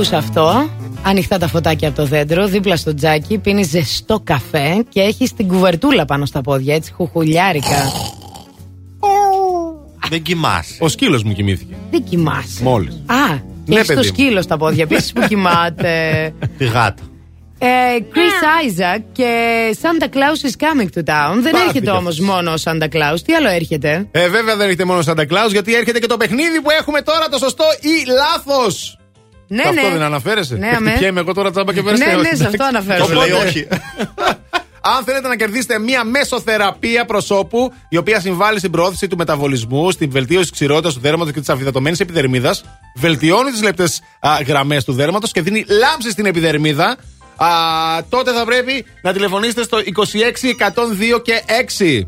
ακούς 0.03 0.17
αυτό, 0.17 0.69
ανοιχτά 1.03 1.37
τα 1.37 1.47
φωτάκια 1.47 1.87
από 1.87 1.97
το 1.97 2.05
δέντρο, 2.05 2.47
δίπλα 2.47 2.75
στο 2.75 2.93
τζάκι, 2.93 3.37
πίνεις 3.37 3.69
ζεστό 3.69 4.21
καφέ 4.23 4.83
και 4.89 5.01
έχεις 5.01 5.33
την 5.33 5.47
κουβερτούλα 5.47 6.05
πάνω 6.05 6.25
στα 6.25 6.41
πόδια, 6.41 6.75
έτσι 6.75 6.91
χουχουλιάρικα. 6.91 7.91
Δεν 10.09 10.21
κοιμάσαι. 10.21 10.77
Ο 10.79 10.87
σκύλος 10.87 11.23
μου 11.23 11.33
κοιμήθηκε. 11.33 11.75
Δεν 11.91 12.03
κοιμάσαι. 12.03 12.63
Μόλις. 12.63 12.93
Α, 12.93 13.37
και 13.65 13.73
Ναι, 13.73 13.75
έχεις 13.75 13.87
το 13.87 13.93
παιδί 13.93 14.07
μου. 14.07 14.13
σκύλο 14.13 14.41
στα 14.41 14.57
πόδια 14.57 14.83
επίσης 14.83 15.13
που 15.13 15.21
κοιμάται. 15.27 16.33
Τη 16.57 16.65
γάτα. 16.65 17.03
Ε, 17.57 17.67
Chris 18.13 18.67
Isaac 18.67 19.01
και 19.11 19.29
Santa 19.81 20.05
Claus 20.05 20.47
is 20.49 20.55
coming 20.65 20.87
to 20.97 21.13
town. 21.13 21.33
Δεν 21.41 21.51
Πάρτι 21.51 21.67
έρχεται 21.67 21.91
κι 21.91 21.97
όμως 21.97 22.19
μόνο 22.19 22.51
ο 22.51 22.55
Santa 22.63 22.83
Claus. 22.83 23.19
Τι 23.25 23.33
άλλο 23.33 23.49
έρχεται; 23.49 24.07
Ε, 24.11 24.29
βέβαια 24.29 24.55
δεν 24.55 24.67
έχετε 24.67 24.85
μόνο 24.85 24.99
Santa 25.05 25.21
Claus, 25.21 25.51
γιατί 25.51 25.75
έρχεται 25.75 25.99
και 25.99 26.07
το 26.07 26.17
παιχνίδι 26.17 26.61
που 26.61 26.69
έχουμε 26.79 27.01
τώρα, 27.01 27.29
το 27.29 27.37
σωστό 27.37 27.63
ή 27.81 28.11
λάθος. 28.11 28.97
Ναι, 29.55 29.61
Αυτό 29.69 29.81
ναι. 29.81 29.89
δεν 29.91 30.01
αναφέρεσαι. 30.01 30.55
Ναι, 30.55 30.69
Και 30.69 30.75
αμέ. 30.75 30.89
χτυπιέμαι 30.89 31.19
εγώ 31.19 31.33
τώρα 31.33 31.51
τσάμπα 31.51 31.73
και 31.73 31.81
Ναι, 31.81 31.85
περιστέρω. 31.85 32.21
ναι, 32.21 32.35
σε 32.35 32.45
αυτό 32.45 32.63
αναφέρομαι. 32.63 33.13
Οπότε, 33.13 33.29
Λέει 33.31 33.41
όχι. 33.45 33.67
Αν 34.97 35.03
θέλετε 35.05 35.27
να 35.27 35.35
κερδίσετε 35.35 35.79
μία 35.79 36.03
μεσοθεραπεία 36.03 37.05
προσώπου, 37.05 37.73
η 37.89 37.97
οποία 37.97 38.19
συμβάλλει 38.19 38.59
στην 38.59 38.71
προώθηση 38.71 39.07
του 39.07 39.17
μεταβολισμού, 39.17 39.91
στην 39.91 40.11
βελτίωση 40.11 40.41
της 40.43 40.51
ξηρότητας 40.51 40.93
του 40.93 40.99
δέρματος 40.99 41.33
και 41.33 41.39
της 41.39 41.49
αφιδατωμένης 41.49 41.99
επιδερμίδας, 41.99 42.63
βελτιώνει 42.95 43.51
τις 43.51 43.61
λεπτές 43.63 44.01
γραμμές 44.47 44.83
του 44.83 44.93
δέρματος 44.93 45.31
και 45.31 45.41
δίνει 45.41 45.65
λάμψη 45.67 46.09
στην 46.11 46.25
επιδερμίδα, 46.25 46.97
α, 47.35 47.47
τότε 48.09 48.31
θα 48.31 48.45
πρέπει 48.45 48.85
να 49.01 49.13
τηλεφωνήσετε 49.13 49.63
στο 49.63 49.79
26 49.79 50.49
102 50.49 51.19
και 51.21 51.41
6. 51.47 52.05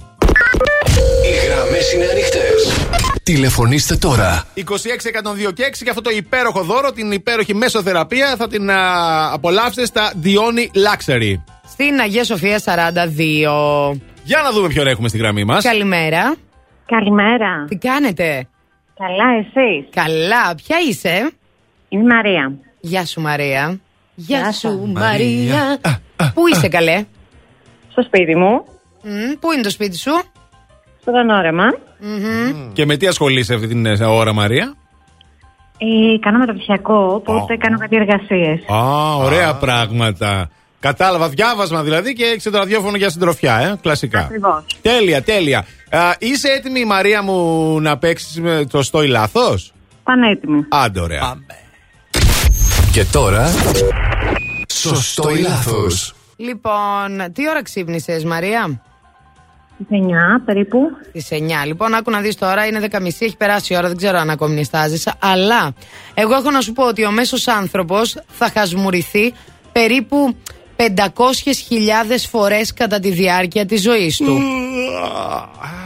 Οι 1.24 1.48
γραμμές 1.48 1.94
είναι 1.94 2.06
ανοιχτές. 2.12 3.15
Τηλεφωνήστε 3.26 3.96
τώρα. 3.96 4.44
26 4.56 4.60
102 4.62 5.54
και 5.54 5.64
6 5.72 5.84
και 5.84 5.90
αυτό 5.90 6.02
το 6.02 6.10
υπέροχο 6.10 6.62
δώρο, 6.64 6.92
την 6.92 7.12
υπέροχη 7.12 7.56
μεσοθεραπεία, 7.56 8.36
θα 8.36 8.48
την 8.48 8.70
α, 8.70 9.34
απολαύσετε 9.34 9.86
στα 9.86 10.14
Dioni 10.24 10.62
Luxury. 10.62 11.34
Στην 11.68 12.00
Αγία 12.00 12.24
Σοφία 12.24 12.60
42. 12.60 14.00
Για 14.24 14.42
να 14.44 14.52
δούμε 14.52 14.68
ποιον 14.68 14.88
έχουμε 14.88 15.08
στη 15.08 15.18
γραμμή 15.18 15.44
μας. 15.44 15.64
Καλημέρα. 15.64 16.36
Καλημέρα. 16.86 17.66
Τι 17.70 17.76
κάνετε; 17.76 18.48
Καλά, 18.98 19.26
εσείς; 19.40 19.90
Καλά. 19.90 20.56
Ποια 20.56 20.78
είσαι; 20.90 21.32
Είμαι 21.90 22.04
η 22.04 22.08
Μαρία. 22.08 22.54
Γεια 22.80 23.06
σου 23.06 23.22
Μαρία. 23.22 23.80
Γεια, 24.16 24.40
Γεια 24.40 24.52
σου 24.52 24.60
σας. 24.60 24.92
Μαρία. 24.94 25.80
Πού 26.34 26.48
είσαι 26.54 26.68
καλέ; 26.68 27.06
Στο 27.92 28.02
σπίτι 28.02 28.36
μου. 28.36 28.66
Μμ, 29.02 29.32
Πού 29.40 29.52
είναι 29.52 29.62
το 29.64 29.70
σπίτι 29.70 29.98
σου; 29.98 30.12
Στο 31.06 31.14
Δανόρεμα. 31.14 31.64
Μμμ. 32.00 32.74
Και 32.74 32.86
με 32.86 32.98
τι 32.98 33.08
ασχολείσαι 33.08 33.54
αυτή 33.54 33.68
την 33.68 33.86
ε, 33.86 34.06
ώρα, 34.06 34.34
Μαρία; 34.34 34.76
Ε, 35.78 36.20
κάνω 36.20 36.38
μεταπτυχιακό, 36.38 37.14
οπότε 37.14 37.58
κάνω 37.58 37.78
κάτι 37.78 37.96
εργασίες. 37.96 38.60
Α, 38.68 39.16
ωραία 39.16 39.56
πράγματα. 39.56 40.50
Κατάλαβα, 40.80 41.30
διάβασμα 41.30 41.84
δηλαδή 41.84 42.14
και 42.14 42.24
έχεις 42.24 42.44
το 42.44 42.50
ραδιόφωνο 42.50 42.98
για 42.98 43.10
συντροφιά, 43.10 43.58
ε. 43.58 43.78
Κλασικά. 43.82 44.20
Ακριβώς. 44.20 44.64
Τέλεια, 44.82 45.22
τέλεια. 45.22 45.66
Α, 45.90 46.00
είσαι 46.20 46.48
έτοιμη, 46.48 46.80
η 46.80 46.86
Μαρία 46.86 47.22
μου, 47.22 47.80
να 47.82 47.98
παίξεις 47.98 48.40
με 48.40 48.66
το 48.72 48.84
στο 48.84 49.04
ή 49.04 49.08
λάθο. 49.08 49.56
Πανέτοιμη. 50.04 50.66
Άντε, 50.70 51.00
ωραία. 51.00 51.34
Και 52.92 53.06
τώρα. 53.12 53.48
Σωστό 54.74 55.30
ή 55.30 55.40
λάθος. 55.40 56.16
Λοιπόν, 56.36 57.32
τι 57.34 57.50
ώρα 57.50 57.64
ξύπνησες, 57.64 58.24
Μαρία; 58.24 58.82
Στις 59.76 59.88
9 59.90 60.42
περίπου. 60.46 60.80
Στις 61.10 61.28
9. 61.32 61.66
Λοιπόν, 61.66 61.94
άκου 61.94 62.12
να 62.12 62.20
δεις 62.20 62.36
τώρα, 62.36 62.66
είναι 62.66 62.80
10.30, 62.92 63.06
έχει 63.06 63.38
περάσει 63.38 63.74
η 63.74 63.78
ώρα, 63.78 63.88
δεν 63.88 63.98
ξέρω 63.98 64.18
αν 64.18 64.30
ακόμη 64.30 64.54
νιστάζει. 64.54 65.04
Αλλά 65.20 65.74
εγώ 66.14 66.34
έχω 66.34 66.52
να 66.52 66.62
σου 66.62 66.74
πω 66.74 66.88
ότι 66.88 67.06
ο 67.06 67.12
μέσος 67.12 67.48
άνθρωπος 67.48 68.18
θα 68.28 68.50
χασμουριθεί 68.54 69.34
περίπου 69.72 70.36
500.000 70.76 70.84
φορές 72.30 72.74
κατά 72.74 73.00
τη 73.00 73.12
διάρκεια 73.12 73.66
της 73.66 73.82
ζωής 73.82 74.18
του. 74.18 74.40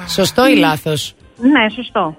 Σωστό 0.07 0.47
ή 0.47 0.55
λάθος; 0.55 1.15
Ναι, 1.37 1.69
σωστό. 1.75 2.17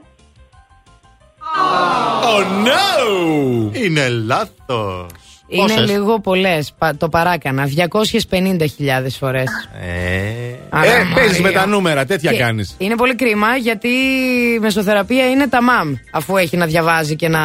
Oh 2.24 2.66
no! 2.66 3.76
Είναι 3.76 4.08
λάθος. 4.08 5.29
Είναι 5.50 5.80
λίγο 5.92 6.20
πολλές, 6.20 6.72
πα- 6.78 6.96
το 6.96 7.08
παράκανα. 7.08 7.66
250.000 7.66 9.16
φορές. 9.18 9.48
Ε, 9.82 10.54
Άρα, 10.68 10.90
Ε, 10.90 11.06
παίζεις 11.14 11.40
Μαρία. 11.40 11.40
με 11.40 11.50
τα 11.60 11.66
νούμερα, 11.66 12.04
τέτοια 12.04 12.30
Και 12.32 12.38
κάνεις. 12.38 12.74
Είναι 12.78 12.94
πολύ 12.94 13.14
κρίμα 13.14 13.56
γιατί 13.56 13.88
η 14.54 14.58
μεσοθεραπεία 14.60 15.30
είναι 15.30 15.48
τα 15.48 15.62
μαμ 15.62 15.94
αφού 16.12 16.36
έχει 16.36 16.56
να 16.56 16.66
διαβάζει 16.66 17.16
και 17.16 17.28
να, 17.28 17.40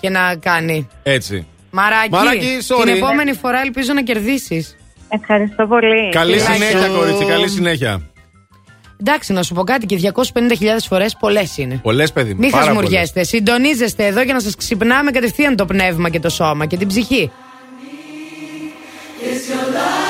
και 0.00 0.08
να 0.10 0.34
κάνει. 0.40 0.88
Έτσι. 1.02 1.46
Μαράκι, 1.70 2.10
Μαράκι, 2.10 2.58
sorry. 2.68 2.84
την 2.84 2.94
επόμενη 2.96 3.32
φορά 3.32 3.60
ελπίζω 3.60 3.92
να 3.92 4.02
κερδίσεις. 4.02 4.76
Ευχαριστώ 5.08 5.66
πολύ. 5.66 6.10
Καλή 6.10 6.38
Φιλάκια. 6.38 6.54
συνέχεια, 6.68 6.88
κορίτσι, 6.88 7.24
καλή 7.24 7.48
συνέχεια. 7.48 8.00
Εντάξει, 9.00 9.32
να 9.32 9.42
σου 9.42 9.54
πω 9.54 9.64
κάτι 9.64 9.86
και 9.86 10.12
250.000 10.14 10.22
φορές 10.88 11.16
πολλές 11.20 11.56
είναι. 11.56 11.80
Πολλές 11.82 12.12
παιδί 12.12 12.34
μου. 12.34 12.40
Μην 12.40 12.50
πάρα 12.50 12.64
χασμουριέστε. 12.64 13.24
Συντονίζεστε 13.24 14.06
εδώ 14.06 14.22
για 14.22 14.34
να 14.34 14.40
σας 14.40 14.54
ξυπνάμε 14.54 15.10
κατευθείαν 15.10 15.56
το 15.56 15.64
πνεύμα 15.64 16.08
και 16.08 16.20
το 16.20 16.28
σώμα 16.28 16.66
και 16.66 16.76
την 16.76 16.88
ψυχή. 16.88 17.30
When 19.20 20.09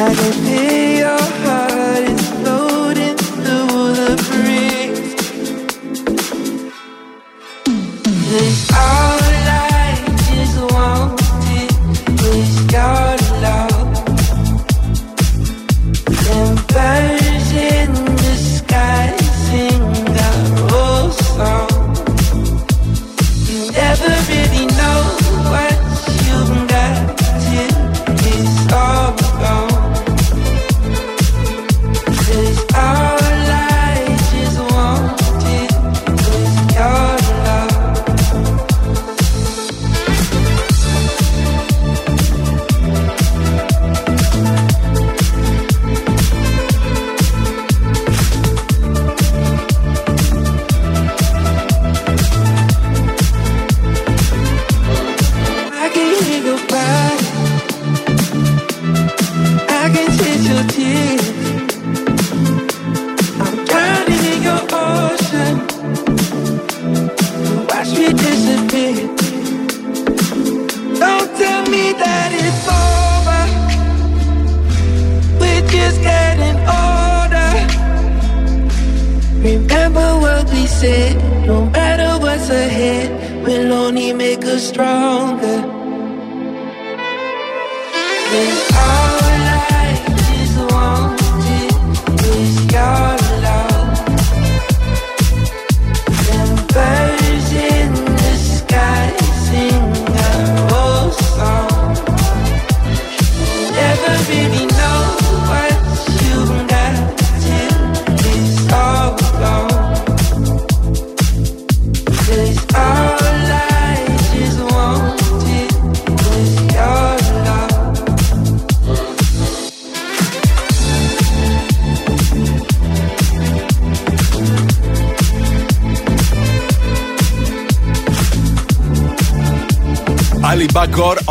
I 0.00 0.14
can 0.14 0.32
feel 0.44 0.98
your 0.98 1.18
heart 1.42 2.27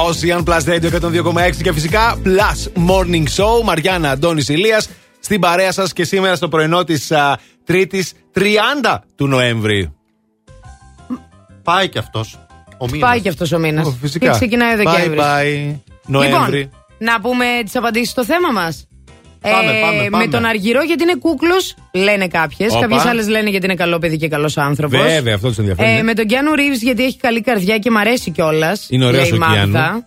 Ocean 0.08 0.44
Plus 0.44 0.64
Radio 0.66 0.90
102,6 0.92 1.62
και 1.64 1.74
φυσικά 1.74 2.18
Plus 2.24 2.88
Morning 2.90 3.24
Show. 3.24 3.64
Μαριάννα 3.64 4.10
Αντώνης 4.10 4.50
Ηλίας 4.50 4.90
στην 5.20 5.40
παρέα 5.40 5.72
σας 5.72 5.94
και 5.94 6.04
σήμερα 6.04 6.36
στο 6.36 6.48
πρωινό 6.48 6.84
της 6.84 7.12
Τρίτης 7.64 8.14
30 8.34 8.98
του 9.16 9.28
Νοέμβρη. 9.28 9.94
Πάει 11.64 11.90
κι 11.90 11.98
αυτός. 11.98 12.40
Ο 12.78 12.86
μήνας. 12.86 13.10
Πάει 13.10 13.22
και 13.22 13.30
αυτός 13.30 13.52
ο 13.52 13.60
μήνας. 13.60 13.88
Ω, 13.88 13.92
φυσικά. 13.92 14.26
Και 14.26 14.32
ξεκινάει 14.32 14.74
ο 14.74 14.78
Δεκέμβρης. 14.78 15.22
Bye 15.24 15.74
bye. 15.74 15.80
Νοέμβρη. 16.06 16.58
Λοιπόν, 16.58 16.72
να 16.98 17.22
πούμε 17.22 17.46
τις 17.64 17.76
απαντήσεις 17.76 18.10
στο 18.10 18.26
θέμα 18.26 18.52
μας. 18.52 18.88
Πάμε, 19.42 19.72
πάμε, 19.82 20.08
πάμε. 20.10 20.26
Με 20.26 20.32
τον 20.32 20.46
Αργυρό 20.46 20.82
γιατί 20.84 21.04
είναι 21.04 21.16
κούκλος, 21.20 21.76
λένε 21.94 22.28
κάποιες. 22.28 22.72
Όπα. 22.72 22.80
Κάποιες 22.82 23.06
άλλες 23.06 23.28
λένε 23.28 23.50
γιατί 23.50 23.66
είναι 23.66 23.76
καλό 23.76 24.00
παιδί 24.00 24.18
και 24.18 24.28
καλός 24.28 24.58
άνθρωπος. 24.58 25.02
Βέβαια, 25.02 25.36
αυτό 25.36 25.48
τους 25.48 25.58
ενδιαφέρει. 25.58 25.92
ναι. 25.92 25.98
Ε, 25.98 26.02
με 26.04 26.14
τον 26.14 26.26
Κιάνου 26.26 26.54
Ρίβς 26.56 26.82
γιατί 26.82 27.04
έχει 27.04 27.18
καλή 27.18 27.42
καρδιά 27.42 27.78
και 27.78 27.92
μ' 27.92 27.98
αρέσει 27.98 28.32
κιόλας. 28.32 28.86
Είναι 28.90 29.06
ωραίος 29.06 29.32
ο 29.32 29.38
Κιάνου. 29.52 30.04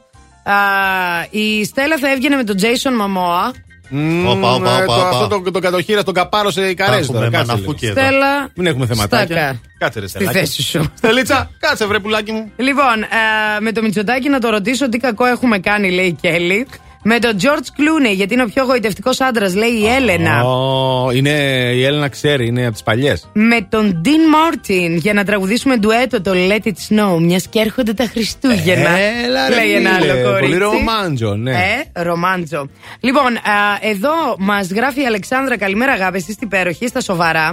Η 1.31 1.65
Στέλλα 1.65 1.99
θα 1.99 2.11
έβγαινε 2.11 2.37
με 2.37 2.45
τον 2.45 2.57
Τζέισον 2.57 2.95
Μαμόα. 2.95 3.53
Μμμ, 3.93 4.29
Όπα, 4.29 4.53
όπα, 4.55 4.71
ε, 4.79 4.83
όπα, 4.83 4.85
το- 4.87 4.93
όπα. 4.93 5.09
Αυτό 5.09 5.29
το, 5.43 5.51
το 5.51 5.59
κατοχύρα 5.59 6.03
τον 6.03 6.15
καπάρωσε 6.15 6.69
η 6.69 6.75
Καρέζη 6.75 7.01
έχουμε 7.03 7.19
τώρα. 7.19 7.31
Κάτσε 7.31 7.47
μαναφούκι 7.53 7.85
λίγο. 7.87 7.99
εδώ. 8.01 8.09
Στέλλα. 8.09 8.49
Μην 8.57 8.67
έχουμε 8.67 8.87
θεματάκια. 8.87 9.37
Στάκα. 9.37 9.61
Κάτσε 9.79 10.01
ρε 10.01 10.07
Στη 10.07 10.17
Στελάκη. 10.17 10.39
θέση 10.39 10.63
σου. 10.63 10.93
Στελίτσα, 10.97 11.51
κάτσε 11.61 11.87
βρε 11.87 11.99
πουλάκι 11.99 12.33
μου. 12.33 12.53
Λοιπόν, 12.57 13.03
ε, 13.03 13.61
με 13.61 13.73
το 13.73 13.83
Μητσοτάκι 13.83 14.29
να 14.29 14.39
το 14.41 14.49
ρωτήσω 14.51 14.89
τι 14.89 14.99
κακό 14.99 15.25
έχουμε 15.25 15.59
κάνει, 15.59 15.91
λέει 15.91 16.07
η 16.07 16.17
Κέλλη. 16.21 16.67
Με 17.03 17.19
τον 17.19 17.37
George 17.41 17.81
Clooney, 17.81 18.15
γιατί 18.15 18.35
είναι 18.35 18.43
ο 18.43 18.47
πιο 18.47 18.65
γοητευτικός 18.65 19.21
άντρας, 19.21 19.55
λέει 19.55 19.71
η 19.71 19.87
Έλενα. 19.87 20.45
Ω, 20.45 21.11
είναι, 21.11 21.31
η 21.75 21.85
Έλληνα 21.85 22.09
ξέρει, 22.09 22.47
είναι 22.47 22.63
από 22.63 22.73
τις 22.73 22.83
παλιές. 22.83 23.29
Με 23.33 23.67
τον 23.69 24.03
Dean 24.05 24.09
Martin 24.09 24.91
για 24.91 25.13
να 25.13 25.25
τραγουδήσουμε 25.25 25.77
ντουέτο 25.77 26.21
το 26.21 26.31
Let 26.35 26.67
It 26.67 26.73
Snow, 26.89 27.19
μιας 27.21 27.47
και 27.47 27.59
έρχονται 27.59 27.93
τα 27.93 28.05
Χριστούγεννα. 28.05 28.91
Έλα, 29.25 29.49
ρε, 29.49 29.55
λέει 29.55 29.75
ένα 29.75 29.91
φίλε, 29.91 30.13
άλλο 30.13 30.23
κορίτσι. 30.23 30.41
πολύ 30.41 30.57
ρομάντζο, 30.57 31.35
ναι. 31.35 31.51
Ε, 31.51 32.03
ρομάντζο. 32.03 32.69
Λοιπόν, 33.01 33.37
α, 33.37 33.41
εδώ 33.81 34.13
μας 34.39 34.71
γράφει 34.71 35.01
η 35.03 35.07
Αλεξάνδρα, 35.07 35.59
καλημέρα 35.59 35.93
αγάπη, 35.93 36.17
εσεί 36.17 36.37
υπέροχη, 36.41 36.87
στα 36.87 37.01
σοβαρά. 37.01 37.47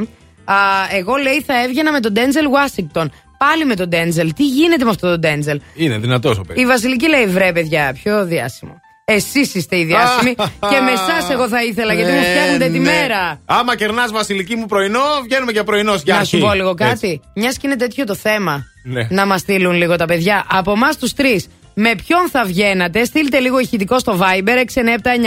Α, 0.46 0.56
εγώ 0.98 1.16
λέει 1.16 1.44
θα 1.46 1.64
έβγαινα 1.64 1.92
με 1.92 2.00
τον 2.00 2.14
Ντέντζελ 2.14 2.46
Washington. 2.46 3.06
Πάλι 3.38 3.66
με 3.66 3.76
τον 3.76 3.90
Ντέντζελ. 3.90 4.34
Τι 4.34 4.46
γίνεται 4.46 4.84
με 4.84 4.90
αυτό 4.90 5.10
τον 5.10 5.20
Ντέντζελ. 5.20 5.62
Είναι 5.76 5.98
δυνατός 5.98 6.38
ο 6.38 6.42
παιδί. 6.42 6.62
Η 6.62 6.66
Βασιλική 6.66 7.10
λέει 7.10 7.26
βρε 7.26 7.52
παιδιά, 7.52 7.98
πιο 8.04 8.26
διάσημο. 8.26 8.82
Εσείς 9.12 9.54
είστε 9.56 9.78
οι 9.80 9.84
διάσημοι 9.84 10.36
και 10.72 10.80
με 10.86 10.92
εσάς 10.92 11.30
εγώ 11.30 11.48
θα 11.48 11.64
ήθελα 11.64 11.94
γιατί 11.94 12.12
μου 12.12 12.18
Ναι, 12.18 12.24
φτιάχνετε 12.26 12.66
τη 12.70 12.80
ναι. 12.80 12.92
μέρα. 12.92 13.40
Άμα 13.46 13.76
κερνάς 13.76 14.12
Βασιλική 14.12 14.56
μου 14.56 14.66
πρωινό, 14.66 15.00
βγαίνουμε 15.24 15.52
για 15.52 15.64
πρωινό 15.64 15.94
για 16.04 16.14
Να 16.14 16.20
αρχή. 16.20 16.36
σου 16.38 16.42
πω 16.46 16.54
λίγο 16.54 16.70
Έτσι. 16.70 16.84
κάτι. 16.84 17.22
Μιας 17.36 17.58
και 17.58 17.68
είναι 17.68 17.76
τέτοιο 17.76 18.06
το 18.06 18.16
θέμα. 18.16 18.64
Ναι. 18.84 19.08
Να 19.10 19.26
μας 19.26 19.40
στείλουν 19.42 19.74
λίγο 19.76 19.96
τα 19.96 20.06
παιδιά. 20.06 20.46
Από 20.52 20.72
εμάς 20.72 20.98
τους 20.98 21.14
τρεις, 21.14 21.48
με 21.74 21.96
ποιον 22.06 22.30
θα 22.32 22.44
βγαίνατε, 22.46 23.04
στείλτε 23.04 23.40
λίγο 23.40 23.60
ηχητικό 23.60 24.00
στο 24.00 24.20
Viber 24.22 24.58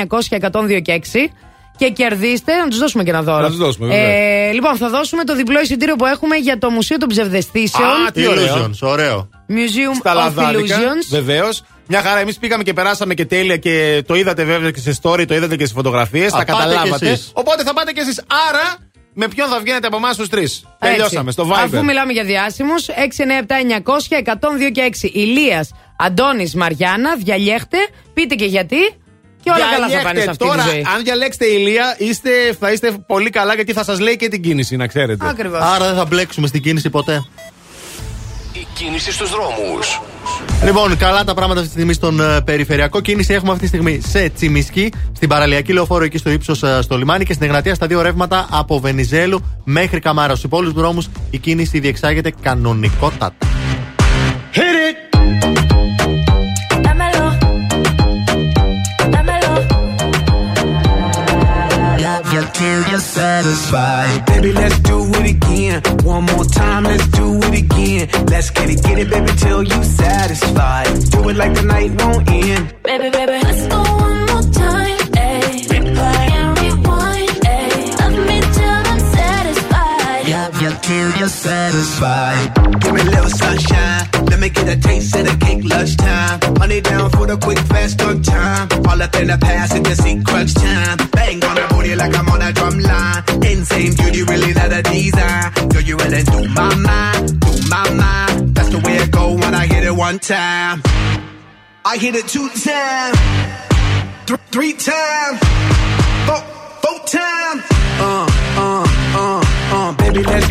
697-900-1026 0.09 1.31
και 1.77 1.89
κερδίστε. 1.91 2.57
Να 2.57 2.69
τους 2.69 2.79
δώσουμε 2.79 3.03
και 3.05 3.11
ένα 3.11 3.23
δώρο. 3.23 3.41
Να 3.43 3.49
τους 3.49 3.57
δώσουμε, 3.59 3.95
ε, 3.97 4.53
λοιπόν, 4.53 4.77
θα 4.77 4.89
δώσουμε 4.89 5.25
το 5.25 5.37
διπλό 5.37 5.61
εισιτήριο 5.61 5.97
που 5.97 6.07
έχουμε 6.07 6.37
για 6.37 6.59
το 6.59 6.71
Μουσείο 6.71 6.97
των 6.97 7.09
Ψευδεστήσεων. 7.09 7.89
Α, 7.89 8.11
τι 8.13 8.27
ωραίο. 8.27 8.57
Illusions, 8.57 8.79
ωραίο. 8.89 9.29
Museum 9.49 9.95
Στα 9.99 10.13
of 10.13 10.15
λαδάδικα. 10.17 10.77
Illusions. 10.79 11.07
Βεβαίως. 11.11 11.63
Μια 11.93 12.03
χαρά, 12.03 12.21
εμείς 12.21 12.39
πήγαμε 12.39 12.63
και 12.63 12.73
περάσαμε 12.73 13.15
και 13.15 13.25
τέλεια 13.27 13.57
και 13.57 14.03
το 14.07 14.15
είδατε 14.15 14.45
βέβαια 14.45 14.71
και 14.71 14.81
σε 14.81 14.99
story, 15.03 15.25
το 15.27 15.35
είδατε 15.35 15.57
και 15.57 15.65
στι 15.65 15.75
φωτογραφίες. 15.75 16.31
Τα 16.33 16.39
πάτε 16.39 16.53
κι 16.53 16.59
καταλάβατε. 16.59 17.11
εσείς. 17.11 17.31
Οπότε 17.33 17.63
θα 17.63 17.73
πάτε 17.73 17.93
κι 17.93 18.01
εσείς. 18.01 18.23
Άρα, 18.49 18.77
με 19.15 19.29
ποιον 19.29 19.49
θα 19.49 19.61
βγαίνετε 19.61 19.87
από 19.87 19.97
εμάς 19.97 20.17
τους 20.17 20.29
τρεις; 20.29 20.65
Τελειώσαμε 20.79 21.31
στο 21.31 21.49
Viber. 21.49 21.55
Αφού 21.65 21.85
μιλάμε 21.85 22.13
για 22.13 22.25
διάσημους, 22.25 22.87
697-900-102 22.89 24.71
και 24.73 24.83
6. 24.83 25.09
Ηλίας, 25.13 25.71
Αντώνης, 25.99 26.55
Μαριάννα, 26.55 27.17
διαλέχτε, 27.17 27.79
πείτε 28.15 28.35
και 28.35 28.45
γιατί. 28.45 28.95
Και 29.43 29.51
όλα 29.51 29.59
καλά 29.59 29.71
θα 29.71 29.87
Διαλέξτε. 29.87 30.03
πάνε 30.09 30.21
σε 30.21 30.31
αυτή 30.31 30.45
Τώρα, 30.45 30.63
τη 30.63 30.69
ζωή. 30.69 30.87
αν 30.95 31.03
διαλέξετε 31.03 31.47
ηλία, 31.47 31.95
είστε, 31.99 32.31
θα 32.61 32.73
είστε 32.73 32.91
πολύ 33.07 33.31
καλά 33.31 33.55
γιατί 33.55 33.73
θα 33.73 33.85
σας 33.85 34.01
λέει 34.01 34.17
και 34.17 34.29
την 34.29 34.43
κίνηση, 34.43 34.77
να 34.77 34.87
ξέρετε. 34.87 35.29
Ακριβώς. 35.29 35.61
Άρα 35.63 35.87
δεν 35.87 35.95
θα 35.95 36.05
μπλέξουμε 36.05 36.47
στην 36.47 36.63
κίνηση 36.63 36.91
ποτέ. 36.91 37.25
Η 38.71 38.83
κίνηση 38.83 39.13
στους 39.13 39.31
δρόμους. 39.31 40.01
Λοιπόν, 40.65 40.97
καλά 40.97 41.25
τα 41.25 41.35
πράγματα 41.35 41.61
αυτή 41.61 41.73
τη 41.73 41.77
στιγμή 41.77 41.93
στον 41.93 42.21
ε, 42.21 42.41
περιφερειακό. 42.41 43.01
Κίνηση 43.01 43.35
έχουμε 43.35 43.51
αυτή 43.51 43.63
τη 43.63 43.69
στιγμή 43.69 44.01
σε 44.07 44.29
Τσιμισκή, 44.29 44.93
στην 45.13 45.29
παραλιακή 45.29 45.73
λεωφόρο 45.73 46.05
εκεί 46.05 46.19
στο 46.19 46.31
ύψος 46.31 46.65
στο 46.81 46.97
λιμάνι 46.97 47.25
και 47.25 47.33
στην 47.33 47.47
Εγνατία 47.47 47.75
στα 47.75 47.87
δύο 47.87 48.03
ρεύματα 48.03 48.47
από 48.51 48.81
Βενιζέλου 48.81 49.41
μέχρι 49.65 50.01
Καμάρας. 50.01 50.39
Στους 50.39 50.51
υπόλοιπους 50.51 50.75
δρόμους 50.75 51.09
η 51.31 51.39
κίνηση 51.39 51.79
διεξάγεται 51.79 52.33
κανονικότατα. 52.43 53.60
Till 62.61 62.83
you're 62.91 63.07
satisfied. 63.21 64.27
Baby, 64.27 64.53
let's 64.53 64.79
do 64.81 64.99
it 65.19 65.27
again. 65.37 65.79
One 66.05 66.25
more 66.33 66.45
time, 66.45 66.85
let's 66.85 67.07
do 67.09 67.27
it 67.47 67.55
again. 67.65 68.05
Let's 68.27 68.51
get 68.51 68.69
it, 68.69 68.83
get 68.83 68.99
it, 68.99 69.09
baby, 69.11 69.33
till 69.43 69.63
you 69.63 69.81
satisfied. 69.83 70.87
Do 71.13 71.29
it 71.31 71.37
like 71.43 71.55
the 71.55 71.63
night 71.63 71.91
won't 72.01 72.29
end. 72.29 72.65
Baby, 72.83 73.09
baby, 73.17 73.37
let's 73.47 73.67
go 73.73 73.81
one 74.09 74.21
more 74.31 74.47
time. 74.65 74.99
Ayy. 75.27 75.57
Replay 75.73 76.27
and 76.41 76.51
rewind. 76.61 77.31
Ayy. 77.57 77.83
Love 78.01 78.19
me 78.29 78.39
till 78.57 78.81
I'm 78.93 79.01
satisfied. 79.17 80.23
Love 80.37 80.57
you 80.63 80.73
till 80.87 81.11
you're 81.19 81.35
satisfied. 81.49 82.47
Give 82.81 82.93
me 82.95 83.01
a 83.01 83.11
little 83.15 83.31
sunshine. 83.31 84.20
Let 84.41 84.57
me 84.57 84.63
get 84.63 84.79
a 84.79 84.81
taste 84.81 85.15
of 85.17 85.27
the 85.27 85.37
cake 85.45 85.65
lunchtime. 85.65 86.55
Money 86.55 86.81
down 86.81 87.11
for 87.11 87.27
the 87.27 87.37
quick, 87.37 87.59
fast, 87.59 87.99
good 87.99 88.25
time. 88.25 88.69
All 88.89 89.03
up 89.03 89.15
in 89.17 89.27
the 89.27 89.37
past, 89.37 89.75
and 89.75 89.85
just 89.85 90.03
see 90.03 90.19
crunch 90.23 90.55
time. 90.55 90.97
Bang 91.13 91.45
on 91.45 91.57
the 91.57 91.67
booty 91.69 91.95
like 91.95 92.17
I'm 92.17 92.27
on 92.27 92.41
a 92.41 92.51
drum 92.51 92.79
line. 92.79 93.23
Insane 93.45 93.93
beauty, 93.97 94.23
really 94.23 94.55
not 94.55 94.73
a 94.73 94.81
design. 94.81 95.53
Girl, 95.69 95.83
you 95.83 95.95
really 95.99 96.23
do 96.23 96.49
my 96.55 96.75
mind, 96.75 97.39
do 97.39 97.53
my 97.69 97.85
mind. 97.93 98.55
That's 98.55 98.71
the 98.71 98.79
way 98.79 98.97
it 98.97 99.11
go 99.11 99.35
when 99.35 99.55
I 99.55 99.67
hit 99.67 99.85
it 99.85 99.95
one 99.95 100.19
time. 100.19 100.83
I 101.85 101.99
hit 101.99 102.15
it 102.15 102.27
two 102.27 102.49
times, 102.49 103.19
th- 104.25 104.41
three 104.51 104.73
times, 104.73 105.39
four, 106.25 106.41
four 106.81 106.99
times. 107.05 107.63
Uh, 108.01 108.25
uh, 108.57 108.85
uh, 109.21 109.45
uh, 109.77 109.93
baby, 109.99 110.23
let's 110.23 110.51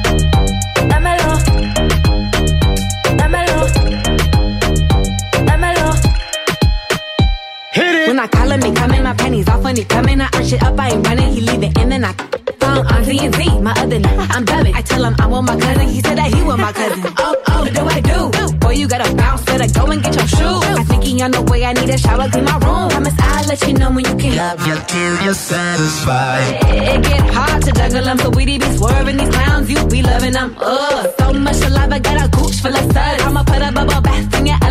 When 8.11 8.19
I 8.19 8.27
call 8.27 8.51
him, 8.51 8.61
he 8.61 8.73
coming, 8.73 9.03
my 9.03 9.13
panties 9.13 9.47
off 9.47 9.63
when 9.63 9.77
he 9.77 9.85
coming. 9.85 10.19
I 10.19 10.25
arch 10.33 10.51
it 10.51 10.61
up, 10.61 10.77
I 10.77 10.89
ain't 10.89 11.07
running, 11.07 11.31
he 11.31 11.39
leave 11.39 11.63
it 11.63 11.77
in 11.77 11.93
and 11.93 12.05
I 12.05 12.11
phone 12.59 12.85
on 12.85 13.05
Z 13.05 13.17
and 13.17 13.33
Z, 13.33 13.59
my 13.61 13.71
other. 13.71 14.01
I'm 14.35 14.43
dubbing. 14.43 14.75
I 14.75 14.81
tell 14.81 15.05
him 15.05 15.15
I 15.17 15.27
want 15.27 15.47
my 15.47 15.57
cousin, 15.57 15.87
he 15.87 16.01
said 16.01 16.17
that 16.17 16.27
he 16.33 16.43
want 16.43 16.59
my 16.59 16.73
cousin. 16.73 17.05
Oh, 17.17 17.35
oh, 17.47 17.61
what 17.61 17.73
do 17.73 17.83
I 17.85 18.01
do? 18.01 18.57
Boy, 18.57 18.73
you 18.73 18.89
gotta 18.89 19.15
bounce, 19.15 19.45
better 19.45 19.65
go 19.79 19.85
and 19.89 20.03
get 20.03 20.13
your 20.13 20.27
shoes. 20.27 20.63
I 20.81 20.83
think 20.83 21.05
he 21.05 21.21
on 21.21 21.31
the 21.31 21.41
way, 21.43 21.63
I 21.63 21.71
need 21.71 21.89
a 21.89 21.97
shower, 21.97 22.27
clean 22.27 22.43
my 22.43 22.57
room. 22.57 22.89
Promise 22.89 23.15
I'll 23.17 23.47
let 23.47 23.65
you 23.65 23.73
know 23.75 23.91
when 23.91 24.03
you 24.03 24.15
can. 24.17 24.35
Love 24.35 24.67
you 24.67 24.75
till 24.91 25.15
you're 25.23 25.33
satisfied. 25.33 26.67
It 26.67 27.03
get 27.03 27.33
hard 27.33 27.63
to 27.63 27.71
juggle 27.71 28.03
them, 28.03 28.17
so 28.17 28.29
we 28.31 28.43
be 28.43 28.59
swerving 28.75 29.15
these 29.15 29.29
clowns, 29.29 29.71
you 29.71 29.87
be 29.87 30.03
loving 30.03 30.33
them. 30.33 30.57
Ugh, 30.59 31.09
so 31.17 31.31
much 31.31 31.61
alive, 31.61 31.93
I 31.93 31.99
got 31.99 32.25
a 32.25 32.27
gooch 32.27 32.59
full 32.59 32.75
of 32.75 32.91
suds. 32.91 33.23
I'ma 33.23 33.43
put 33.43 33.61
a 33.61 33.71
bubble 33.71 34.01
bath 34.01 34.35
in 34.37 34.47
your. 34.47 34.70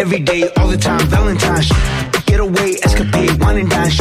Every 0.00 0.20
day, 0.20 0.48
all 0.56 0.66
the 0.66 0.78
time, 0.78 1.06
Valentine's. 1.08 1.68
Get 2.24 2.40
away, 2.40 2.78
escapade, 2.82 3.38
wine 3.38 3.58
and 3.58 3.68
dine. 3.68 3.92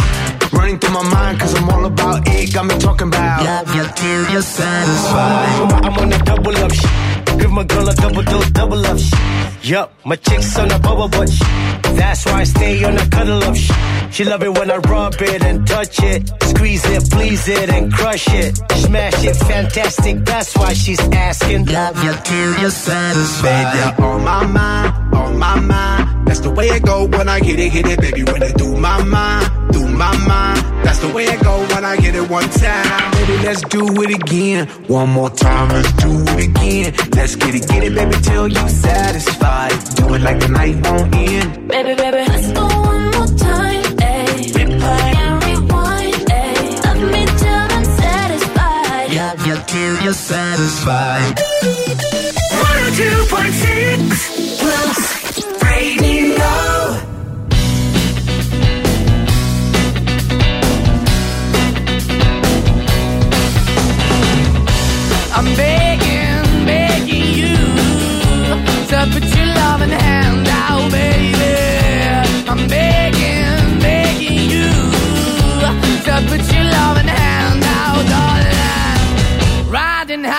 Running 0.53 0.80
through 0.80 0.94
my 0.94 1.03
mind, 1.03 1.42
cause 1.42 1.53
I'm 1.56 1.69
all 1.69 1.84
about. 1.84 2.28
Got 2.59 2.65
me 2.65 2.77
talking 2.77 3.07
about 3.07 3.45
love 3.45 3.73
you 3.73 3.85
till 3.95 4.31
you're 4.33 4.41
satisfied. 4.41 5.85
I'm 5.85 5.93
on 5.93 6.11
a 6.11 6.17
double 6.25 6.57
up 6.57 6.73
shit. 6.73 7.39
Give 7.39 7.51
my 7.51 7.63
girl 7.63 7.88
a 7.88 7.95
double 7.95 8.21
dose, 8.21 8.49
double 8.49 8.85
up 8.85 8.97
shit. 8.97 9.63
Yup, 9.63 9.93
my 10.03 10.17
chick's 10.17 10.59
on 10.59 10.69
a 10.69 10.77
bubble 10.77 11.07
butt 11.07 11.29
shit. 11.29 11.47
That's 11.95 12.25
why 12.25 12.41
I 12.41 12.43
stay 12.43 12.83
on 12.83 12.97
a 12.97 13.07
cuddle 13.07 13.41
up 13.45 13.55
shit. 13.55 13.77
She 14.11 14.25
love 14.25 14.43
it 14.43 14.49
when 14.49 14.69
I 14.69 14.75
rub 14.75 15.13
it 15.21 15.41
and 15.41 15.65
touch 15.65 16.03
it. 16.03 16.27
Squeeze 16.43 16.85
it, 16.85 17.09
please 17.09 17.47
it, 17.47 17.69
and 17.69 17.93
crush 17.93 18.27
it. 18.27 18.57
Smash 18.73 19.23
it, 19.23 19.38
fantastic. 19.38 20.25
That's 20.25 20.53
why 20.57 20.73
she's 20.73 20.99
asking. 20.99 21.67
Love 21.67 22.03
you 22.03 22.13
till 22.25 22.59
you're 22.59 22.71
satisfied. 22.71 23.71
Baby, 23.71 24.03
on 24.03 24.23
my 24.25 24.45
mind, 24.45 25.15
on 25.15 25.39
my 25.39 25.57
mind. 25.61 26.27
That's 26.27 26.41
the 26.41 26.51
way 26.51 26.67
it 26.67 26.83
go 26.83 27.07
when 27.07 27.29
I 27.29 27.39
hit 27.39 27.57
it, 27.57 27.71
hit 27.71 27.88
it, 27.88 28.01
baby. 28.01 28.23
When 28.23 28.43
it 28.43 28.57
do 28.57 28.75
my 28.75 29.01
mind, 29.03 29.71
do 29.71 29.88
my 29.88 30.15
mind. 30.27 30.69
That's 30.83 30.99
the 30.99 31.13
way 31.13 31.25
it 31.25 31.41
go 31.43 31.59
when 31.73 31.85
I 31.85 31.97
get 31.97 32.15
it 32.15 32.29
one 32.29 32.49
time. 32.58 33.11
Baby, 33.11 33.38
let's 33.44 33.61
do 33.64 33.86
it 34.03 34.10
again. 34.16 34.68
One 34.88 35.10
more 35.10 35.30
time, 35.30 35.69
let's 35.69 35.92
do 35.94 36.11
it 36.38 36.50
again. 36.50 36.94
Let's 37.16 37.36
get 37.36 37.53
it, 37.56 37.68
get 37.68 37.84
it, 37.84 37.94
baby, 37.95 38.16
till 38.22 38.48
you 38.48 38.69
satisfied. 38.69 39.72
Do 39.95 40.14
it 40.16 40.22
like 40.22 40.40
the 40.40 40.48
night 40.50 40.76
won't 40.88 41.14
end. 41.16 41.68
Baby, 41.68 41.95
baby, 41.95 42.24
let's 42.28 42.52
go 42.52 42.66
one 42.66 43.06
more 43.11 43.28
time. 43.38 43.84
Ayy. 43.84 44.52
Replay 44.58 45.16
and 45.24 45.44
rewind. 45.44 46.16
Ayy. 46.32 46.84
Love 46.86 47.02
me 47.14 47.26
till 47.42 47.68
I'm 47.76 47.86
satisfied. 47.86 49.14
Love 49.14 49.48
you 49.48 49.56
till 49.68 49.95
you're 50.03 50.14
satisfied. 50.14 51.36
102.6 52.50 54.60
Plus 54.60 55.00
Radio. 55.64 56.78
I'm 65.40 65.56
begging, 65.56 66.66
begging 66.66 67.32
you 67.34 67.56
to 68.92 69.08
put 69.14 69.24
your 69.38 69.45
loving 69.45 69.90
hand 69.90 70.45
out, 70.50 70.92
baby. 70.92 71.56
I'm 72.45 72.68
begging, 72.68 73.80
begging 73.80 74.50
you 74.51 74.69
to 76.08 76.14
put 76.27 76.43
your 76.53 76.66
loving 76.66 77.08
hand 77.08 77.64
out, 77.64 78.03
darling. 78.11 79.69
Riding 79.72 80.26
high 80.26 80.39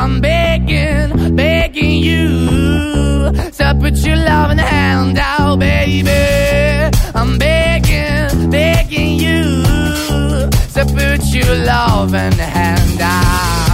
I'm 0.00 0.20
begging, 0.20 1.34
begging 1.34 1.90
you 1.90 3.32
to 3.32 3.76
put 3.80 3.96
your 3.96 4.14
loving 4.14 4.58
hand 4.58 5.18
out, 5.18 5.58
baby. 5.58 6.96
I'm 7.16 7.36
begging, 7.36 8.48
begging 8.48 9.18
you 9.18 9.64
to 10.74 10.84
put 10.94 11.24
your 11.34 11.52
loving 11.64 12.38
hand 12.38 13.00
out. 13.00 13.67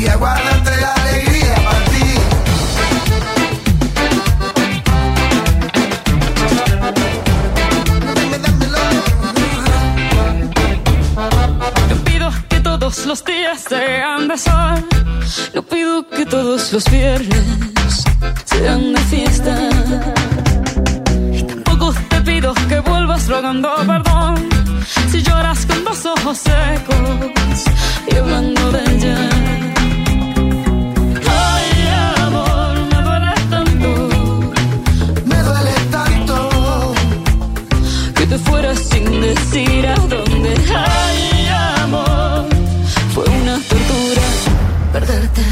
Poesía, 0.00 0.16
guárdate 0.16 0.80
la 0.80 0.94
alegría 0.94 1.54
para 1.54 1.84
ti. 1.84 2.14
No 11.88 11.96
pido 12.04 12.30
que 12.48 12.60
todos 12.60 13.06
los 13.06 13.24
días 13.24 13.64
sean 13.68 14.28
de 14.28 14.38
sol. 14.38 14.88
No 15.54 15.62
pido 15.62 16.08
que 16.08 16.26
todos 16.26 16.72
los 16.72 16.84
viernes 16.90 18.04
sean 18.44 18.92
de 18.94 19.00
fiesta. 19.00 19.56
Tampoco 21.48 21.94
te 22.08 22.20
pido 22.22 22.54
que 22.68 22.80
vuelvas 22.80 23.28
rogando 23.28 23.74
perdón. 23.86 24.48
Si 25.10 25.22
lloras 25.22 25.66
con 25.66 25.84
dos 25.84 26.06
ojos 26.06 26.38
secos 26.38 27.64
y 28.10 28.16
hablando 28.16 28.72
de 28.72 28.82
ella. 28.94 29.69
Te 38.30 38.38
fueras 38.38 38.78
sin 38.78 39.20
decir 39.20 39.86
a 39.88 39.94
dónde. 39.96 40.54
Ay, 40.72 41.48
amor, 41.82 42.46
fue 43.12 43.24
una 43.24 43.58
tortura 43.68 44.22
perderte. 44.92 45.42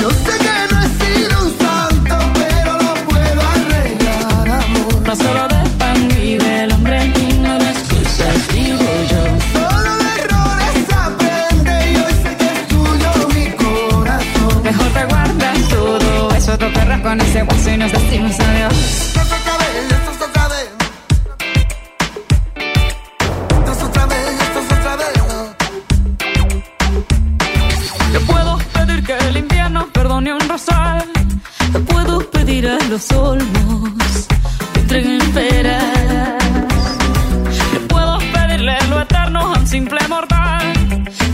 Yo 0.00 0.10
sé 0.10 0.34
que 0.44 0.56
no 0.70 0.76
he 0.84 0.88
sido 1.00 1.34
un 1.44 1.50
santo, 1.58 2.16
pero 2.34 2.72
lo 2.84 2.94
puedo 3.08 3.40
arreglar, 3.54 4.48
amor. 4.62 5.02
No 5.08 5.16
solo 5.16 5.48
de 5.48 5.70
pan 5.80 6.08
vive 6.08 6.64
el 6.64 6.72
hombre 6.72 7.04
y 7.04 7.32
no 7.44 7.58
de 7.58 7.70
excusas 7.70 8.48
digo 8.52 8.90
yo. 9.12 9.22
Solo 9.58 9.92
de 10.04 10.10
errores 10.22 10.86
aprende 11.06 11.74
y 11.92 11.96
hoy 11.96 12.14
sé 12.22 12.36
que 12.40 12.48
es 12.56 12.68
tuyo 12.68 13.10
mi 13.34 13.46
corazón. 13.64 14.62
Mejor 14.62 14.88
te 14.98 15.04
guardas 15.06 15.68
todo 15.68 16.34
eso, 16.36 16.58
te 16.58 16.66
perras 16.70 17.00
con 17.00 17.20
ese 17.20 17.42
guaso 17.42 17.70
y 17.70 17.76
nos 17.76 17.90
decimos 17.90 18.38
adiós. 18.38 19.14
Los 32.94 33.10
olmos 33.10 34.28
que 34.72 34.80
entreguen 34.80 35.32
peras. 35.32 36.38
Te 37.72 37.80
puedo 37.88 38.18
pedirle 38.32 38.76
lo 38.88 39.00
eterno 39.00 39.40
a 39.40 39.58
un 39.58 39.66
simple 39.66 39.98
mortal 40.08 40.72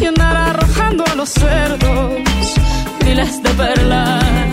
y 0.01 0.07
andar 0.07 0.37
arrojando 0.37 1.05
a 1.05 1.15
los 1.17 1.29
cerdos 1.29 2.13
miles 3.05 3.43
de 3.43 3.51
perlas. 3.51 4.50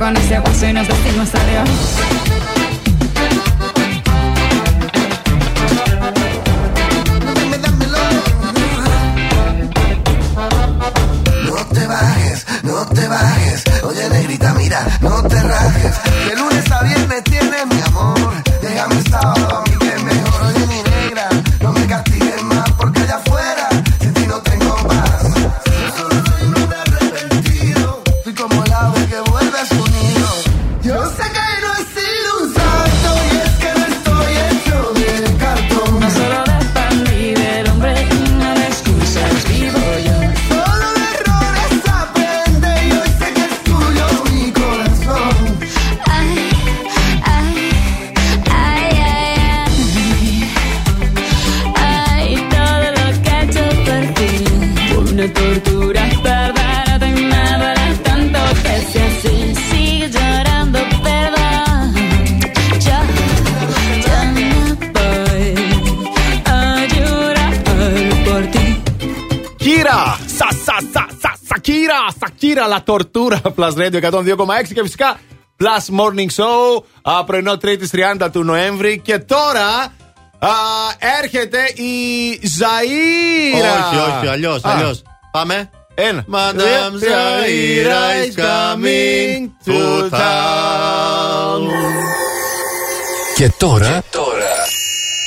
pan 0.00 0.16
y 0.16 0.28
se 0.28 0.36
aguacen, 0.36 0.74
nos 0.74 0.88
destino 0.88 1.22
hasta 1.22 1.44
Dios. 1.44 2.19
Plus 73.56 73.74
Radio 73.76 74.00
102,6 74.00 74.72
και 74.74 74.82
φυσικά 74.82 75.18
Plus 75.58 76.00
Morning 76.00 76.42
Show 76.42 76.82
α, 77.02 77.24
πρωινό 77.24 77.52
3η 77.62 78.16
30 78.22 78.28
του 78.32 78.44
Νοέμβρη. 78.44 79.00
Και 79.04 79.18
τώρα 79.18 79.92
α, 80.38 80.48
έρχεται 81.22 81.58
η 81.82 81.94
Ζαΐρα. 82.58 83.92
Όχι, 83.92 84.16
όχι, 84.16 84.26
αλλιώ. 84.26 84.52
Α, 84.52 84.60
Αλλιώς. 84.62 85.02
Πάμε. 85.32 85.70
Ένα. 85.94 86.24
Madame 86.32 86.94
Zaira 87.04 88.26
is 88.26 88.34
coming 88.36 89.50
to 89.66 90.10
town. 90.10 91.68
Και 93.36 93.50
τώρα, 93.58 94.02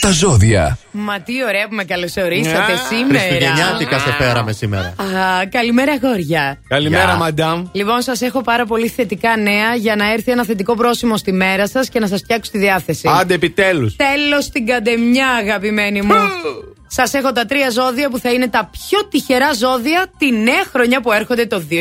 τα 0.04 0.12
ζώδια. 0.12 0.78
Μα 0.92 1.20
τι 1.20 1.34
ωραία 1.48 1.68
που 1.68 1.76
με 1.76 1.84
καλωσορίσατε 1.84 2.72
Α, 2.72 2.78
σήμερα. 2.90 3.20
Χριστουγεννιάτικα 3.20 4.00
σε 4.00 4.12
φέραμε 4.12 4.52
σήμερα. 4.52 4.88
Α, 4.88 5.46
καλημέρα, 5.50 5.92
αγόρια. 5.92 6.58
Καλημέρα, 6.68 7.04
Γεια. 7.04 7.16
μαντάμ. 7.16 7.66
Λοιπόν, 7.72 8.02
σας 8.02 8.22
έχω 8.22 8.42
πάρα 8.42 8.66
πολύ 8.66 8.88
θετικά 8.88 9.38
νέα 9.38 9.76
για 9.76 9.96
να 9.96 10.12
έρθει 10.12 10.32
ένα 10.32 10.44
θετικό 10.46 10.76
πρόσημο 10.76 11.18
στη 11.18 11.32
μέρα 11.32 11.68
σας 11.68 11.90
και 11.90 12.00
να 12.00 12.08
σας 12.08 12.20
φτιάξω 12.20 12.52
τη 12.52 12.58
διάθεση. 12.58 13.10
Άντε 13.20 13.34
επιτέλους. 13.34 13.96
Τέλος 13.96 14.50
την 14.50 14.66
καντεμιά, 14.66 15.30
αγαπημένοι 15.30 16.02
μου. 16.02 16.14
Σας 16.88 17.14
έχω 17.14 17.32
τα 17.32 17.46
τρία 17.46 17.70
ζώδια 17.70 18.10
που 18.10 18.20
θα 18.20 18.32
είναι 18.32 18.48
τα 18.48 18.70
πιο 18.72 19.08
τυχερά 19.08 19.54
ζώδια 19.54 20.06
τη 20.18 20.32
νέα 20.32 20.64
χρονιά 20.72 21.02
που 21.02 21.12
έρχονται 21.12 21.46
το 21.46 21.60
2022. 21.70 21.74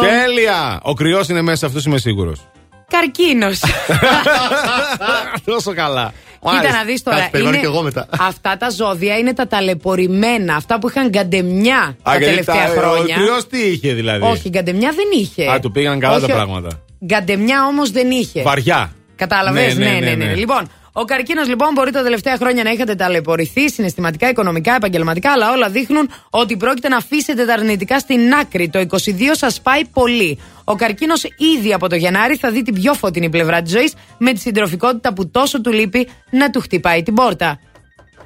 Τέλεια! 0.00 0.80
Ο 0.82 0.94
κρυός 0.94 1.28
είναι 1.28 1.42
μέσα, 1.42 1.66
αυτός 1.66 1.84
είμαι 1.84 1.98
σίγουρος. 1.98 2.40
Καρκίνος. 2.88 3.60
Τόσο 5.44 5.74
καλά. 5.74 6.12
Κοίτα 6.50 6.72
να 6.72 6.84
δεις 6.84 7.02
τώρα. 7.02 7.16
Κάτσε, 7.16 7.30
περιμένω 7.30 7.56
κι 7.56 7.64
εγώ 7.64 7.82
μετά. 7.82 8.06
Αυτά 8.20 8.56
τα 8.56 8.70
ζώδια 8.70 9.18
είναι 9.18 9.34
τα 9.34 9.46
ταλαιπωρημένα. 9.46 10.54
Αυτά 10.54 10.78
που 10.78 10.88
είχαν 10.88 11.08
γκαντεμιά 11.08 11.96
τα 12.02 12.10
γιατί 12.10 12.24
τελευταία 12.24 12.66
τα- 12.74 12.80
χρόνια. 12.80 13.16
Ο 13.16 13.18
κρυό 13.20 13.46
τι 13.50 13.58
είχε 13.58 13.92
δηλαδή; 13.92 14.26
Όχι, 14.26 14.48
γκαντεμιά 14.48 14.90
δεν 14.90 15.20
είχε. 15.20 15.50
Α, 15.50 15.60
του 15.60 15.70
πήγαν 15.70 15.98
καλά 15.98 16.16
Όχι, 16.16 16.26
τα 16.26 16.32
πράγματα. 16.32 16.68
Γκαντεμιά 17.04 17.66
όμως 17.66 17.90
δεν 17.90 18.10
είχε. 18.10 18.42
Βαριά. 18.42 18.92
Κατάλαβες, 19.16 19.76
Ναι, 19.76 19.84
ναι 19.84 19.90
ναι, 19.90 19.98
ναι, 19.98 20.06
ναι, 20.06 20.14
ναι, 20.14 20.24
ναι. 20.24 20.34
Λοιπόν, 20.34 20.68
ο 20.92 21.04
καρκίνος 21.04 21.48
λοιπόν 21.48 21.72
μπορεί 21.72 21.90
τα 21.90 22.02
τελευταία 22.02 22.36
χρόνια 22.36 22.62
να 22.62 22.70
είχατε 22.70 22.94
ταλαιπωρηθεί 22.94 23.70
συναισθηματικά, 23.70 24.28
οικονομικά, 24.28 24.74
επαγγελματικά, 24.74 25.32
αλλά 25.32 25.50
όλα 25.50 25.68
δείχνουν 25.68 26.10
ότι 26.30 26.56
πρόκειται 26.56 26.88
να 26.88 26.96
αφήσετε 26.96 27.44
τα 27.44 27.52
αρνητικά 27.52 27.98
στην 27.98 28.34
άκρη. 28.34 28.68
Το 28.68 28.78
22 28.78 28.88
σας 29.32 29.60
πάει 29.60 29.84
πολύ. 29.84 30.38
Ο 30.64 30.74
καρκίνος 30.74 31.24
ήδη 31.56 31.72
από 31.72 31.88
το 31.88 31.96
Γενάρη 31.96 32.36
θα 32.36 32.50
δει 32.50 32.62
την 32.62 32.74
πιο 32.74 32.94
φωτεινή 32.94 33.30
πλευρά 33.30 33.62
της 33.62 33.72
ζωής 33.72 33.94
με 34.18 34.32
τη 34.32 34.40
συντροφικότητα 34.40 35.12
που 35.12 35.30
τόσο 35.30 35.60
του 35.60 35.72
λείπει 35.72 36.08
να 36.30 36.50
του 36.50 36.60
χτυπάει 36.60 37.02
την 37.02 37.14
πόρτα. 37.14 37.60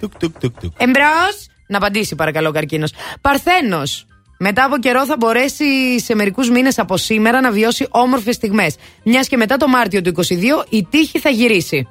Τουκ, 0.00 0.12
τουκ, 0.18 0.38
τουκ, 0.38 0.60
τουκ. 0.60 0.72
Εμπρός! 0.76 1.46
Να 1.66 1.76
απαντήσει 1.76 2.14
παρακαλώ 2.14 2.48
ο 2.48 2.52
καρκίνος. 2.52 2.92
Παρθένος. 3.20 4.06
Μετά 4.38 4.64
από 4.64 4.78
καιρό 4.78 5.04
θα 5.04 5.16
μπορέσει 5.18 6.00
σε 6.00 6.14
μερικούς 6.14 6.50
μήνες 6.50 6.78
από 6.78 6.96
σήμερα 6.96 7.40
να 7.40 7.50
βιώσει 7.50 7.86
όμορφες 7.90 8.34
στιγμές. 8.34 8.76
Μιας 9.02 9.28
και 9.28 9.36
μετά 9.36 9.56
το 9.56 9.68
Μάρτιο 9.68 10.00
του 10.02 10.08
22 10.08 10.64
η 10.68 10.86
τύχη 10.90 11.18
θα 11.18 11.30
γυρίσει. 11.30 11.88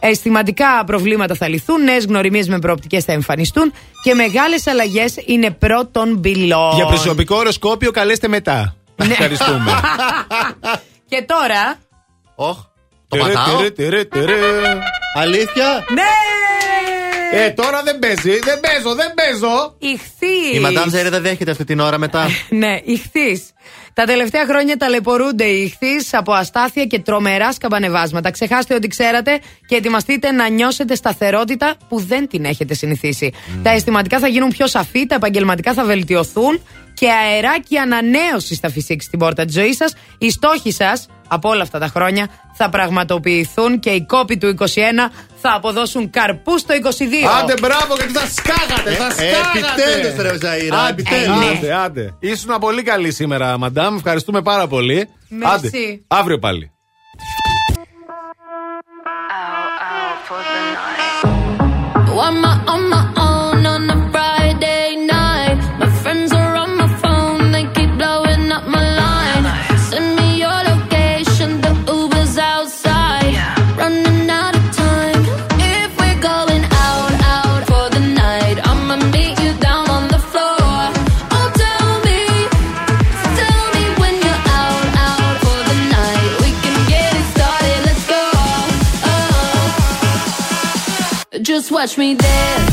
Αισθηματικά 0.00 0.84
προβλήματα 0.86 1.34
θα 1.34 1.48
λυθούν, 1.48 1.82
νέες 1.84 2.04
γνωριμίες 2.04 2.48
με 2.48 2.58
προοπτικές 2.58 3.04
θα 3.04 3.12
εμφανιστούν 3.12 3.72
και 4.02 4.14
μεγάλες 4.14 4.66
αλλαγές 4.66 5.14
είναι 5.26 5.50
πρώτον 5.50 6.20
πυλών. 6.20 6.74
Για 6.74 6.86
προσωπικό 6.86 7.36
οροσκόπιο 7.36 7.90
καλέστε 7.90 8.28
μετά. 8.28 8.76
Ναι. 8.96 9.12
Ευχαριστούμε. 9.12 9.80
Και 11.10 11.24
τώρα. 11.26 11.78
Όχ. 12.34 12.56
Το 13.08 13.16
Τερε, 13.16 13.32
πατάω. 13.32 13.56
τερε, 13.56 13.70
τερε, 13.70 14.04
τερε. 14.04 14.34
Αλήθεια; 15.14 15.84
Ναι! 15.94 16.02
Ε, 17.32 17.50
τώρα 17.50 17.82
δεν 17.82 17.98
παίζει. 17.98 18.38
Δεν 18.38 18.60
παίζω, 18.60 18.94
δεν 18.94 19.14
παίζω. 19.14 19.74
Ηχθείς. 19.78 20.54
Η 20.56 20.58
Μαντάμ 20.60 20.88
Ζέρι 20.88 21.08
δεν 21.08 21.22
δέχεται 21.22 21.50
αυτή 21.50 21.64
την 21.64 21.80
ώρα 21.80 21.98
μετά. 21.98 22.26
Ναι, 22.48 22.80
ηχθείς. 22.84 23.50
Τα 23.98 24.04
τελευταία 24.04 24.46
χρόνια 24.46 24.76
ταλαιπωρούνται 24.76 25.44
οι 25.44 25.62
ηχθείς 25.62 26.14
από 26.14 26.32
αστάθεια 26.32 26.84
και 26.84 26.98
τρομερά 26.98 27.52
σκαμπανεβάσματα. 27.52 28.30
Ξεχάστε 28.30 28.74
ό,τι 28.74 28.88
ξέρατε 28.88 29.38
και 29.66 29.74
ετοιμαστείτε 29.74 30.30
να 30.30 30.48
νιώσετε 30.48 30.94
σταθερότητα 30.94 31.74
που 31.88 32.00
δεν 32.00 32.28
την 32.28 32.44
έχετε 32.44 32.74
συνηθίσει. 32.74 33.32
Τα 33.62 33.70
αισθηματικά 33.70 34.18
θα 34.18 34.28
γίνουν 34.28 34.48
πιο 34.48 34.66
σαφή, 34.66 35.06
τα 35.06 35.14
επαγγελματικά 35.14 35.72
θα 35.72 35.84
βελτιωθούν 35.84 36.60
και 36.98 37.10
αεράκι 37.10 37.76
ανανέωση 37.76 38.54
θα 38.54 38.70
φυσήξει 38.70 39.06
στην 39.06 39.18
πόρτα 39.18 39.44
της 39.44 39.54
ζωής 39.54 39.76
σας. 39.76 39.94
Οι 40.18 40.30
στόχοι 40.30 40.72
σας 40.72 41.06
από 41.28 41.48
όλα 41.48 41.62
αυτά 41.62 41.78
τα 41.78 41.86
χρόνια 41.86 42.28
θα 42.54 42.68
πραγματοποιηθούν 42.70 43.78
και 43.80 43.90
οι 43.90 44.04
κόποι 44.06 44.36
του 44.38 44.54
21 44.58 44.64
θα 45.40 45.52
αποδώσουν 45.54 46.10
καρπούς 46.10 46.60
στο 46.60 46.74
22. 46.74 47.28
Άντε, 47.42 47.54
μπράβο, 47.60 47.94
γιατί 47.96 48.12
θα 48.12 48.26
σκάγατε. 48.26 48.90
Θα 48.90 49.06
Ε, 49.06 49.10
σκάγατε. 49.10 49.82
επιτέλους, 49.82 50.22
ρε, 50.22 50.38
Ζαΐρα, 50.48 50.74
Άντε, 50.88 50.90
επιτέλους. 51.02 51.56
Άντε, 51.56 51.74
άντε. 51.74 52.14
Ήσουν 52.18 52.58
πολύ 52.60 52.82
καλή 52.82 53.12
σήμερα, 53.12 53.58
μαντάμ. 53.58 53.96
Ευχαριστούμε 53.96 54.42
πάρα 54.42 54.66
πολύ. 54.66 55.08
Merci. 55.30 55.46
Άντε, 55.54 55.70
αύριο 56.08 56.38
πάλι. 56.38 56.72
Watch 91.70 91.98
me 91.98 92.14
dance. 92.14 92.67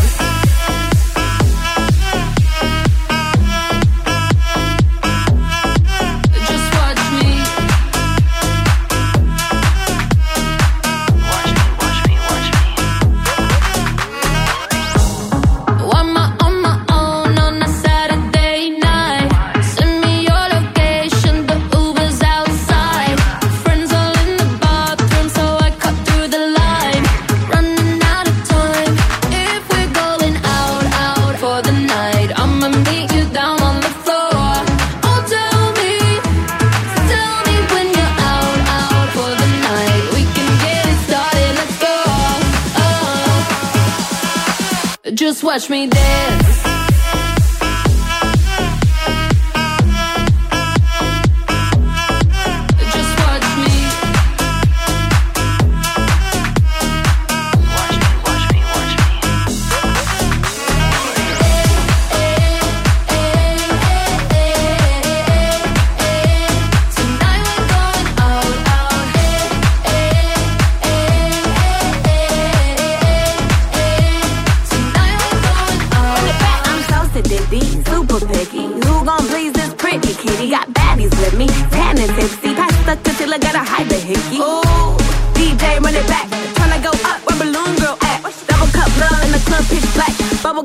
Watch 45.56 45.70
me 45.70 45.88
dance. 45.88 46.35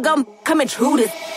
Gum 0.03 0.27
coming 0.45 0.67
true 0.67 0.97
this. 0.97 1.30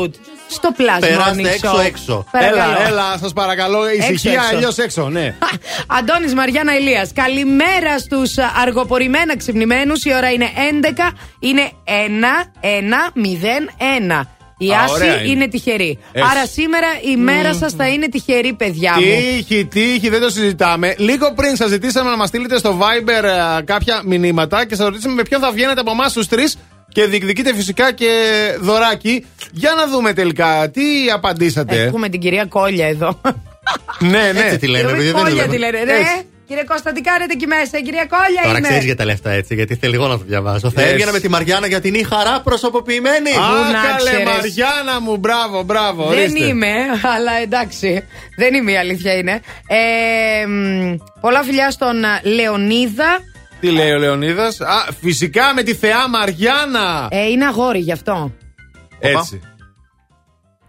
Out 0.00 0.10
στο 0.48 0.68
Plus 0.78 1.00
Περάστε 1.00 1.42
Morning 1.42 1.46
έξω, 1.46 1.72
Show. 1.76 1.84
έξω. 1.86 2.24
Παρακαλώ. 2.32 2.62
Έλα, 2.62 2.86
έλα, 2.86 3.18
σας 3.20 3.32
παρακαλώ, 3.32 3.90
ησυχία, 3.90 4.32
έξω. 4.32 4.56
αλλιώς 4.56 4.78
έξω, 4.78 5.08
ναι. 5.08 5.34
Αντώνης 5.98 6.34
Μαριάννα 6.34 6.76
Ηλίας 6.76 7.10
Καλημέρα 7.14 7.98
στους 7.98 8.38
α, 8.38 8.44
αργοπορημένα 8.62 9.36
ξυπνημένους 9.36 10.04
Η 10.04 10.14
ώρα 10.14 10.30
είναι 10.30 10.46
11 10.82 11.10
Είναι 11.40 11.70
1-1-0-1 11.84 14.20
Η 14.58 14.70
Α, 14.72 14.80
Άση 14.84 14.92
ωραία 14.94 15.20
είναι. 15.22 15.30
είναι. 15.30 15.48
τυχερή 15.48 15.98
Έτσι. 16.12 16.28
Άρα 16.30 16.46
σήμερα 16.46 16.86
η 17.12 17.16
μέρα 17.16 17.54
σας 17.54 17.72
θα 17.72 17.88
είναι 17.88 18.08
τυχερή 18.08 18.52
παιδιά 18.52 18.92
μου 18.94 19.00
Τύχη, 19.00 19.64
τύχη, 19.64 20.08
δεν 20.08 20.20
το 20.20 20.30
συζητάμε. 20.30 20.94
Λίγο 20.98 21.32
πριν 21.34 21.56
σας 21.56 21.68
ζητήσαμε 21.68 22.10
να 22.10 22.16
μας 22.16 22.28
στείλετε 22.28 22.58
στο 22.58 22.78
Viber 22.80 23.24
ε, 23.24 23.62
κάποια 23.64 24.02
μηνύματα 24.04 24.66
και 24.66 24.74
σας 24.74 24.86
ρωτήσαμε 24.86 25.14
με 25.14 25.22
ποιον 25.22 25.40
θα 25.40 25.50
βγαίνετε 25.50 25.80
από 25.80 25.90
εμάς 25.90 26.12
τους 26.12 26.26
τρεις 26.26 26.56
και 26.92 27.04
διεκδικείτε 27.06 27.54
φυσικά 27.54 27.92
και 27.92 28.10
δωράκι. 28.60 29.26
Για 29.52 29.72
να 29.76 29.86
δούμε 29.86 30.12
τελικά 30.12 30.70
τι 30.70 30.82
απαντήσατε. 31.14 31.82
Έχουμε 31.82 32.08
την 32.08 32.20
κυρία 32.20 32.44
Κόλια 32.44 32.86
εδώ 32.86 33.20
Ναι, 33.98 34.08
ναι. 34.34 34.40
Έτσι 34.40 34.58
τη 34.58 34.66
λένε, 34.66 34.78
Κύριε 34.86 34.94
επειδή 34.96 35.10
δεν 35.12 35.22
Κόλια 35.22 35.42
είναι 35.44 35.52
τη 35.52 35.58
λένε 35.58 35.78
ναι. 35.84 35.92
Έτσι. 35.92 36.24
Κύριε 36.46 36.64
Κώστα 36.64 36.92
τι 36.92 37.00
κάνετε 37.00 37.32
εκεί 37.32 37.46
μέσα 37.46 37.80
Κυρία 37.80 38.06
Κόλια 38.06 38.42
Τώρα 38.42 38.58
είμαι 38.58 38.68
ξέρεις 38.68 38.84
για 38.84 38.96
τα 38.96 39.04
λεφτά 39.04 39.30
έτσι, 39.30 39.54
γιατί 39.54 39.74
θέλω 39.74 39.94
εγώ 39.94 40.06
να 40.06 40.18
το 40.18 40.24
διαβάσω. 40.26 40.70
Θα 40.70 40.82
Yes. 40.82 40.86
έβγαινα 40.86 41.12
με 41.12 41.20
τη 41.20 41.28
Μαριάννα 41.28 41.66
για 41.66 41.80
την 41.80 41.94
η 41.94 42.02
χαρά 42.02 42.40
προσωποποιημένη. 42.40 43.30
Α, 43.30 43.32
Πού 43.34 43.72
να 43.72 43.80
καλέ, 43.88 44.10
ξέρεις. 44.10 44.24
Μαριάννα 44.24 45.00
μου, 45.00 45.16
μπράβο, 45.16 45.62
μπράβο. 45.62 46.06
Δεν 46.08 46.18
ορίστε. 46.18 46.44
είμαι, 46.46 46.72
αλλά 47.16 47.32
εντάξει. 47.42 48.04
Δεν 48.36 48.54
είμαι 48.54 48.72
η 48.72 48.76
αλήθεια 48.76 49.14
είναι. 49.14 49.40
Ε, 49.66 50.46
μ, 50.46 50.96
πολλά 51.20 51.42
φιλιά 51.42 51.70
στον 51.70 52.04
α, 52.04 52.20
Λεωνίδα. 52.22 53.18
Τι 53.60 53.70
λέει 53.70 53.90
ο 53.90 53.98
Λεωνίδας; 53.98 54.60
Α, 54.60 54.92
φυσικά 55.00 55.54
με 55.54 55.62
τη 55.62 55.74
θεά 55.74 56.08
Μαριάννα. 56.08 57.08
Ε, 57.10 57.26
είναι 57.28 57.44
αγόρι 57.46 57.78
γι' 57.78 57.92
αυτό. 57.92 58.32
Έτσι. 58.98 59.40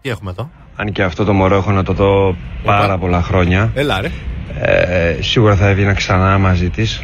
Τι 0.02 0.10
έχουμε 0.10 0.32
εδώ; 0.32 0.50
Αν 0.76 0.92
και 0.92 1.04
αυτό 1.04 1.24
το 1.24 1.34
μωρό 1.34 1.56
έχω 1.56 1.72
να 1.72 1.84
το 1.84 1.94
δω 1.94 2.36
πάρα 2.64 2.98
πολλά 2.98 3.22
χρόνια. 3.22 3.72
Έλα, 3.74 4.02
ρε. 4.02 4.12
Ε, 4.60 5.22
σίγουρα 5.22 5.56
θα 5.56 5.68
έβγαινα 5.68 5.94
ξανά 5.94 6.38
μαζί 6.38 6.70
της 6.70 7.04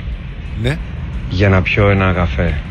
Ναι. 0.61 0.77
για 1.30 1.49
να 1.49 1.61
πιω 1.61 1.90
ένα 1.90 2.14
καφέ. 2.14 2.61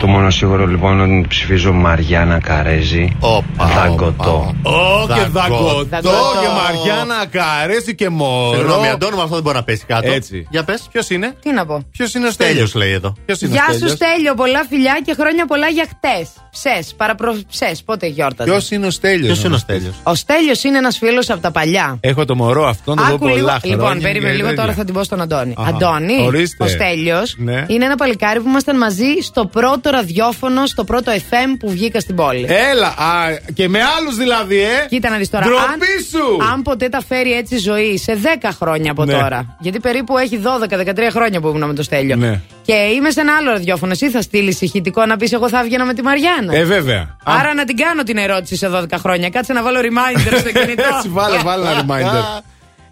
Το 0.00 0.06
μόνο 0.08 0.30
σίγουρο 0.30 0.66
λοιπόν 0.66 0.98
είναι 0.98 1.18
ότι 1.18 1.28
ψηφίζω 1.28 1.72
Μαριάννα 1.72 2.38
Καρέζη. 2.40 3.16
Όπα, 3.20 3.66
Δαγκωτό. 3.66 4.54
Ω, 4.62 5.06
και 5.14 5.20
Δαγκωτό. 5.30 5.84
δαγκωτό 5.90 6.18
και 6.42 6.48
Μαριάννα 6.62 7.26
Καρέση 7.30 7.94
και 7.94 8.08
μωρό. 8.08 8.56
Συγγνώμη, 8.58 8.88
Αντώνη, 8.88 9.16
με 9.16 9.22
αυτό 9.22 9.34
δεν 9.34 9.42
μπορεί 9.42 9.56
να 9.56 9.62
πέσει 9.62 9.84
κάτω. 9.86 10.10
Έτσι. 10.12 10.46
Για 10.50 10.64
πες. 10.64 10.88
Ποιος 10.92 11.10
είναι, 11.10 11.34
Τι 11.42 11.52
να 11.52 11.66
πω. 11.66 11.84
ποιος 11.90 12.14
είναι 12.14 12.26
ο 12.26 12.32
Τέλειο 12.36 12.52
Στέλιος. 12.66 12.74
λέει 12.74 12.92
εδώ. 12.92 13.14
Ποιος 13.26 13.40
είναι 13.40 13.52
Γεια 13.52 13.64
ο 13.68 13.72
σου 13.72 13.76
Στέλιος; 13.78 13.96
Στέλιο, 13.96 14.34
πολλά 14.34 14.64
φιλιά 14.68 15.00
και 15.04 15.14
χρόνια 15.18 15.46
πολλά 15.46 15.68
για 15.68 15.86
χτες. 15.88 16.28
Ψες, 16.50 16.94
παραπροψες, 16.96 17.82
πότε 17.84 18.06
γιόρταζε. 18.06 18.50
Ποιος 18.50 18.70
είναι 18.70 18.86
ο 18.86 18.90
Στέλιος. 18.90 19.26
Ποιος 19.32 19.44
είναι 19.44 19.54
ο 19.54 19.58
Στέλιος; 19.58 19.94
Ο 20.02 20.14
Στέλιος 20.14 20.64
είναι 20.64 20.78
ένας 20.78 20.98
φίλος 20.98 21.30
από 21.30 21.40
τα 21.40 21.50
παλιά. 21.50 21.96
Έχω 22.00 22.24
το 22.24 22.34
μωρό 22.34 22.66
αυτόν 22.66 22.98
εδώ 22.98 23.08
Άκου 23.08 23.18
πολλά 23.18 23.34
λίγο. 23.34 23.46
χρόνια. 23.46 23.60
Λοιπόν, 23.76 24.00
περίμενε 24.00 24.30
και 24.30 24.36
λίγο 24.36 24.48
τέτοια. 24.48 24.62
τώρα 24.62 24.74
θα 24.76 24.84
την 24.84 24.94
πω 24.94 25.02
στον 25.04 25.20
Αντώνη. 25.20 25.54
Αχα. 25.58 25.68
Αντώνη, 25.68 26.24
Ορίστε. 26.26 26.64
ο 26.64 26.68
Στέλιος 26.68 27.34
Ναι. 27.38 27.64
είναι 27.68 27.84
ένα 27.84 27.96
παλικάρι 27.96 28.40
που 28.40 28.48
ήμασταν 28.48 28.76
μαζί 28.76 29.04
στο 29.22 29.46
πρώτο 29.46 29.81
ραδιόφωνο, 29.90 30.66
στο 30.66 30.84
πρώτο 30.84 31.12
FM 31.12 31.56
που 31.58 31.70
βγήκα 31.70 32.00
στην 32.00 32.14
πόλη. 32.14 32.46
Έλα, 32.70 32.86
α, 32.86 33.36
και 33.54 33.68
με 33.68 33.78
άλλους 33.98 34.16
δηλαδή, 34.16 34.60
ε. 34.60 34.86
Κοίτα 34.88 35.10
να 35.10 35.16
δεις 35.16 35.30
τώρα. 35.30 35.44
Ντροπή 35.44 35.62
αν, 35.62 35.78
σου! 36.10 36.50
αν 36.52 36.62
ποτέ 36.62 36.88
τα 36.88 37.02
φέρει 37.08 37.32
έτσι 37.32 37.54
η 37.54 37.58
ζωή 37.58 37.98
σε 37.98 38.18
10 38.42 38.48
χρόνια 38.60 38.90
από 38.90 39.04
Ναι. 39.04 39.12
τώρα. 39.12 39.56
Γιατί 39.60 39.80
περίπου 39.80 40.18
έχει 40.18 40.40
12-13 40.44 41.10
χρόνια 41.10 41.40
που 41.40 41.48
ήμουν 41.48 41.64
με 41.66 41.74
το 41.74 41.82
Στέλιο. 41.82 42.16
Ναι. 42.16 42.40
Και 42.64 42.72
είμαι 42.72 43.10
σε 43.10 43.20
ένα 43.20 43.32
άλλο 43.36 43.50
ραδιόφωνο. 43.50 43.92
Εσύ 43.92 44.10
θα 44.10 44.22
στείλεις 44.22 44.60
ηχητικό 44.60 45.06
να 45.06 45.16
πεις 45.16 45.32
Εγώ 45.32 45.48
θα 45.48 45.60
έβγαινα 45.60 45.84
με 45.84 45.94
τη 45.94 46.02
Μαριάννα. 46.02 46.54
Ε, 46.56 46.64
βέβαια. 46.64 47.16
Άρα 47.24 47.54
να 47.54 47.64
την 47.64 47.76
κάνω 47.76 48.02
την 48.02 48.16
ερώτηση 48.16 48.56
σε 48.56 48.68
12 48.74 48.84
χρόνια. 48.98 49.28
Κάτσε 49.28 49.52
να 49.52 49.62
βάλω 49.62 49.78
reminder 49.80 50.38
στο 50.38 50.52
κινητό. 50.52 50.82
Έτσι, 50.96 51.08
βάλε, 51.08 51.38
βάλε 51.38 51.68
ένα 51.70 51.84
reminder. 51.86 52.42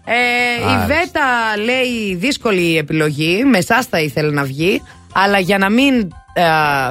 Ε, 0.05 0.13
η 0.61 0.65
Άρα. 0.67 0.85
Βέτα 0.85 1.21
λέει 1.63 2.15
δύσκολη 2.15 2.77
επιλογή. 2.77 3.43
Με 3.51 3.57
εσάς 3.57 3.85
θα 3.85 3.99
ήθελε 3.99 4.31
να 4.31 4.43
βγει. 4.43 4.81
Αλλά 5.13 5.39
για 5.39 5.57
να 5.57 5.69
μην 5.69 6.07
ε, 6.33 6.43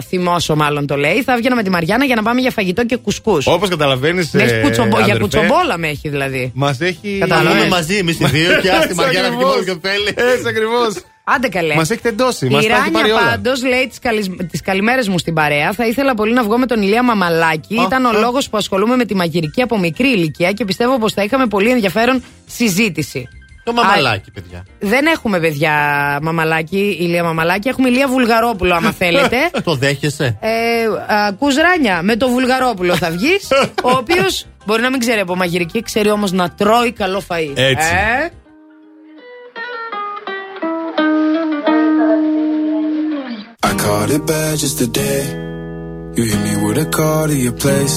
θυμώσω, 0.09 0.57
μάλλον 0.57 0.87
το 0.87 0.97
λέει, 0.97 1.23
θα 1.23 1.33
έβγαινα 1.33 1.55
με 1.55 1.63
τη 1.63 1.71
Μαριάννα 1.71 2.05
για 2.05 2.15
να 2.15 2.23
πάμε 2.23 2.41
για 2.41 2.51
φαγητό 2.51 2.85
και 2.87 2.97
κουσκούς. 2.97 3.47
Όπως 3.47 3.69
καταλαβαίνεις. 3.69 4.31
Με 4.33 4.43
έχει 4.43 4.61
κουτσομπο- 4.61 5.01
για 5.01 5.17
κουτσομπόλα 5.19 5.79
με 5.79 5.89
έχει 5.89 6.09
δηλαδή. 6.09 6.51
Μας 6.55 6.81
έχει. 6.81 7.17
Θα 7.21 7.27
Κατάλαβες. 7.27 7.53
βγούμε 7.53 7.69
μαζί 7.77 7.97
εμείς 7.97 8.21
οι 8.21 8.25
δύο 8.25 8.61
και 8.61 8.71
άστη 8.71 8.95
Μαριάννα 8.95 9.29
βγει 9.31 9.45
μόνο 9.45 9.63
και 9.63 9.77
θέλει. 9.83 10.09
Έτσι 10.33 10.49
ακριβώς. 10.49 10.95
Άντε 11.25 11.49
καλέ. 11.49 11.75
Μας 11.75 11.91
έχει 11.91 12.01
τεντώσει. 12.01 12.47
Η 12.47 12.49
Μας 12.51 12.67
τα 12.67 12.73
έχει 12.77 12.91
πάρει 12.91 13.09
Ράνια 13.09 13.15
όλα. 13.15 13.31
πάντως 13.31 13.65
λέει 13.65 13.87
τις 13.89 13.99
καλης... 13.99 14.31
τις 14.51 14.61
καλημέρες 14.61 15.09
μου 15.09 15.19
στην 15.19 15.35
παρέα. 15.35 15.73
Θα 15.73 15.87
ήθελα 15.87 16.15
πολύ 16.15 16.33
να 16.33 16.43
βγω 16.43 16.59
με 16.59 16.67
τον 16.67 16.83
Ηλία 16.83 17.03
Μαμαλάκη. 17.03 17.79
Α, 17.79 17.83
Ήταν 17.83 18.05
ο 18.05 18.09
α. 18.09 18.13
λόγος 18.19 18.49
που 18.49 18.57
ασχολούμαι 18.57 18.97
με 18.97 19.05
τη 19.05 19.15
μαγειρική 19.15 19.63
από 19.63 19.79
μικρή 19.79 20.09
ηλικία 20.09 20.53
και 20.53 20.65
πιστεύω 20.65 20.99
πως 20.99 21.13
θα 21.13 21.23
είχαμε 21.23 21.47
πολύ 21.47 21.71
ενδιαφέρον 21.71 22.23
συζήτηση. 22.47 23.29
Το 23.75 23.83
μαμαλάκι, 23.83 24.31
παιδιά. 24.31 24.65
Δεν 24.79 25.07
έχουμε 25.07 25.41
παιδιά 25.41 25.73
μαμαλάκι, 26.23 26.97
ηλία 27.01 27.25
μαμαλάκι. 27.25 27.69
Έχουμε 27.69 27.89
ηλία 27.89 28.09
Βουλγαρόπουλο, 28.09 28.75
άμα 28.75 28.91
θέλετε. 29.03 29.37
Το 29.65 29.75
δέχεσαι; 29.75 30.39
Ε, 30.41 30.49
ακούς 31.27 31.55
Ράνια, 31.57 32.03
με 32.03 32.17
το 32.17 32.29
Βουλγαρόπουλο 32.29 32.97
θα 32.97 33.11
βγεις 33.11 33.49
Ο 33.89 33.91
οποίος 33.91 34.47
μπορεί 34.67 34.83
να 34.83 34.91
μην 34.91 35.01
ξέρει 35.01 35.21
από 35.21 35.37
μαγειρική, 35.37 35.83
ξέρει 35.83 36.11
όμως 36.11 36.33
να 36.33 36.51
τρώει 36.51 36.93
καλό 36.93 37.23
φαΐ. 37.29 37.53
Έτσι. 37.55 37.89
Ε; 37.95 38.29
I 43.67 43.73
caught 43.85 44.11
it 44.17 44.23
bad 44.27 44.55
just 44.63 44.79
today. 44.79 45.23
You 46.17 46.23
hit 46.31 46.41
me 46.47 46.55
with 46.65 46.79
a 46.79 46.87
call 46.97 47.27
to 47.29 47.37
your 47.47 47.57
place. 47.65 47.97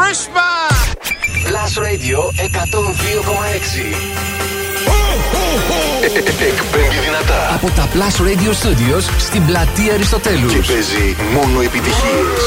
It's 0.00 0.26
Christmas! 0.26 0.96
Plus 1.46 1.72
Radio 1.76 2.18
102,6 2.36 3.84
Εκπέμπει 6.04 6.98
δυνατά. 7.04 7.54
Από 7.54 7.70
τα 7.70 7.88
Plus 7.94 8.16
Radio 8.20 8.52
Studios 8.62 9.02
στην 9.18 9.46
πλατεία 9.46 9.94
Αριστοτέλους. 9.94 10.52
Και 10.52 10.72
παίζει 10.72 11.16
μόνο 11.32 11.60
επιτυχίες. 11.60 12.40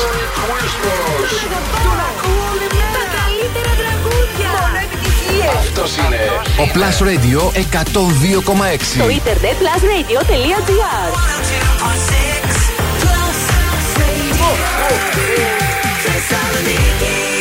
Αυτός 5.57 5.97
είναι. 5.97 6.19
Ο 6.59 6.69
Plus 6.73 6.97
Radio 7.03 7.41
102,6 7.51 8.93
Στο 8.95 9.09
ίντερνετ 9.09 9.55
plusradio.gr 9.61 11.09
My 16.63 17.32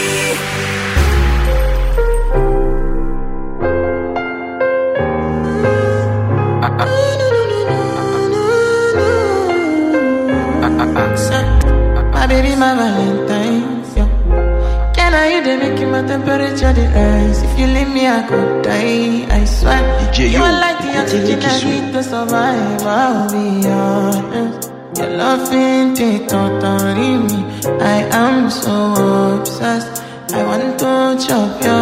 like 21.13 21.41
the 21.41 21.65
need 21.65 21.93
to 21.93 22.03
survive. 22.03 22.83
I'll 22.83 23.31
be 23.31 23.69
honest. 23.69 24.71
Your 24.97 25.11
love 25.11 25.49
it 25.53 26.29
totally 26.29 27.19
me. 27.29 27.41
I 27.81 27.99
am 28.11 28.51
so 28.51 29.37
obsessed. 29.37 30.03
I 30.33 30.43
want 30.45 30.79
to 30.79 31.27
chop 31.27 31.63
your 31.63 31.82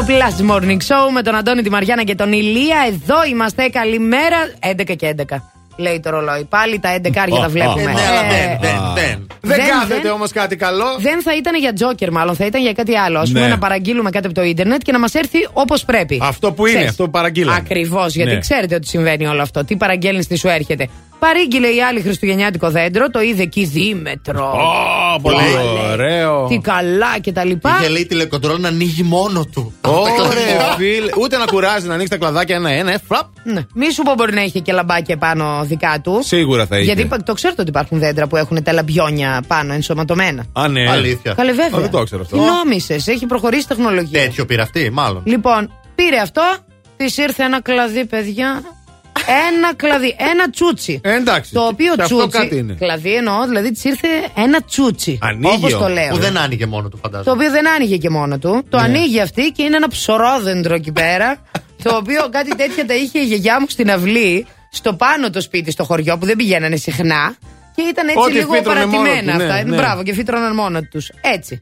στο 0.00 0.12
Plus 0.12 0.50
Morning 0.50 0.76
Show 0.88 1.12
με 1.14 1.22
τον 1.22 1.34
Αντώνη, 1.34 1.62
τη 1.62 1.70
Μαριάννα 1.70 2.02
και 2.04 2.14
τον 2.14 2.32
Ηλία. 2.32 2.76
Εδώ 2.88 3.16
είμαστε. 3.30 3.68
Καλημέρα. 3.68 4.36
11 4.60 4.94
και 4.96 5.14
11. 5.30 5.36
Λέει 5.76 6.00
το 6.00 6.10
ρολόι. 6.10 6.44
Πάλι 6.44 6.78
τα 6.78 6.94
11 6.96 7.10
άρια 7.16 7.40
τα 7.40 7.48
βλέπουμε. 7.48 7.80
Ε, 7.82 7.84
ναι, 7.84 8.00
αλλά 8.08 8.22
δεν, 8.28 8.58
δεν, 8.60 8.80
δεν. 8.94 9.26
Δεν 9.40 9.56
δεν- 9.56 9.68
κάθεται 9.68 10.00
δεν- 10.02 10.10
όμως 10.12 10.32
κάτι 10.32 10.56
καλό. 10.56 10.84
Δεν 10.98 11.22
θα 11.22 11.36
ήταν 11.36 11.54
για 11.58 11.72
τζόκερ, 11.72 12.10
μάλλον 12.12 12.34
θα 12.36 12.46
ήταν 12.46 12.60
για 12.62 12.72
κάτι 12.72 12.96
άλλο. 12.96 13.18
Α 13.18 13.22
πούμε 13.22 13.40
Ναι. 13.40 13.48
να 13.48 13.58
παραγγείλουμε 13.58 14.10
κάτι 14.10 14.26
από 14.26 14.34
το 14.34 14.42
ίντερνετ 14.42 14.82
και 14.82 14.92
να 14.92 14.98
μας 14.98 15.14
έρθει 15.14 15.38
όπως 15.52 15.84
πρέπει. 15.84 16.20
Αυτό 16.22 16.52
που 16.52 16.66
είναι, 16.66 16.84
αυτό 16.84 17.04
που 17.04 17.10
παραγγείλαμε. 17.10 17.56
Ακριβώς, 17.56 18.14
γιατί 18.14 18.32
Ναι. 18.32 18.38
ξέρετε 18.38 18.74
ότι 18.74 18.86
συμβαίνει 18.86 19.26
όλο 19.26 19.42
αυτό. 19.42 19.64
Τι 19.64 19.76
παραγγέλνεις, 19.76 20.26
τι 20.26 20.36
σου 20.36 20.48
έρχεται. 20.48 20.88
Παρήγγειλε 21.18 21.66
η 21.66 21.82
άλλη 21.82 22.00
Χριστουγεννιάτικο 22.00 22.70
δέντρο, 22.70 23.08
το 23.10 23.20
είδε 23.20 23.42
εκεί 23.42 23.64
δίμετρο. 23.64 24.52
Ω, 25.22 25.30
πολύ 25.30 25.36
Βάλε. 25.54 25.92
ωραίο. 25.92 26.46
Τι 26.48 26.58
καλά 26.58 27.18
και 27.20 27.32
τα 27.32 27.44
λοιπά. 27.44 27.76
Είχε 27.80 27.88
λέει 27.88 28.06
τηλεκοντρόλ 28.06 28.60
να 28.60 28.68
ανοίγει 28.68 29.02
μόνο 29.02 29.44
του. 29.52 29.72
Ωραία, 29.86 30.74
φίλε. 30.76 31.10
Ούτε 31.20 31.36
να 31.36 31.44
κουράζει 31.44 31.86
να 31.86 31.94
ανοίξει 31.94 32.10
τα 32.10 32.16
κλαδάκια 32.16 32.56
ένα-ένα. 32.56 32.92
ε, 32.92 32.98
Φραπ. 33.08 33.26
Ναι. 33.44 33.60
Μη 33.74 33.92
σου 33.92 34.02
πω 34.02 34.14
μπορεί 34.14 34.34
να 34.34 34.42
είχε 34.42 34.58
και 34.58 34.72
λαμπάκια 34.72 35.16
πάνω 35.16 35.60
δικά 35.64 36.00
του. 36.02 36.20
Σίγουρα 36.24 36.66
θα 36.66 36.76
είχε. 36.76 36.84
Γιατί 36.84 37.00
υπά- 37.02 37.22
το 37.24 37.32
ξέρετε 37.32 37.60
ότι 37.60 37.70
υπάρχουν 37.70 37.98
δέντρα 37.98 38.26
που 38.26 38.36
έχουν 38.36 38.62
τα 38.62 38.72
λαμπιόνια 38.72 39.42
πάνω 39.46 39.72
ενσωματωμένα. 39.72 40.44
Α, 40.52 40.68
ναι. 40.68 40.90
Αλήθεια. 40.90 41.32
Καλέ, 41.34 41.52
βέβαια. 41.52 41.78
Α, 41.78 41.80
δεν 41.80 41.90
το 41.90 42.02
ξέρω 42.02 42.22
αυτό. 42.22 42.36
Τι 42.36 42.42
νόμισες, 42.42 43.06
έχει 43.06 43.26
προχωρήσει 43.26 43.62
η 43.62 43.66
τεχνολογία. 43.74 44.20
Τέτοιο 44.20 44.44
πήρε 44.46 44.62
αυτή, 44.62 44.90
μάλλον. 44.92 45.22
Λοιπόν, 45.24 45.72
πήρε 45.94 46.16
αυτό, 46.20 46.42
της 46.96 47.16
ήρθε 47.16 47.42
ένα 47.42 47.60
κλαδί, 47.62 48.04
παιδιά. 48.06 48.62
Ένα 49.48 49.74
κλαδί, 49.76 50.16
ένα 50.18 50.50
τσούτσι. 50.50 51.00
Ε, 51.04 51.14
εντάξει. 51.14 51.52
Το 51.52 51.60
οποίο 51.66 51.94
Και 51.94 52.02
αυτό 52.02 52.16
τσούτσι. 52.16 52.38
κάτι 52.38 52.56
είναι. 52.56 52.74
Κλαδί 52.78 53.14
εννοώ, 53.14 53.46
δηλαδή 53.46 53.72
της 53.72 53.84
ήρθε 53.84 54.08
ένα 54.36 54.62
τσούτσι. 54.62 55.18
Ανοίγει 55.22 55.54
Όπως 55.56 55.70
το 55.72 55.76
όμως. 55.78 55.92
λέω. 55.92 56.08
Που 56.10 56.18
δεν 56.18 56.36
άνοιγε 56.38 56.66
μόνο 56.66 56.82
του, 56.88 56.90
Το 56.90 56.96
φαντάζομαι. 57.02 57.30
οποίο 57.36 57.50
δεν 57.50 57.68
άνοιγε 57.68 57.96
και 57.96 58.10
μόνο 58.10 58.38
του. 58.38 58.64
Το 58.68 58.78
ανοίγει 58.78 59.20
αυτή 59.20 59.42
και 59.56 59.62
είναι 59.62 59.76
ένα 59.76 59.88
ψωρόδεντρο 59.88 60.74
εκεί 60.74 60.92
πέρα. 60.92 61.36
το 61.84 61.96
οποίο 61.96 62.28
κάτι 62.30 62.56
τέτοια 62.56 62.86
τα 62.86 62.94
είχε 62.94 63.18
η 63.18 63.24
γιαγιά 63.24 63.60
μου 63.60 63.66
στην 63.68 63.90
αυλή, 63.90 64.46
στο 64.70 64.94
πάνω 64.94 65.30
το 65.30 65.40
σπίτι, 65.40 65.70
στο 65.70 65.84
χωριό 65.84 66.18
που 66.18 66.26
δεν 66.26 66.36
πηγαίνανε 66.36 66.76
συχνά. 66.76 67.34
Και 67.74 67.82
ήταν 67.82 68.08
έτσι 68.08 68.20
Ό,τι 68.20 68.32
λίγο 68.32 68.52
φύτρωνε 68.54 68.86
μόνο 68.86 69.02
παρατημένα 69.02 69.32
του, 69.32 69.38
ναι, 69.38 69.44
αυτά. 69.52 69.64
ναι. 69.64 69.76
Μπράβο, 69.76 70.02
και 70.02 70.12
φύτρωναν 70.14 70.54
μόνο 70.54 70.80
τους. 70.82 71.10
Έτσι. 71.20 71.60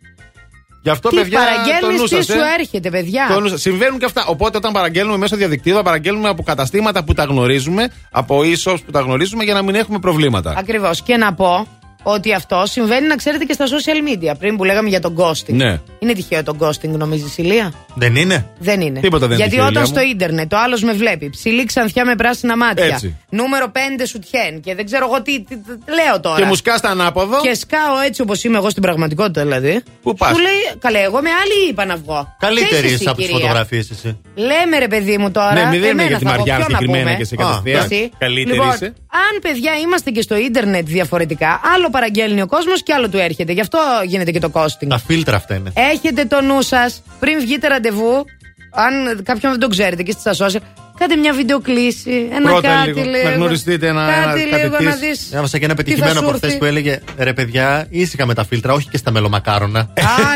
Γι' 0.89 0.94
αυτό, 0.94 1.08
τι 1.08 1.17
παιδιά. 1.17 1.39
το 1.39 1.44
παραγγέλνει, 1.44 1.99
νου 1.99 2.05
τι 2.05 2.15
σας, 2.15 2.25
σου 2.25 2.33
ε. 2.33 2.55
έρχεται, 2.58 2.91
παιδιά. 2.91 3.26
Το 3.34 3.41
νου 3.41 3.49
σας. 3.49 3.60
Συμβαίνουν 3.60 3.99
και 3.99 4.05
αυτά. 4.05 4.25
Οπότε 4.26 4.57
όταν 4.57 4.73
παραγγέλνουμε 4.73 5.18
μέσω 5.18 5.36
διαδικτύου, 5.36 5.75
θα 5.75 5.83
παραγγέλνουμε 5.83 6.28
από 6.28 6.42
καταστήματα 6.42 7.05
που 7.05 7.12
τα 7.12 7.25
γνωρίζουμε, 7.25 7.89
από 8.10 8.41
e 8.41 8.76
που 8.84 8.91
τα 8.91 9.00
γνωρίζουμε 9.00 9.44
για 9.44 9.55
να 9.55 9.62
μην 9.62 9.75
έχουμε 9.75 9.99
προβλήματα. 9.99 10.55
Ακριβώς. 10.57 11.02
Και 11.02 11.17
να 11.17 11.34
πω 11.34 11.67
ότι 12.12 12.32
αυτό 12.34 12.62
συμβαίνει, 12.66 13.06
να 13.06 13.16
ξέρετε, 13.16 13.44
και 13.44 13.52
στα 13.52 13.64
social 13.66 14.08
media. 14.08 14.32
Πριν 14.38 14.56
που 14.56 14.64
λέγαμε 14.64 14.88
για 14.88 15.00
τον 15.00 15.16
ghosting. 15.18 15.52
Ναι. 15.52 15.80
Είναι 15.98 16.12
τυχαίο 16.12 16.42
το 16.42 16.56
ghosting, 16.60 16.88
νομίζεις, 16.88 17.38
Ηλία; 17.38 17.72
Δεν 17.94 18.16
είναι. 18.16 18.46
Δεν 18.58 18.80
είναι. 18.80 19.00
Τίποτα 19.00 19.26
δεν 19.26 19.36
είναι 19.38 19.46
Γιατί 19.46 19.50
τυχαίο, 19.50 19.68
όταν 19.68 19.82
Ηλία 19.82 19.94
στο 19.94 20.04
μου. 20.04 20.10
ίντερνετ 20.12 20.52
ο 20.52 20.58
άλλος 20.58 20.82
με 20.82 20.92
βλέπει, 20.92 21.30
ψηλή 21.30 21.64
ξανθιά 21.64 22.04
με 22.04 22.14
πράσινα 22.14 22.56
μάτια, 22.56 22.84
Έτσι. 22.84 23.16
νούμερο 23.30 23.66
5 23.72 23.78
σουτιέν 24.06 24.60
και 24.60 24.74
δεν 24.74 24.84
ξέρω 24.84 25.06
εγώ 25.10 25.22
τι, 25.22 25.42
τι- 25.42 25.56
τι- 25.56 25.92
λέω 25.92 26.20
τώρα. 26.20 26.36
Και 26.40 26.44
μου 26.44 26.54
σκάς 26.54 26.80
τα 26.80 26.88
ανάποδο. 26.88 27.40
Και 27.40 27.54
σκάω 27.54 28.00
έτσι 28.06 28.22
όπως 28.22 28.44
είμαι 28.44 28.56
εγώ 28.56 28.70
στην 28.70 28.82
πραγματικότητα 28.82 29.42
δηλαδή. 29.42 29.82
Πού 30.02 30.14
πας; 30.14 30.30
Σου 30.36 30.42
λέει, 30.42 30.52
καλέ, 30.78 30.98
εγώ 30.98 31.20
με 31.22 31.28
άλλη 31.42 31.68
είπα 31.70 31.84
να 31.84 31.96
βγω. 31.96 32.36
Καλύτερη 32.38 32.68
Ποια 32.68 32.78
είσαι 32.78 32.86
είσαι 32.86 32.94
εσύ, 32.94 33.08
από 33.08 33.16
τις 33.16 33.26
κυρία; 33.26 33.40
φωτογραφίες 33.40 33.90
εσύ. 33.90 34.18
Λέμε 34.34 34.78
ρε 34.78 34.88
παιδί 34.88 35.18
μου 35.18 35.30
τώρα. 35.30 35.52
Ναι, 35.54 35.60
μην 35.60 35.70
δίνουμε 35.70 35.88
εμένα 35.90 36.08
για 36.08 36.18
τη 36.18 36.24
θα 36.24 36.30
πω, 36.30 36.36
Μαριά 36.38 36.54
ποιο 36.56 36.64
να 36.68 36.78
συγκεκριμένα 36.78 37.04
πούμε. 37.04 37.16
και 37.16 37.24
σε 37.24 37.34
Α, 37.38 37.44
κατευθείαν. 37.44 37.84
εσύ. 37.90 38.10
Καλύτερη 38.18 38.56
λοιπόν, 38.56 38.74
είσαι. 38.74 38.92
Αν 39.28 39.38
παιδιά 39.42 39.72
είμαστε 39.82 40.10
και 40.10 40.20
στο 40.22 40.36
ίντερνετ 40.36 40.86
διαφορετικά, 40.86 41.60
άλλο 41.74 41.90
παραγγέλνει 41.98 42.42
ο 42.42 42.46
κόσμος 42.46 42.82
και 42.82 42.92
άλλο 42.92 43.08
του 43.08 43.18
έρχεται. 43.18 43.52
Γι' 43.52 43.60
αυτό 43.60 43.78
γίνεται 44.06 44.30
και 44.30 44.38
το 44.40 44.50
costing. 44.54 44.86
Τα 44.88 44.98
φίλτρα 44.98 45.36
αυτά 45.36 45.54
είναι. 45.54 45.70
Έχετε 45.74 46.24
το 46.24 46.40
νου 46.42 46.62
σας 46.62 47.02
πριν 47.20 47.40
βγείτε 47.40 47.68
ραντεβού, 47.68 48.24
αν 48.72 49.22
κάποιον 49.22 49.50
δεν 49.52 49.60
το 49.60 49.68
ξέρετε 49.68 50.02
και 50.02 50.12
στα 50.18 50.32
social, 50.32 50.60
κάντε 50.98 51.16
μια 51.16 51.32
βιντεοκλήση. 51.32 52.28
Ένα 52.32 52.50
Πρώτα 52.50 52.68
κάτι 52.68 52.86
λίγο, 52.92 53.10
λίγο. 53.10 53.28
να 53.28 53.34
γνωριστείτε 53.34 53.86
ένα- 53.86 54.06
κάτι 54.24 54.40
ένα- 54.42 54.56
λίγο 54.56 54.70
κάτι 54.70 54.84
να 54.84 54.90
της. 54.90 55.00
δεις. 55.00 55.28
Διάβασα 55.30 55.58
και 55.58 55.64
ένα 55.64 55.74
Τι 55.74 55.80
θα 55.80 55.84
πετυχημένο 55.88 56.20
σου 56.20 56.26
προχθέ 56.26 56.46
έρθει. 56.46 56.58
που 56.58 56.64
έλεγε 56.64 57.00
ρε 57.18 57.32
παιδιά, 57.32 57.86
ήσυχα 57.90 58.26
με 58.26 58.34
τα 58.34 58.44
φίλτρα, 58.44 58.72
όχι 58.72 58.88
και 58.88 58.96
στα 58.96 59.10
μελομακάρονα. 59.10 59.80
Α, 59.80 59.84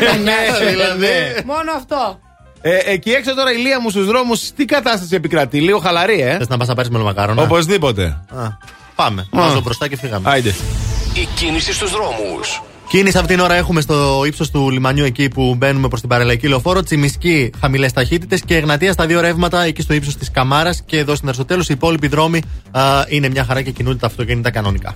ναι, 0.01 0.21
ναι, 0.31 0.67
δηλαδή. 0.69 1.07
Μόνο 1.45 1.71
αυτό. 1.75 2.19
Ε, 2.61 2.77
εκεί 2.85 3.11
έξω 3.11 3.35
τώρα 3.35 3.51
η 3.51 3.55
Λία 3.57 3.79
μου 3.79 3.89
στους 3.89 4.05
δρόμους, 4.05 4.51
τι 4.51 4.65
κατάσταση 4.65 5.15
επικρατεί, 5.15 5.61
λίγο 5.61 5.79
χαλαρή, 5.79 6.21
ε. 6.21 6.37
Θες 6.37 6.47
να 6.47 6.57
πας 6.57 6.67
να 6.67 6.75
πάρεις 6.75 6.89
μελομακάρονα; 6.89 7.41
Οπωσδήποτε. 7.41 8.03
Α, 8.35 8.71
Πάμε. 8.95 9.27
Βάζω 9.31 9.61
μπροστά 9.61 9.87
και 9.87 9.97
φύγαμε. 9.97 10.29
Άιντε. 10.31 10.53
Η 11.15 11.27
κίνηση 11.35 11.73
στους 11.73 11.91
δρόμους. 11.91 12.61
Κίνηση 12.87 13.17
αυτή 13.17 13.33
την 13.33 13.43
ώρα 13.43 13.53
έχουμε 13.53 13.81
στο 13.81 14.23
ύψος 14.25 14.51
του 14.51 14.69
λιμανιού 14.69 15.05
εκεί 15.05 15.27
που 15.27 15.55
μπαίνουμε 15.57 15.87
προς 15.87 15.99
την 15.99 16.09
παραλαϊκή 16.09 16.47
λεωφόρο. 16.47 16.83
Τσιμισκή 16.83 17.51
χαμηλές 17.59 17.93
ταχύτητες 17.93 18.41
και 18.45 18.55
Εγνατία 18.55 18.91
στα 18.91 19.05
δύο 19.05 19.21
ρεύματα 19.21 19.63
εκεί 19.63 19.81
στο 19.81 19.93
ύψος 19.93 20.17
της 20.17 20.31
Καμάρας. 20.31 20.83
Και 20.85 20.97
εδώ 20.97 21.15
στην 21.15 21.27
Αριστοτέλους 21.27 21.69
οι 21.69 21.73
υπόλοιποι 21.73 22.07
δρόμοι 22.07 22.41
α, 22.71 22.81
είναι 23.07 23.29
μια 23.29 23.45
χαρά 23.45 23.61
και 23.61 23.71
κινούνται 23.71 23.97
τα 23.97 24.07
αυτοκίνητα 24.07 24.51
κανονικά. 24.51 24.95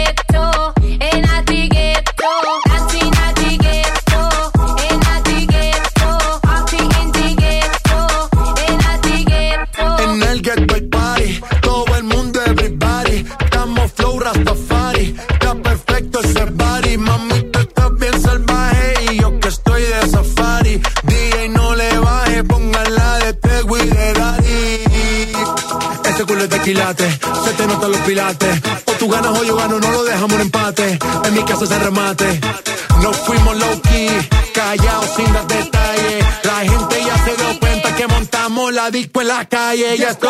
Se 26.63 27.53
te 27.57 27.65
notan 27.65 27.91
los 27.91 28.01
pilates. 28.01 28.61
O 28.85 28.91
tú 28.93 29.09
ganas 29.09 29.35
o 29.35 29.43
yo 29.43 29.55
gano. 29.55 29.79
No 29.79 29.91
lo 29.91 30.03
dejamos 30.03 30.33
en 30.33 30.41
empate. 30.41 30.99
En 31.25 31.33
mi 31.33 31.43
casa 31.43 31.65
se 31.65 31.79
remate. 31.79 32.39
Nos 33.01 33.17
fuimos 33.17 33.57
low 33.57 33.81
key. 33.81 34.09
Callados 34.53 35.09
sin 35.15 35.33
dar 35.33 35.47
detalles. 35.47 36.25
La 36.43 36.59
gente 36.59 37.03
ya 37.03 37.25
se 37.25 37.35
dio 37.35 37.59
cuenta 37.59 37.95
que 37.95 38.07
montamos 38.07 38.73
la 38.73 38.91
disco 38.91 39.21
en 39.21 39.27
la 39.27 39.45
calle. 39.45 39.97
Ya 39.97 40.11
esto 40.11 40.29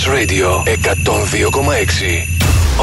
Plus 0.00 0.06
Radio 0.06 0.64
102,6. 0.64 2.26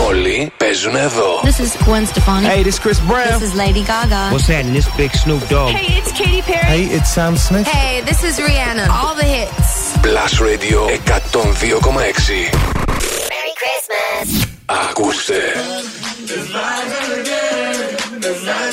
Όλοι 0.07 0.51
παίζουν 0.57 0.95
εδώ. 0.95 1.41
This 1.43 1.59
is 1.59 1.71
Gwen 1.85 2.05
Stefani. 2.05 2.45
Hey, 2.45 2.61
this 2.63 2.75
is 2.75 2.79
Chris 2.83 2.99
Brown. 3.09 3.39
This 3.39 3.45
is 3.49 3.55
Lady 3.63 3.83
Gaga. 3.91 4.21
What's 4.33 4.47
happening? 4.53 4.73
This 4.79 4.89
Big 5.01 5.11
Snoop 5.23 5.43
Dogg. 5.53 5.71
Hey, 5.79 5.89
it's 5.99 6.11
Katy 6.19 6.41
Perry. 6.49 6.67
Hey, 6.73 6.83
it's 6.95 7.09
Sam 7.17 7.33
Smith. 7.45 7.67
Hey, 7.77 7.93
this 8.09 8.19
is 8.29 8.33
Rihanna. 8.47 8.85
All 8.99 9.15
the 9.21 9.27
hits. 9.35 9.69
Plus 10.05 10.33
Radio 10.47 10.79
102,6. 10.87 12.51
Merry 13.33 13.53
Christmas. 13.61 14.27
Ακούστε. 14.83 15.43
I 18.45 18.66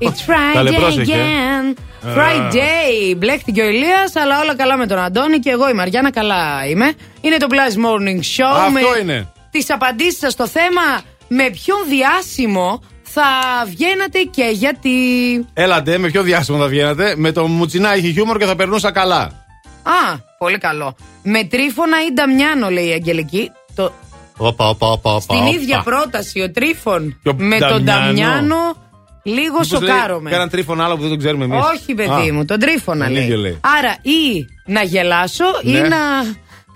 It's 0.00 0.06
Friday 0.08 0.54
Καλέ, 0.54 0.70
πρόσεχε. 0.72 1.12
again. 1.14 1.78
Friday. 2.16 3.14
Μπλέχτηκε 3.16 3.62
ο 3.62 3.68
Ηλίας, 3.68 4.16
αλλά 4.16 4.40
όλα 4.40 4.56
καλά 4.56 4.76
με 4.76 4.86
τον 4.86 4.98
Αντώνη 4.98 5.38
και 5.38 5.50
εγώ 5.50 5.68
η 5.68 5.72
Μαριάννα 5.72 6.10
καλά 6.10 6.66
είμαι. 6.68 6.92
Είναι 7.20 7.36
το 7.36 7.46
Plus 7.50 7.72
Morning 7.86 8.16
Show. 8.18 8.56
Αυτό 8.56 8.70
με 8.72 8.80
είναι. 9.02 9.32
τις 9.50 9.70
απαντήσεις 9.70 10.18
σας 10.18 10.32
στο 10.32 10.46
θέμα 10.46 10.82
με 11.28 11.50
ποιον 11.50 11.78
διάσημο 11.88 12.82
θα 13.02 13.22
βγαίνατε 13.66 14.18
και 14.30 14.50
γιατί. 14.52 14.90
Έλατε, 15.54 15.98
με 15.98 16.08
ποιο 16.10 16.22
διάσημο 16.22 16.58
θα 16.58 16.66
βγαίνατε; 16.66 17.14
Με 17.16 17.32
το 17.32 17.46
Μουτσινά 17.46 17.92
έχει 17.94 18.12
χιούμορ 18.12 18.38
και 18.38 18.44
θα 18.44 18.56
περνούσα 18.56 18.92
καλά. 18.92 19.20
Α, 19.82 20.16
πολύ 20.38 20.58
καλό. 20.58 20.96
Με 21.22 21.44
τρίφωνα 21.44 21.96
ή 22.08 22.12
Νταμιάνο, 22.12 22.70
λέει 22.70 22.86
η 22.88 22.92
Αγγελική. 22.92 23.50
Το... 23.74 23.92
Όπα, 24.36 24.68
όπα, 24.68 24.86
όπα, 24.90 25.10
όπα. 25.10 25.20
Στην 25.20 25.36
όπα. 25.36 25.48
ίδια 25.48 25.82
πρόταση 25.82 26.40
ο 26.40 26.50
Τρίφων 26.50 27.20
Και 27.22 27.28
ο 27.28 27.34
με 27.38 27.58
τον 27.58 27.84
Νταμιάνο. 27.84 28.56
Νταμιάνο, 29.26 29.42
λίγο 29.42 29.58
Μήπως 29.60 29.80
λέει 29.80 29.90
σοκάρομαι. 29.90 30.30
Κάναν 30.30 30.48
τρίφωνο 30.48 30.84
άλλο 30.84 30.94
που 30.96 31.00
δεν 31.02 31.10
το 31.10 31.16
ξέρουμε 31.16 31.44
εμείς. 31.44 31.58
Όχι, 31.74 31.94
παιδί 31.94 32.30
μου, 32.32 32.44
τον 32.44 32.58
Τρίφωνα 32.58 33.04
τον 33.04 33.14
λέει. 33.14 33.22
ίδιο 33.22 33.36
λέει. 33.36 33.60
Άρα 33.78 33.96
ή 34.02 34.46
να 34.66 34.82
γελάσω 34.82 35.44
ή 35.62 35.70
Ναι. 35.70 35.80
να. 35.80 35.96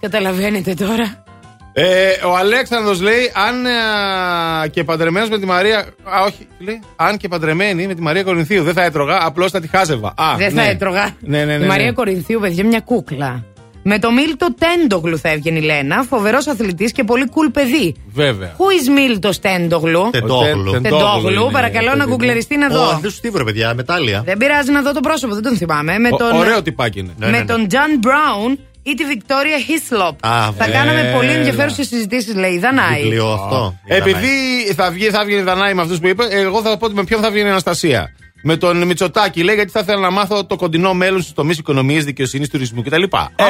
Καταλαβαίνετε 0.01 0.75
τώρα. 0.75 1.25
Ε, 1.73 2.11
ο 2.27 2.37
Αλέξανδρος 2.37 3.01
λέει 3.01 3.33
αν 3.35 3.67
α, 3.67 4.67
και 4.67 4.85
παντρεμένος 4.85 5.29
με 5.29 5.39
τη 5.39 5.47
Μαρία. 5.47 5.79
Α, 5.79 6.23
όχι, 6.27 6.47
τι 6.59 6.65
λέει; 6.65 6.81
Αν 6.97 7.17
και 7.17 7.29
παντρεμένη 7.29 7.87
με 7.87 7.95
τη 7.95 8.03
Μαρία 8.03 8.23
Κορινθίου 8.23 8.63
δεν 8.63 8.75
θα 8.75 8.83
έτρωγα, 8.83 9.19
απλώς 9.23 9.51
θα 9.51 9.61
τη 9.61 9.69
χάζευα. 9.69 10.09
Α, 10.17 10.35
Δεν 10.37 10.55
ναι. 10.55 10.63
θα 10.63 10.69
έτρωγα. 10.69 11.11
Ναι, 11.21 11.45
ναι, 11.45 11.57
ναι, 11.57 11.65
Η 11.65 11.69
Μαρία 11.69 11.87
ναι. 11.87 11.93
Κορινθίου, 11.93 12.41
παιδιά, 12.41 12.65
μια 12.65 12.81
κούκλα. 12.81 13.45
Με 13.83 13.99
το 13.99 14.11
Μίλτο 14.13 14.55
Τέντογλου 14.59 15.19
θα 15.19 15.29
έβγαινε 15.29 15.59
η 15.59 15.63
Λένα. 15.63 16.03
Φοβερός 16.09 16.47
αθλητής 16.47 16.93
και 16.93 17.05
πολύ 17.05 17.25
cool 17.31 17.51
παιδί. 17.53 17.95
Βέβαια. 18.13 18.53
Who 18.57 18.85
is 18.85 18.93
Μίλτος 18.95 19.39
Τέντογλου; 19.39 20.09
Τεντόγλου. 20.13 20.73
Τε- 20.73 20.83
Τεντόγλου, 20.83 21.43
είναι, 21.43 21.51
παρακαλώ 21.53 21.87
να 21.89 21.93
παιδί 21.97 22.05
μου. 22.11 22.17
γκουγκλεριστεί 22.17 22.57
να 22.57 22.67
Ω, 22.67 22.71
δω. 22.71 22.99
δεν 23.01 23.11
σου 23.11 23.17
στίβρε, 23.17 23.45
παιδιά, 23.45 23.75
μετάλλια. 23.75 24.23
Δεν 24.25 24.37
πειράζει 24.37 24.71
να 24.71 24.83
δω 24.83 24.93
το 24.93 25.01
πρόσωπο, 25.01 25.35
δεν 25.35 25.43
τον 25.43 25.57
θυμάμαι. 25.57 25.99
Με 25.99 26.09
Ο- 26.13 26.17
τον, 26.17 26.33
Ωραίο 26.37 26.63
τυπάκι 26.63 26.99
είναι. 26.99 27.13
Ναι, 27.19 27.27
με 27.27 27.33
ναι, 27.33 27.39
ναι. 27.39 27.45
τον 27.45 27.69
Τζαν 27.69 27.99
Μπράουν 27.99 28.59
ή 28.83 28.95
τη 28.95 29.05
Βικτόρια 29.05 29.59
Χίσλοπ. 29.59 30.27
Α, 30.27 30.45
Θα 30.45 30.55
βέβαια. 30.59 30.79
κάναμε 30.81 31.13
πολύ 31.17 31.29
Έλα. 31.29 31.37
ενδιαφέρουσες 31.39 31.87
συζητήσεις, 31.87 32.35
λέει 32.35 32.53
η 32.53 32.59
Δανάη. 32.59 33.03
Βιβλίο 33.03 33.33
αυτό. 33.33 33.75
η 33.85 33.95
Δανάη. 33.95 34.09
Επειδή 34.11 34.29
θα 34.77 34.91
βγει, 34.91 35.05
θα 35.11 35.25
βγει 35.25 35.35
η 35.37 35.43
Δανάη 35.43 35.75
με 35.75 35.83
αυτούς 35.83 35.99
που 35.99 36.07
είπε, 36.07 36.25
εγώ 36.31 36.63
θα 36.63 36.77
πω 36.77 36.85
ότι 36.87 36.95
με 36.95 37.05
ποιον 37.05 37.21
θα 37.21 37.31
βγει 37.31 37.41
η 37.41 37.49
Αναστασία. 37.49 38.09
Με 38.43 38.57
τον 38.57 38.83
Μητσοτάκη, 38.87 39.43
λέει, 39.43 39.55
γιατί 39.55 39.71
θα 39.71 39.81
ήθελα 39.81 40.01
να 40.01 40.11
μάθω 40.11 40.45
το 40.47 40.57
κοντινό 40.57 40.95
μέλλον 40.95 41.21
στους 41.21 41.33
τομείς 41.33 41.59
οικονομίας, 41.59 42.05
δικαιοσύνης, 42.05 42.49
τουρισμού 42.49 42.83
κτλ. 42.83 43.03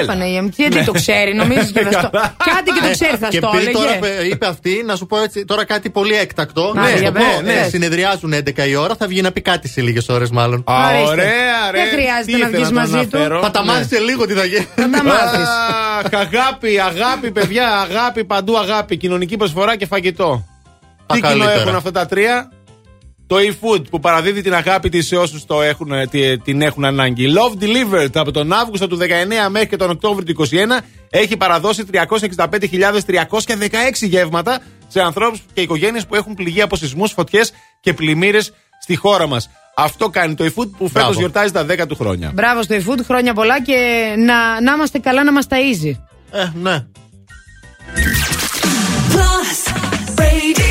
Όπανε, 0.03 0.27
γιατί 0.57 0.85
το 0.85 0.93
ξέρει, 0.93 1.35
νομίζει 1.35 1.73
και 1.73 1.81
θα 1.81 1.91
στο. 1.91 2.11
Καλά. 2.11 2.35
Κάτι 2.45 2.71
και 2.71 2.81
το 2.87 2.91
ξέρει, 2.91 3.17
θα 3.17 3.29
Και 3.29 3.37
στο 3.37 3.51
επειδή 3.55 3.73
τώρα 3.73 3.95
έλεγε. 3.95 4.17
πε- 4.17 4.33
είπε 4.33 4.47
αυτή, 4.47 4.83
να 4.87 4.97
σου 4.97 5.07
πω 5.07 5.19
έτσι 5.23 5.45
τώρα 5.45 5.65
κάτι 5.65 5.91
πολύ 5.91 6.15
έκτακτο. 6.15 6.73
Ναι, 6.75 6.81
Να 6.81 6.87
σου 6.89 6.99
για 6.99 7.13
το 7.13 7.19
πω. 7.19 7.25
πες, 7.45 7.55
Ε, 7.57 7.61
πες. 7.61 7.69
Συνεδριάζουν 7.71 8.33
11 8.33 8.67
η 8.69 8.75
ώρα, 8.77 8.95
θα 8.97 9.07
βγει 9.07 9.21
να 9.21 9.33
πει 9.33 9.41
κάτι 9.41 9.69
σε 9.69 9.81
λίγες 9.81 10.09
ώρες 10.09 10.31
μάλλον. 10.31 10.65
Α, 10.67 10.75
Ορίστε. 10.89 11.11
ωραία, 11.11 11.71
ρε. 11.71 11.79
Δεν 11.79 11.89
χρειάζεται 11.89 12.25
Τι 12.25 12.33
να 12.33 12.39
ήθελα 12.39 12.57
βγεις 12.57 12.69
το 12.69 12.75
μαζί 12.75 13.07
του. 13.07 13.17
αναφέρω; 13.17 13.41
Θα 13.41 13.51
τα 13.51 13.65
Ναι. 13.65 13.73
μάθει 13.73 13.95
σε 13.95 14.01
λίγο 14.01 14.27
τι 14.27 14.33
θα 14.33 14.45
γίνει. 14.45 14.67
Θα 14.75 14.91
τα 14.91 15.05
μάθει. 15.05 15.37
Αχ, 16.05 16.21
αγάπη, 16.21 16.81
αγάπη, 16.81 17.31
παιδιά, 17.31 17.69
αγάπη, 17.91 18.25
παντού 18.25 18.59
αγάπη. 18.59 18.97
Κοινωνική 18.97 19.37
προσφορά 19.37 19.77
και 19.77 19.87
φαγητό. 19.87 20.45
Τα 21.07 21.15
Τι 21.15 21.21
κοινό 21.21 21.29
καλύτερα. 21.39 21.61
έχουν 21.61 21.75
αυτά 21.75 21.91
τα 21.91 22.07
τρία; 22.07 22.51
Το 23.31 23.37
e-food 23.37 23.83
που 23.91 24.01
παραδίδει 24.01 24.43
την 24.43 24.55
αγάπη 24.55 24.89
της 24.89 25.07
σε 25.07 25.17
όσους 25.17 25.45
την 26.45 26.63
έχουν 26.63 26.85
ανάγκη. 26.85 27.27
Love 27.37 27.63
Delivered 27.63 28.11
από 28.15 28.31
τον 28.31 28.53
Αύγουστο 28.53 28.87
του 28.87 28.99
19 29.01 29.05
μέχρι 29.51 29.69
και 29.69 29.77
τον 29.77 29.91
Οκτώβριο 29.91 30.35
του 30.35 30.47
21 30.51 30.55
έχει 31.11 31.37
παραδώσει 31.37 31.85
365.316 31.93 31.99
γεύματα 34.01 34.59
σε 34.89 35.01
ανθρώπους 35.01 35.41
και 35.53 35.61
οικογένειες 35.61 36.07
που 36.07 36.15
έχουν 36.15 36.35
πληγεί 36.35 36.63
από 36.63 36.77
σεισμούς, 36.77 37.13
φωτιές 37.13 37.53
και 37.81 37.93
πλημμύρες 37.93 38.53
στη 38.83 38.97
χώρα 38.97 39.27
μας. 39.27 39.51
Αυτό 39.77 40.09
κάνει 40.09 40.35
το 40.35 40.45
e-food 40.45 40.71
που 40.71 40.89
φέτος 40.89 40.93
Μπράβο. 40.93 41.13
γιορτάζει 41.13 41.53
τα 41.53 41.67
10 41.69 41.87
του 41.87 41.95
χρόνια. 41.97 42.31
Μπράβο 42.35 42.63
στο 42.63 42.77
eFood, 42.77 42.99
χρόνια 43.05 43.35
πολλά 43.35 43.63
και 43.63 43.75
να, 44.19 44.61
να 44.61 44.73
είμαστε 44.73 44.99
καλά 44.99 45.25
να 45.25 45.33
μας 45.33 45.47
ταΐζει. 45.49 45.93
Ε, 46.31 46.49
ναι. 46.63 46.87
Plus 49.13 49.73
Radio. 50.17 50.71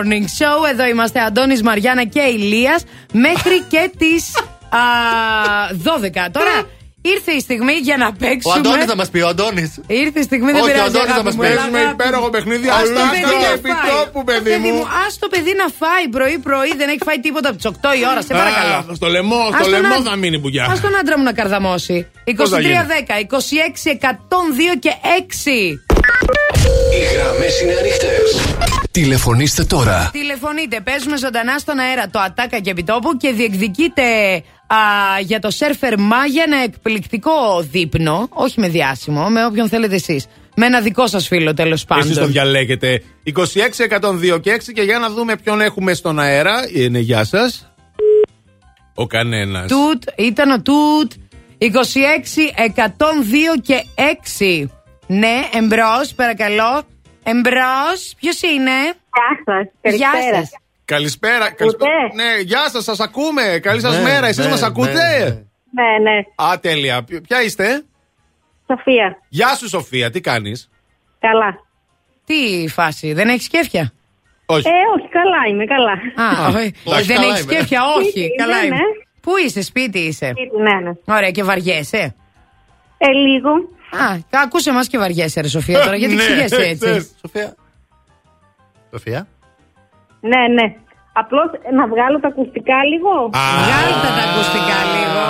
Morning 0.00 0.24
Show. 0.38 0.70
Εδώ 0.72 0.86
είμαστε 0.86 1.20
Αντώνης, 1.20 1.62
Μαριάννα 1.62 2.04
και 2.04 2.20
Ηλίας 2.20 2.82
μέχρι 3.12 3.62
και 3.68 3.90
τις 3.98 4.24
α, 4.70 4.78
12. 5.84 6.30
Τώρα 6.32 6.54
ήρθε 7.02 7.32
η 7.32 7.40
στιγμή 7.40 7.72
για 7.72 7.96
να 7.96 8.06
Ο 8.06 8.12
παίξουμε. 8.18 8.54
Αντώνης 8.56 8.84
θα 8.84 8.96
μας 8.96 9.10
πει, 9.10 9.20
ο 9.20 9.28
Αντώνης. 9.28 9.70
Ήρθε 9.86 10.18
η 10.20 10.22
στιγμή, 10.22 10.52
δεν 10.52 10.60
Όχι, 10.62 10.70
ο 10.70 10.72
πειράζει. 10.72 10.88
Αντώνης 10.90 11.06
θα 11.06 11.12
αγάπη 11.12 11.24
μας 11.24 11.34
μου, 11.34 11.40
πει. 11.40 11.46
έλα, 11.46 11.56
Παίζουμε 11.60 11.78
αγάπη 11.78 11.94
υπέροχο 12.02 12.22
μου. 12.24 12.30
παιχνίδι. 12.30 12.68
Ας 12.68 12.74
το 12.96 13.00
Αλλά 13.00 13.10
παιδί 13.14 13.36
να 13.46 13.50
επί 13.58 13.68
φάει. 13.68 13.90
τόπου, 13.90 14.20
παιδί 14.24 14.56
μου. 14.64 14.74
Ας 15.06 15.12
το 15.22 15.26
παιδί 15.32 15.52
να 15.62 15.66
φάει 15.80 16.04
πρωί-πρωί, 16.16 16.72
δεν 16.80 16.88
έχει 16.92 17.02
φάει 17.08 17.18
τίποτα 17.26 17.46
από 17.50 17.56
τις 17.60 17.66
8 17.72 17.90
η 18.00 18.02
ώρα, 18.12 18.20
σε 18.28 18.32
παρακαλώ. 18.40 18.76
Α, 18.90 18.94
Στο 19.00 19.06
λαιμό, 19.14 19.40
Ας 19.48 19.52
στο 19.54 19.62
τον 19.64 19.70
λαιμό 19.74 19.94
άν- 19.98 20.04
θα 20.08 20.14
μείνει 20.22 20.38
μπουγιά. 20.42 20.64
Ας 20.74 20.80
τον 20.84 20.92
άντρα 21.00 21.14
μου 21.18 21.24
να 21.30 21.32
καρδαμώσει. 21.40 21.96
23, 22.24 22.34
Πώς 22.42 22.48
θα 22.50 22.60
γίνει; 22.60 22.74
10, 22.92 23.14
26, 23.18 23.90
102 23.90 24.72
και 24.84 24.92
6. 25.20 25.56
Οι 26.94 27.00
γραμμές 27.14 27.54
είναι 27.60 27.74
ανοιχτές. 27.82 28.26
Τηλεφωνήστε 29.02 29.64
τώρα. 29.64 30.10
Τηλεφωνείτε, 30.12 30.80
παίζουμε 30.80 31.16
ζωντανά 31.16 31.58
στον 31.58 31.78
αέρα 31.78 32.08
το 32.10 32.18
Ατάκα 32.18 32.58
και 32.58 32.70
Επιτόπου 32.70 33.16
και 33.16 33.32
διεκδικείτε 33.32 34.02
α, 34.66 34.76
για 35.20 35.38
το 35.40 35.50
σερφερ 35.50 35.98
Μάγια 35.98 36.42
ένα 36.46 36.56
εκπληκτικό 36.56 37.60
δείπνο, 37.70 38.28
όχι 38.30 38.60
με 38.60 38.68
διάσημο, 38.68 39.28
με 39.28 39.44
όποιον 39.44 39.68
θέλετε 39.68 39.94
εσείς. 39.94 40.26
Με 40.56 40.66
ένα 40.66 40.80
δικό 40.80 41.06
σας 41.06 41.26
φίλο 41.26 41.54
τέλος 41.54 41.84
πάντων. 41.84 42.04
Εσείς 42.04 42.16
το 42.16 42.26
διαλέγετε. 42.26 43.02
26, 43.24 43.32
102 44.34 44.40
και 44.40 44.52
6 44.52 44.72
και 44.72 44.82
για 44.82 44.98
να 44.98 45.10
δούμε 45.10 45.36
ποιον 45.36 45.60
έχουμε 45.60 45.94
στον 45.94 46.18
αέρα. 46.18 46.54
Είναι 46.74 46.98
γεια 46.98 47.24
σας. 47.24 47.72
Ο 48.94 49.06
κανένας. 49.06 49.70
Τουτ, 49.70 50.02
ήταν 50.16 50.50
ο 50.50 50.62
Τουτ. 50.62 51.12
26, 51.58 51.68
102 52.54 53.60
και 53.62 53.84
6. 53.94 54.70
Ναι, 55.06 55.48
εμπρός, 55.52 56.12
παρακαλώ. 56.14 56.82
Εμπρός, 57.22 58.14
ποιος 58.20 58.42
είναι; 58.42 58.70
Γεια 59.16 59.30
σας. 59.44 59.94
Γεια 59.94 60.08
Καλησπέρα. 60.12 60.36
σας. 60.36 60.50
Καλησπέρα. 60.84 61.50
καλησπέρα. 61.52 61.92
Ναι, 62.14 62.40
γεια 62.44 62.68
σας, 62.68 62.84
σας 62.84 63.00
ακούμε. 63.00 63.58
Καλή 63.62 63.80
σας 63.80 63.96
Ναι, 63.96 64.02
μέρα. 64.02 64.26
Εσείς 64.26 64.44
ναι, 64.44 64.50
μας 64.50 64.60
ναι, 64.60 64.66
ακούτε; 64.66 64.92
ναι. 65.72 65.82
Ναι, 65.82 66.10
ναι. 66.10 66.44
Α, 66.44 66.58
τέλεια. 66.60 67.02
Ποιο- 67.04 67.20
Ποια 67.20 67.42
είστε; 67.42 67.84
Σοφία. 68.66 69.16
Γεια 69.28 69.54
σου, 69.54 69.68
Σοφία. 69.68 70.10
Τι 70.10 70.20
κάνεις; 70.20 70.70
Καλά. 71.20 71.56
Τι 72.24 72.68
φάση, 72.68 73.12
δεν 73.12 73.28
έχεις 73.28 73.44
σκέφια. 73.44 73.92
Όχι. 74.46 74.68
Ε, 74.68 74.70
όχι, 74.96 75.08
καλά 75.08 75.46
είμαι, 75.50 75.64
καλά. 75.64 75.92
Α, 76.28 76.46
όχι. 76.48 76.72
όχι, 76.84 77.02
δεν 77.06 77.16
καλά 77.16 77.28
έχεις 77.32 77.42
είμαι. 77.42 77.52
σκέφια, 77.52 77.80
όχι. 77.96 78.08
Σπίτι, 78.10 78.34
καλά 78.36 78.58
ναι, 78.60 78.66
είμαι. 78.66 78.76
ναι. 78.76 78.82
Πού 79.20 79.36
είσαι, 79.44 79.62
σπίτι 79.62 79.98
είσαι; 79.98 80.26
Σπίτι, 80.36 80.56
Ναι, 80.62 80.88
ναι. 80.88 80.92
Ωραία, 81.16 81.30
και 81.30 81.42
βαριέσαι; 81.42 82.14
Ε, 82.98 83.10
λίγο. 83.12 83.50
Α, 83.90 84.16
ακούσε 84.30 84.72
μας 84.72 84.88
και 84.88 84.98
βαριέσαι, 84.98 85.40
ρε 85.40 85.48
Σοφία 85.48 85.80
τώρα, 85.80 85.96
γιατί 85.96 86.14
Ναι, 86.14 86.22
ξηγέσαι 86.24 86.56
έτσι. 86.56 86.76
ξέρεις. 86.76 87.14
Σοφία. 87.20 87.54
Σοφία. 88.90 89.26
Ναι, 90.20 90.48
ναι. 90.62 90.74
Απλώς 91.20 91.48
να 91.78 91.84
βγάλω 91.92 92.16
τα 92.24 92.28
ακουστικά 92.32 92.78
λίγο. 92.92 93.12
Βγάλτε 93.64 94.08
τα 94.18 94.22
ακουστικά 94.28 94.78
λίγο. 94.94 95.22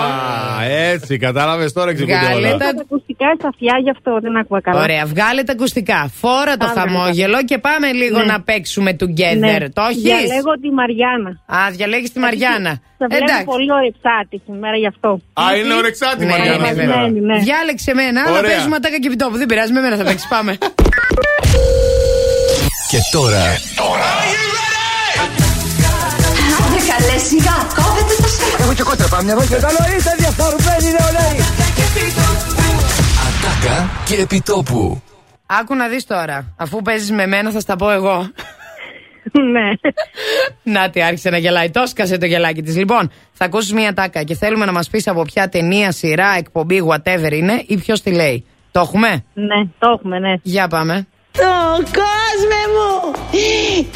Α, 0.58 0.64
έτσι, 0.92 1.12
κατάλαβες 1.26 1.72
τώρα 1.72 1.90
εξηγούνται 1.90 2.18
Βγάλε 2.18 2.46
όλα. 2.48 2.56
τα- 2.56 2.72
Τα 2.78 2.82
ακουστικά 2.86 3.28
στα 3.38 3.48
αυτιά, 3.52 3.74
γι' 3.84 3.90
αυτό 3.96 4.10
δεν 4.24 4.36
άκουγα 4.40 4.60
καλά. 4.60 4.80
Ωραία, 4.86 5.04
βγάλε 5.12 5.42
τα 5.48 5.52
ακουστικά. 5.52 6.00
Φόρα 6.20 6.54
το 6.56 6.66
Α, 6.66 6.72
χαμόγελο 6.76 7.38
και 7.50 7.58
πάμε 7.58 7.86
λίγο 7.92 8.18
Ναι. 8.18 8.24
να 8.32 8.36
παίξουμε 8.48 8.90
together. 9.02 9.38
Ναι. 9.38 9.68
Το 9.78 9.82
έχεις; 9.90 10.02
Διαλέγω 10.02 10.52
τη 10.64 10.68
Μαριάννα. 10.78 11.30
Α, 11.58 11.58
διαλέγεις 11.76 12.10
τη 12.12 12.18
Μαριάννα. 12.24 12.72
Θα 13.00 13.06
βλέπω 13.10 13.24
Εντάξει. 13.24 13.44
πολύ 13.54 13.70
ωρεξάτη 13.78 14.36
σήμερα 14.46 14.76
γι' 14.82 14.90
αυτό. 14.94 15.10
Α, 15.42 15.44
είναι 15.58 15.74
ορεξάτη, 15.82 16.24
Ναι, 16.24 16.30
Μαριάννα. 16.32 16.58
ναι, 16.66 16.72
σήμερα. 16.74 16.86
βέβαια. 16.86 17.08
Ναι, 17.08 17.20
ναι. 17.34 17.38
Διάλεξε 17.48 17.90
μένα, 18.00 18.18
αλλά 18.26 18.38
Ωραία. 18.38 18.50
παίζουμε 18.50 18.76
ατάκα 18.76 18.98
και 19.02 19.08
επιτόπου. 19.12 19.36
Δεν 19.42 19.46
πειράζει, 19.50 19.72
με 19.76 19.80
μένα 19.84 19.96
θα 20.00 20.04
παίξεις. 20.08 20.28
Πάμε. 20.34 20.52
Και 22.90 22.98
τώρα 23.16 23.42
σιγά, 27.30 27.56
κόβεται 27.78 28.14
το 28.22 28.28
σέρ. 28.28 28.60
Έχω 28.60 28.74
και 28.74 28.82
κότρα 28.82 29.08
πάμε 29.08 29.32
εδώ 29.32 29.40
και 29.40 29.56
καλό 29.66 29.96
είστε 29.96 30.14
διαφορετικοί 30.18 30.90
νεολαίοι. 30.96 31.38
Ατάκα 33.26 33.90
και 34.04 34.14
επιτόπου. 34.14 35.02
Άκου 35.46 35.74
να 35.74 35.88
δεις 35.88 36.06
τώρα. 36.06 36.54
Αφού 36.56 36.82
παίζεις 36.82 37.10
με 37.10 37.26
μένα, 37.26 37.50
θα 37.50 37.60
στα 37.60 37.76
πω 37.76 37.90
εγώ. 37.90 38.30
Ναι. 39.52 39.70
Να 40.62 40.90
τι 40.90 41.02
άρχισε 41.02 41.30
να 41.30 41.38
γελάει. 41.38 41.70
Το 41.70 41.86
σκάσε 41.86 42.18
το 42.18 42.26
γελάκι 42.26 42.62
της. 42.62 42.76
Λοιπόν, 42.76 43.10
θα 43.32 43.44
ακούσεις 43.44 43.72
μία 43.72 43.94
τάκα 43.94 44.22
και 44.22 44.34
θέλουμε 44.34 44.64
να 44.64 44.72
μας 44.72 44.88
πεις 44.88 45.08
από 45.08 45.22
ποια 45.22 45.48
ταινία, 45.48 45.92
σειρά, 45.92 46.34
εκπομπή, 46.38 46.82
whatever 46.88 47.32
είναι 47.32 47.62
ή 47.66 47.76
ποιος 47.76 48.00
τη 48.02 48.10
λέει. 48.10 48.46
Το 48.70 48.80
έχουμε; 48.80 49.24
Ναι, 49.32 49.64
το 49.78 49.90
έχουμε, 49.98 50.18
ναι. 50.18 50.34
Για 50.42 50.68
πάμε. 50.68 51.06
Το 51.32 51.42
κόσμε 51.76 52.62
μου! 52.74 53.10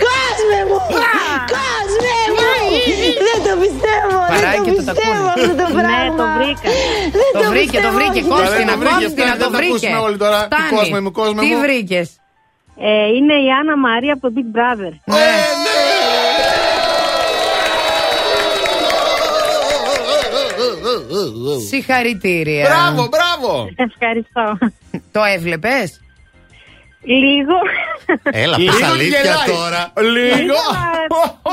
Κόσμε 0.05 0.61
μου! 0.69 0.79
Κόσμε 0.89 2.13
μου! 2.19 2.24
Δεν 3.29 3.39
το 3.47 3.53
πιστεύω! 3.63 4.17
Παράει 4.33 4.57
δεν 4.57 4.63
και 4.67 4.71
το 4.71 4.77
το 4.77 4.93
πιστεύω 4.93 5.23
τακούνι. 5.25 5.45
αυτό 5.45 5.53
το 5.63 5.67
Ναι, 5.75 5.83
πράγμα! 5.83 6.17
το 6.23 6.27
βρήκα. 6.39 6.69
Δεν 7.21 7.31
Το 7.43 7.49
βρήκε, 7.53 7.77
το 7.87 7.91
πιστεύω. 7.91 7.97
βρήκε. 7.99 8.21
Καλά, 8.21 8.35
Κόστινα, 8.41 8.73
το 8.73 8.79
βρήκε, 8.83 8.95
κόστινα, 9.07 9.27
φτάνει, 9.27 9.39
το 9.39 9.43
δεν 9.43 9.53
τα 9.53 9.59
βρήκε. 9.59 9.73
ακούσουμε 9.73 9.99
όλοι 10.07 10.19
τώρα. 10.25 10.39
Τι 10.49 10.55
Φτάνει. 10.55 10.71
κόσμο 10.79 10.97
μου, 11.05 11.11
κόσμο 11.21 11.41
Τι 11.45 11.51
μου. 11.53 11.61
βρήκες; 11.65 12.07
Ε, 12.91 13.07
είναι 13.17 13.35
η 13.47 13.49
Άννα 13.61 13.75
Μαρία 13.87 14.13
από 14.17 14.23
το 14.27 14.31
Big 14.37 14.49
Brother. 14.57 14.93
Ναι. 15.15 15.29
Συγχαρητήρια. 21.71 22.65
Μπράβο, 22.69 23.09
μπράβο. 23.13 23.69
Ευχαριστώ. 23.77 24.59
Το 25.13 25.21
έβλεπες; 25.35 26.01
Λίγο. 27.03 27.55
Έλα, 28.43 28.57
Λίγο 28.59 28.73
πες 28.79 28.89
αλήθεια 28.89 29.21
γελάει. 29.21 29.49
τώρα. 29.57 29.83
Λίγο. 30.17 30.61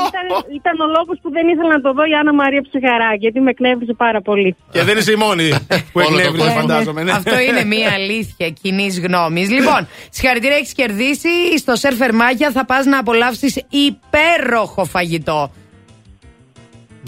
ήταν, 0.08 0.26
ήταν 0.58 0.74
ο 0.84 0.86
λόγος 0.96 1.16
που 1.22 1.28
δεν 1.36 1.44
ήθελα 1.52 1.72
να 1.76 1.80
το 1.86 1.90
δω 1.96 2.02
η 2.12 2.14
Άννα 2.20 2.34
Μαρία 2.40 2.62
Ψυχαράκη, 2.68 3.18
γιατί 3.24 3.38
με 3.40 3.50
εκνεύρισε 3.50 3.94
πάρα 4.04 4.20
πολύ. 4.28 4.50
Και 4.74 4.82
δεν 4.82 4.96
είσαι 4.98 5.12
η 5.12 5.20
μόνη 5.26 5.46
που 5.92 5.98
Όλο 6.00 6.06
το 6.08 6.18
εκνεύριζε, 6.18 6.44
κόσμο. 6.46 6.60
φαντάζομαι. 6.60 7.02
ναι. 7.02 7.12
Αυτό 7.20 7.38
είναι 7.48 7.64
μία 7.64 7.90
αλήθεια 7.98 8.48
κοινής 8.62 8.88
γνώμης. 9.06 9.48
Λοιπόν, 9.50 9.80
συγχαρητήρια, 10.10 10.56
έχεις 10.56 10.72
κερδίσει. 10.80 11.32
Στο 11.58 11.74
Surfer 11.76 12.14
Maya 12.14 12.50
θα 12.50 12.64
πας 12.64 12.84
να 12.86 12.98
απολαύσεις 12.98 13.54
υπέροχο 13.88 14.84
φαγητό. 14.84 15.40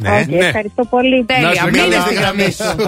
Ναι, 0.03 0.11
Οκ, 0.21 0.27
ναι. 0.29 0.45
Ευχαριστώ 0.47 0.85
πολύ. 0.85 1.19
Να 1.19 1.25
Τέλεια, 1.27 1.55
σε 1.55 1.65
μείνε 1.71 1.79
καλά. 1.79 2.01
στη 2.01 2.15
γραμμή 2.15 2.51
σου. 2.51 2.75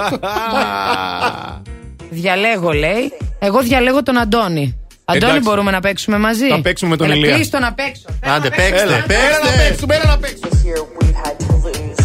Διαλέγω, 2.10 2.72
λέει. 2.72 3.12
Εγώ 3.38 3.60
διαλέγω 3.60 4.02
τον 4.02 4.18
Αντώνη. 4.18 4.78
Αντώνη, 5.08 5.24
Εντάξει. 5.30 5.48
μπορούμε 5.48 5.70
να 5.70 5.80
παίξουμε 5.80 6.18
μαζί; 6.18 6.48
Θα 6.48 6.60
παίξουμε 6.60 6.90
με 6.90 6.96
τον 6.96 7.06
Έλα, 7.06 7.14
Ηλία. 7.16 7.34
κλείστο 7.34 7.58
να 7.58 7.72
παίξω. 7.74 8.02
Θέλω 8.20 8.32
Άντε, 8.34 8.48
να 8.48 8.54
παίξω. 8.56 8.70
παίξτε, 8.70 8.82
Έλα, 8.82 8.94
έλα 8.94 9.38
να 9.38 9.50
παίξτε. 9.50 9.68
παίξουμε, 9.68 9.94
έλα 9.94 10.04
να 10.04 10.18
παίξουμε. 10.18 10.48
year 10.64 10.82
we've 10.98 11.18
had 11.24 11.36
to 11.44 11.52
lose 11.64 12.04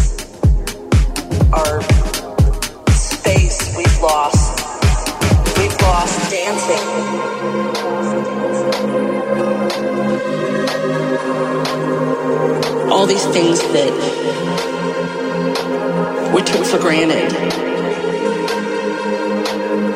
our 1.58 1.74
space 3.14 3.58
we've 3.78 3.98
lost 4.10 4.44
we've 5.58 5.78
lost 5.88 6.16
dancing 6.34 6.86
all 12.90 13.06
these 13.06 13.26
things 13.36 13.58
that 13.76 13.92
we 16.34 16.40
took 16.42 16.64
for 16.70 16.78
granted 16.78 17.30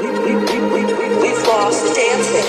We- 0.03 0.19
we- 0.25 0.37
we- 0.51 0.67
we- 0.75 0.95
we- 0.99 1.17
we've 1.23 1.43
lost 1.55 1.83
dancing 2.01 2.49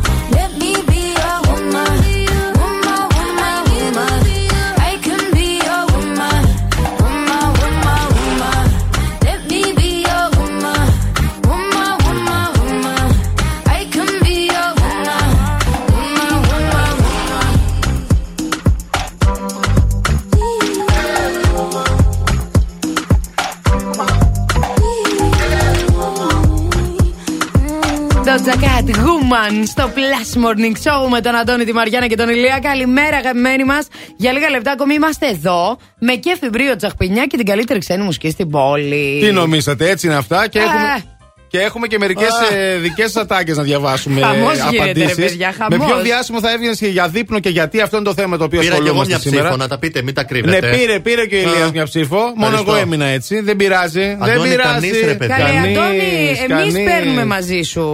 Woman, 29.31 29.63
στο 29.67 29.91
Plus 29.95 30.37
Morning 30.43 30.75
Show 30.83 31.09
με 31.09 31.21
τον 31.21 31.35
Αντώνη, 31.35 31.65
τη 31.65 31.73
Μαριάννα 31.73 32.07
και 32.07 32.15
τον 32.15 32.29
Ηλία. 32.29 32.59
Καλημέρα, 32.61 33.17
αγαπημένοι 33.17 33.63
μας. 33.63 33.87
Για 34.17 34.31
λίγα 34.31 34.49
λεπτά 34.49 34.71
ακόμη 34.71 34.93
είμαστε 34.93 35.27
εδώ 35.27 35.77
με 35.99 36.13
κέφι 36.13 36.49
μπρίο 36.49 36.75
τσαχπινιά 36.75 37.25
και 37.25 37.37
την 37.37 37.45
καλύτερη 37.45 37.79
ξένη 37.79 38.03
μουσική 38.03 38.29
στην 38.29 38.49
πόλη. 38.49 39.17
Τι 39.25 39.31
νομίσατε, 39.31 39.89
έτσι 39.89 40.07
είναι 40.07 40.15
αυτά; 40.15 40.47
Και 40.47 40.59
Ε. 40.59 40.61
έχουμε. 40.61 41.03
Και 41.47 41.59
έχουμε 41.59 41.87
και 41.87 41.97
μερικές 41.97 42.27
Α. 42.29 42.79
δικές 42.81 43.15
ατάκες 43.15 43.57
να 43.57 43.63
διαβάσουμε. 43.63 44.21
Χαμός 44.21 44.53
γίνεται, 44.57 44.75
ρε 44.77 44.83
απαντήσεις. 44.83 45.15
παιδιά, 45.15 45.47
Με 45.69 45.75
χαμός. 45.77 45.87
ποιο 45.87 46.01
διάσημο 46.01 46.39
θα 46.39 46.51
έβγαινες 46.51 46.79
για 46.81 47.07
δείπνο 47.07 47.39
και 47.39 47.49
γιατί 47.49 47.81
αυτό 47.81 47.95
είναι 47.97 48.05
το 48.05 48.13
θέμα 48.13 48.37
το 48.37 48.43
οποίο 48.43 48.59
Πήρα 48.59 48.71
και 48.71 48.77
εγώ 48.77 48.83
ασχολούμαστε 48.83 49.13
μια 49.13 49.21
σήμερα. 49.23 49.43
ψήφο, 49.43 49.57
να 49.57 49.67
τα 49.67 49.77
πείτε, 49.79 50.01
μην 50.01 50.13
τα 50.13 50.21
Ναι, 50.21 50.27
κρύβετε. 50.27 50.75
πήρε, 50.77 50.99
πήρε 50.99 51.25
και 51.25 51.35
ο 51.35 51.39
Ηλίας 51.39 51.67
Α. 51.67 51.71
μια 51.73 51.83
ψήφο. 51.83 52.15
Μόνο 52.17 52.33
Ευχαριστώ. 52.39 52.71
εγώ 52.71 52.79
έμεινα 52.81 53.05
έτσι. 53.05 53.39
Δεν 53.41 53.55
πειράζει. 53.55 53.99
δεν 53.99 54.23
Αντώνη, 54.29 54.49
πειράζει. 54.49 54.71
κανείς, 54.89 55.01
ρε 55.05 55.13
παιδί. 55.13 55.31
Καλέ, 55.31 55.43
Κανείς, 55.43 55.77
Αντώνη, 55.77 55.97
εμείς 55.97 56.47
κανείς. 56.47 56.73
παίρνουμε 56.83 57.25
μαζί 57.25 57.61
σου. 57.61 57.85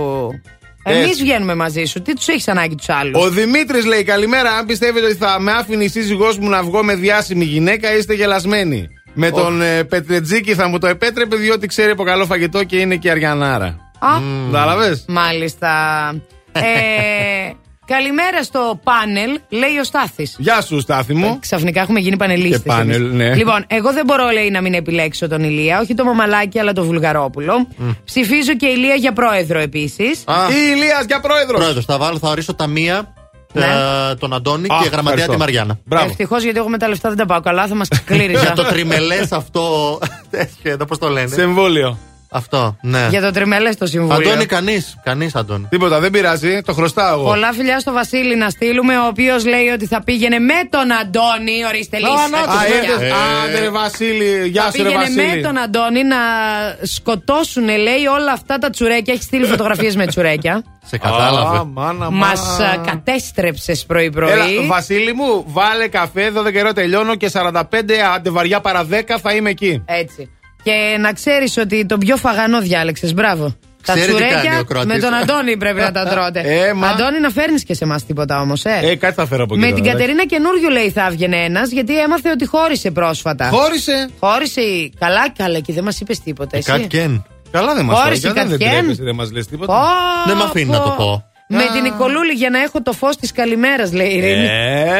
Εμείς 0.87 1.07
Έτσι. 1.09 1.21
βγαίνουμε 1.23 1.55
μαζί 1.55 1.83
σου. 1.85 2.01
Τι 2.01 2.13
τους 2.15 2.27
έχεις 2.27 2.47
ανάγκη 2.47 2.75
τους 2.75 2.89
άλλους; 2.89 3.23
Ο 3.23 3.29
Δημήτρης 3.29 3.85
λέει: 3.85 4.03
Καλημέρα. 4.03 4.51
Αν 4.51 4.65
πιστεύετε 4.65 5.05
ότι 5.05 5.15
θα 5.15 5.39
με 5.39 5.51
άφηνε 5.51 5.83
η 5.83 5.87
σύζυγός 5.87 6.37
μου 6.37 6.49
να 6.49 6.63
βγω 6.63 6.83
με 6.83 6.95
διάσημη 6.95 7.45
γυναίκα, 7.45 7.97
είστε 7.97 8.13
γελασμένοι. 8.13 8.87
Με 9.13 9.31
τον 9.31 9.61
ε, 9.61 9.83
Πετρετζίκη 9.83 10.53
θα 10.53 10.67
μου 10.67 10.77
το 10.79 10.87
επέτρεπε, 10.87 11.35
διότι 11.35 11.67
ξέρει 11.67 11.91
από 11.91 12.03
καλό 12.03 12.25
φαγητό 12.25 12.63
και 12.63 12.77
είναι 12.77 12.95
και 12.95 13.09
αριανάρα. 13.11 13.65
Α, 13.99 14.09
Κατάλαβε. 14.51 15.03
Μάλιστα. 15.07 15.69
ε, 16.51 16.61
καλημέρα 17.87 18.43
στο 18.43 18.79
πάνελ, 18.83 19.39
λέει 19.49 19.77
ο 19.81 19.83
Στάθης. 19.83 20.35
Γεια 20.37 20.61
σου, 20.61 20.79
Στάθη 20.79 21.13
μου. 21.13 21.37
Ξαφνικά 21.39 21.81
έχουμε 21.81 21.99
γίνει 21.99 22.17
πανελίστες. 22.17 22.59
Και 22.61 22.67
πάνελ, 22.67 23.15
ναι. 23.15 23.35
Λοιπόν, 23.35 23.65
εγώ 23.67 23.93
δεν 23.93 24.05
μπορώ, 24.05 24.29
λέει, 24.29 24.49
να 24.49 24.61
μην 24.61 24.73
επιλέξω 24.73 25.27
τον 25.27 25.43
Ηλία. 25.43 25.79
Όχι 25.79 25.93
το 25.93 26.03
Μαμαλάκι, 26.03 26.59
αλλά 26.59 26.73
τον 26.73 26.85
Βουλγαρόπουλο. 26.85 27.67
Ψηφίζω 28.05 28.55
και 28.55 28.65
Ηλία 28.67 28.95
για 28.95 29.13
πρόεδρο 29.13 29.59
επίσης. 29.59 30.19
Η 30.49 30.71
Ηλίας 30.75 31.05
για 31.07 31.19
πρόεδρος. 31.19 31.59
Πρόεδρος, 31.59 31.85
θα 31.85 31.97
βάλω, 31.97 32.17
θα 32.17 32.29
ορίσω 32.29 32.53
τα 32.55 32.67
μία 32.67 33.13
Ναι. 33.53 33.65
ε, 34.11 34.15
τον 34.15 34.33
Αντώνη 34.33 34.63
Α, 34.63 34.67
και 34.67 34.89
γραμματέα 34.89 34.97
ευχαριστώ. 34.99 35.31
τη 35.31 35.37
Μαριάννα. 35.37 35.79
Μπράβο. 35.85 36.05
Ευτυχώς 36.09 36.43
γιατί 36.43 36.57
εγώ 36.59 36.69
με 36.69 36.77
τα 36.77 36.87
λεφτά 36.87 37.09
δεν 37.09 37.17
τα 37.17 37.25
πάω 37.25 37.39
καλά, 37.39 37.67
θα 37.67 37.75
μας 37.75 37.87
κλείριζα. 38.05 38.41
Για 38.41 38.51
το 38.53 38.63
τριμελές 38.63 39.31
αυτό. 39.31 39.97
Τέτοιο, 40.31 40.85
πώς 40.87 40.97
το 40.97 41.09
λένε. 41.09 41.27
Σε 41.35 41.41
εμβόλιο. 41.41 41.97
Αυτό, 42.31 42.77
ναι. 42.81 43.07
για 43.09 43.21
το 43.21 43.31
τριμελέ 43.31 43.73
το 43.73 43.85
συμβούλιο. 43.85 44.29
Αντώνη, 44.29 44.45
κανείς. 44.45 44.97
Κανείς, 45.03 45.35
Αντώνη. 45.35 45.67
Τίποτα, 45.69 45.99
δεν 45.99 46.11
πειράζει. 46.11 46.61
Το 46.61 46.73
χρωστάω 46.73 47.13
εγώ. 47.19 47.23
Πολλά 47.29 47.53
φιλιά 47.53 47.79
στο 47.79 47.91
Βασίλη 47.91 48.35
να 48.35 48.49
στείλουμε, 48.49 48.97
ο 48.97 49.05
οποίος 49.07 49.45
λέει 49.45 49.67
ότι 49.67 49.85
θα 49.87 50.03
πήγαινε 50.03 50.39
με 50.39 50.53
τον 50.69 50.91
Αντώνη. 50.91 51.65
Ορίστε 51.67 51.97
λύση. 51.97 52.11
Α, 52.11 52.67
ήρθες. 52.67 53.01
Ε. 53.09 53.13
Άντε 53.45 53.59
ρε 53.59 53.69
Βασίλη, 53.69 54.47
γεια 54.47 54.63
Θα 54.63 54.71
σου 54.71 54.83
ρε 54.83 54.89
πήγαινε 54.89 55.09
με 55.15 55.23
Βασίλη. 55.23 55.43
τον 55.43 55.57
Αντώνη 55.57 56.03
να 56.03 56.17
σκοτώσουν, 56.81 57.63
λέει, 57.63 58.05
όλα 58.19 58.31
αυτά 58.31 58.57
τα 58.57 58.69
τσουρέκια. 58.69 59.13
Έχει 59.13 59.23
στείλει 59.23 59.45
φωτογραφίες 59.45 59.95
με 59.95 60.05
τσουρέκια. 60.07 60.63
Σε 60.85 60.95
Α, 60.95 60.99
κατάλαβε. 60.99 61.63
μάνα, 61.73 62.09
Μας 62.11 62.57
μάνα. 62.59 62.77
κατέστρεψες 62.85 63.77
Έλα, 63.77 63.85
πρωί-πρωί. 63.87 64.65
Βασίλη 64.67 65.13
μου, 65.13 65.43
βάλε 65.47 65.87
καφέ, 65.87 66.31
12 66.31 66.51
καιρό 66.51 66.73
τελειώνω 66.73 67.15
και 67.15 67.29
45 67.33 67.61
άντε 68.15 68.29
βαριά 68.29 68.59
παρά 68.61 68.85
10 68.91 69.19
θα 69.21 69.33
είμαι 69.33 69.49
εκεί. 69.49 69.83
Έτσι. 69.85 70.29
Και 70.67 70.97
να 70.99 71.13
ξέρεις 71.13 71.57
ότι 71.57 71.85
τον 71.85 71.99
πιο 71.99 72.17
φαγανό 72.17 72.59
διάλεξες. 72.61 73.13
Μπράβο. 73.13 73.55
Τα 73.85 73.93
Ξέρει 73.93 74.13
τι 74.13 74.19
κάνει 74.19 74.31
τσουρέκια 74.33 74.59
ο 74.59 74.63
Κροατής. 74.63 74.93
με 74.93 74.99
τον 74.99 75.13
Αντώνη 75.13 75.57
πρέπει 75.57 75.79
να 75.79 75.91
τα 75.91 76.03
τρώτε. 76.11 76.39
Ε, 76.45 76.73
μα- 76.73 76.87
Αντώνη, 76.87 77.19
να 77.19 77.29
φέρνεις 77.29 77.63
και 77.63 77.73
σε 77.73 77.83
εμάς 77.83 78.05
τίποτα 78.05 78.39
όμως, 78.41 78.65
ε. 78.65 78.79
Ε, 78.83 78.95
κάτι 78.95 79.13
θα 79.15 79.25
φέρω 79.25 79.43
από 79.43 79.53
εκεί. 79.55 79.63
με 79.63 79.69
τώρα, 79.69 79.81
την 79.81 79.89
εντάξει. 79.91 80.05
Κατερίνα 80.07 80.25
καινούριο 80.25 80.69
λέει 80.69 80.89
θα 80.91 81.05
έβγαινε 81.05 81.37
ένας, 81.37 81.69
γιατί 81.71 81.99
έμαθε 81.99 82.29
ότι 82.29 82.45
χώρισε 82.45 82.91
πρόσφατα. 82.91 83.49
Χώρισε. 83.49 84.09
Χώρισε. 84.19 84.61
η- 84.61 84.93
Καλά, 84.99 85.29
καλά, 85.37 85.59
και 85.59 85.73
δεν 85.73 85.83
μας 85.83 85.99
είπες 85.99 86.19
τίποτα. 86.19 86.57
Εσύ. 86.57 86.71
Κάτι 86.71 86.87
κεν. 86.87 87.25
Καλά 87.51 87.73
δεν 87.75 87.85
μας 87.85 87.99
Χώρισε 88.01 88.27
η 88.27 88.31
Δεν 88.31 88.49
Κατιέν. 88.49 88.69
τρέπεσαι, 88.71 89.03
δεν 89.03 89.15
μας 89.15 89.31
λες 89.31 89.47
τίποτα. 89.47 89.73
Πω, 89.73 89.79
Δεν 90.27 90.37
με 90.37 90.43
αφήνει 90.43 90.71
να 90.71 90.81
το 90.81 90.89
πω. 90.97 91.23
Με 91.49 91.63
την 91.73 91.81
Νικολούλη 91.81 92.33
για 92.33 92.49
να 92.49 92.59
έχω 92.61 92.81
το 92.81 92.91
φως 92.93 93.15
της 93.17 93.31
καλημέρας, 93.31 93.93
λέει 93.93 94.07
η 94.07 94.17
Ειρήνη. 94.17 94.47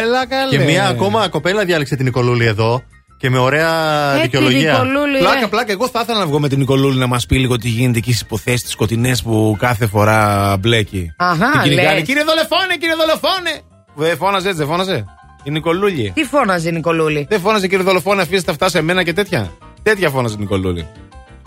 Έλα 0.01 0.25
καλέ. 0.27 0.49
Και 0.57 0.59
μια 0.63 0.87
ακόμα 0.87 1.27
κοπέλα 1.27 1.65
διάλεξε 1.65 1.95
την 1.95 2.05
Νικολούλη 2.05 2.45
εδώ 2.45 2.83
και 3.17 3.29
με 3.29 3.37
ωραία 3.37 3.69
Ε, 4.13 4.15
τη 4.15 4.21
δικαιολογία. 4.21 4.71
Νικολούλη, 4.71 5.17
Πλάκα, 5.17 5.39
ε. 5.43 5.47
πλάκα. 5.47 5.71
Εγώ 5.71 5.87
θα 5.87 5.99
ήθελα 6.03 6.19
να 6.19 6.25
βγω 6.25 6.39
με 6.39 6.47
την 6.49 6.59
Νικολούλη 6.59 6.99
να 6.99 7.07
μας 7.07 7.25
πει 7.25 7.39
λίγο 7.39 7.57
τι 7.57 7.69
γίνεται 7.69 7.97
εκεί 7.97 8.09
στις 8.09 8.21
υποθέσεις 8.21 8.61
τις 8.61 8.71
σκοτεινές 8.71 9.21
που 9.21 9.55
κάθε 9.59 9.87
φορά 9.87 10.55
μπλέκει. 10.59 11.13
Αχα, 11.17 11.51
Την 11.51 11.61
κυνηγάνε. 11.61 11.93
λες. 11.97 12.03
Κύριε 12.07 12.23
δολοφόνε, 12.23 12.75
κύριε 12.79 12.95
δολοφόνε. 12.95 13.61
Δεν 13.95 14.17
φώναζε 14.17 14.47
έτσι, 14.47 14.59
δεν 14.59 14.67
φώναζε. 14.69 15.05
Η 15.43 15.49
Νικολούλη. 15.51 16.11
Τι 16.15 16.23
φώναζε 16.23 16.69
η 16.69 16.71
Νικολούλη; 16.71 17.25
Δεν 17.29 17.39
φώναζε 17.39 17.67
κύριε 17.67 17.83
δολοφόνε, 17.83 18.21
αφήστε 18.21 18.51
αυτά 18.51 18.69
σε 18.69 18.81
μένα 18.81 19.03
και 19.03 19.13
τέτοια. 19.13 19.51
Τέτοια 19.83 20.09
φώναζε 20.09 20.35
η 20.37 20.39
Νικολούλη. 20.39 20.87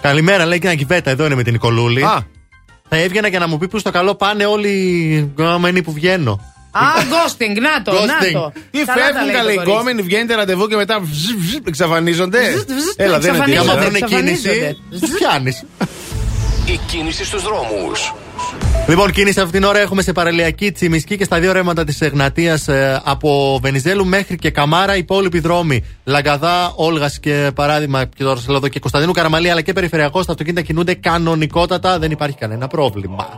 Καλημέρα, 0.02 0.46
λέει 0.46 0.58
και 0.58 0.66
ένα 0.66 0.76
κυβέτα. 0.76 1.10
Εδώ 1.10 1.24
είναι 1.26 1.34
με 1.34 1.42
την 1.42 1.52
Νικολούλη. 1.52 2.02
Α, 2.04 2.26
Θα 2.88 2.96
έβγαινα 2.96 3.28
και 3.30 3.38
να 3.38 3.48
μου 3.48 3.58
πει 3.58 3.68
που 3.68 3.78
στο 3.78 3.90
καλό 3.90 4.14
πάνε 4.14 4.44
όλοι 4.46 4.68
οι 4.68 5.16
γκόμενοι 5.18 5.82
που 5.82 5.92
βγαίνω. 5.92 6.40
Α, 6.70 6.82
γκόστινγκ, 7.08 7.56
να 7.56 7.82
το, 7.82 7.92
να 7.92 8.32
το. 8.32 8.52
Τι 8.70 8.78
φεύγουν 8.78 9.32
καλοί 9.32 9.60
γκόμενοι, 9.62 10.02
βγαίνετε 10.02 10.34
ραντεβού 10.34 10.66
και 10.66 10.76
μετά 10.76 11.00
εξαφανίζονται. 11.64 12.38
Έλα, 12.96 13.18
δεν 13.18 13.34
είναι 13.34 13.44
τίποτα. 13.44 13.72
Άμα 13.72 13.98
κίνηση, 14.00 14.76
τους 15.00 15.10
πιάνεις; 15.10 15.64
Η 16.66 16.80
κίνηση 16.86 17.24
στους 17.24 17.42
δρόμους. 17.42 18.12
Λοιπόν, 18.88 19.12
κίνηση 19.12 19.40
αυτήν 19.40 19.60
την 19.60 19.68
ώρα 19.68 19.78
έχουμε 19.78 20.02
σε 20.02 20.12
παραλιακή 20.12 20.72
Τσιμισκή 20.72 21.16
και 21.16 21.24
στα 21.24 21.40
δύο 21.40 21.52
ρεύματα 21.52 21.84
της 21.84 22.00
Εγνατίας 22.00 22.68
ε, 22.68 23.00
από 23.04 23.58
Βενιζέλου 23.62 24.06
μέχρι 24.06 24.36
και 24.36 24.50
Καμάρα. 24.50 24.94
Οι 24.94 24.98
υπόλοιποι 24.98 25.40
δρόμοι 25.40 25.84
Λαγκαδά, 26.04 26.72
Όλγας 26.76 27.20
και 27.20 27.50
παράδειγμα 27.54 28.04
και 28.04 28.24
τώρα 28.24 28.40
σε 28.40 28.68
και 28.68 28.80
Κωνσταντίνου 28.80 29.12
Καραμαλή 29.12 29.50
αλλά 29.50 29.60
και 29.60 29.72
περιφερειακό 29.72 30.24
τα 30.24 30.30
αυτοκίνητα 30.32 30.62
κινούνται 30.62 30.94
κανονικότατα. 30.94 31.98
Δεν 31.98 32.10
υπάρχει 32.10 32.36
κανένα 32.36 32.66
πρόβλημα. 32.66 33.28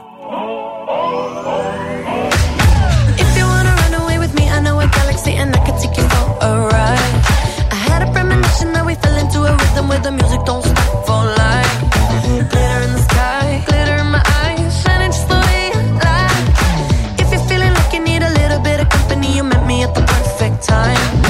rhythm 9.82 9.88
with 9.88 10.02
the 10.02 10.12
music, 10.12 10.44
don't 10.44 10.62
stop 10.62 11.06
for 11.06 11.24
life. 11.24 11.80
Glitter 12.50 12.82
in 12.84 12.92
the 12.92 13.02
sky, 13.10 13.62
glitter 13.66 13.96
in 13.96 14.06
my 14.06 14.22
eyes, 14.42 14.82
shining 14.82 15.10
just 15.10 15.28
the 15.28 15.34
way 15.34 15.70
I 15.74 15.82
like. 16.06 17.20
If 17.20 17.30
you're 17.32 17.46
feeling 17.48 17.72
like 17.74 17.92
you 17.92 18.00
need 18.00 18.22
a 18.22 18.30
little 18.30 18.60
bit 18.60 18.80
of 18.80 18.88
company, 18.88 19.36
you 19.36 19.44
met 19.44 19.66
me 19.66 19.82
at 19.82 19.94
the 19.94 20.02
perfect 20.02 20.62
time. 20.62 21.21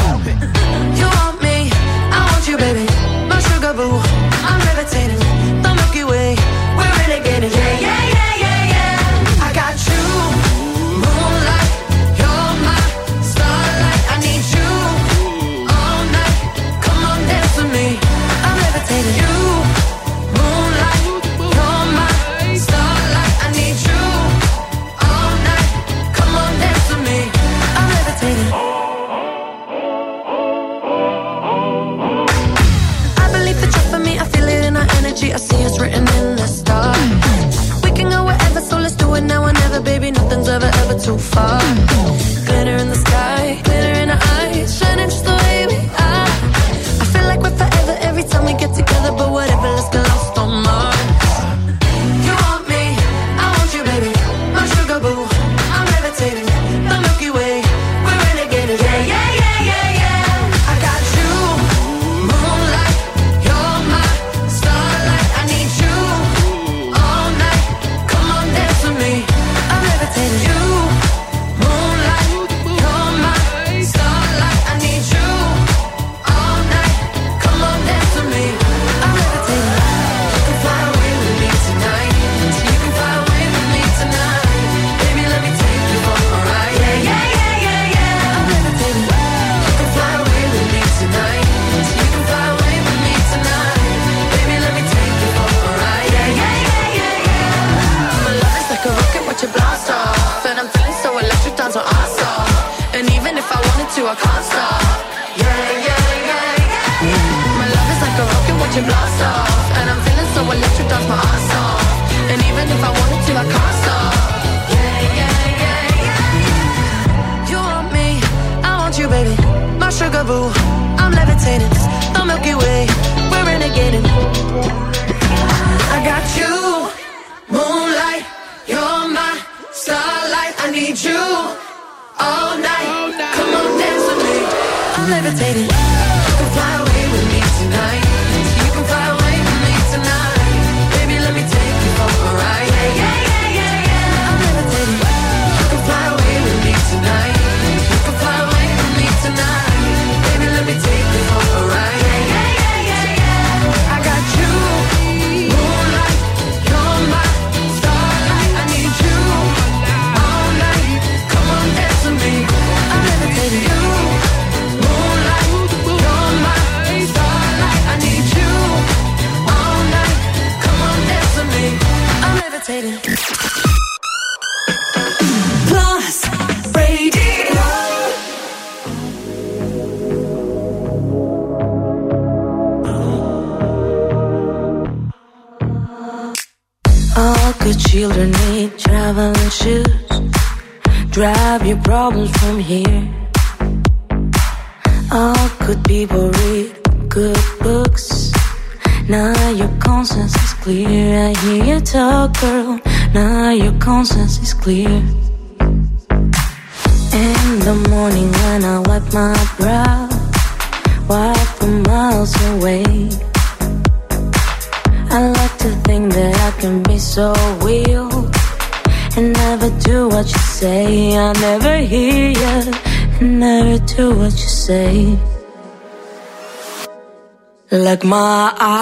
my 228.12 228.52
eyes. 228.60 228.81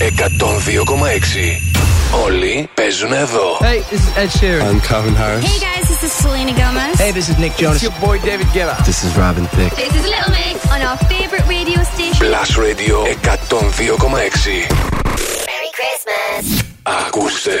102,6. 0.00 1.60
Όλοι 2.24 2.68
παίζουν 2.74 3.12
εδώ. 3.12 3.58
Hey, 3.60 3.80
this 3.90 4.00
is 4.00 4.16
Ed 4.22 4.30
Sheeran. 4.38 4.62
I'm 4.68 4.80
Calvin 4.88 5.16
Harris. 5.22 5.44
Hey 5.50 5.58
guys, 5.68 5.84
this 5.92 6.02
is 6.06 6.12
Selena 6.22 6.52
Gomez. 6.60 6.94
Hey, 7.04 7.12
this 7.18 7.28
is 7.32 7.36
Nick 7.44 7.54
Jonas. 7.60 7.82
Your 7.86 7.96
boy 8.06 8.16
David 8.30 8.48
Guetta. 8.56 8.76
This 8.90 9.00
is 9.06 9.12
Robin 9.22 9.46
Thicke. 9.56 9.74
This 9.84 9.94
is 10.00 10.04
Little 10.14 10.32
Mix 10.40 10.56
on 10.74 10.80
our 10.88 10.98
favorite 11.12 11.46
radio 11.56 11.80
station. 11.94 12.20
Plus 12.26 12.50
Radio 12.66 12.96
102,6. 13.04 14.36
Merry 15.50 15.70
Christmas. 15.78 16.44
Ακούστε. 16.98 17.60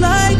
like 0.00 0.39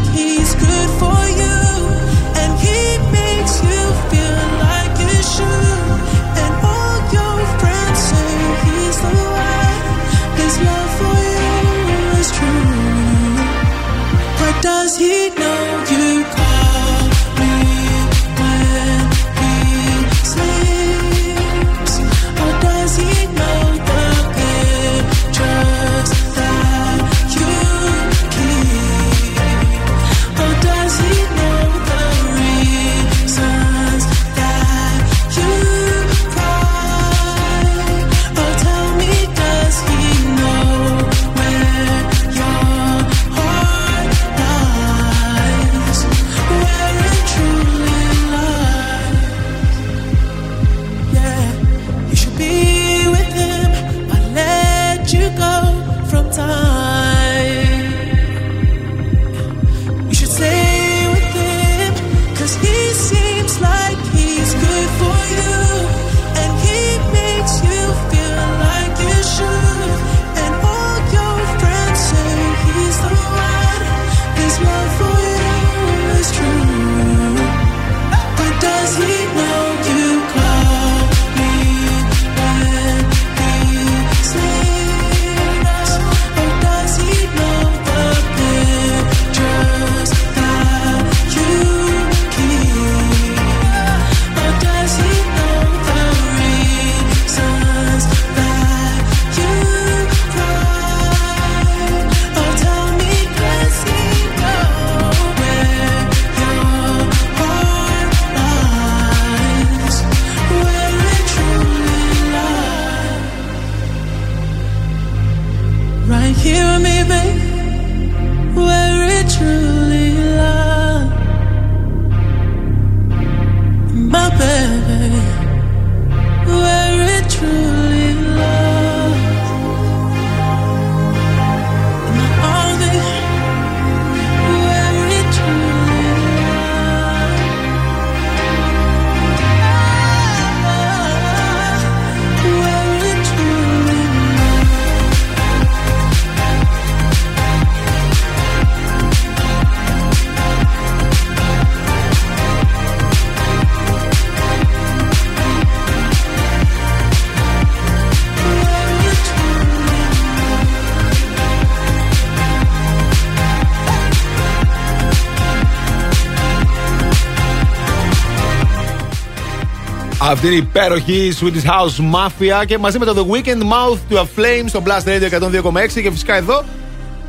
Αυτή 170.31 170.47
είναι 170.47 170.55
η 170.55 170.59
υπέροχη 170.59 171.33
Swedish 171.41 171.68
House 171.70 172.15
Mafia 172.15 172.65
και 172.67 172.78
μαζί 172.78 172.99
με 172.99 173.05
το 173.05 173.15
The 173.28 173.34
Weekend 173.34 173.60
Mouth 173.62 173.99
to 174.15 174.17
a 174.18 174.20
Flame 174.23 174.65
στο 174.67 174.83
Blast 174.86 175.09
Radio 175.09 175.62
102,6 175.65 176.02
και 176.02 176.10
φυσικά 176.10 176.36
εδώ. 176.36 176.65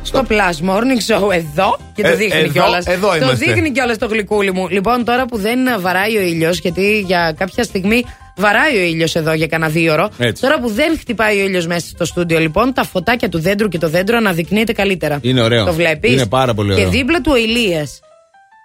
Στο 0.02 0.22
Plus 0.28 0.68
Morning 0.70 1.14
Show 1.16 1.32
εδώ 1.32 1.78
και 1.94 2.02
το 2.02 2.08
Ε, 2.08 2.14
δείχνει 2.14 2.40
εδώ, 2.40 2.52
κιόλας. 2.52 2.86
εδώ 2.86 3.08
Το 3.08 3.16
είμαστε. 3.16 3.44
δείχνει 3.44 3.70
κιόλας 3.70 3.98
το 3.98 4.06
γλυκούλι 4.06 4.52
μου. 4.52 4.68
Λοιπόν, 4.68 5.04
τώρα 5.04 5.26
που 5.26 5.36
δεν 5.38 5.58
βαράει 5.80 6.16
ο 6.16 6.20
ήλιος, 6.20 6.58
γιατί 6.58 7.00
για 7.06 7.34
κάποια 7.38 7.64
στιγμή 7.64 8.04
βαράει 8.36 8.76
ο 8.76 8.80
ήλιος 8.82 9.14
εδώ 9.14 9.32
για 9.32 9.46
κανένα 9.46 9.70
δύο 9.70 9.92
ώρο. 9.92 10.08
Έτσι. 10.18 10.42
Τώρα 10.42 10.60
που 10.60 10.68
δεν 10.68 10.98
χτυπάει 10.98 11.40
ο 11.40 11.44
ήλιος 11.44 11.66
μέσα 11.66 11.86
στο 11.86 12.04
στούντιο, 12.04 12.38
λοιπόν, 12.38 12.72
τα 12.72 12.84
φωτάκια 12.84 13.28
του 13.28 13.40
δέντρου 13.40 13.68
και 13.68 13.78
το 13.78 13.88
δέντρο 13.88 14.16
αναδεικνύεται 14.16 14.72
καλύτερα. 14.72 15.18
Είναι 15.22 15.42
ωραίο. 15.42 15.64
Το 15.64 15.72
βλέπεις; 15.72 16.12
Είναι 16.12 16.26
πάρα 16.26 16.54
πολύ 16.54 16.72
ωραίο. 16.72 16.84
Και 16.84 16.90
δίπλα 16.90 17.20
του 17.20 17.30
ο 17.34 17.36
Ηλίας. 17.36 18.00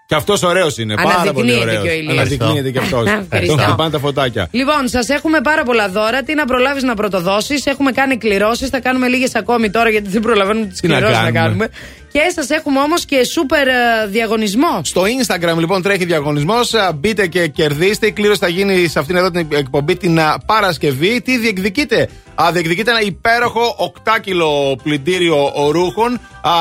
Και 0.07 0.15
αυτός 0.15 0.43
ωραίος 0.43 0.77
είναι. 0.77 0.95
Πάρα 0.95 1.31
πολύ 1.33 1.51
Αναδεικνύεται 1.53 1.61
ωραίος. 1.61 1.83
και 1.83 1.89
ο 1.89 1.93
Ηλίας. 1.93 2.17
Αναδεικνύεται 2.17 2.71
και 2.71 2.79
αυτός. 2.79 3.07
Ευχαριστώ. 3.23 3.55
Τον 3.55 3.65
χτυπάνε 3.65 3.89
τα 3.89 3.99
φωτάκια. 3.99 4.47
Λοιπόν, 4.51 4.87
σας 4.87 5.09
έχουμε 5.09 5.41
πάρα 5.41 5.63
πολλά 5.63 5.89
δώρα. 5.89 6.23
Τι 6.23 6.33
να 6.33 6.45
προλάβεις 6.45 6.83
να 6.83 6.95
πρωτοδώσεις. 6.95 7.65
Έχουμε 7.65 7.91
κάνει 7.91 8.17
κληρώσεις. 8.17 8.69
Θα 8.69 8.79
κάνουμε 8.79 9.07
λίγες 9.07 9.35
ακόμη 9.35 9.69
τώρα 9.69 9.89
γιατί 9.89 10.09
δεν 10.09 10.21
προλαβαίνουμε 10.21 10.65
τις 10.65 10.79
Τι 10.79 10.87
να 10.87 10.95
κληρώσεις 10.95 11.21
να 11.23 11.31
κάνουμε. 11.31 11.69
Κάνουμε. 12.17 12.33
Και 12.33 12.41
σας 12.41 12.49
έχουμε 12.49 12.79
όμως 12.79 13.05
και 13.05 13.23
σούπερ 13.23 13.67
ε, 13.67 13.73
διαγωνισμό. 14.07 14.81
Στο 14.83 15.01
Instagram 15.01 15.57
λοιπόν 15.57 15.81
τρέχει 15.81 16.05
διαγωνισμός. 16.05 16.73
Μπείτε 16.95 17.27
και 17.27 17.47
κερδίστε. 17.47 18.07
Η 18.07 18.11
κλήρωση 18.11 18.39
θα 18.39 18.47
γίνει 18.47 18.87
σε 18.87 18.99
αυτήν 18.99 19.15
εδώ 19.15 19.31
την 19.31 19.47
εκπομπή 19.51 19.95
την 19.97 20.19
α, 20.19 20.37
Παρασκευή. 20.45 21.21
Τι 21.21 21.37
διεκδικείτε; 21.37 22.09
Α, 22.35 22.51
διεκδικείτε 22.51 22.91
ένα 22.91 23.01
υπέροχο 23.01 23.93
8κιλο 24.03 24.77
πλυντήριο 24.83 25.51
ρούχων. 25.71 26.13
Α, 26.41 26.51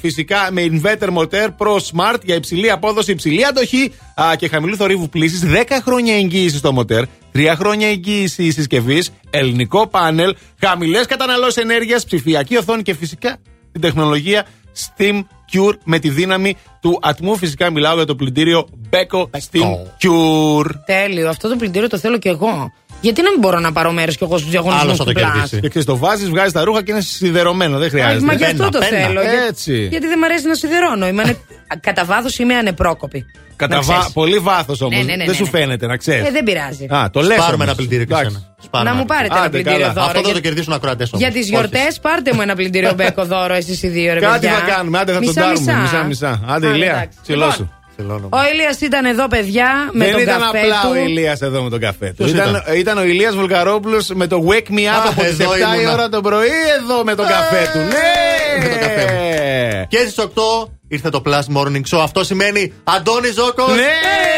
φυσικά 0.00 0.48
με 0.50 0.66
inverter 0.72 1.08
motor 1.14 1.46
Pro 1.58 1.76
Smart 1.76 2.20
για 2.24 2.34
υψηλή 2.34 2.70
απόδοση, 2.70 3.10
υψηλή 3.10 3.44
αντοχή 3.46 3.92
α, 4.14 4.36
και 4.36 4.48
χαμηλού 4.48 4.76
θορύβου 4.76 5.08
πλήσης. 5.08 5.42
10 5.44 5.64
χρόνια 5.84 6.14
εγγύησης 6.14 6.58
στο 6.58 6.72
μοτέρ. 6.72 7.04
3 7.34 7.52
χρόνια 7.56 7.88
εγγύησης 7.88 8.54
συσκευής. 8.54 9.10
Ελληνικό 9.30 9.86
πάνελ. 9.86 10.34
Χαμηλές 10.60 11.06
καταναλώσεις 11.06 11.56
ενέργειας. 11.56 12.04
Ψηφιακή 12.04 12.56
οθόνη 12.56 12.82
και 12.82 12.94
φυσικά 12.94 13.38
την 13.72 13.80
τεχνολογία 13.80 14.46
Steam 14.76 15.20
Cure 15.52 15.74
με 15.84 15.98
τη 15.98 16.08
δύναμη 16.08 16.56
του 16.80 16.98
ατμού. 17.02 17.36
Φυσικά 17.36 17.70
μιλάω 17.70 17.94
για 17.94 18.04
το 18.04 18.14
πλυντήριο 18.14 18.68
Beko 18.90 19.22
Steam 19.22 19.72
Cure. 20.02 20.70
Τέλειο. 20.86 21.28
Αυτό 21.28 21.48
το 21.48 21.56
πλυντήριο 21.56 21.88
το 21.88 21.98
θέλω 21.98 22.18
κι 22.18 22.28
εγώ. 22.28 22.72
Γιατί 23.00 23.22
να 23.22 23.30
μην 23.30 23.38
μπορώ 23.40 23.58
να 23.58 23.72
πάρω 23.72 23.92
μέρος 23.92 24.16
κι 24.16 24.24
εγώ 24.24 24.38
στους 24.38 24.50
διαγωνισμούς 24.50 24.84
Άλλος 24.84 24.98
του 24.98 25.04
θα 25.04 25.12
το 25.12 25.20
Plus. 25.20 25.32
κερδίσει. 25.32 25.60
Και 25.60 25.68
ξέρει, 25.68 25.84
το 25.84 25.96
βάζεις, 25.96 26.28
βγάζεις 26.28 26.52
τα 26.52 26.64
ρούχα 26.64 26.82
και 26.82 26.92
είναι 26.92 27.00
σιδερωμένο. 27.00 27.78
Δεν 27.78 27.86
Α, 27.86 27.90
χρειάζεται. 27.90 28.24
Μα 28.24 28.32
γι' 28.34 28.44
αυτό 28.44 28.68
το 28.68 28.78
Πένα, 28.78 28.98
θέλω. 29.02 29.20
πένα. 29.20 29.30
Για- 29.34 29.42
Έτσι. 29.48 29.86
Γιατί 29.90 30.06
δεν 30.06 30.16
μου 30.18 30.24
αρέσει 30.24 30.46
να 30.46 30.54
σιδερώνω. 30.54 31.06
Είμαι 31.06 31.22
ανε- 31.22 31.36
Κατά 31.86 32.04
βάθος 32.04 32.38
είμαι 32.38 32.54
ανεπρόκοπη. 32.54 33.26
Κατά 33.56 33.74
Να 33.76 33.82
βα... 33.82 33.92
ξέρεις. 33.92 34.12
πολύ 34.12 34.38
βάθος 34.38 34.80
όμως. 34.80 34.96
Ναι, 34.96 35.02
ναι, 35.02 35.10
ναι, 35.10 35.16
δεν 35.16 35.26
ναι, 35.26 35.32
σου 35.32 35.42
ναι. 35.42 35.48
φαίνεται, 35.48 35.86
να 35.86 35.96
ξέρεις. 35.96 36.26
Ε, 36.26 36.30
δεν 36.30 36.44
πειράζει. 36.44 36.86
Α, 36.90 37.10
το 37.12 37.20
λες. 37.20 37.36
Πάρουμε 37.38 37.64
ένα 37.64 37.74
πλυντήριο 37.74 38.04
και 38.06 38.14
σένα. 38.14 38.82
Να 38.84 38.94
μου 38.94 39.04
πάρετε 39.04 39.38
ένα 39.38 39.48
πλυντήριο 39.50 39.78
δώρο. 39.86 40.00
Αυτό 40.00 40.12
θα 40.14 40.20
για- 40.20 40.32
το 40.32 40.40
κερδίσουν 40.40 40.72
ακροατές 40.72 41.10
Για 41.14 41.30
τις 41.30 41.48
γιορτές, 41.48 41.98
πάρτε 42.02 42.32
μου 42.32 42.40
ένα 42.40 42.54
πλυντήριο 42.54 42.94
μπέκο 42.96 43.24
δώρο, 43.24 43.54
εσείς 43.54 43.82
οι 43.82 43.88
δύο 43.88 44.14
ρε 44.14 44.20
Κάτι 44.20 44.32
παιδιά. 44.46 44.56
θα 44.58 44.60
κάνουμε. 44.72 44.98
Άντε 44.98 45.12
θα 45.12 45.18
τον 45.18 45.26
Μισά, 45.28 45.40
πάρουμε. 45.40 45.60
μισά. 45.60 45.80
Μισά-μισά. 45.80 46.40
Άντε, 46.46 46.66
Α, 46.68 46.74
ηλία. 46.74 47.08
εντάξει. 47.26 47.68
Ψηλώσου. 47.98 48.28
Ο 48.32 48.38
Ηλίας 48.52 48.80
ήταν 48.80 49.04
εδώ, 49.04 49.28
παιδιά, 49.28 49.88
με 49.92 50.04
δεν 50.04 50.12
τον 50.12 50.22
ήταν 50.22 50.40
καφέ 50.40 50.58
απλά 50.58 50.80
του. 50.80 50.88
ο 50.90 50.94
Ηλίας 50.96 51.40
εδώ 51.40 51.62
με 51.62 51.70
τον 51.70 51.80
καφέ 51.80 52.06
του. 52.06 52.14
Ποιος 52.16 52.30
Ήταν, 52.30 52.48
ήταν; 52.48 52.76
ήταν 52.76 52.98
ο 52.98 53.02
Ηλίας 53.04 53.34
Βουλγαρόπουλος 53.34 54.08
με 54.08 54.26
το 54.26 54.44
Wake 54.48 54.70
Me 54.72 54.78
Up 54.80 54.86
Α, 54.86 55.08
από 55.08 55.20
τις 55.22 55.36
7 55.36 55.40
εδώ 55.40 55.54
η 55.56 55.60
ήμουνα. 55.74 55.92
ώρα 55.92 56.08
το 56.08 56.20
πρωί 56.20 56.50
εδώ 56.80 57.04
με 57.04 57.14
τον 57.14 57.26
καφέ 57.26 57.70
του. 57.72 57.78
Ναι! 57.78 58.62
Με 58.62 58.68
τον 58.68 58.78
καφέ 58.78 59.04
μου. 59.12 59.86
Και 59.88 59.98
στις 59.98 60.18
8 60.18 60.68
ήρθε 60.88 61.08
το 61.10 61.22
Plus 61.26 61.56
Morning 61.56 61.82
Show. 61.90 62.00
Αυτό 62.02 62.24
σημαίνει 62.24 62.72
Αντώνης 62.84 63.34
Ζώκος 63.34 63.68
Ναι! 63.74 63.82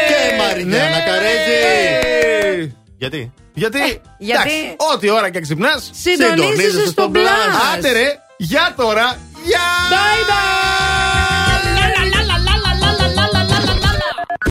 και 0.07 0.37
Μαρινιάνα 0.43 0.85
Ναι! 0.89 1.03
Καρέζη. 1.05 2.75
Γιατί; 2.97 3.31
Γιατί, 3.53 4.01
γιατί- 4.17 4.39
εντάξει, 4.41 4.75
ό,τι 4.93 5.09
ώρα 5.09 5.29
και 5.29 5.39
ξυπνάς 5.39 5.89
Συντονίζεσαι 5.93 6.87
στο 6.87 7.11
Plus. 7.13 7.75
Άντε 7.77 7.91
ρε, 7.91 8.19
για 8.37 8.73
τώρα, 8.77 9.17
γεια! 9.45 9.59
Bye 9.91 10.29
bye! 10.29 10.80